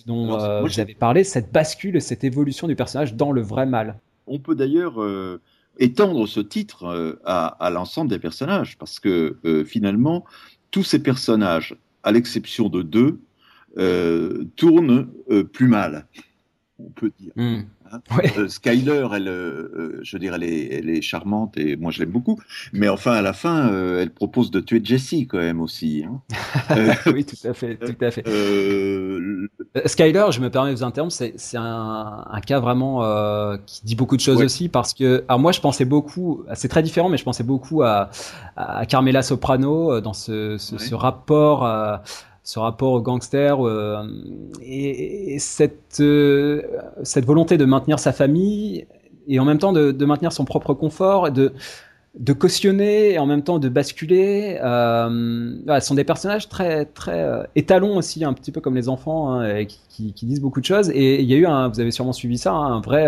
dont 0.05 0.39
euh, 0.39 0.67
j'avais 0.67 0.93
parlé, 0.93 1.23
cette 1.23 1.51
bascule, 1.51 2.01
cette 2.01 2.23
évolution 2.23 2.67
du 2.67 2.75
personnage 2.75 3.15
dans 3.15 3.31
le 3.31 3.41
vrai 3.41 3.65
mal. 3.65 3.99
On 4.27 4.39
peut 4.39 4.55
d'ailleurs 4.55 5.01
euh, 5.01 5.41
étendre 5.77 6.27
ce 6.27 6.39
titre 6.39 6.85
euh, 6.85 7.19
à, 7.25 7.69
l'ensemble 7.71 8.09
des 8.09 8.19
personnages, 8.19 8.77
parce 8.77 8.99
que 8.99 9.37
euh, 9.45 9.65
finalement, 9.65 10.25
tous 10.71 10.83
ces 10.83 10.99
personnages, 10.99 11.75
à 12.03 12.11
l'exception 12.11 12.69
de 12.69 12.81
deux, 12.81 13.19
euh, 13.77 14.45
tournent 14.55 15.07
plus 15.51 15.67
mal, 15.67 16.07
on 16.79 16.89
peut 16.89 17.11
dire. 17.19 17.33
Hmm. 17.35 17.63
Hein. 17.95 18.01
Euh, 18.37 18.47
Skyler, 18.47 19.07
elle, 19.13 19.27
euh, 19.27 19.71
euh, 19.75 19.99
je 20.03 20.15
veux 20.15 20.19
dire, 20.19 20.33
elle 20.33 20.43
est, 20.43 20.73
elle 20.73 20.89
est 20.89 21.01
charmante 21.01 21.57
et 21.57 21.75
moi 21.75 21.91
je 21.91 21.99
l'aime 21.99 22.11
beaucoup. 22.11 22.39
Mais 22.73 22.89
enfin, 22.89 23.13
à 23.13 23.21
la 23.21 23.33
fin, 23.33 23.69
elle 23.97 24.11
propose 24.11 24.51
de 24.51 24.59
tuer 24.59 24.81
Jesse 24.83 25.13
quand 25.29 25.37
même 25.37 25.61
aussi. 25.61 26.05
Hein. 26.05 26.21
oui, 27.07 27.25
tout 27.25 27.47
à 27.47 27.53
fait, 27.53 27.77
tout 27.77 27.95
à 28.05 28.11
fait. 28.11 28.23
Skyler, 29.85 30.25
je 30.31 30.39
me 30.39 30.49
permets 30.49 30.71
de 30.71 30.75
vous 30.75 30.83
interrompre, 30.83 31.13
c'est 31.13 31.57
un, 31.57 32.25
un, 32.29 32.41
cas 32.41 32.59
vraiment 32.59 33.57
qui 33.65 33.81
dit 33.85 33.95
beaucoup 33.95 34.15
de 34.15 34.21
choses 34.21 34.41
aussi 34.41 34.69
parce 34.69 34.93
que, 34.93 35.23
alors 35.27 35.39
moi 35.39 35.51
je 35.51 35.61
pensais 35.61 35.85
beaucoup, 35.85 36.43
c'est 36.53 36.67
très 36.67 36.83
différent, 36.83 37.09
mais 37.09 37.17
je 37.17 37.23
pensais 37.23 37.43
beaucoup 37.43 37.83
à, 37.83 38.09
à 38.55 38.85
Carmela 38.85 39.21
Soprano 39.21 40.01
dans 40.01 40.13
ce, 40.13 40.57
ce, 40.57 40.77
ce 40.77 40.95
rapport 40.95 41.65
ce 42.45 42.59
rapport 42.59 42.93
au 42.93 43.01
gangster 43.01 43.59
euh, 43.59 44.07
et, 44.61 45.37
cette, 45.39 45.99
euh, 45.99 46.61
cette 47.01 47.25
volonté 47.25 47.57
de 47.57 47.65
maintenir 47.65 47.99
sa 47.99 48.13
famille 48.13 48.85
et 49.27 49.39
en 49.39 49.45
même 49.45 49.57
temps 49.57 49.73
de, 49.73 49.91
de 49.91 50.05
maintenir 50.05 50.31
son 50.31 50.45
propre 50.45 50.75
confort, 50.75 51.31
de, 51.31 51.53
de 52.19 52.33
cautionner 52.33 53.13
et 53.13 53.17
en 53.17 53.25
même 53.25 53.41
temps 53.41 53.57
de 53.57 53.67
basculer. 53.67 54.59
Euh, 54.63 55.55
ce 55.67 55.87
sont 55.87 55.95
des 55.95 56.03
personnages 56.03 56.47
très 56.47 56.85
très 56.85 57.47
étalons 57.55 57.97
aussi, 57.97 58.23
un 58.23 58.33
petit 58.33 58.51
peu 58.51 58.61
comme 58.61 58.75
les 58.75 58.89
enfants, 58.89 59.33
hein, 59.33 59.65
qui, 59.65 60.13
disent 60.13 60.41
beaucoup 60.41 60.61
de 60.61 60.65
choses. 60.65 60.91
Et 60.91 61.23
il 61.23 61.27
y 61.27 61.33
a 61.33 61.37
eu 61.37 61.45
vous 61.45 61.79
avez 61.79 61.89
sûrement 61.89 62.13
suivi 62.13 62.37
ça, 62.37 62.53
hein, 62.53 62.75
un 62.75 62.81
vrai 62.81 63.07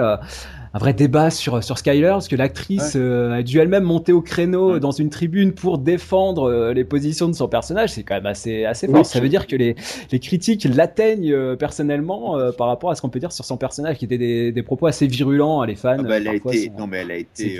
un 0.73 0.79
vrai 0.79 0.93
débat 0.93 1.29
sur 1.29 1.63
sur 1.63 1.77
Skyler 1.77 2.09
parce 2.09 2.27
que 2.27 2.35
l'actrice 2.35 2.93
euh, 2.95 3.31
a 3.31 3.43
dû 3.43 3.59
elle-même 3.59 3.83
monter 3.83 4.11
au 4.11 4.21
créneau 4.21 4.79
dans 4.79 4.91
une 4.91 5.09
tribune 5.09 5.53
pour 5.53 5.77
défendre 5.77 6.49
euh, 6.49 6.73
les 6.73 6.83
positions 6.83 7.27
de 7.27 7.33
son 7.33 7.47
personnage. 7.47 7.93
C'est 7.93 8.03
quand 8.03 8.15
même 8.15 8.25
assez 8.25 8.65
assez 8.65 8.87
fort. 8.87 9.05
Ça 9.05 9.19
veut 9.19 9.29
dire 9.29 9.47
que 9.47 9.55
les 9.55 9.75
les 10.11 10.19
critiques 10.19 10.65
l'atteignent 10.65 11.31
euh, 11.31 11.55
personnellement 11.55 12.37
par 12.57 12.67
rapport 12.67 12.91
à 12.91 12.95
ce 12.95 13.01
qu'on 13.01 13.09
peut 13.09 13.19
dire 13.19 13.31
sur 13.31 13.45
son 13.45 13.57
personnage, 13.57 13.97
qui 13.97 14.05
était 14.05 14.17
des, 14.17 14.51
des 14.51 14.63
propos 14.63 14.87
assez 14.87 15.07
virulents. 15.07 15.63
Les 15.63 15.75
fans. 15.75 15.97
Ah 15.99 16.03
bah, 16.03 16.17
elle 16.17 16.27
a 16.27 16.35
été 16.35 16.71
non 16.77 16.87
mais 16.87 16.97
elle 16.97 17.11
a 17.11 17.17
été 17.17 17.59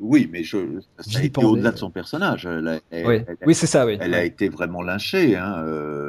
oui 0.00 0.28
mais 0.32 0.42
je 0.42 0.58
ça 0.98 1.18
a 1.18 1.22
été 1.22 1.44
au-delà 1.44 1.72
de 1.72 1.78
son 1.78 1.90
personnage. 1.90 2.48
oui, 3.46 3.54
c'est 3.54 3.66
ça. 3.66 3.86
Oui. 3.86 3.98
Elle 4.00 4.14
a 4.14 4.24
été 4.24 4.48
vraiment 4.48 4.82
lynchée. 4.82 5.36
Hein. 5.36 5.62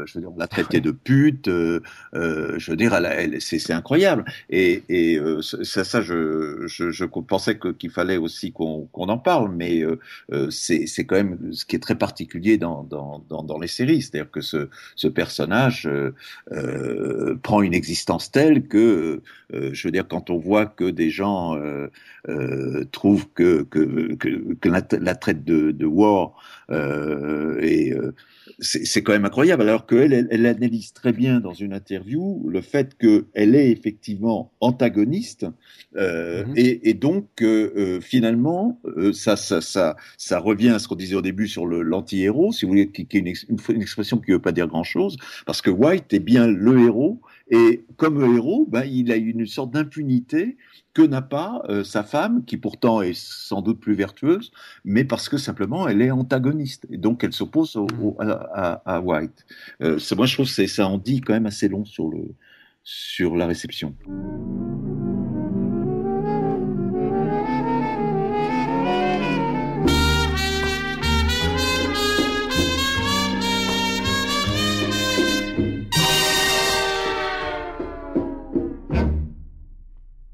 je 0.05 0.13
veux 0.15 0.21
dire 0.21 0.31
on 0.33 0.39
l'a 0.39 0.47
traitée 0.47 0.81
de 0.81 0.91
pute. 0.91 1.47
je 1.47 2.71
veux 2.71 2.77
dire 2.77 2.93
elle, 2.93 3.41
c'est 3.41 3.73
incroyable 3.73 4.25
et 4.49 4.83
et 4.89 5.19
ça 5.41 5.83
ça 5.83 6.01
je 6.01 6.20
je, 6.67 7.05
pensais 7.05 7.57
qu'il 7.57 7.89
fallait 7.89 8.17
aussi 8.17 8.51
qu'on 8.51 8.87
en 8.93 9.17
parle, 9.17 9.51
mais 9.53 9.81
euh, 9.81 9.99
euh, 10.31 10.49
c'est 10.49 11.05
quand 11.05 11.15
même 11.15 11.53
ce 11.53 11.65
qui 11.65 11.75
est 11.75 11.79
très 11.79 11.95
particulier 11.95 12.57
dans, 12.57 12.87
les 13.59 13.67
séries, 13.67 14.01
c'est-à-dire 14.01 14.31
que 14.31 14.41
ce, 14.41 15.07
personnage 15.07 15.89
euh, 16.51 17.35
prend 17.43 17.61
une 17.61 17.73
existence 17.73 18.31
telle 18.31 18.67
que, 18.67 19.21
je 19.51 19.87
veux 19.87 19.91
dire, 19.91 20.07
quand 20.07 20.29
on 20.29 20.37
voit 20.37 20.65
que 20.65 20.89
des 20.89 21.09
gens 21.09 21.59
trouvent 22.91 23.27
que, 23.33 23.65
la, 24.63 25.15
traite 25.15 25.43
de, 25.43 25.71
de 25.71 25.85
War 25.85 26.33
est 26.69 27.93
c'est 28.59 29.03
quand 29.03 29.13
même 29.13 29.25
incroyable, 29.25 29.63
alors 29.63 29.85
qu'elle 29.85 30.27
elle, 30.29 30.45
analyse 30.45 30.93
très 30.93 31.13
bien 31.13 31.39
dans 31.39 31.53
une 31.53 31.73
interview 31.73 32.47
le 32.47 32.61
fait 32.61 32.97
qu'elle 32.97 33.55
est 33.55 33.71
effectivement 33.71 34.51
antagoniste, 34.59 35.45
euh, 35.95 36.45
mhm. 36.45 36.53
et, 36.55 36.93
donc 36.93 37.27
euh, 37.41 37.71
euh, 37.75 38.01
finalement, 38.01 38.79
ça, 39.13 39.35
ça, 39.35 39.61
ça, 39.61 39.95
ça 40.17 40.39
revient 40.39 40.69
à 40.69 40.79
ce 40.79 40.87
qu'on 40.87 40.95
disait 40.95 41.15
au 41.15 41.21
début 41.21 41.47
sur 41.47 41.65
l'anti-héros, 41.65 42.51
si 42.51 42.65
vous 42.65 42.69
voulez, 42.69 42.89
qui, 42.89 43.01
est 43.01 43.13
une, 43.13 43.33
une, 43.69 43.81
expression 43.81 44.17
qui 44.17 44.31
ne 44.31 44.35
veut 44.35 44.41
pas 44.41 44.51
dire 44.51 44.67
grand-chose, 44.67 45.17
parce 45.45 45.61
que 45.61 45.69
White 45.69 46.13
est 46.13 46.19
bien 46.19 46.47
le 46.47 46.79
héros, 46.85 47.21
et 47.51 47.83
comme 47.97 48.23
héros, 48.23 48.65
ben, 48.69 48.83
il 48.85 49.11
a 49.11 49.17
une 49.17 49.45
sorte 49.45 49.71
d'impunité 49.71 50.57
que 50.93 51.01
n'a 51.01 51.21
pas 51.21 51.61
euh, 51.69 51.83
sa 51.83 52.03
femme, 52.03 52.45
qui 52.45 52.57
pourtant 52.57 53.01
est 53.01 53.13
sans 53.13 53.61
doute 53.61 53.79
plus 53.79 53.93
vertueuse, 53.93 54.51
mais 54.85 55.03
parce 55.03 55.27
que 55.27 55.37
simplement 55.37 55.87
elle 55.87 56.01
est 56.01 56.11
antagoniste 56.11 56.87
et 56.89 56.97
donc 56.97 57.23
elle 57.25 57.33
s'oppose 57.33 57.77
à, 58.19 59.01
White. 59.01 59.45
Euh, 59.81 59.99
moi, 60.15 60.25
je 60.25 60.33
trouve 60.33 60.53
que 60.53 60.67
ça 60.67 60.87
en 60.87 60.97
dit 60.97 61.19
quand 61.19 61.33
même 61.33 61.45
assez 61.45 61.67
long 61.67 61.83
sur 62.83 63.35
la 63.35 63.47
réception. 63.47 63.95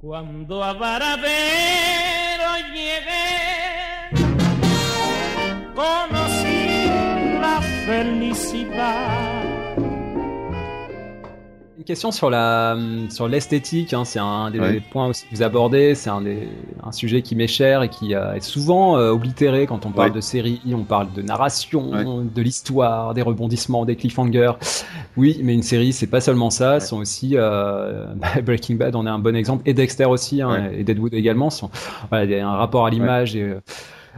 Cuando 0.08 0.64
a 0.64 0.72
Varadero 0.72 2.51
llegué, 2.74 4.08
conocí 5.76 6.89
la 7.41 7.60
felicidad. 7.86 9.47
Question 11.88 12.11
sur 12.11 12.29
la 12.29 12.77
sur 13.09 13.27
l'esthétique. 13.27 13.93
Hein, 13.93 14.03
c'est 14.03 14.19
un 14.19 14.51
des, 14.51 14.81
points 14.91 15.07
aussi 15.07 15.25
que 15.25 15.35
vous 15.35 15.41
abordez. 15.41 15.95
C'est 15.95 16.09
un, 16.09 16.21
un 16.83 16.91
sujet 16.91 17.21
qui 17.21 17.35
m'est 17.35 17.47
cher 17.47 17.81
et 17.81 17.89
qui 17.89 18.13
euh, 18.13 18.33
est 18.33 18.41
souvent 18.41 18.97
euh, 18.97 19.11
oblitéré 19.11 19.65
quand 19.65 19.85
on 19.85 19.91
parle 19.91 20.11
de 20.11 20.21
série. 20.21 20.61
On 20.71 20.83
parle 20.83 21.07
de 21.13 21.21
narration, 21.21 22.23
de 22.23 22.41
l'histoire, 22.41 23.13
des 23.13 23.21
rebondissements, 23.21 23.85
des 23.85 23.95
cliffhangers. 23.95 24.51
Oui, 25.15 25.39
mais 25.41 25.53
une 25.53 25.63
série, 25.63 25.93
c'est 25.93 26.07
pas 26.07 26.21
seulement 26.21 26.49
ça. 26.49 26.79
Sont 26.81 26.97
aussi 26.97 27.31
euh, 27.35 28.05
Breaking 28.43 28.75
Bad, 28.75 28.95
on 28.95 29.07
est 29.07 29.09
un 29.09 29.19
bon 29.19 29.35
exemple, 29.35 29.63
et 29.65 29.73
Dexter 29.73 30.05
aussi, 30.05 30.41
hein, 30.41 30.69
et 30.77 30.83
Deadwood 30.83 31.13
également. 31.13 31.49
Sont, 31.49 31.71
voilà, 32.09 32.25
il 32.25 32.31
y 32.31 32.35
a 32.35 32.47
un 32.47 32.57
rapport 32.57 32.85
à 32.85 32.89
l'image 32.89 33.35
et 33.35 33.55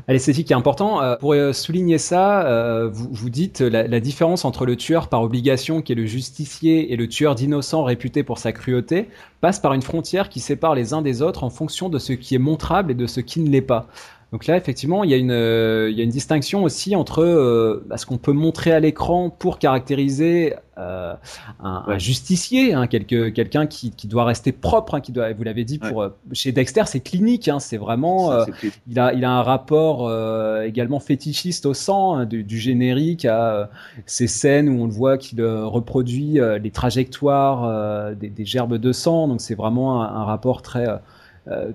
à 0.08 0.14
l'esthétique 0.14 0.48
qui 0.48 0.54
est 0.54 0.56
important. 0.56 1.02
Euh, 1.02 1.16
pour 1.16 1.34
euh, 1.34 1.54
souligner 1.54 1.98
ça, 1.98 2.46
euh, 2.46 2.90
vous, 2.92 3.10
vous 3.12 3.30
dites 3.30 3.62
la, 3.62 3.88
la, 3.88 4.00
différence 4.00 4.46
entre 4.46 4.66
le 4.66 4.76
tueur 4.76 5.08
par 5.08 5.22
obligation, 5.22 5.82
qui 5.82 5.92
est 5.92 5.96
le 5.96 6.06
justicier, 6.06 6.94
et 6.94 6.96
le 6.96 7.08
tueur 7.08 7.36
d'innocent 7.36 7.84
réputé 7.84 8.24
pour 8.24 8.38
sa 8.38 8.52
cruauté, 8.52 9.10
passe 9.42 9.60
par 9.60 9.74
une 9.74 9.82
frontière 9.82 10.30
qui 10.30 10.40
sépare 10.40 10.76
les 10.76 10.94
uns 10.94 11.02
des 11.02 11.22
autres 11.22 11.44
en 11.44 11.50
fonction 11.50 11.90
de 11.90 12.00
ce 12.00 12.14
qui 12.14 12.36
est 12.36 12.40
montrable 12.40 12.92
et 12.92 12.96
de 12.96 13.08
ce 13.08 13.20
qui 13.20 13.40
ne 13.40 13.50
l'est 13.50 13.62
pas. 13.62 13.88
Donc 14.32 14.46
là, 14.46 14.58
effectivement, 14.58 15.04
il 15.04 15.10
y 15.10 15.14
a 15.14 15.18
une, 15.18 15.32
il 15.32 15.98
y 15.98 16.02
a 16.02 16.04
une 16.04 16.10
distinction 16.10 16.64
aussi 16.64 16.96
entre 16.96 17.24
euh, 17.24 17.84
bah, 17.88 17.98
ce 17.98 18.06
qu'on 18.06 18.18
peut 18.18 18.32
montrer 18.32 18.72
à 18.72 18.80
l'écran 18.80 19.30
pour 19.30 19.58
caractériser 19.58 20.56
euh, 20.80 21.14
un, 21.62 21.84
un, 21.88 21.98
justicier, 21.98 22.74
hein, 22.74 22.88
quelqu'un 22.88 23.68
qui, 23.68 23.92
qui, 23.92 24.08
doit 24.08 24.24
rester 24.24 24.52
propre, 24.52 24.96
hein, 24.96 25.02
qui 25.02 25.12
doit, 25.12 25.34
vous 25.34 25.44
l'avez 25.44 25.66
dit, 25.66 25.78
pour 25.78 26.02
euh, 26.02 26.10
chez 26.32 26.52
Dexter, 26.52 26.84
c'est 26.86 27.02
clinique, 27.02 27.48
hein, 27.48 27.60
c'est 27.60 27.78
vraiment, 27.78 28.32
euh, 28.32 28.46
il 28.88 29.00
a, 29.00 29.14
il 29.14 29.26
a 29.26 29.32
un 29.32 29.44
rapport 29.44 30.08
euh, 30.08 30.64
également 30.64 31.00
fétichiste 31.00 31.66
au 31.66 31.74
sang, 31.74 32.16
hein, 32.16 32.26
du, 32.26 32.44
du, 32.44 32.60
générique 32.60 33.26
à 33.26 33.70
ces 34.06 34.28
scènes 34.28 34.70
où 34.70 34.84
on 34.84 34.86
le 34.86 34.92
voit 34.92 35.18
qu'il 35.18 35.44
reproduit 35.44 36.40
les 36.62 36.72
trajectoires 36.72 38.16
des, 38.16 38.30
des, 38.30 38.46
gerbes 38.46 38.78
de 38.78 38.92
sang, 38.92 39.28
donc 39.28 39.42
c'est 39.42 39.56
vraiment 39.56 40.02
un, 40.04 40.22
un 40.22 40.24
rapport 40.24 40.62
très 40.62 40.88
euh, 40.88 40.98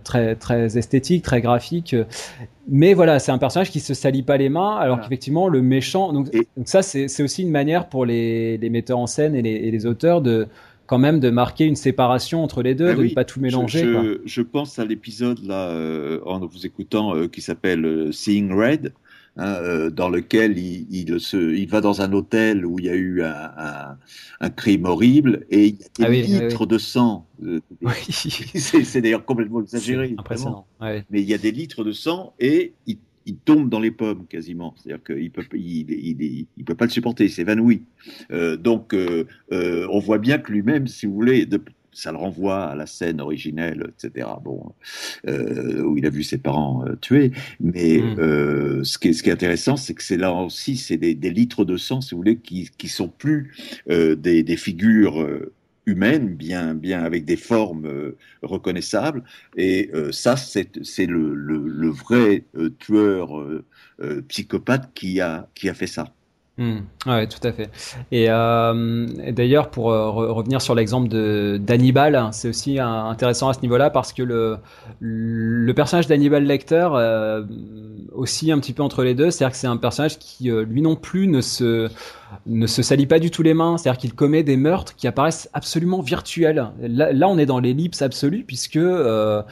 très 0.02 0.36
très 0.36 0.78
esthétique, 0.78 1.22
très 1.22 1.40
graphique. 1.40 1.96
Mais 2.68 2.94
voilà, 2.94 3.18
c'est 3.18 3.32
un 3.32 3.38
personnage 3.38 3.70
qui 3.70 3.80
se 3.80 3.94
salit 3.94 4.22
pas 4.22 4.36
les 4.36 4.48
mains, 4.48 4.76
alors 4.76 5.00
qu'effectivement 5.00 5.48
le 5.48 5.62
méchant. 5.62 6.12
Donc, 6.12 6.30
donc 6.32 6.68
ça, 6.68 6.82
c'est 6.82 7.22
aussi 7.22 7.42
une 7.42 7.50
manière 7.50 7.88
pour 7.88 8.06
les, 8.06 8.56
les 8.58 8.70
metteurs 8.70 8.98
en 8.98 9.06
scène 9.06 9.34
et 9.34 9.42
les, 9.42 9.50
et 9.50 9.70
les, 9.70 9.86
auteurs 9.86 10.22
de 10.22 10.46
quand 10.86 10.98
même 10.98 11.20
de 11.20 11.30
marquer 11.30 11.64
une 11.64 11.76
séparation 11.76 12.42
entre 12.42 12.62
les 12.62 12.74
deux, 12.74 12.94
ben 12.94 12.98
de 12.98 13.04
ne 13.04 13.14
pas 13.14 13.24
tout 13.24 13.40
mélanger. 13.40 13.86
Je 14.24 14.42
pense 14.42 14.78
à 14.78 14.84
l'épisode 14.84 15.40
là 15.44 15.68
euh, 15.68 16.20
en 16.24 16.44
vous 16.44 16.66
écoutant 16.66 17.14
euh, 17.14 17.26
qui 17.26 17.40
s'appelle 17.40 18.12
Seeing 18.12 18.52
Red. 18.52 18.92
Hein, 19.36 19.54
euh, 19.54 19.90
dans 19.90 20.08
lequel 20.08 20.58
il, 20.58 20.86
il, 20.90 21.18
se, 21.18 21.36
il, 21.36 21.68
va 21.68 21.80
dans 21.80 22.00
un 22.00 22.12
hôtel 22.12 22.64
où 22.64 22.78
il 22.78 22.84
y 22.84 22.88
a 22.88 22.94
eu 22.94 23.20
un, 23.22 23.50
un, 23.56 23.98
un 24.40 24.50
crime 24.50 24.84
horrible 24.84 25.44
et 25.50 25.66
il 25.66 25.74
y 25.74 25.82
a 25.82 25.88
des 25.98 26.04
ah 26.04 26.08
oui, 26.08 26.22
litres 26.22 26.60
oui. 26.60 26.66
de 26.68 26.78
sang. 26.78 27.26
Euh. 27.42 27.60
C'est 28.54 29.00
d'ailleurs 29.02 29.24
complètement 29.24 29.60
exagéré. 29.60 30.14
Impressionnant. 30.16 30.68
Mais 30.80 31.04
il 31.10 31.28
y 31.28 31.34
a 31.34 31.38
des 31.38 31.50
litres 31.50 31.82
de 31.82 31.90
sang 31.90 32.32
et 32.38 32.74
il, 32.86 32.98
il 33.26 33.36
tombe 33.36 33.68
dans 33.68 33.80
les 33.80 33.90
pommes 33.90 34.26
quasiment. 34.26 34.74
C'est-à-dire 34.76 35.02
qu'il 35.02 35.30
peut, 35.30 35.44
il, 35.54 35.90
il, 35.90 36.46
il, 36.56 36.64
peut 36.64 36.74
pas 36.74 36.84
le 36.84 36.90
supporter, 36.90 37.24
il 37.24 37.30
s'évanouit. 37.30 37.84
Euh, 38.30 38.56
donc, 38.56 38.94
euh, 38.94 39.26
euh, 39.52 39.86
on 39.90 39.98
voit 39.98 40.18
bien 40.18 40.38
que 40.38 40.52
lui-même, 40.52 40.86
si 40.86 41.06
vous 41.06 41.14
voulez, 41.14 41.46
de, 41.46 41.60
ça 41.94 42.12
le 42.12 42.18
renvoie 42.18 42.64
à 42.64 42.74
la 42.74 42.86
scène 42.86 43.20
originelle, 43.20 43.92
etc. 43.96 44.28
Bon, 44.42 44.74
euh, 45.28 45.82
où 45.82 45.96
il 45.96 46.06
a 46.06 46.10
vu 46.10 46.22
ses 46.22 46.38
parents 46.38 46.84
euh, 46.86 46.96
tués. 46.96 47.32
Mais 47.60 47.98
mmh. 47.98 48.18
euh, 48.18 48.84
ce, 48.84 48.98
qui 48.98 49.08
est, 49.08 49.12
ce 49.12 49.22
qui 49.22 49.30
est 49.30 49.32
intéressant, 49.32 49.76
c'est 49.76 49.94
que 49.94 50.02
c'est 50.02 50.16
là 50.16 50.32
aussi, 50.32 50.76
c'est 50.76 50.96
des, 50.96 51.14
des, 51.14 51.30
litres 51.30 51.64
de 51.64 51.76
sang, 51.76 52.00
si 52.00 52.10
vous 52.10 52.18
voulez, 52.18 52.36
qui, 52.36 52.68
qui 52.76 52.88
sont 52.88 53.08
plus 53.08 53.52
euh, 53.90 54.16
des, 54.16 54.42
des, 54.42 54.56
figures 54.56 55.26
humaines, 55.86 56.34
bien, 56.34 56.74
bien 56.74 57.02
avec 57.02 57.24
des 57.24 57.36
formes 57.36 57.86
euh, 57.86 58.16
reconnaissables. 58.42 59.22
Et 59.56 59.90
ça, 60.10 60.36
c'est 60.36 61.06
le, 61.06 61.34
le, 61.34 61.66
le, 61.66 61.88
vrai 61.88 62.44
tueur 62.78 63.44
psychopathe 64.28 64.90
qui 64.94 65.20
a, 65.20 65.48
qui 65.54 65.68
a 65.68 65.74
fait 65.74 65.86
ça. 65.86 66.12
Mmh. 66.56 66.76
Ouais, 67.06 67.26
tout 67.26 67.44
à 67.46 67.52
fait. 67.52 67.68
Et, 68.12 68.26
euh, 68.28 69.06
d'ailleurs, 69.32 69.70
pour 69.70 69.90
euh, 69.90 70.08
re 70.08 70.34
revenir 70.34 70.62
sur 70.62 70.76
l'exemple 70.76 71.08
d'Hannibal, 71.58 72.28
c'est 72.30 72.48
aussi 72.48 72.78
intéressant 72.78 73.48
à 73.48 73.54
ce 73.54 73.60
niveau-là 73.60 73.90
parce 73.90 74.12
que 74.12 74.22
le 75.00 75.72
personnage 75.74 76.06
d'Hannibal 76.06 76.44
Lecter 76.44 76.88
euh, 76.92 77.44
aussi 78.12 78.52
un 78.52 78.58
petit 78.58 78.72
peu 78.72 78.82
entre 78.82 79.02
les 79.02 79.14
deux, 79.14 79.30
c'est-à-dire 79.30 79.52
que 79.52 79.58
c'est 79.58 79.66
un 79.66 79.76
personnage 79.76 80.18
qui 80.18 80.50
euh, 80.50 80.64
lui 80.64 80.80
non 80.80 80.96
plus 80.96 81.26
ne 81.26 81.40
se 81.40 81.88
ne 82.46 82.66
se 82.66 82.82
salit 82.82 83.06
pas 83.06 83.18
du 83.18 83.30
tout 83.30 83.42
les 83.42 83.54
mains, 83.54 83.78
c'est-à-dire 83.78 83.98
qu'il 83.98 84.14
commet 84.14 84.42
des 84.42 84.56
meurtres 84.56 84.96
qui 84.96 85.06
apparaissent 85.06 85.48
absolument 85.52 86.00
virtuels. 86.00 86.70
Là, 86.80 87.28
on 87.28 87.38
est 87.38 87.46
dans 87.46 87.60
l'ellipse 87.60 88.02
absolue 88.02 88.44
puisque 88.44 88.76
euh, 88.76 89.42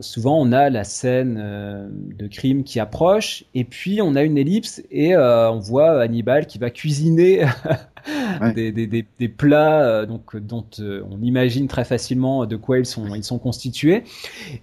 souvent 0.00 0.40
on 0.40 0.52
a 0.52 0.70
la 0.70 0.84
scène 0.84 1.38
euh, 1.40 1.88
de 1.90 2.26
crime 2.26 2.64
qui 2.64 2.78
approche 2.78 3.44
et 3.54 3.64
puis 3.64 4.00
on 4.00 4.14
a 4.14 4.22
une 4.22 4.38
ellipse 4.38 4.82
et 4.90 5.14
euh, 5.16 5.50
on 5.50 5.58
voit 5.58 6.00
Hannibal 6.00 6.46
qui 6.46 6.58
va 6.58 6.70
cuisiner 6.70 7.44
ouais. 8.40 8.52
des, 8.54 8.72
des, 8.72 8.86
des, 8.86 9.04
des, 9.18 9.28
plats 9.28 9.82
euh, 9.82 10.06
donc 10.06 10.36
dont 10.36 10.66
on 10.78 11.20
imagine 11.22 11.66
très 11.66 11.84
facilement 11.84 12.46
de 12.46 12.56
quoi 12.56 12.78
ils 12.78 12.86
sont 12.86 13.14
ils 13.14 13.24
sont 13.24 13.38
constitués 13.38 14.04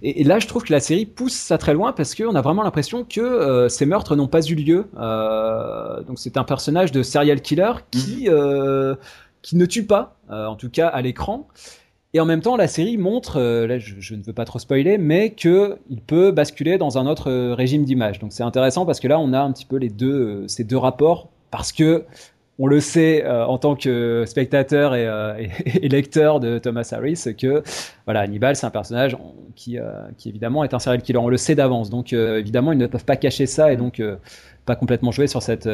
et, 0.02 0.22
et, 0.22 0.24
là 0.24 0.38
je 0.38 0.46
trouve 0.46 0.64
que 0.64 0.72
la 0.72 0.80
série 0.80 1.04
pousse 1.04 1.34
ça 1.34 1.58
très 1.58 1.74
loin 1.74 1.92
parce 1.92 2.14
qu'on 2.14 2.34
a 2.34 2.40
vraiment 2.40 2.62
l'impression 2.62 3.04
que 3.04 3.68
ces 3.68 3.84
meurtres 3.84 4.16
n'ont 4.16 4.28
pas 4.28 4.42
eu 4.42 4.54
lieu 4.54 4.88
donc 6.06 6.18
c'est 6.18 6.38
un 6.38 6.44
personnage 6.44 6.90
de 6.90 7.02
serial 7.02 7.42
killer 7.42 7.72
qui 7.90 8.28
mmh. 8.30 8.96
qui 9.42 9.56
ne 9.56 9.66
tue 9.66 9.84
pas 9.84 10.16
en 10.30 10.56
tout 10.56 10.70
cas 10.70 10.88
à 10.88 11.02
l'écran 11.02 11.48
Et 12.14 12.20
en 12.20 12.26
même 12.26 12.42
temps, 12.42 12.56
la 12.56 12.68
série 12.68 12.98
montre, 12.98 13.38
euh, 13.38 13.66
là 13.66 13.78
je, 13.78 14.14
ne 14.14 14.22
veux 14.22 14.34
pas 14.34 14.44
trop 14.44 14.58
spoiler, 14.58 14.98
mais 14.98 15.30
que 15.30 15.78
il 15.88 16.02
peut 16.02 16.30
basculer 16.30 16.76
dans 16.76 16.98
un 16.98 17.06
autre 17.06 17.30
euh, 17.30 17.54
régime 17.54 17.84
d'image. 17.84 18.18
Donc 18.18 18.32
c'est 18.34 18.42
intéressant 18.42 18.84
parce 18.84 19.00
que 19.00 19.08
là 19.08 19.18
on 19.18 19.32
a 19.32 19.40
un 19.40 19.50
petit 19.50 19.64
peu 19.64 19.76
les 19.76 19.88
deux, 19.88 20.12
euh, 20.12 20.48
ces 20.48 20.62
deux 20.64 20.76
rapports, 20.76 21.30
parce 21.50 21.72
que 21.72 22.04
on 22.58 22.66
le 22.66 22.80
sait 22.80 23.26
en 23.26 23.56
tant 23.56 23.74
que 23.74 24.24
spectateur 24.26 24.94
et, 24.94 25.48
lecteur 25.88 26.38
de 26.38 26.58
Thomas 26.58 26.86
Harris 26.92 27.34
que 27.36 27.62
voilà 28.04 28.20
Hannibal 28.20 28.56
c'est 28.56 28.66
un 28.66 28.70
personnage 28.70 29.16
qui, 29.56 29.78
qui 30.18 30.28
évidemment 30.28 30.62
est 30.62 30.74
un 30.74 30.78
serial 30.78 31.02
killer. 31.02 31.18
On 31.18 31.28
le 31.28 31.38
sait 31.38 31.54
d'avance, 31.54 31.88
donc 31.88 32.12
évidemment 32.12 32.72
ils 32.72 32.78
ne 32.78 32.86
peuvent 32.86 33.06
pas 33.06 33.16
cacher 33.16 33.46
ça 33.46 33.72
et 33.72 33.76
donc 33.76 34.02
pas 34.64 34.76
complètement 34.76 35.10
jouer 35.10 35.26
sur 35.26 35.42
cette 35.42 35.68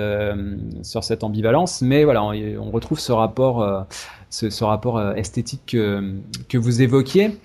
sur 0.83 1.05
cette 1.05 1.25
ambivalence. 1.25 1.83
Mais 1.83 2.05
voilà, 2.05 2.23
on, 2.23 2.33
on 2.33 2.71
retrouve 2.71 2.99
ce 2.99 3.13
rapport 3.13 3.87
ce, 4.31 4.65
rapport 4.65 4.99
euh, 4.99 5.15
esthétique 5.15 5.63
que, 5.67 6.59
vous 6.59 6.83
évoquiez. 6.83 7.37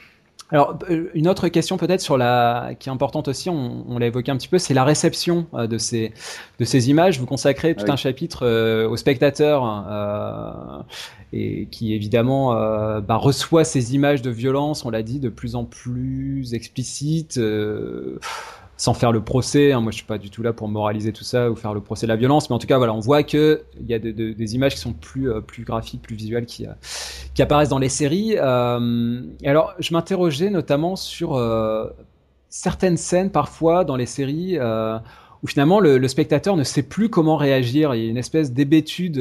Alors, 0.50 0.78
euh, 0.90 1.10
une 1.14 1.28
autre 1.28 1.48
question 1.48 1.78
peut-être 1.78 2.02
sur 2.02 2.18
la 2.18 2.72
qui 2.78 2.90
est 2.90 2.92
importante 2.92 3.28
aussi, 3.28 3.50
on, 3.50 3.98
l'a 3.98 4.08
évoqué 4.08 4.32
un 4.32 4.38
petit 4.38 4.48
peu, 4.48 4.60
c'est 4.60 4.74
la 4.74 4.84
réception 4.84 5.48
euh, 5.54 5.68
de 5.68 5.78
ces 5.78 6.14
de 6.60 6.66
ces 6.66 6.90
images. 6.90 7.20
Vous 7.20 7.26
consacrez 7.26 7.76
tout 7.76 7.86
ah 7.88 7.94
un 7.94 7.96
chapitre 7.96 8.86
aux 8.86 8.98
spectateurs 8.98 10.86
et 11.32 11.68
qui 11.72 11.94
évidemment 11.94 12.54
bah, 13.02 13.16
reçoit 13.16 13.64
ces 13.64 13.96
images 13.96 14.22
de 14.22 14.30
violence, 14.30 14.86
on 14.86 14.92
l'a 14.92 15.02
dit, 15.02 15.20
de 15.20 15.30
plus 15.30 15.56
en 15.56 15.64
plus 15.64 16.54
explicites 16.54 17.40
sans 18.84 18.94
faire 18.94 19.14
le 19.14 19.24
procès. 19.24 19.72
Hein, 19.72 19.80
moi, 19.80 19.92
je 19.92 19.96
suis 19.96 20.06
pas 20.06 20.18
du 20.18 20.30
tout 20.30 20.44
là 20.44 20.52
pour 20.52 20.68
moraliser 20.68 21.14
tout 21.14 21.24
ça 21.24 21.50
ou 21.50 21.56
faire 21.56 21.74
le 21.74 21.80
procès 21.80 22.06
de 22.06 22.10
la 22.10 22.18
violence, 22.18 22.50
mais 22.50 22.56
en 22.56 22.60
tout 22.60 22.68
cas, 22.68 22.78
voilà, 22.78 22.94
on 22.94 23.00
voit 23.00 23.24
que 23.24 23.64
il 23.80 23.90
y 23.90 23.94
a 23.94 24.00
des 24.00 24.56
images 24.56 24.74
qui 24.74 24.82
sont 24.82 24.92
plus 24.92 25.32
euh, 25.32 25.40
plus 25.40 25.64
graphiques, 25.64 26.02
plus 26.02 26.18
visuelles, 26.18 26.46
qui 26.46 26.68
euh, 26.68 26.74
qui 27.34 27.42
apparaissent 27.42 27.70
dans 27.70 27.80
les 27.80 27.88
séries. 27.88 28.36
Euh, 28.38 29.22
alors, 29.46 29.74
je 29.80 29.94
m'interrogeais 29.94 30.50
notamment 30.50 30.98
sur 30.98 31.42
certaines 32.50 32.98
scènes 32.98 33.32
parfois 33.32 33.86
dans 33.86 33.96
les 33.96 34.06
séries 34.06 34.60
où 34.60 35.48
finalement 35.48 35.80
le, 35.80 36.06
spectateur 36.10 36.58
ne 36.58 36.64
sait 36.64 36.84
plus 36.84 37.10
comment 37.10 37.38
réagir. 37.38 37.96
Il 37.96 38.04
y 38.04 38.08
a 38.08 38.10
une 38.10 38.18
espèce 38.18 38.52
d'hébétude 38.52 39.16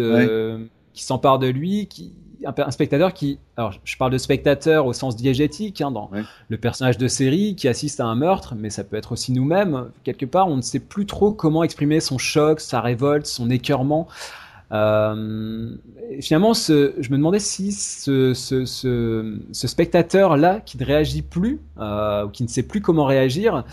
qui 0.93 1.05
s'empare 1.05 1.39
de 1.39 1.47
lui, 1.47 1.87
qui 1.87 2.13
un, 2.47 2.71
spectateur 2.71 3.13
qui, 3.13 3.39
alors 3.57 3.79
je 3.85 3.97
parle 3.97 4.13
de 4.13 4.19
spectateur 4.19 4.87
au 4.87 4.93
sens 4.93 5.17
diégétique, 5.17 5.81
hein, 5.81 5.91
dans 5.91 6.11
le 6.49 6.57
personnage 6.57 6.99
de 6.99 7.09
série 7.09 7.55
qui 7.57 7.69
assiste 7.69 8.01
à 8.01 8.07
un 8.07 8.15
meurtre, 8.15 8.55
mais 8.57 8.71
ça 8.71 8.85
peut 8.85 8.97
être 8.97 9.13
aussi 9.13 9.33
nous-mêmes. 9.33 9.91
Quelque 10.05 10.27
part, 10.27 10.49
on 10.49 10.57
ne 10.57 10.63
sait 10.63 10.81
plus 10.81 11.07
trop 11.07 11.33
comment 11.33 11.63
exprimer 11.63 12.01
son 12.01 12.19
choc, 12.19 12.61
sa 12.61 12.81
révolte, 12.81 13.27
son 13.27 13.51
écœurement. 13.51 14.09
Euh, 14.73 15.71
finalement, 16.21 16.55
ce, 16.55 16.95
je 16.99 17.11
me 17.11 17.17
demandais 17.17 17.39
si 17.39 17.73
ce, 17.73 18.33
ce, 18.33 18.65
ce, 18.65 19.67
spectateur-là, 19.67 20.61
qui 20.61 20.79
ne 20.79 20.85
réagit 20.85 21.23
plus, 21.23 21.61
euh, 21.79 22.25
ou 22.25 22.29
qui 22.31 22.43
ne 22.43 22.49
sait 22.49 22.63
plus 22.63 22.81
comment 22.81 23.05
réagir, 23.05 23.65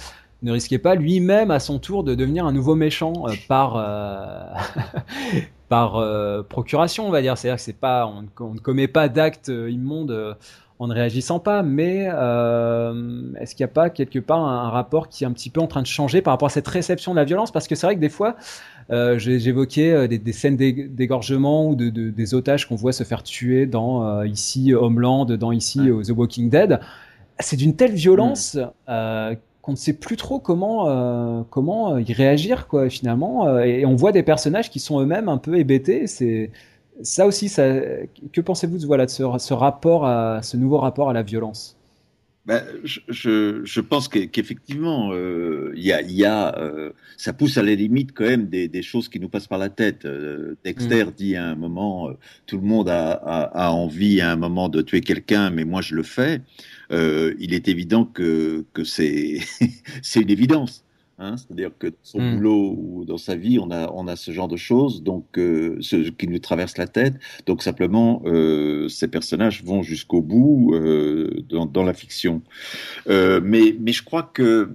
ne 0.41 0.51
risquait 0.51 0.77
pas 0.77 0.95
lui-même 0.95 1.51
à 1.51 1.59
son 1.59 1.79
tour 1.79 2.03
de 2.03 2.15
devenir 2.15 2.45
un 2.45 2.51
nouveau 2.51 2.75
méchant 2.75 3.13
euh, 3.27 3.33
par 3.47 3.75
par 5.69 5.95
euh, 5.95 6.43
procuration, 6.43 7.07
on 7.07 7.11
va 7.11 7.21
dire. 7.21 7.37
C'est-à-dire 7.37 7.57
que 7.57 7.61
c'est 7.61 7.73
pas, 7.73 8.07
on, 8.07 8.53
ne 8.53 8.59
commet 8.59 8.87
pas 8.87 9.07
d'actes 9.07 9.49
immondes 9.49 10.35
en 10.79 10.87
ne 10.87 10.93
réagissant 10.93 11.39
pas, 11.39 11.61
mais 11.61 12.05
est-ce 13.39 13.53
qu'il 13.53 13.65
n'y 13.65 13.69
a 13.69 13.73
pas 13.73 13.89
quelque 13.89 14.19
part 14.19 14.39
un, 14.39 14.69
rapport 14.69 15.09
qui 15.09 15.25
est 15.25 15.27
un 15.27 15.33
petit 15.33 15.49
peu 15.49 15.59
en 15.59 15.67
train 15.67 15.81
de 15.81 15.87
changer 15.87 16.21
par 16.21 16.33
rapport 16.33 16.45
à 16.45 16.51
cette 16.51 16.67
réception 16.69 17.11
de 17.11 17.17
la 17.17 17.25
violence? 17.25 17.51
Parce 17.51 17.67
que 17.67 17.75
c'est 17.75 17.85
vrai 17.85 17.95
que 17.95 17.99
des 17.99 18.09
fois, 18.09 18.37
j'évoquais 18.89 20.07
des, 20.07 20.17
des, 20.17 20.31
scènes 20.31 20.55
d'égorgement 20.55 21.67
ou 21.67 21.75
de, 21.75 21.89
des 21.89 22.33
otages 22.33 22.65
qu'on 22.65 22.75
voit 22.75 22.93
se 22.93 23.03
faire 23.03 23.23
tuer 23.23 23.65
dans 23.65 24.23
ici 24.23 24.73
Homeland, 24.73 25.25
dans 25.25 25.51
ici 25.51 25.79
The 25.79 26.11
Walking 26.11 26.49
Dead. 26.49 26.79
C'est 27.39 27.57
d'une 27.57 27.75
telle 27.75 27.93
violence 27.93 28.57
mm 28.87 29.35
on 29.69 29.73
ne 29.73 29.77
sait 29.77 29.93
plus 29.93 30.17
trop 30.17 30.39
comment 30.39 30.89
euh, 30.89 31.43
comment 31.49 31.93
euh, 31.93 32.01
y 32.01 32.11
réagir 32.11 32.67
quoi 32.67 32.89
finalement 32.89 33.47
euh, 33.47 33.59
et, 33.59 33.85
on 33.85 33.95
voit 33.95 34.11
des 34.11 34.23
personnages 34.23 34.71
qui 34.71 34.79
sont 34.79 34.99
eux-mêmes 34.99 35.29
un 35.29 35.37
peu 35.37 35.57
hébétés 35.57 36.07
c'est 36.07 36.49
ça 37.03 37.27
aussi 37.27 37.49
ça 37.49 37.67
que 38.33 38.41
pensez-vous 38.41 38.79
de 38.79 38.85
voilà 38.87 39.05
de 39.05 39.11
ce, 39.11 39.53
rapport 39.53 40.05
à 40.05 40.41
ce 40.41 40.57
nouveau 40.57 40.79
rapport 40.79 41.09
à 41.09 41.13
la 41.13 41.21
violence? 41.21 41.75
Ben, 42.45 42.63
je, 42.83 43.61
je, 43.63 43.79
pense 43.79 44.07
qu'effectivement, 44.07 45.13
y 45.75 45.91
a, 45.91 46.01
y 46.01 46.25
a 46.25 46.55
ça 47.15 47.31
pousse 47.31 47.59
à 47.59 47.63
la 47.63 47.75
limite 47.75 48.11
quand 48.11 48.25
même 48.25 48.47
des, 48.47 48.67
des, 48.67 48.81
choses 48.81 49.07
qui 49.07 49.19
nous 49.19 49.29
passent 49.29 49.47
par 49.47 49.59
la 49.59 49.69
tête. 49.69 50.07
Dexter 50.65 51.05
mm. 51.05 51.11
dit 51.15 51.35
à 51.35 51.45
un 51.45 51.55
moment, 51.55 52.09
tout 52.47 52.57
le 52.57 52.63
monde 52.63 52.89
a, 52.89 53.11
a, 53.11 53.67
a, 53.67 53.69
envie 53.69 54.19
à 54.19 54.31
un 54.31 54.35
moment 54.35 54.67
de 54.67 54.81
tuer 54.81 55.01
quelqu'un, 55.01 55.51
mais 55.51 55.63
moi 55.63 55.81
je 55.81 55.93
le 55.93 56.01
fais 56.01 56.41
euh, 56.91 57.33
il 57.39 57.53
est 57.53 57.67
évident 57.67 58.05
que, 58.05 58.65
que 58.73 58.83
c'est 58.83 59.41
une 60.15 60.29
évidence. 60.29 60.83
Hein, 61.21 61.35
C'est-à-dire 61.35 61.71
que 61.77 61.87
dans 61.87 61.93
son 62.01 62.21
hmm. 62.21 62.35
boulot 62.35 62.75
ou 62.77 63.05
dans 63.05 63.17
sa 63.17 63.35
vie, 63.35 63.59
on 63.59 63.71
a, 63.71 63.91
on 63.93 64.07
a 64.07 64.15
ce 64.15 64.31
genre 64.31 64.47
de 64.47 64.55
choses 64.55 65.03
donc, 65.03 65.37
euh, 65.37 65.77
ce, 65.81 66.09
qui 66.11 66.29
nous 66.29 66.39
traverse 66.39 66.77
la 66.77 66.87
tête. 66.87 67.15
Donc 67.45 67.61
simplement, 67.61 68.21
euh, 68.25 68.87
ces 68.87 69.09
personnages 69.09 69.63
vont 69.65 69.83
jusqu'au 69.83 70.21
bout 70.21 70.71
euh, 70.73 71.29
dans, 71.49 71.65
dans, 71.65 71.83
la 71.83 71.93
fiction. 71.93 72.41
Mais, 73.07 73.75
mais 73.79 73.91
je 73.91 74.03
crois 74.03 74.23
que 74.23 74.69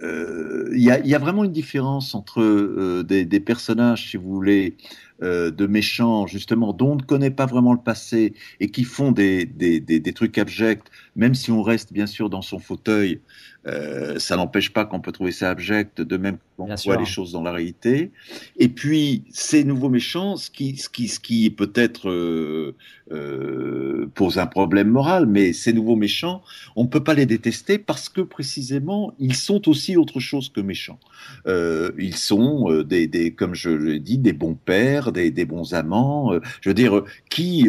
il 0.00 0.80
y, 0.80 0.92
a, 0.92 1.04
y, 1.04 1.14
a, 1.14 1.18
vraiment 1.18 1.42
une 1.42 1.52
différence 1.52 2.14
entre 2.14 3.02
des, 3.02 3.24
des, 3.24 3.40
personnages, 3.40 4.10
si 4.10 4.16
vous 4.16 4.32
voulez, 4.32 4.76
de 5.20 5.66
méchants, 5.66 6.28
justement, 6.28 6.72
dont 6.72 6.92
on 6.92 6.96
ne 6.96 7.02
connaît 7.02 7.32
pas 7.32 7.46
vraiment 7.46 7.72
le 7.72 7.80
passé 7.80 8.34
et 8.60 8.70
qui 8.70 8.84
font 8.84 9.10
des, 9.10 9.44
des, 9.44 9.80
des, 9.80 9.98
des 9.98 10.12
trucs 10.12 10.38
abjects, 10.38 10.84
même 11.18 11.34
si 11.34 11.50
on 11.50 11.62
reste 11.62 11.92
bien 11.92 12.06
sûr 12.06 12.30
dans 12.30 12.42
son 12.42 12.60
fauteuil, 12.60 13.20
euh, 13.66 14.18
ça 14.18 14.36
n'empêche 14.36 14.72
pas 14.72 14.86
qu'on 14.86 15.00
peut 15.00 15.12
trouver 15.12 15.32
ça 15.32 15.50
abject, 15.50 16.00
de 16.00 16.16
même 16.16 16.38
qu'on 16.56 16.74
voit 16.74 16.96
les 16.96 17.04
choses 17.04 17.32
dans 17.32 17.42
la 17.42 17.52
réalité. 17.52 18.12
Et 18.56 18.68
puis, 18.68 19.24
ces 19.30 19.64
nouveaux 19.64 19.88
méchants, 19.88 20.36
ce 20.36 20.48
qui, 20.50 20.76
ce 20.76 20.88
qui, 20.88 21.08
ce 21.08 21.18
qui 21.18 21.50
peut-être 21.50 22.08
euh, 22.08 22.76
euh, 23.10 24.06
pose 24.14 24.38
un 24.38 24.46
problème 24.46 24.88
moral, 24.88 25.26
mais 25.26 25.52
ces 25.52 25.72
nouveaux 25.72 25.96
méchants, 25.96 26.42
on 26.76 26.84
ne 26.84 26.88
peut 26.88 27.02
pas 27.02 27.14
les 27.14 27.26
détester 27.26 27.78
parce 27.78 28.08
que 28.08 28.20
précisément, 28.20 29.12
ils 29.18 29.34
sont 29.34 29.68
aussi 29.68 29.96
autre 29.96 30.20
chose 30.20 30.50
que 30.50 30.60
méchants. 30.60 31.00
Ils 31.46 32.16
sont 32.16 32.82
des, 32.82 33.08
des, 33.08 33.32
comme 33.32 33.54
je 33.54 33.70
l'ai 33.70 34.00
dit, 34.00 34.18
des 34.18 34.32
bons 34.32 34.54
pères, 34.54 35.10
des, 35.10 35.30
des 35.30 35.44
bons 35.44 35.74
amants. 35.74 36.32
Je 36.60 36.70
veux 36.70 36.74
dire, 36.74 37.02
qui, 37.28 37.68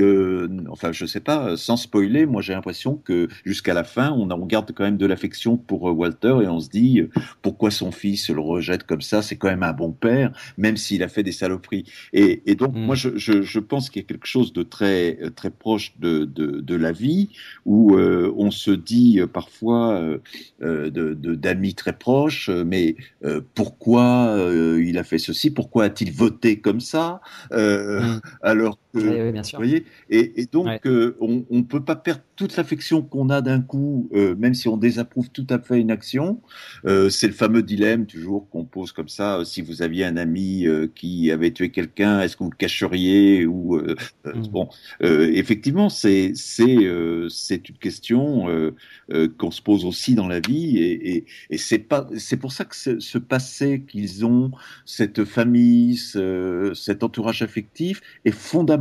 enfin, 0.70 0.92
je 0.92 1.06
sais 1.06 1.20
pas, 1.20 1.58
sans 1.58 1.78
spoiler, 1.78 2.26
moi 2.26 2.42
j'ai 2.42 2.54
l'impression 2.54 2.96
que 2.96 3.28
jusqu'à 3.46 3.74
la 3.74 3.84
fin, 3.84 4.12
on, 4.12 4.30
on 4.32 4.46
garde 4.46 4.72
quand 4.74 4.84
même 4.84 4.98
de 4.98 5.06
l'affection 5.06 5.58
pour 5.58 5.84
Walter 5.84 6.38
et 6.44 6.48
on 6.48 6.60
se 6.60 6.70
dit 6.70 7.02
pourquoi 7.42 7.72
son 7.72 7.92
fils 7.92 8.30
le 8.30 8.42
rejette 8.42 8.84
comme 8.84 9.02
ça? 9.02 9.22
C'est 9.22 9.38
quand 9.38 9.50
même 9.50 9.64
un 9.64 9.74
bon 9.74 9.92
père, 9.92 10.32
même 10.58 10.78
s'il 10.78 11.04
a 11.04 11.08
fait 11.08 11.24
des 11.24 11.32
saloperies. 11.32 11.86
Et, 12.14 12.44
et 12.46 12.56
donc, 12.56 12.76
mm. 12.76 12.80
moi, 12.80 12.96
je, 12.96 13.18
je, 13.18 13.42
je 13.42 13.60
pense 13.60 13.90
qu'il 13.90 14.02
y 14.02 14.06
a 14.06 14.08
quelque 14.08 14.28
chose 14.28 14.54
de 14.54 14.64
très 14.64 15.18
très 15.36 15.50
proche 15.50 15.94
de, 16.00 16.26
de, 16.26 16.60
de 16.62 16.76
la 16.76 16.92
vie 16.92 17.30
où 17.66 17.96
on 17.98 18.52
se 18.52 18.72
dit 18.72 19.20
parfois 19.32 20.02
euh, 20.62 20.90
d'amis 20.90 21.76
très 21.76 21.94
proches, 21.94 22.50
mais 22.50 22.96
pourquoi 23.56 24.30
euh, 24.30 24.84
il 24.84 24.98
a 24.98 25.04
fait 25.04 25.18
ceci, 25.18 25.52
pourquoi 25.52 25.86
a-t-il 25.86 26.12
voté 26.12 26.60
comme 26.60 26.80
ça, 26.80 27.22
euh, 27.52 28.02
mm. 28.02 28.22
Que, 28.94 29.32
bien 29.32 29.44
sûr. 29.44 29.60
Vous 29.60 29.66
voyez, 29.66 29.86
et, 30.10 30.42
et 30.42 30.46
donc 30.46 30.86
euh, 30.86 31.16
on 31.20 31.46
ne 31.50 31.62
peut 31.62 31.84
pas 31.84 31.96
perdre 31.96 32.22
toute 32.36 32.56
l'affection 32.56 33.02
qu'on 33.02 33.30
a 33.30 33.42
d'un 33.42 33.62
coup, 33.62 34.10
même 34.14 34.54
si 34.54 34.68
on 34.70 34.78
désapprouve 34.78 35.30
tout 35.30 35.46
à 35.50 35.60
fait 35.60 35.80
une 35.80 35.92
action. 35.92 36.40
c'est 36.86 37.28
le 37.28 37.34
fameux 37.34 37.64
dilemme 37.64 38.06
toujours 38.06 38.50
qu'on 38.50 38.64
pose 38.64 38.94
comme 38.94 39.10
ça. 39.10 39.42
si 39.44 39.62
vous 39.62 39.82
aviez 39.82 40.06
un 40.06 40.16
ami 40.16 40.66
qui 40.96 41.32
avait 41.32 41.52
tué 41.52 41.70
quelqu'un, 41.70 42.22
est-ce 42.22 42.38
que 42.38 42.44
vous 42.46 42.52
le 42.52 42.56
cacheriez 42.56 43.46
ou 43.46 43.76
mm. 44.26 44.48
bon, 44.52 44.70
effectivement, 45.02 45.90
c'est 45.90 46.32
c'est 46.34 46.78
c'est 47.30 47.68
une 47.68 47.78
question 47.78 48.74
qu'on 49.38 49.52
se 49.52 49.62
pose 49.62 49.84
aussi 49.84 50.16
dans 50.16 50.28
la 50.28 50.40
vie 50.40 50.78
et, 50.78 51.16
et, 51.16 51.26
et 51.50 51.58
c'est 51.58 51.80
pas 51.80 52.08
c'est 52.18 52.38
pour 52.38 52.54
ça 52.54 52.64
que 52.64 52.76
ce, 52.76 53.00
ce 53.02 53.18
passé 53.18 53.84
qu'ils 53.86 54.26
ont, 54.26 54.52
cette 54.86 55.26
famille, 55.26 55.98
ce, 55.98 56.72
cet 56.74 57.04
entourage 57.04 57.42
affectif 57.42 58.02
est 58.24 58.32
fondamental 58.32 58.79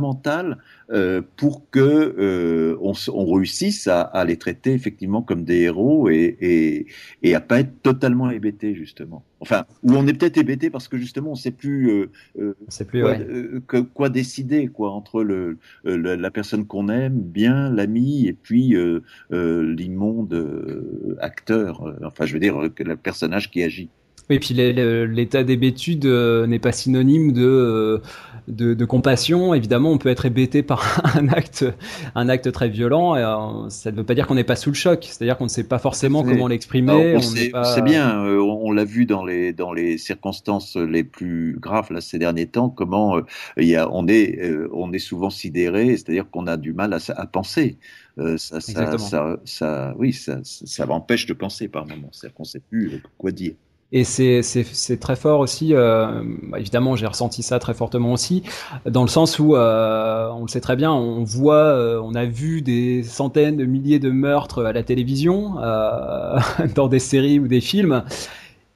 euh, 0.91 1.21
pour 1.37 1.69
que 1.69 1.79
euh, 1.79 2.77
on, 2.81 2.93
on, 3.13 3.33
réussisse 3.33 3.87
à, 3.87 4.01
à, 4.01 4.25
les 4.25 4.37
traiter 4.37 4.73
effectivement 4.73 5.21
comme 5.21 5.43
des 5.43 5.61
héros 5.61 6.09
et, 6.09 6.37
et, 6.41 6.87
et 7.21 7.35
à 7.35 7.41
pas 7.41 7.59
être 7.59 7.81
totalement 7.81 8.29
hébété 8.29 8.73
justement. 8.75 9.23
Enfin, 9.39 9.65
où 9.83 9.93
on 9.93 10.07
est 10.07 10.13
peut-être 10.13 10.37
hébété 10.37 10.69
parce 10.69 10.87
que 10.87 10.97
justement 10.97 11.31
on 11.31 11.35
sait 11.35 11.51
plus, 11.51 11.89
euh, 11.91 12.11
euh 12.39 12.55
plus 12.87 13.03
quoi, 13.67 13.83
quoi, 13.93 14.09
décider 14.09 14.67
quoi 14.67 14.91
entre 14.91 15.23
le, 15.23 15.59
la 15.83 16.31
personne 16.31 16.65
qu'on 16.65 16.89
aime 16.89 17.21
bien, 17.21 17.69
l'ami 17.69 18.27
et 18.27 18.33
puis 18.33 18.75
l'immonde 19.29 21.17
acteur. 21.21 21.95
enfin, 22.03 22.25
je 22.25 22.33
veux 22.33 22.39
dire 22.39 22.59
le 22.59 22.95
personnage 22.95 23.51
qui 23.51 23.63
agit. 23.63 23.89
Et 24.29 24.39
puis 24.39 24.53
l'état 24.53 25.43
d'hébétude 25.43 26.05
n'est 26.05 26.59
pas 26.59 26.71
synonyme 26.71 27.31
de 27.31 28.01
de, 28.49 28.85
compassion. 28.85 29.53
Évidemment, 29.53 29.91
on 29.91 29.97
peut 29.97 30.09
être 30.09 30.25
hébété 30.25 30.63
par 30.63 31.01
un 31.15 31.27
acte, 31.29 31.65
un 32.15 32.29
acte 32.29 32.51
très 32.51 32.69
violent. 32.69 33.15
Et, 33.15 33.19
euh, 33.19 33.69
ça 33.69 33.91
ne 33.91 33.97
veut 33.97 34.03
pas 34.03 34.15
dire 34.15 34.27
qu'on 34.27 34.35
n'est 34.35 34.43
pas 34.43 34.55
sous 34.55 34.69
le 34.69 34.75
choc. 34.75 35.03
C'est-à-dire 35.03 35.37
qu'on 35.37 35.45
ne 35.45 35.49
sait 35.49 35.63
pas 35.63 35.79
forcément 35.79 36.23
comment 36.23 36.47
l'exprimer. 36.47 37.17
C'est 37.21 37.81
bien. 37.83 38.23
Euh, 38.23 38.39
on, 38.39 38.71
l'a 38.71 38.85
vu 38.85 39.05
dans 39.05 39.25
les 39.25 39.53
dans 39.53 39.73
les 39.73 39.97
circonstances 39.97 40.75
les 40.75 41.03
plus 41.03 41.57
graves 41.59 41.91
là 41.91 42.01
ces 42.01 42.19
derniers 42.19 42.47
temps. 42.47 42.69
Comment 42.69 43.17
euh, 43.17 43.21
il 43.57 43.67
y 43.67 43.75
a, 43.75 43.89
on 43.91 44.07
est 44.07 44.39
on 44.73 44.91
est 44.93 44.99
souvent 44.99 45.29
sidéré. 45.29 45.97
C'est-à-dire 45.97 46.29
qu'on 46.29 46.47
a 46.47 46.57
du 46.57 46.73
mal 46.73 46.93
à, 46.93 46.99
à 47.15 47.25
penser. 47.25 47.77
ça, 48.37 48.59
ça, 48.59 48.97
ça, 48.97 49.37
ça, 49.45 49.93
oui, 49.97 50.13
ça, 50.13 50.39
ça, 50.43 50.89
empêche 50.89 51.25
de 51.25 51.33
penser 51.33 51.67
par 51.67 51.85
moments. 51.87 52.09
C'est-à-dire 52.11 52.35
qu'on 52.35 52.43
ne 52.43 52.47
sait 52.47 52.61
plus 52.69 53.01
quoi 53.17 53.31
dire. 53.31 53.53
Et 53.91 54.03
c'est 54.03 54.99
très 54.99 55.15
fort 55.15 55.39
aussi, 55.39 55.73
euh, 55.73 56.21
évidemment 56.55 56.95
j'ai 56.95 57.07
ressenti 57.07 57.41
ça 57.41 57.57
très 57.57 57.73
fortement 57.73 58.13
aussi, 58.13 58.43
dans 58.85 59.01
le 59.01 59.07
sens 59.07 59.39
où, 59.39 59.55
euh, 59.55 60.29
on 60.29 60.43
le 60.43 60.47
sait 60.47 60.61
très 60.61 60.75
bien, 60.75 60.91
on 60.91 61.23
voit, 61.23 61.55
euh, 61.55 61.99
on 62.03 62.13
a 62.13 62.25
vu 62.25 62.61
des 62.61 63.01
centaines 63.01 63.57
de 63.57 63.65
milliers 63.65 63.97
de 63.97 64.11
meurtres 64.11 64.63
à 64.63 64.73
la 64.73 64.83
télévision, 64.83 65.55
dans 66.75 66.87
des 66.87 66.99
séries 66.99 67.39
ou 67.39 67.47
des 67.47 67.61
films, 67.61 68.03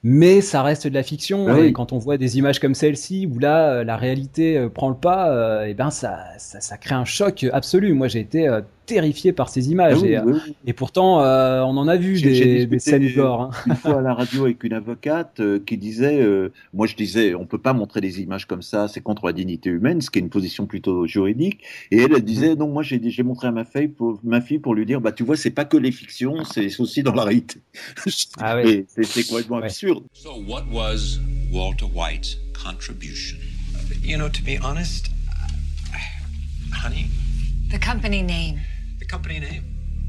mais 0.02 0.42
ça 0.42 0.64
reste 0.64 0.88
de 0.88 0.94
la 0.96 1.04
fiction. 1.04 1.46
Ah 1.48 1.60
et 1.60 1.74
quand 1.74 1.94
on 1.94 2.00
voit 2.00 2.18
des 2.18 2.40
images 2.40 2.60
comme 2.60 2.74
celle-ci, 2.74 3.30
où 3.32 3.38
là, 3.38 3.84
la 3.84 3.98
réalité 3.98 4.68
prend 4.74 4.90
le 4.90 4.96
pas, 4.96 5.68
et 5.68 5.76
ben 5.76 5.92
ça, 5.92 6.18
ça, 6.40 6.60
ça, 6.60 6.78
crée 6.78 6.96
un 6.96 7.06
choc 7.06 7.46
absolu. 7.54 7.94
Moi, 7.94 8.08
j'ai 8.08 8.20
été 8.20 8.50
terrifié 8.86 9.34
par 9.34 9.50
ces 9.50 9.72
images. 9.72 10.00
Ah 10.04 10.08
et, 10.66 10.70
et, 10.70 10.74
pourtant, 10.74 11.20
on 11.20 11.78
en 11.78 11.88
a 11.88 11.96
vu 11.96 12.22
des, 12.22 12.66
des, 12.66 12.80
scènes 12.80 13.14
gore. 13.14 13.42
Hein. 13.42 13.52
Une 13.68 13.76
fois 13.76 14.00
à 14.00 14.02
la 14.02 14.14
radio 14.14 14.46
avec 14.46 14.64
une 14.64 14.74
avocate 14.74 15.42
qui 15.66 15.78
disait, 15.78 16.26
moi 16.74 16.88
je 16.88 16.96
disais, 16.96 17.36
on 17.36 17.46
peut 17.46 17.58
pas 17.58 17.74
montrer 17.74 18.02
des 18.02 18.22
images 18.22 18.46
comme 18.46 18.62
ça, 18.62 18.88
c'est 18.88 19.02
contre 19.02 19.26
la 19.26 19.34
dignité 19.34 19.70
humaine, 19.70 20.02
ce 20.02 20.10
qui 20.10 20.20
est 20.20 20.22
une 20.22 20.30
position 20.30 20.66
plutôt 20.66 21.08
juridique. 21.08 21.64
Et 21.92 21.98
elle, 21.98 22.14
elle 22.16 22.24
disait, 22.24 22.56
mm. 22.56 22.60
non, 22.60 22.68
moi 22.68 22.84
j'ai 22.84 23.24
montré 23.24 23.48
à 23.48 23.52
ma 23.52 23.66
fille 23.66 23.88
pour 23.88 24.20
ma 24.24 24.42
fille 24.42 24.60
pour 24.60 24.76
lui 24.76 24.86
dire, 24.86 25.02
bah 25.02 25.12
tu 25.12 25.24
vois, 25.24 25.36
c'est 25.36 25.52
pas 25.52 25.66
que 25.66 25.78
les 25.78 25.92
fictions, 25.92 26.44
c'est 26.44 26.80
aussi 26.80 27.04
dans 27.04 27.14
la 27.14 27.24
réalité. 27.24 27.60
Ah 28.40 28.58
oui. 28.58 28.86
c'est 28.88 29.28
complètement 29.28 29.58
absurde. 29.58 30.04
So, 30.14 30.36
what 30.48 30.66
was 30.72 31.20
Walter 31.52 31.86
White's 31.86 32.38
contribution? 32.54 33.40
You 34.02 34.18
know, 34.18 34.30
to 34.30 34.42
be 34.44 34.58
honest, 34.62 35.10
honey? 36.74 37.08
The 37.72 37.80
company 37.80 38.22
name. 38.22 38.60
The 39.14 39.18
company 39.18 39.40
name. 39.42 39.64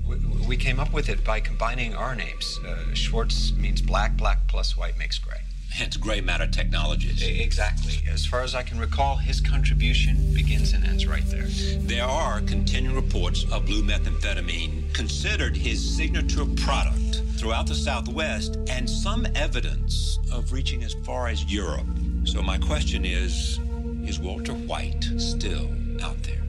We, 0.09 0.17
we 0.49 0.57
came 0.57 0.81
up 0.81 0.95
with 0.95 1.11
it 1.11 1.23
by 1.25 1.39
combining 1.39 1.95
our 1.95 2.15
names. 2.15 2.59
Uh, 2.67 2.95
Schwartz 2.95 3.53
means 3.53 3.83
black, 3.83 4.17
black 4.17 4.49
plus 4.49 4.79
white 4.79 4.97
makes 4.97 5.19
gray. 5.19 5.43
Hence 5.71 5.99
gray 5.99 6.23
matter 6.23 6.47
technologies. 6.47 7.23
Exactly. 7.23 8.01
As 8.11 8.25
far 8.25 8.41
as 8.41 8.55
I 8.55 8.63
can 8.63 8.79
recall, 8.79 9.17
his 9.17 9.43
contribution 9.43 10.33
begins 10.33 10.73
and 10.73 10.87
ends 10.87 11.07
right 11.07 11.27
there. 11.27 11.45
There 11.81 12.07
are 12.07 12.41
continuing 12.41 12.97
reports 12.97 13.45
of 13.53 13.67
blue 13.67 13.83
methamphetamine 13.83 14.95
considered 14.95 15.55
his 15.55 15.85
signature 15.97 16.47
product 16.65 17.21
throughout 17.37 17.67
the 17.67 17.75
Southwest 17.75 18.57
and 18.71 18.89
some 18.89 19.27
evidence 19.35 20.19
of 20.33 20.51
reaching 20.51 20.83
as 20.83 20.95
far 21.05 21.29
as 21.29 21.45
Europe. 21.45 21.87
So 22.25 22.41
my 22.41 22.57
question 22.57 23.05
is, 23.05 23.61
is 24.03 24.19
Walter 24.19 24.55
White 24.55 25.05
still 25.19 25.69
out 26.03 26.23
there? 26.23 26.41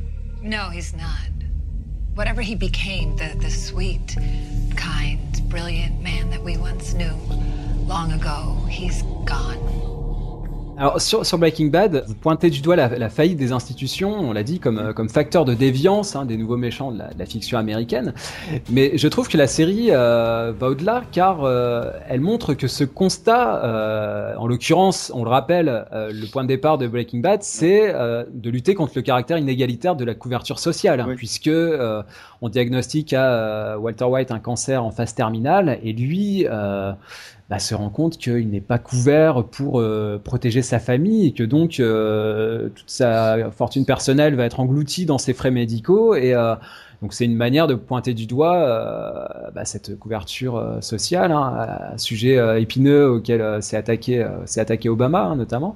No, 0.41 0.69
he's 0.69 0.94
not. 0.94 1.35
Whatever 2.16 2.42
he 2.42 2.56
became, 2.56 3.18
the, 3.18 3.36
the 3.40 3.52
sweet, 3.52 4.16
kind, 4.78 5.20
brilliant 5.50 6.02
man 6.02 6.30
that 6.30 6.42
we 6.42 6.56
once 6.56 6.94
knew, 6.94 7.14
long 7.86 8.14
ago, 8.14 8.66
he's 8.70 9.04
gone. 9.26 9.95
Alors 10.78 11.00
sur, 11.00 11.26
sur, 11.26 11.38
Breaking 11.38 11.68
Bad, 11.68 12.04
vous 12.06 12.16
pointez 12.16 12.50
du 12.50 12.60
doigt 12.60 12.76
la, 12.76 12.90
la 12.90 13.10
faillite 13.10 13.38
des 13.38 13.54
institutions, 13.54 14.14
on 14.20 14.34
l'a 14.34 14.44
dit, 14.44 14.60
comme, 14.60 14.94
comme 14.94 15.08
facteur 15.08 15.46
de 15.46 15.54
déviance 15.54 16.18
hein, 16.18 16.26
des 16.26 16.36
nouveaux 16.36 16.58
méchants 16.58 16.92
de 16.92 16.98
la, 16.98 17.14
de 17.14 17.20
la, 17.20 17.26
fiction 17.26 17.58
américaine. 17.58 18.14
Mais 18.70 18.98
je 18.98 19.08
trouve 19.08 19.30
que 19.30 19.38
la 19.38 19.48
série 19.48 19.88
euh, 19.92 20.52
va 20.58 20.68
au-delà 20.68 21.04
car 21.14 21.44
euh, 21.44 21.92
elle 22.10 22.20
montre 22.20 22.54
que 22.54 22.68
ce 22.68 22.84
constat, 22.84 23.64
euh, 23.64 24.36
en 24.36 24.48
l'occurrence, 24.48 25.14
on 25.16 25.24
le 25.24 25.30
rappelle, 25.30 25.86
euh, 25.94 26.12
le 26.12 26.28
point 26.28 26.44
de 26.44 26.50
départ 26.50 26.78
de 26.78 26.88
Breaking 26.88 27.20
Bad, 27.20 27.42
c'est 27.42 27.94
euh, 27.94 28.26
de 28.34 28.50
lutter 28.50 28.76
contre 28.76 28.94
le 28.96 29.02
caractère 29.02 29.38
inégalitaire 29.38 29.96
de 29.96 30.04
la 30.04 30.14
couverture 30.14 30.60
sociale, 30.60 31.00
hein, 31.00 31.14
puisque 31.16 31.52
on 32.42 32.50
diagnostique 32.50 33.14
à 33.14 33.78
Walter 33.80 34.06
White 34.06 34.32
un 34.32 34.40
cancer 34.40 34.84
en 34.84 34.92
phase 34.92 35.16
terminale 35.16 35.80
et 35.84 35.94
lui 35.94 36.46
bah, 37.50 37.60
se 37.60 37.76
rend 37.76 37.90
compte 37.90 38.18
qu'il 38.18 38.50
n'est 38.50 38.60
pas 38.60 38.80
couvert 38.80 39.44
pour 39.44 39.80
euh, 39.80 40.20
protéger 40.24 40.64
sa 40.64 40.80
famille 40.80 41.28
et 41.28 41.32
que 41.32 41.44
donc 41.44 41.80
euh, 41.80 42.70
toute 42.70 42.90
sa 42.90 43.52
fortune 43.52 43.86
personnelle 43.86 44.34
va 44.36 44.46
être 44.46 44.60
engloutie 44.60 45.06
dans 45.06 45.20
ses 45.20 45.34
frais 45.34 45.52
médicaux 45.52 46.16
et 46.16 46.34
euh, 46.34 46.56
donc 47.04 47.14
c'est 47.14 47.26
une 47.26 47.36
manière 47.36 47.68
de 47.68 47.76
pointer 47.76 48.16
du 48.16 48.26
doigt 48.26 49.52
bah, 49.54 49.64
cette 49.66 50.00
couverture 50.00 50.80
sociale, 50.80 51.32
hein, 51.32 51.94
sujet 51.98 52.40
épineux 52.60 53.08
auquel 53.08 53.62
s'est 53.62 53.78
attaqué, 53.78 54.26
s'est 54.46 54.62
attaqué 54.62 54.90
Obama 54.90 55.24
hein, 55.24 55.36
notamment. 55.36 55.76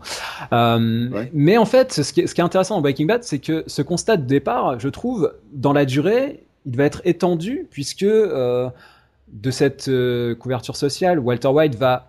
Mais 1.33 1.57
en 1.57 1.65
fait, 1.65 1.91
ce 1.91 2.13
qui, 2.13 2.21
est, 2.21 2.27
ce 2.27 2.33
qui 2.33 2.41
est 2.41 2.43
intéressant 2.43 2.77
en 2.77 2.81
Breaking 2.81 3.05
Bad, 3.05 3.23
c'est 3.23 3.39
que 3.39 3.65
ce 3.67 3.81
constat 3.81 4.15
de 4.17 4.25
départ, 4.25 4.79
je 4.79 4.87
trouve, 4.87 5.33
dans 5.53 5.73
la 5.73 5.85
durée, 5.85 6.45
il 6.65 6.77
va 6.77 6.85
être 6.85 7.01
étendu 7.03 7.67
puisque 7.69 8.07
de 9.33 9.51
cette 9.51 9.87
euh, 9.87 10.35
couverture 10.35 10.75
sociale, 10.75 11.19
Walter 11.19 11.47
White 11.47 11.75
va, 11.75 12.07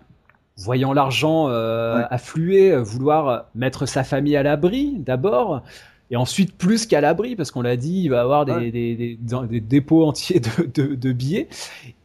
voyant 0.57 0.93
l'argent 0.93 1.47
euh, 1.49 2.03
affluer, 2.09 2.71
euh, 2.71 2.81
vouloir 2.81 3.45
mettre 3.55 3.85
sa 3.85 4.03
famille 4.03 4.35
à 4.35 4.43
l'abri 4.43 4.95
d'abord, 4.99 5.63
et 6.09 6.15
ensuite 6.17 6.57
plus 6.57 6.85
qu'à 6.85 7.01
l'abri, 7.01 7.35
parce 7.35 7.51
qu'on 7.51 7.61
l'a 7.61 7.77
dit, 7.77 8.01
il 8.03 8.09
va 8.09 8.21
avoir 8.21 8.45
des, 8.45 8.71
des, 8.71 9.61
dépôts 9.61 10.05
entiers 10.05 10.41
de, 10.41 11.11
billets. 11.13 11.47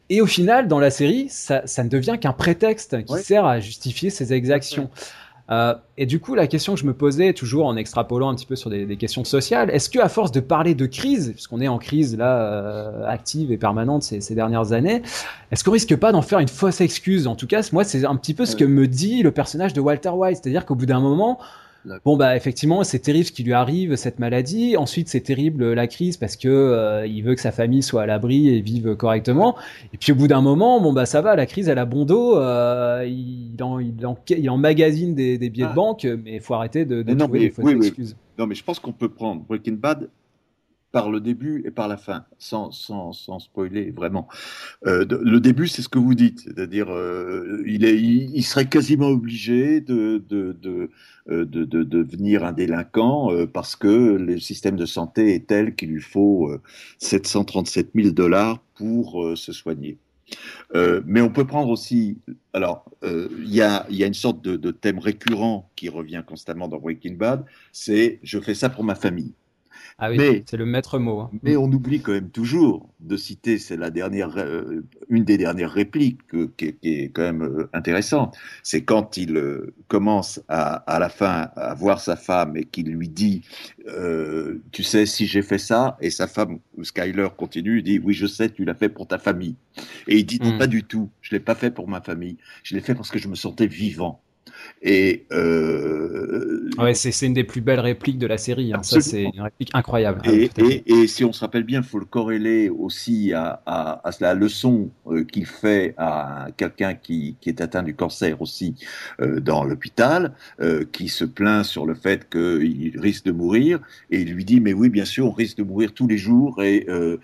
Et 0.09 0.21
au 0.21 0.25
final, 0.25 0.69
dans 0.69 0.79
la 0.79 0.89
série, 0.89 1.27
ça, 1.29 1.61
ne 1.83 1.89
devient 1.89 2.17
qu'un 2.19 2.31
prétexte 2.31 3.03
qui 3.03 3.17
sert 3.17 3.45
à 3.45 3.59
justifier 3.59 4.09
ses 4.09 4.31
exactions. 4.31 4.89
Euh, 5.49 5.73
et 5.97 6.05
du 6.05 6.19
coup, 6.19 6.35
la 6.35 6.47
question 6.47 6.73
que 6.73 6.79
je 6.79 6.85
me 6.85 6.93
posais, 6.93 7.33
toujours 7.33 7.67
en 7.67 7.77
extrapolant 7.77 8.29
un 8.29 8.35
petit 8.35 8.45
peu 8.45 8.55
sur 8.55 8.69
des, 8.69 8.85
des 8.85 8.97
questions 8.97 9.23
sociales, 9.23 9.69
est-ce 9.71 9.89
que 9.89 9.99
à 9.99 10.09
force 10.09 10.31
de 10.31 10.41
parler 10.41 10.75
de 10.75 10.85
crise, 10.85 11.31
puisqu'on 11.33 11.61
est 11.61 11.67
en 11.67 11.77
crise 11.77 12.17
là 12.17 12.37
euh, 12.37 13.07
active 13.07 13.51
et 13.51 13.57
permanente 13.57 14.03
ces, 14.03 14.19
ces 14.19 14.35
dernières 14.35 14.73
années, 14.73 15.01
est-ce 15.51 15.63
qu'on 15.63 15.71
risque 15.71 15.95
pas 15.95 16.11
d'en 16.11 16.21
faire 16.21 16.39
une 16.39 16.49
fausse 16.49 16.81
excuse? 16.81 17.27
En 17.27 17.35
tout 17.35 17.47
cas, 17.47 17.67
moi, 17.71 17.83
c'est 17.83 18.05
un 18.05 18.15
petit 18.17 18.33
peu 18.33 18.45
ce 18.45 18.55
que 18.55 18.65
me 18.65 18.87
dit 18.87 19.23
le 19.23 19.31
personnage 19.31 19.73
de 19.73 19.79
Walter 19.79 20.09
White, 20.09 20.39
c'est-à-dire 20.41 20.65
qu'au 20.65 20.75
bout 20.75 20.85
d'un 20.85 20.99
moment, 20.99 21.39
Bon 22.03 22.17
bah 22.17 22.35
effectivement 22.35 22.83
c'est 22.83 22.99
terrible 22.99 23.25
ce 23.25 23.31
qui 23.31 23.43
lui 23.43 23.53
arrive 23.53 23.95
cette 23.95 24.19
maladie. 24.19 24.77
Ensuite 24.77 25.07
c'est 25.07 25.21
terrible 25.21 25.73
la 25.73 25.87
crise 25.87 26.17
parce 26.17 26.35
que 26.35 26.47
euh, 26.47 27.07
il 27.07 27.21
veut 27.21 27.35
que 27.35 27.41
sa 27.41 27.51
famille 27.51 27.83
soit 27.83 28.03
à 28.03 28.05
l'abri 28.05 28.49
et 28.49 28.61
vive 28.61 28.95
correctement. 28.95 29.55
Et 29.93 29.97
puis 29.97 30.11
au 30.11 30.15
bout 30.15 30.27
d'un 30.27 30.41
moment 30.41 30.81
bon 30.81 30.93
bah 30.93 31.05
ça 31.05 31.21
va 31.21 31.35
la 31.35 31.45
crise 31.45 31.69
elle 31.69 31.79
a 31.79 31.85
bon 31.85 32.05
dos. 32.05 32.37
Euh, 32.37 33.05
il, 33.07 33.61
en, 33.61 33.79
il, 33.79 34.05
en, 34.05 34.17
il 34.29 34.49
emmagasine 34.49 35.15
des, 35.15 35.37
des 35.37 35.49
billets 35.49 35.65
de 35.65 35.71
ah. 35.71 35.75
banque 35.75 36.07
mais 36.23 36.35
il 36.35 36.41
faut 36.41 36.53
arrêter 36.53 36.85
de, 36.85 37.01
de 37.01 37.13
trouver 37.13 37.39
des 37.39 37.49
fausses 37.49 37.71
excuses. 37.71 38.15
Non 38.37 38.47
mais 38.47 38.55
je 38.55 38.63
pense 38.63 38.79
qu'on 38.79 38.93
peut 38.93 39.09
prendre 39.09 39.41
Breaking 39.43 39.73
Bad 39.73 40.09
par 40.91 41.09
le 41.09 41.19
début 41.19 41.63
et 41.65 41.71
par 41.71 41.87
la 41.87 41.97
fin, 41.97 42.25
sans, 42.39 42.71
sans, 42.71 43.11
sans 43.11 43.39
spoiler 43.39 43.91
vraiment. 43.91 44.27
Euh, 44.85 45.05
le 45.09 45.39
début, 45.39 45.67
c'est 45.67 45.81
ce 45.81 45.89
que 45.89 45.99
vous 45.99 46.15
dites, 46.15 46.39
c'est-à-dire 46.39 46.89
euh, 46.89 47.61
il, 47.65 47.83
est, 47.85 47.99
il, 47.99 48.43
serait 48.43 48.69
quasiment 48.69 49.07
obligé 49.07 49.81
de, 49.81 50.23
de, 50.29 50.53
de, 50.53 50.89
euh, 51.29 51.45
de, 51.45 51.65
de 51.65 51.83
devenir 51.83 52.45
un 52.45 52.53
délinquant 52.53 53.31
euh, 53.31 53.45
parce 53.45 53.75
que 53.75 53.87
le 53.87 54.39
système 54.39 54.77
de 54.77 54.85
santé 54.85 55.35
est 55.35 55.47
tel 55.47 55.75
qu'il 55.75 55.89
lui 55.89 56.01
faut 56.01 56.49
737 56.99 57.89
000 57.93 58.11
dollars 58.11 58.59
pour 58.75 59.37
se 59.37 59.51
soigner. 59.51 59.97
Mais 60.73 61.21
on 61.21 61.29
peut 61.29 61.45
prendre 61.47 61.69
aussi, 61.69 62.17
alors 62.53 62.85
il 63.03 63.53
y, 63.53 63.61
a, 63.61 63.85
y, 63.89 64.03
a, 64.03 64.07
une 64.07 64.13
sorte 64.13 64.41
de, 64.41 64.71
thème 64.71 64.99
récurrent 64.99 65.69
qui 65.75 65.89
revient 65.89 66.23
constamment 66.25 66.67
dans 66.67 66.79
Breaking 66.79 67.15
Bad, 67.15 67.45
c'est 67.71 68.19
je 68.23 68.39
fais 68.39 68.53
ça 68.53 68.69
pour 68.69 68.83
ma 68.83 68.95
famille. 68.95 69.33
Ah 69.97 70.09
oui, 70.09 70.43
c'est 70.45 70.57
le 70.57 70.65
maître 70.65 70.99
mot. 70.99 71.21
Hein. 71.21 71.31
Mais 71.43 71.57
on 71.57 71.65
oublie 71.65 72.01
quand 72.01 72.11
même 72.11 72.29
toujours 72.29 72.89
de 72.99 73.17
citer, 73.17 73.57
c'est 73.57 73.77
la 73.77 73.89
dernière, 73.89 74.37
euh, 74.37 74.83
une 75.09 75.23
des 75.23 75.37
dernières 75.37 75.71
répliques 75.71 76.21
qui, 76.57 76.75
est 76.83 77.11
quand 77.13 77.21
même 77.21 77.43
euh, 77.43 77.69
intéressante. 77.73 78.37
C'est 78.63 78.83
quand 78.83 79.17
il 79.17 79.37
euh, 79.37 79.73
commence 79.87 80.41
à, 80.47 80.75
à, 80.91 80.99
la 80.99 81.09
fin 81.09 81.49
à 81.55 81.73
voir 81.73 81.99
sa 81.99 82.15
femme 82.15 82.57
et 82.57 82.65
qu'il 82.65 82.89
lui 82.89 83.09
dit, 83.09 83.43
tu 84.71 84.83
sais, 84.83 85.05
si 85.05 85.27
j'ai 85.27 85.41
fait 85.41 85.57
ça, 85.57 85.97
et 86.01 86.09
sa 86.09 86.27
femme, 86.27 86.59
Skyler, 86.81 87.29
continue, 87.37 87.81
dit, 87.81 87.99
oui, 87.99 88.13
je 88.13 88.27
sais, 88.27 88.49
tu 88.49 88.65
l'as 88.65 88.75
fait 88.75 88.89
pour 88.89 89.07
ta 89.07 89.17
famille. 89.17 89.55
Et 90.07 90.17
il 90.17 90.25
dit, 90.25 90.39
non, 90.41 90.55
hmm. 90.55 90.57
pas 90.57 90.67
du 90.67 90.83
tout, 90.83 91.09
je 91.21 91.31
l'ai 91.35 91.39
pas 91.39 91.55
fait 91.55 91.71
pour 91.71 91.87
ma 91.87 92.01
famille, 92.01 92.37
je 92.63 92.75
l'ai 92.75 92.81
fait 92.81 92.95
parce 92.95 93.11
que 93.11 93.19
je 93.19 93.27
me 93.27 93.35
sentais 93.35 93.67
vivant. 93.67 94.21
Et 94.81 95.25
euh, 95.31 96.69
ouais, 96.77 96.93
c'est 96.93 97.25
une 97.25 97.33
des 97.33 97.43
plus 97.43 97.61
belles 97.61 97.79
répliques 97.79 98.19
de 98.19 98.27
la 98.27 98.37
série. 98.37 98.73
Hein. 98.73 98.83
Ça, 98.83 99.01
c'est 99.01 99.23
une 99.23 99.41
réplique 99.41 99.69
incroyable. 99.73 100.21
Et, 100.25 100.49
et, 100.85 101.07
si 101.07 101.23
on 101.23 101.33
se 101.33 101.41
rappelle 101.41 101.63
bien, 101.63 101.81
il 101.81 101.87
faut 101.87 101.99
le 101.99 102.05
corréler 102.05 102.69
aussi 102.69 103.33
à, 103.33 103.61
à, 103.65 104.07
à 104.07 104.11
la 104.19 104.33
leçon 104.33 104.89
euh, 105.07 105.23
qu'il 105.23 105.45
fait 105.45 105.93
à 105.97 106.47
quelqu'un 106.57 106.93
qui, 106.93 107.35
qui, 107.41 107.49
est 107.49 107.61
atteint 107.61 107.83
du 107.83 107.95
cancer 107.95 108.41
aussi 108.41 108.75
euh, 109.19 109.39
dans 109.39 109.63
l'hôpital, 109.63 110.33
euh, 110.61 110.85
qui 110.91 111.07
se 111.07 111.25
plaint 111.25 111.65
sur 111.65 111.85
le 111.85 111.95
fait 111.95 112.29
qu'il 112.29 112.99
risque 112.99 113.25
de 113.25 113.31
mourir, 113.31 113.79
et 114.11 114.21
il 114.21 114.33
lui 114.33 114.45
dit 114.45 114.59
mais 114.59 114.73
oui, 114.73 114.89
bien 114.89 115.05
sûr, 115.05 115.25
on 115.27 115.31
risque 115.31 115.57
de 115.57 115.63
mourir 115.63 115.93
tous 115.93 116.07
les 116.07 116.17
jours 116.17 116.61
et 116.61 116.85
euh, 116.89 117.17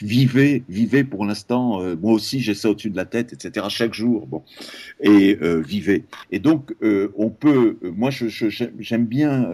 vivez, 0.00 0.62
vivez 0.68 1.04
pour 1.04 1.24
l'instant. 1.24 1.80
moi 1.96 2.12
aussi, 2.12 2.40
j'ai 2.40 2.54
ça 2.54 2.70
au-dessus 2.70 2.90
de 2.90 2.96
la 2.96 3.04
tête, 3.04 3.32
etc. 3.32 3.66
Chaque 3.68 3.94
jour, 3.94 4.26
bon, 4.26 4.42
et 5.00 5.38
vivez. 5.62 6.04
Et 6.30 6.38
donc 6.38 6.74
on 6.82 7.30
peut, 7.30 7.78
moi, 7.82 8.10
j'aime 8.10 9.06
bien 9.06 9.50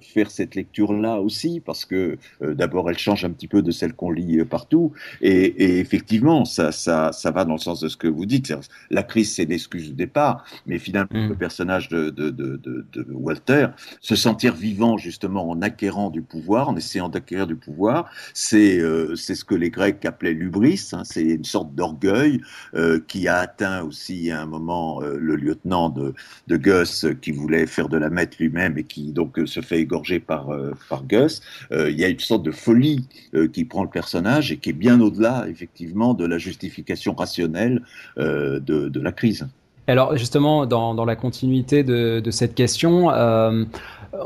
faire 0.00 0.30
cette 0.30 0.54
lecture-là 0.54 1.20
aussi 1.20 1.60
parce 1.60 1.84
que 1.84 2.16
d'abord, 2.40 2.90
elle 2.90 2.98
change 2.98 3.24
un 3.24 3.30
petit 3.30 3.48
peu 3.48 3.62
de 3.62 3.70
celle 3.70 3.94
qu'on 3.94 4.10
lit 4.10 4.44
partout, 4.44 4.92
et, 5.20 5.44
et 5.46 5.78
effectivement, 5.80 6.44
ça, 6.44 6.72
ça, 6.72 7.12
ça 7.12 7.30
va 7.30 7.44
dans 7.44 7.54
le 7.54 7.58
sens 7.58 7.80
de 7.80 7.88
ce 7.88 7.96
que 7.96 8.08
vous 8.08 8.26
dites. 8.26 8.52
La 8.90 9.02
crise, 9.02 9.34
c'est 9.34 9.44
l'excuse 9.44 9.88
du 9.88 9.94
départ, 9.94 10.44
mais 10.66 10.78
finalement, 10.78 11.26
mm. 11.26 11.28
le 11.28 11.34
personnage 11.34 11.88
de, 11.88 12.10
de, 12.10 12.30
de, 12.30 12.56
de, 12.56 13.06
Walter, 13.10 13.68
se 14.00 14.16
sentir 14.16 14.54
vivant 14.54 14.96
justement 14.96 15.48
en 15.48 15.62
acquérant 15.62 16.10
du 16.10 16.22
pouvoir, 16.22 16.68
en 16.68 16.76
essayant 16.76 17.08
d'acquérir 17.08 17.46
du 17.46 17.56
pouvoir, 17.56 18.10
c'est 18.32 18.78
euh, 18.78 19.14
c'est 19.14 19.34
ce 19.34 19.44
que 19.44 19.54
les 19.54 19.70
Grecs 19.70 20.04
appelaient 20.04 20.32
l'ubris, 20.32 20.88
hein, 20.92 21.02
c'est 21.04 21.22
une 21.22 21.44
sorte 21.44 21.74
d'orgueil 21.74 22.40
euh, 22.74 23.00
qui 23.06 23.28
a 23.28 23.38
atteint 23.38 23.82
aussi 23.82 24.30
à 24.30 24.42
un 24.42 24.46
moment 24.46 25.02
euh, 25.02 25.16
le 25.18 25.36
lieutenant 25.36 25.88
de, 25.88 26.14
de 26.46 26.56
Gus 26.56 27.06
qui 27.22 27.32
voulait 27.32 27.66
faire 27.66 27.88
de 27.88 27.96
la 27.96 28.10
mette 28.10 28.38
lui-même 28.38 28.78
et 28.78 28.84
qui 28.84 29.12
donc 29.12 29.38
se 29.46 29.60
fait 29.60 29.80
égorger 29.80 30.20
par, 30.20 30.48
par 30.88 31.04
Gus. 31.04 31.40
Il 31.70 31.98
y 31.98 32.04
a 32.04 32.08
une 32.08 32.20
sorte 32.20 32.42
de 32.42 32.50
folie 32.50 33.06
qui 33.52 33.64
prend 33.64 33.82
le 33.82 33.90
personnage 33.90 34.52
et 34.52 34.58
qui 34.58 34.70
est 34.70 34.74
bien 34.74 35.00
au-delà 35.00 35.46
effectivement 35.48 36.14
de 36.14 36.26
la 36.26 36.38
justification 36.38 37.14
rationnelle 37.14 37.82
de, 38.16 38.60
de 38.60 39.00
la 39.00 39.12
crise. 39.12 39.46
Alors 39.86 40.16
justement, 40.16 40.66
dans, 40.66 40.94
dans 40.94 41.04
la 41.04 41.16
continuité 41.16 41.84
de, 41.84 42.20
de 42.20 42.30
cette 42.30 42.54
question, 42.54 43.10
euh, 43.10 43.64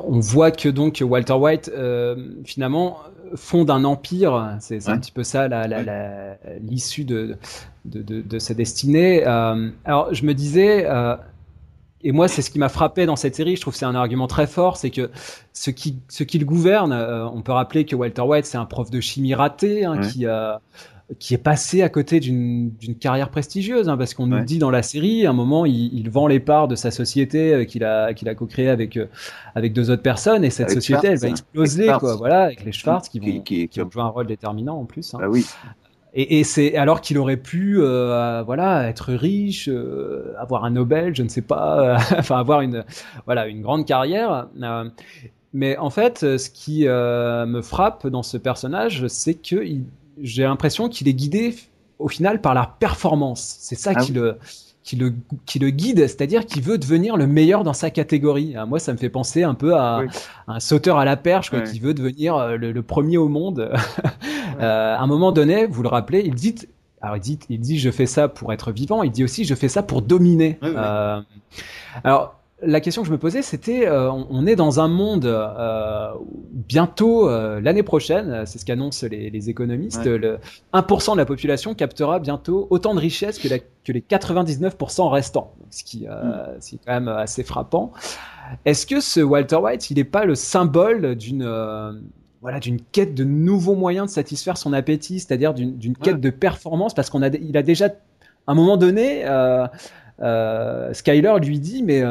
on 0.07 0.21
voit 0.21 0.51
que 0.51 0.69
donc 0.69 1.03
Walter 1.05 1.33
White 1.33 1.71
euh, 1.75 2.17
finalement 2.45 2.99
fonde 3.35 3.71
un 3.71 3.85
empire. 3.85 4.57
C'est 4.61 4.89
un 4.89 4.99
petit 4.99 5.11
peu 5.11 5.25
ça 5.25 5.49
l'issue 6.61 7.05
de, 7.05 7.37
de, 7.85 8.03
de, 8.03 8.21
de, 8.21 8.39
sa 8.39 8.55
destinée. 8.55 9.27
Euh, 9.27 9.71
alors 9.85 10.15
je 10.15 10.25
me 10.25 10.35
disais. 10.35 10.87
Euh, 12.05 12.09
et 12.09 12.13
moi, 12.13 12.29
c'est 12.29 12.43
ce 12.43 12.51
qui 12.51 12.59
m'a 12.59 12.69
frappé 12.69 13.07
dans 13.07 13.17
cette 13.17 13.35
série. 13.35 13.57
Je 13.57 13.61
trouve 13.61 13.75
que 13.75 13.79
c'est 13.79 13.87
un 13.87 13.95
argument 13.95 14.27
très 14.27 14.47
fort, 14.47 14.77
c'est 14.77 14.91
que 14.91 15.11
ce 15.53 15.71
qui, 15.71 15.99
ce 16.09 16.25
qui 16.25 16.39
le 16.39 16.45
gouverne, 16.45 16.93
euh, 16.93 17.27
on 17.29 17.43
peut 17.43 17.53
rappeler 17.53 17.85
que 17.85 17.97
Walter 17.97 18.23
White, 18.23 18.47
c'est 18.47 18.59
un 18.59 18.67
prof 18.67 18.91
de 18.91 19.01
chimie 19.01 19.35
raté, 19.35 19.85
hein, 19.85 19.99
qui 20.01 20.27
a, 20.27 20.61
qui 21.19 21.33
est 21.33 21.39
passé 21.39 21.83
à 21.83 21.89
côté 21.89 22.21
d'une 22.21 22.71
carrière 23.01 23.31
prestigieuse, 23.31 23.89
hein, 23.89 23.97
parce 23.97 24.13
qu'on 24.13 24.27
nous 24.27 24.45
dit 24.45 24.59
dans 24.59 24.71
la 24.71 24.83
série, 24.83 25.27
à 25.27 25.31
un 25.31 25.33
moment, 25.33 25.65
il, 25.65 25.93
il 25.95 26.11
vend 26.11 26.27
les 26.27 26.41
parts 26.41 26.69
de 26.69 26.75
sa 26.75 26.91
société 26.91 27.55
euh, 27.55 27.65
qu'il 27.65 27.85
a 27.85 28.13
qu'il 28.13 28.29
a 28.29 28.35
co-créée 28.35 28.69
avec 28.69 28.97
euh, 28.97 29.07
avec 29.55 29.73
deux 29.73 29.91
autres 29.91 30.03
personnes, 30.03 30.45
et 30.45 30.51
cette 30.51 30.71
société, 30.71 31.09
elle 31.09 31.19
va 31.19 31.29
exploser, 31.29 31.91
quoi, 31.99 32.17
voilà, 32.17 32.43
avec 32.43 32.65
les 32.65 32.73
Schwartz 32.73 33.09
qui 33.09 33.21
vont 33.21 33.41
qui, 33.41 33.69
qui, 33.69 33.81
jouer 33.81 34.03
un 34.03 34.09
rôle 34.09 34.27
déterminant 34.27 34.79
en 34.79 34.85
plus. 34.85 35.15
Hein. 35.15 35.19
Bah 35.21 35.29
oui. 35.29 35.47
Et, 36.15 36.39
et 36.41 36.45
c'est 36.45 36.77
alors 36.77 37.01
qu'il 37.01 37.19
aurait 37.19 37.37
pu, 37.37 37.77
euh, 37.79 38.43
voilà, 38.45 38.89
être 38.89 39.13
riche, 39.13 39.69
avoir 40.39 40.65
un 40.65 40.71
Nobel, 40.71 41.15
je 41.15 41.23
ne 41.23 41.29
sais 41.29 41.43
pas, 41.43 41.97
enfin 42.19 42.39
avoir 42.39 42.61
une, 42.61 42.85
voilà, 43.27 43.47
une 43.47 43.63
grande 43.63 43.87
carrière. 43.87 44.49
mais 45.53 45.77
en 45.77 45.91
fait, 45.91 46.21
ce 46.21 46.51
qui 46.51 46.85
me 46.87 47.61
frappe 47.63 48.07
dans 48.07 48.23
ce 48.23 48.37
personnage, 48.37 49.07
c'est 49.09 49.35
que 49.35 49.63
j'ai 50.21 50.43
l'impression 50.43 50.89
qu'il 50.89 51.09
est 51.09 51.15
guidé 51.15 51.55
au 51.99 52.09
final 52.09 52.41
par 52.41 52.55
la 52.55 52.75
performance. 52.79 53.57
C'est 53.61 53.77
ça 53.77 53.93
ah 53.95 54.01
qui, 54.01 54.13
le, 54.13 54.39
qui, 54.89 54.97
le, 54.97 55.13
qui 55.45 55.59
le 55.59 55.69
guide, 55.69 55.99
c'est-à-dire 55.99 56.47
qu'il 56.47 56.63
veut 56.63 56.79
devenir 56.79 57.19
le 57.19 57.27
meilleur 57.27 57.63
dans 57.63 57.75
sa 57.75 57.91
catégorie. 57.91 58.55
Ah, 58.57 58.65
moi, 58.65 58.79
ça 58.79 58.91
me 58.95 58.97
fait 58.97 59.11
penser 59.11 59.43
un 59.43 59.53
peu 59.53 59.77
à, 59.77 60.01
un 60.47 60.61
sauteur 60.61 60.97
à 60.97 61.05
la 61.05 61.19
perche 61.19 61.51
quoi, 61.51 61.61
qui 61.61 61.79
veut 61.79 61.93
devenir 61.93 62.37
euh, 62.37 62.57
le, 62.57 62.83
premier 62.83 63.19
au 63.19 63.29
monde. 63.29 63.71
euh, 64.61 64.97
à 64.97 64.99
un 64.99 65.07
moment 65.07 65.31
donné, 65.31 65.67
vous 65.67 65.83
le 65.83 65.91
rappelez, 65.91 66.23
il 66.25 66.35
dit 66.35 66.55
alors 67.03 67.17
il 67.17 67.21
dit, 67.21 67.39
il 67.51 67.61
dit 67.61 67.79
je 67.79 67.91
fais 67.91 68.07
ça 68.07 68.29
pour 68.29 68.51
être 68.51 68.73
vivant, 68.73 69.03
il 69.03 69.11
dit 69.11 69.23
aussi 69.23 69.45
je 69.45 69.55
fais 69.55 69.69
ça 69.69 69.83
pour 69.83 70.01
dominer. 70.01 70.59
Euh, 70.63 71.21
alors 72.03 72.38
la 72.61 72.81
question 72.81 73.03
que 73.03 73.09
je 73.09 73.13
me 73.13 73.19
posais, 73.19 73.43
c'était, 73.43 73.87
euh, 73.87 74.11
on, 74.11 74.47
est 74.47 74.57
dans 74.57 74.81
un 74.81 74.89
monde 74.89 75.27
euh, 75.27 76.11
bientôt 76.51 77.29
euh, 77.29 77.61
l'année 77.61 77.85
prochaine, 77.85 78.45
c'est 78.47 78.59
ce 78.59 78.65
qu'annoncent 78.65 79.07
les, 79.09 79.49
économistes, 79.49 80.07
le 80.07 80.39
1% 80.73 81.13
de 81.13 81.19
la 81.19 81.25
population 81.25 81.75
captera 81.75 82.19
bientôt 82.19 82.67
autant 82.71 82.95
de 82.95 83.01
richesses 83.01 83.39
que, 83.39 83.49
que 83.49 83.93
les 83.93 84.01
99% 84.01 85.09
restants, 85.09 85.55
ce 85.71 85.85
qui, 85.85 86.07
mm. 86.07 86.57
c'est 86.59 86.79
quand 86.85 86.93
même 86.93 87.09
assez 87.09 87.45
frappant. 87.45 87.93
Est-ce 88.65 88.87
que 88.87 89.01
ce 89.01 89.21
Walter 89.21 89.57
White, 89.57 89.91
il 89.91 89.99
n'est 89.99 90.05
pas 90.05 90.25
le 90.25 90.35
symbole 90.35 91.15
d'une 91.15 92.03
voilà 92.41 92.61
d'une 92.61 92.81
quête 92.81 93.15
de 93.15 93.25
nouveaux 93.25 93.75
moyens 93.75 94.07
de 94.07 94.13
satisfaire 94.13 94.57
son 94.57 94.73
appétit, 94.73 95.21
c'est-à-dire 95.21 95.55
d'une 95.55 95.97
quête 95.97 96.21
de 96.21 96.31
performance, 96.31 96.95
parce 96.95 97.11
qu'on 97.11 97.23
a, 97.23 97.29
il 97.29 97.57
a 97.57 97.63
déjà, 97.63 97.87
à 97.87 98.53
un 98.53 98.55
moment 98.55 98.77
donné, 98.77 99.25
Skyler 100.93 101.35
lui 101.41 101.61
dit, 101.61 101.85
mais 101.85 102.03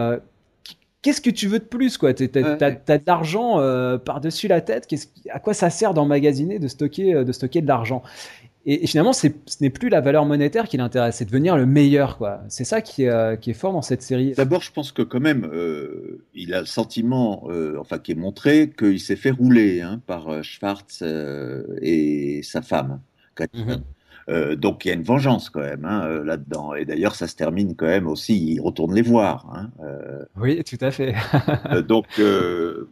qu'est-ce 1.07 1.21
que 1.21 1.29
tu 1.29 1.47
veux 1.47 1.59
de 1.59 1.63
plus 1.63 1.97
quoi? 1.97 2.13
T'as 2.13 2.25
as, 2.25 2.97
de 2.97 3.03
l'argent 3.07 3.61
euh, 3.61 3.97
par-dessus 3.97 4.49
la 4.49 4.59
tête. 4.59 4.93
à 5.29 5.39
quoi 5.39 5.53
ça 5.53 5.69
sert 5.69 5.93
d'emmagasiner, 5.93 6.59
de 6.59 6.67
stocker, 6.67 7.13
euh, 7.13 7.23
de 7.23 7.31
stocker 7.31 7.61
de 7.61 7.67
l'argent? 7.67 8.03
Et, 8.65 8.85
finalement, 8.87 9.13
ce 9.13 9.27
n'est 9.61 9.69
plus 9.69 9.87
la 9.87 10.01
valeur 10.01 10.25
monétaire 10.25 10.67
qui 10.67 10.75
l'intéresse, 10.75 11.15
c'est 11.15 11.25
devenir 11.25 11.55
le 11.55 11.65
meilleur. 11.65 12.17
quoi. 12.17 12.41
C'est 12.49 12.65
ça 12.65 12.81
qui 12.81 13.03
est, 13.03 13.09
euh, 13.09 13.37
qui 13.37 13.51
est, 13.51 13.53
fort 13.53 13.71
dans 13.71 13.81
cette 13.81 14.01
série. 14.01 14.33
D'abord, 14.33 14.61
je 14.61 14.73
pense 14.73 14.91
que 14.91 15.01
quand 15.01 15.21
même, 15.21 15.49
il 16.33 16.53
a 16.53 16.59
le 16.59 16.65
sentiment, 16.65 17.47
enfin 17.79 17.99
qui 17.99 18.11
est 18.11 18.15
montré, 18.15 18.69
qu'il 18.77 18.99
s'est 18.99 19.15
fait 19.15 19.31
rouler 19.31 19.79
hein, 19.79 20.01
par 20.05 20.43
Schwartz 20.43 21.01
et 21.81 22.41
sa 22.43 22.61
femme. 22.61 22.99
Euh, 24.29 24.57
donc 24.57 24.83
il 24.83 24.89
y 24.89 24.91
a 24.91 24.93
une 24.93 25.03
vengeance 25.03 25.49
quand 25.49 25.61
même 25.61 25.85
hein, 25.85 26.05
euh, 26.05 26.23
là-dedans. 26.23 26.73
Et 26.75 26.85
d'ailleurs, 26.85 27.15
ça 27.15 27.27
se 27.27 27.35
termine 27.35 27.75
quand 27.75 27.85
même 27.85 28.07
aussi, 28.07 28.53
il 28.53 28.59
retourne 28.59 28.93
les 28.93 29.01
voir. 29.01 29.49
Hein, 29.55 29.71
euh, 29.81 30.25
oui, 30.35 30.61
tout 30.63 30.77
à 30.81 30.91
fait. 30.91 31.15
donc, 31.87 32.05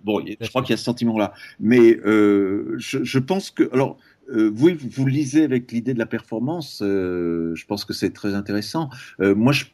bon, 0.04 0.24
je 0.26 0.50
crois 0.50 0.62
qu'il 0.62 0.72
y 0.72 0.74
a 0.74 0.78
ce 0.78 0.84
sentiment-là. 0.84 1.34
Mais 1.60 2.00
je, 2.04 2.78
je, 2.78 3.20
pense 3.20 3.52
que... 3.52 3.70
Alors, 3.74 3.98
vous, 4.30 4.72
vous 4.92 5.06
lisez 5.06 5.44
avec 5.44 5.72
l'idée 5.72 5.94
de 5.94 6.00
la 6.00 6.06
performance, 6.06 6.78
je 6.82 7.66
pense 7.66 7.86
que 7.86 7.94
c'est 7.94 8.12
très 8.12 8.34
intéressant. 8.34 8.90
moi, 9.20 9.52
je, 9.52 9.66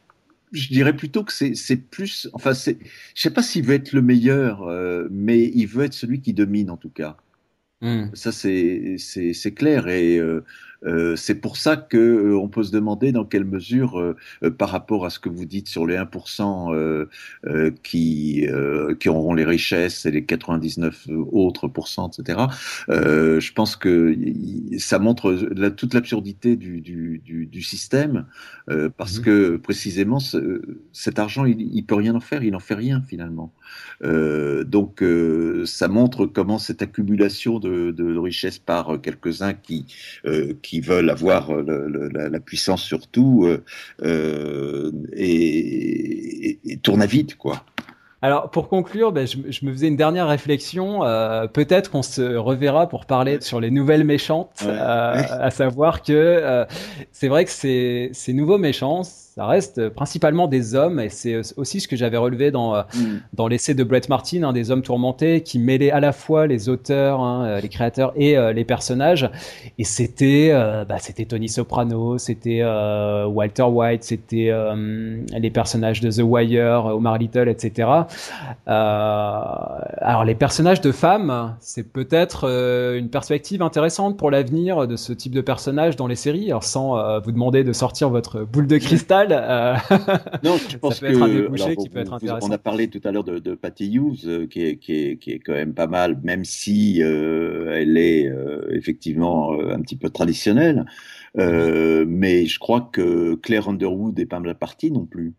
je 0.52 0.68
dirais 0.68 0.94
plutôt 0.94 1.22
que 1.22 1.32
c'est 1.32 1.76
plus... 1.76 2.28
Enfin, 2.32 2.52
je 2.52 2.74
sais 3.14 3.30
pas 3.30 3.42
s'il 3.42 3.64
veut 3.64 3.74
être 3.74 3.92
le 3.92 4.02
meilleur, 4.02 4.66
mais 5.10 5.50
il 5.54 5.66
veut 5.66 5.84
être 5.84 5.94
celui 5.94 6.20
qui 6.20 6.32
domine 6.32 6.70
en 6.70 6.76
tout 6.76 6.90
cas. 6.90 7.16
Hmm. 7.80 8.06
Ça, 8.14 8.30
c'est 8.32 9.54
clair. 9.54 9.88
Et 9.88 10.20
euh, 10.84 11.16
c'est 11.16 11.36
pour 11.36 11.56
ça 11.56 11.76
que 11.76 11.96
euh, 11.96 12.38
on 12.38 12.48
peut 12.48 12.64
se 12.64 12.72
demander 12.72 13.12
dans 13.12 13.24
quelle 13.24 13.44
mesure, 13.44 13.98
euh, 14.00 14.16
par 14.58 14.70
rapport 14.70 15.04
à 15.04 15.10
ce 15.10 15.18
que 15.18 15.28
vous 15.28 15.44
dites 15.44 15.68
sur 15.68 15.86
les 15.86 15.96
1% 15.96 17.06
qui 17.82 18.46
qui 19.00 19.08
auront 19.08 19.34
les 19.34 19.44
richesses 19.44 20.06
et 20.06 20.10
les 20.10 20.24
99 20.24 21.06
autres 21.32 21.68
pourcents, 21.68 22.10
etc. 22.10 22.38
je 22.88 23.52
pense 23.52 23.76
que 23.76 24.16
ça 24.78 24.98
montre 24.98 25.34
toute 25.76 25.94
l'absurdité 25.94 26.56
du, 26.56 26.80
du, 26.80 27.20
du, 27.24 27.46
du, 27.46 27.62
système 27.62 28.26
parce 28.96 29.18
mmh. 29.18 29.22
que 29.22 29.56
précisément 29.56 30.18
cet 30.92 31.18
argent, 31.18 31.44
il, 31.44 31.60
il 31.60 31.84
peut 31.84 31.94
rien 31.94 32.14
en 32.14 32.20
faire, 32.20 32.42
il 32.42 32.52
n'en 32.52 32.60
fait 32.60 32.74
rien 32.74 33.02
finalement. 33.02 33.52
donc 34.02 35.04
ça 35.64 35.88
montre 35.88 36.26
comment 36.26 36.58
cette 36.58 36.82
accumulation 36.82 37.58
de, 37.58 37.90
de, 37.90 38.16
richesses 38.16 38.58
par 38.58 39.00
quelques-uns 39.00 39.54
qui, 39.54 39.86
qui 40.62 40.71
qui 40.72 40.80
veulent 40.80 41.10
avoir 41.10 41.52
euh, 41.52 42.08
la, 42.14 42.40
puissance 42.40 42.82
sur 42.82 43.06
tout 43.06 43.44
euh, 43.44 43.62
euh, 44.02 44.90
et, 45.14 46.58
tourne 46.82 47.02
à 47.02 47.06
vide, 47.06 47.36
quoi. 47.36 47.62
Alors 48.22 48.50
pour 48.50 48.70
conclure, 48.70 49.12
ben, 49.12 49.26
je, 49.26 49.66
me 49.66 49.70
faisais 49.70 49.88
une 49.88 49.96
dernière 49.96 50.28
réflexion. 50.28 51.00
Peut-être 51.52 51.90
qu'on 51.90 52.02
se 52.02 52.36
reverra 52.36 52.88
pour 52.88 53.04
parler 53.04 53.42
sur 53.42 53.60
les 53.60 53.70
nouvelles 53.70 54.04
méchantes, 54.04 54.64
à 54.66 55.50
savoir 55.50 56.02
que 56.02 56.64
c'est 57.10 57.28
vrai 57.28 57.44
que 57.44 57.50
ces, 57.50 58.08
ces 58.14 58.32
nouveaux 58.32 58.58
méchants, 58.58 59.02
ça 59.34 59.46
reste 59.46 59.88
principalement 59.88 60.46
des 60.46 60.74
hommes, 60.74 61.00
et 61.00 61.08
c'est 61.08 61.40
aussi 61.56 61.80
ce 61.80 61.88
que 61.88 61.96
j'avais 61.96 62.18
relevé 62.18 62.50
dans, 62.50 62.76
mm. 62.76 63.20
dans 63.32 63.48
l'essai 63.48 63.72
de 63.72 63.82
Brett 63.82 64.10
Martin, 64.10 64.42
hein, 64.42 64.52
des 64.52 64.70
hommes 64.70 64.82
tourmentés, 64.82 65.40
qui 65.40 65.58
mêlaient 65.58 65.90
à 65.90 66.00
la 66.00 66.12
fois 66.12 66.46
les 66.46 66.68
auteurs, 66.68 67.20
hein, 67.20 67.58
les 67.58 67.70
créateurs 67.70 68.12
et 68.14 68.36
les 68.52 68.64
personnages. 68.66 69.30
Et 69.78 69.84
c'était 69.84 70.52
bah, 70.86 70.96
c'était 70.98 71.24
Tony 71.24 71.48
Soprano, 71.48 72.18
c'était 72.18 72.62
Walter 72.62 73.62
White, 73.62 74.04
c'était 74.04 74.52
les 75.38 75.50
personnages 75.50 76.02
de 76.02 76.10
The 76.10 76.22
Wire, 76.22 76.84
Omar 76.86 77.16
Little, 77.16 77.48
etc. 77.48 77.88
alors 78.66 80.24
les 80.26 80.34
personnages 80.34 80.82
de 80.82 80.92
femmes, 80.92 81.56
c'est 81.60 81.90
peut-être 81.90 82.44
une 82.98 83.08
perspective 83.08 83.62
intéressante 83.62 84.18
pour 84.18 84.30
l'avenir 84.30 84.86
de 84.86 84.96
ce 84.96 85.14
type 85.14 85.32
de 85.32 85.40
personnage 85.40 85.96
dans 85.96 86.06
les 86.06 86.16
séries, 86.16 86.50
alors 86.50 86.64
sans 86.64 87.20
vous 87.20 87.32
demander 87.32 87.64
de 87.64 87.72
sortir 87.72 88.10
votre 88.10 88.42
boule 88.42 88.66
de 88.66 88.76
cristal. 88.76 89.21
Euh, 89.30 89.74
non, 90.42 90.56
je 90.56 90.76
pense 90.78 91.00
que 91.00 91.06
un 91.06 91.74
qui 91.76 91.88
peut 91.88 92.00
être 92.00 92.12
intéressant. 92.12 92.48
On 92.48 92.52
a 92.52 92.58
parlé 92.58 92.88
tout 92.88 93.00
à 93.04 93.12
l'heure 93.12 93.24
de, 93.24 93.38
de 93.38 93.54
Patty 93.54 93.94
Hughes, 93.94 94.26
euh, 94.26 94.46
qui 94.46 94.64
est, 94.64 94.76
qui, 94.76 94.94
est, 94.94 95.16
qui 95.18 95.32
est 95.32 95.38
quand 95.38 95.52
même 95.52 95.74
pas 95.74 95.86
mal, 95.86 96.18
même 96.22 96.44
si 96.44 97.02
euh, 97.02 97.72
elle 97.74 97.96
est 97.96 98.32
effectivement 98.70 99.52
un 99.52 99.80
petit 99.80 99.96
peu 99.96 100.10
traditionnelle. 100.10 100.84
mais 101.36 102.46
je 102.46 102.58
crois 102.58 102.88
que 102.92 103.34
Claire 103.36 103.68
Underwood 103.68 104.18
n'est 104.18 104.26
pas 104.26 104.40
mal 104.40 104.56
partie 104.56 104.90
non 104.90 105.06
plus. 105.06 105.34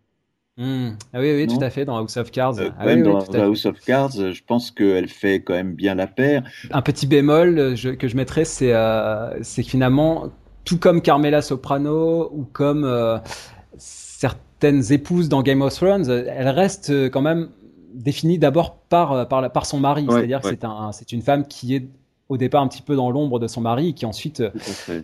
Hmm. 0.56 0.92
Ah 1.14 1.20
oui, 1.20 1.34
oui, 1.34 1.48
tout 1.48 1.64
à 1.64 1.72
fait, 1.72 1.84
dans 1.84 1.98
House 1.98 2.16
of 2.16 2.30
Cards. 2.30 2.60
Ah 2.78 2.86
même 2.86 3.02
dans 3.02 3.20
House 3.34 3.66
of 3.66 3.80
Cards, 3.80 4.12
je 4.12 4.44
pense 4.46 4.70
qu'elle 4.70 5.08
fait 5.08 5.42
quand 5.42 5.56
même 5.56 5.74
bien 5.74 5.96
la 5.96 6.06
paire. 6.08 6.44
Un 6.72 6.84
petit 6.84 7.08
bémol 7.08 7.76
que 7.76 8.08
je 8.08 8.16
mettrais, 8.16 8.46
c'est 8.46 8.74
c'est 9.42 9.64
finalement, 9.64 10.32
tout 10.66 10.78
comme 10.78 11.02
Carmela 11.02 11.42
Soprano 11.42 12.30
ou 12.34 12.46
comme 12.46 12.86
euh, 12.86 13.18
certaines 13.78 14.92
épouses 14.92 15.30
dans 15.30 15.42
Game 15.42 15.62
of 15.62 15.74
Thrones, 15.74 16.10
elle 16.10 16.50
reste 16.50 16.90
euh, 16.90 17.10
quand 17.10 17.22
même 17.22 17.50
définie 17.94 18.40
d'abord 18.40 18.76
par, 18.76 19.12
euh, 19.12 19.26
par, 19.26 19.52
par 19.52 19.66
son 19.66 19.80
mari. 19.80 20.06
C'est-à-dire 20.10 20.42
que 20.42 20.50
c'est 20.50 20.64
un, 20.64 20.92
une 21.12 21.22
femme 21.22 21.48
qui 21.48 21.76
est 21.76 21.88
au 22.30 22.38
départ 22.38 22.64
un 22.64 22.68
petit 22.68 22.82
peu 22.82 22.96
dans 22.96 23.12
l'ombre 23.12 23.40
de 23.40 23.48
son 23.48 23.62
mari 23.62 23.94
qui 23.94 24.06
ensuite 24.06 24.42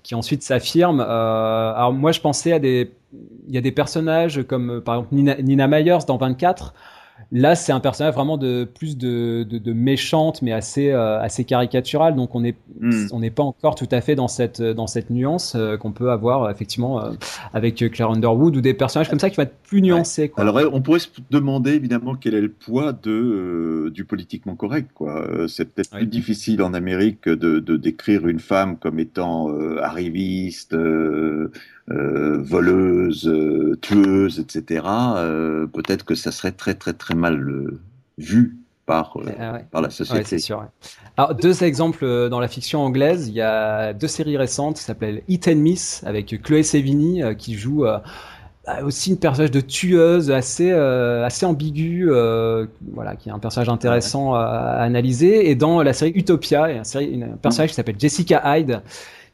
qui 0.04 0.16
ensuite 0.16 0.42
s'affirme. 0.42 1.02
alors 1.02 1.92
moi 1.92 2.14
je 2.14 2.22
pensais 2.22 2.54
à 2.54 2.60
des 2.60 2.92
il 3.48 3.54
y 3.54 3.58
a 3.58 3.62
des 3.62 3.74
personnages 3.74 4.42
comme 4.48 4.82
par 4.82 4.96
exemple 4.96 5.14
Nina, 5.14 5.36
Nina 5.42 5.68
Myers 5.68 6.06
dans 6.08 6.18
24 6.18 6.74
Là, 7.32 7.54
c'est 7.54 7.72
un 7.72 7.80
personnage 7.80 8.16
vraiment 8.16 8.38
de 8.38 8.64
plus 8.64 8.98
de, 8.98 9.44
de, 9.44 9.74
méchante, 9.74 10.42
mais 10.42 10.52
assez 10.52 10.90
euh, 10.90 11.20
assez 11.20 11.44
caricatural. 11.44 12.16
Donc 12.16 12.34
on 12.34 12.44
est 12.44 12.56
hmm. 12.80 13.08
on 13.12 13.20
n'est 13.20 13.30
pas 13.30 13.44
encore 13.44 13.76
tout 13.76 13.88
à 13.92 14.02
fait 14.02 14.16
dans 14.16 14.28
cette 14.28 14.62
dans 14.62 14.88
cette 14.88 15.12
nuance 15.12 15.54
euh, 15.56 15.78
qu'on 15.78 15.92
peut 15.92 16.10
avoir 16.10 16.50
effectivement 16.50 17.06
euh, 17.06 17.12
avec 17.54 17.76
Claire 17.92 18.10
Underwood 18.10 18.58
ou 18.58 18.62
des 18.62 18.74
personnages 18.74 19.10
comme 19.10 19.20
ça 19.20 19.30
qui 19.30 19.36
vont 19.36 19.44
être 19.44 19.58
plus 19.62 19.84
nuancés. 19.84 20.32
Alors 20.38 20.60
on 20.74 20.82
pourrait 20.82 21.00
se 21.00 21.10
demander 21.30 21.74
évidemment 21.74 22.16
quel 22.16 22.34
est 22.34 22.42
le 22.42 22.50
poids 22.50 22.94
de 22.94 23.92
du 23.94 24.06
politiquement 24.06 24.56
correct. 24.56 24.90
Quoi, 24.96 25.48
c'est 25.48 25.66
peut-être 25.66 25.92
plus 25.92 26.08
difficile 26.08 26.64
en 26.64 26.74
Amérique 26.74 27.30
de, 27.30 27.60
de 27.60 27.78
décrire 27.78 28.28
une 28.28 28.40
femme 28.40 28.78
comme 28.78 29.00
étant 29.00 29.50
arriviste. 29.82 30.76
Euh, 31.92 32.38
voleuse, 32.40 33.28
euh, 33.28 33.76
tueuse, 33.82 34.40
etc., 34.40 34.86
euh, 34.86 35.66
peut-être 35.66 36.06
que 36.06 36.14
ça 36.14 36.32
serait 36.32 36.52
très 36.52 36.76
très 36.76 36.94
très 36.94 37.16
mal 37.16 37.44
vu 38.20 38.58
par, 38.86 39.18
ah 39.40 39.58
par 39.72 39.82
la 39.82 39.90
société. 39.90 40.24
c'est 40.24 40.38
sûr. 40.38 40.64
Alors, 41.18 41.34
deux 41.34 41.64
exemples 41.64 42.30
dans 42.30 42.40
la 42.40 42.48
fiction 42.48 42.82
anglaise. 42.82 43.28
Il 43.28 43.34
y 43.34 43.42
a 43.42 43.94
deux 43.94 44.08
séries 44.08 44.38
récentes 44.38 44.76
qui 44.76 44.84
s'appellent 44.84 45.24
Hit 45.28 45.48
and 45.48 45.56
Miss 45.56 46.04
avec 46.06 46.40
Chloé 46.44 46.62
Sevigny 46.62 47.24
qui 47.40 47.56
joue 47.56 47.82
bah, 47.82 48.04
aussi 48.84 49.10
une 49.10 49.18
personnage 49.18 49.52
de 49.52 49.62
tueuse 49.62 50.30
assez 50.30 50.72
assez 50.72 51.48
ambigu, 51.48 52.12
voilà, 52.94 53.16
qui 53.18 53.30
est 53.30 53.32
un 53.32 53.40
personnage 53.40 53.70
intéressant 53.70 54.36
à, 54.36 54.44
analyser. 54.80 55.50
Et 55.50 55.56
dans 55.56 55.82
la 55.82 55.94
série 55.94 56.12
Utopia, 56.12 56.70
il 56.70 56.76
y 56.76 57.24
a 57.24 57.28
un, 57.28 57.38
personnage 57.38 57.70
qui 57.70 57.76
s'appelle 57.76 57.98
Jessica 57.98 58.44
Hyde 58.46 58.82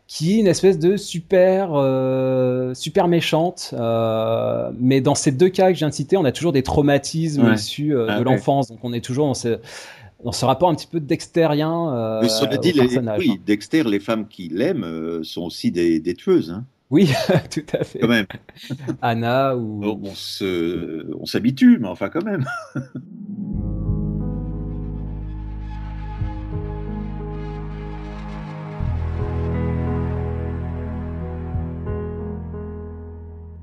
qui 0.07 0.33
est 0.33 0.39
une 0.39 0.47
espèce 0.47 0.77
de 0.77 0.97
super 0.97 1.71
euh, 1.73 2.73
super 2.73 3.07
méchante. 3.07 3.73
Euh, 3.73 4.71
mais 4.79 5.01
dans 5.01 5.15
ces 5.15 5.31
deux 5.31 5.49
cas 5.49 5.69
que 5.69 5.73
je 5.73 5.79
viens 5.79 5.89
de 5.89 5.93
citer, 5.93 6.17
on 6.17 6.25
a 6.25 6.31
toujours 6.31 6.51
des 6.51 6.63
traumatismes 6.63 7.53
issus 7.53 7.95
euh, 7.95 8.07
ah 8.09 8.19
de 8.19 8.23
l'enfance. 8.23 8.69
Donc 8.69 8.79
on 8.83 8.93
est 8.93 9.03
toujours 9.03 9.27
dans 9.27 9.33
ce, 9.33 9.59
dans 10.23 10.31
ce 10.31 10.45
rapport 10.45 10.69
un 10.69 10.75
petit 10.75 10.87
peu 10.87 10.99
dextérien. 10.99 12.19
Mais 12.21 12.29
cela 12.29 12.57
dit, 12.57 12.71
les, 12.71 12.99
oui, 13.17 13.39
Dexter, 13.45 13.83
les 13.83 13.99
femmes 13.99 14.27
qui 14.27 14.49
l'aiment 14.49 15.23
sont 15.23 15.41
aussi 15.41 15.71
des, 15.71 15.99
des 15.99 16.13
tueuses. 16.13 16.51
Hein. 16.51 16.65
Oui, 16.91 17.09
tout 17.51 17.65
à 17.73 17.83
fait. 17.83 17.99
Quand 17.99 18.07
même. 18.07 18.27
Anna 19.01 19.55
ou. 19.55 19.81
on 19.83 21.25
s'habitue, 21.25 21.79
mais 21.79 21.87
enfin 21.87 22.09
quand 22.09 22.23
même. 22.23 22.45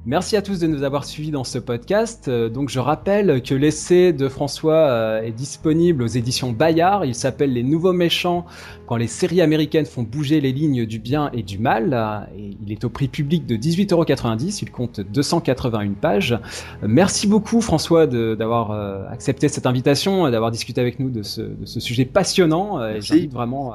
Merci 0.04 0.36
à 0.36 0.42
tous 0.42 0.58
de 0.58 0.66
nous 0.66 0.82
avoir 0.82 1.04
suivis 1.04 1.30
dans 1.30 1.44
ce 1.44 1.60
podcast. 1.60 2.26
Euh, 2.26 2.48
donc 2.48 2.70
je 2.70 2.80
rappelle 2.80 3.40
que 3.40 3.54
l'essai 3.54 4.12
de 4.12 4.28
François 4.28 4.74
euh, 4.74 5.22
est 5.22 5.30
disponible 5.30 6.02
aux 6.02 6.08
éditions 6.08 6.50
Bayard. 6.50 7.04
Il 7.06 7.14
s'appelle 7.14 7.52
Les 7.52 7.62
Nouveaux 7.62 7.92
Méchants 7.92 8.44
quand 8.88 8.96
les 8.96 9.06
séries 9.06 9.40
américaines 9.40 9.86
font 9.86 10.02
bouger 10.02 10.40
les 10.40 10.50
lignes 10.50 10.86
du 10.86 10.98
bien 10.98 11.30
et 11.32 11.44
du 11.44 11.56
mal. 11.56 12.26
Et 12.36 12.56
il 12.66 12.72
est 12.72 12.82
au 12.82 12.88
prix 12.88 13.06
public 13.06 13.46
de 13.46 13.54
18,90€. 13.54 14.58
Il 14.62 14.72
compte 14.72 14.98
281 14.98 15.92
pages. 15.92 16.36
Merci 16.82 17.28
beaucoup 17.28 17.60
François 17.60 18.08
d'avoir 18.08 18.72
euh, 18.72 19.04
accepté 19.08 19.48
cette 19.48 19.66
invitation, 19.66 20.28
d'avoir 20.28 20.50
discuté 20.50 20.80
avec 20.80 20.98
nous 20.98 21.10
de 21.10 21.22
ce, 21.22 21.42
de 21.42 21.64
ce 21.64 21.78
sujet 21.78 22.06
passionnant. 22.06 22.80
J'invite 22.98 23.32
vraiment 23.32 23.74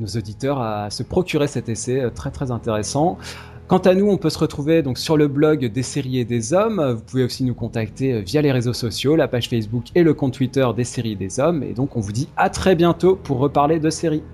nos 0.00 0.06
auditeurs 0.06 0.62
à 0.62 0.88
se 0.88 1.02
procurer 1.02 1.48
cet 1.48 1.68
essai 1.68 2.02
très 2.14 2.30
très 2.30 2.50
intéressant. 2.50 3.18
Quant 3.70 3.78
à 3.78 3.94
nous, 3.94 4.10
on 4.10 4.16
peut 4.16 4.30
se 4.30 4.38
retrouver 4.40 4.82
sur 4.96 5.16
le 5.16 5.28
blog 5.28 5.66
des 5.66 5.84
séries 5.84 6.18
et 6.18 6.24
des 6.24 6.52
hommes. 6.52 6.84
Vous 6.92 7.04
pouvez 7.04 7.22
aussi 7.22 7.44
nous 7.44 7.54
contacter 7.54 8.14
euh, 8.14 8.18
via 8.18 8.42
les 8.42 8.50
réseaux 8.50 8.72
sociaux, 8.72 9.14
la 9.14 9.28
page 9.28 9.48
Facebook 9.48 9.84
et 9.94 10.02
le 10.02 10.12
compte 10.12 10.34
Twitter 10.34 10.66
des 10.76 10.82
séries 10.82 11.12
et 11.12 11.14
des 11.14 11.38
hommes. 11.38 11.62
Et 11.62 11.72
donc 11.72 11.94
on 11.94 12.00
vous 12.00 12.10
dit 12.10 12.28
à 12.36 12.50
très 12.50 12.74
bientôt 12.74 13.14
pour 13.14 13.38
reparler 13.38 13.78
de 13.78 13.88
séries. 13.88 14.24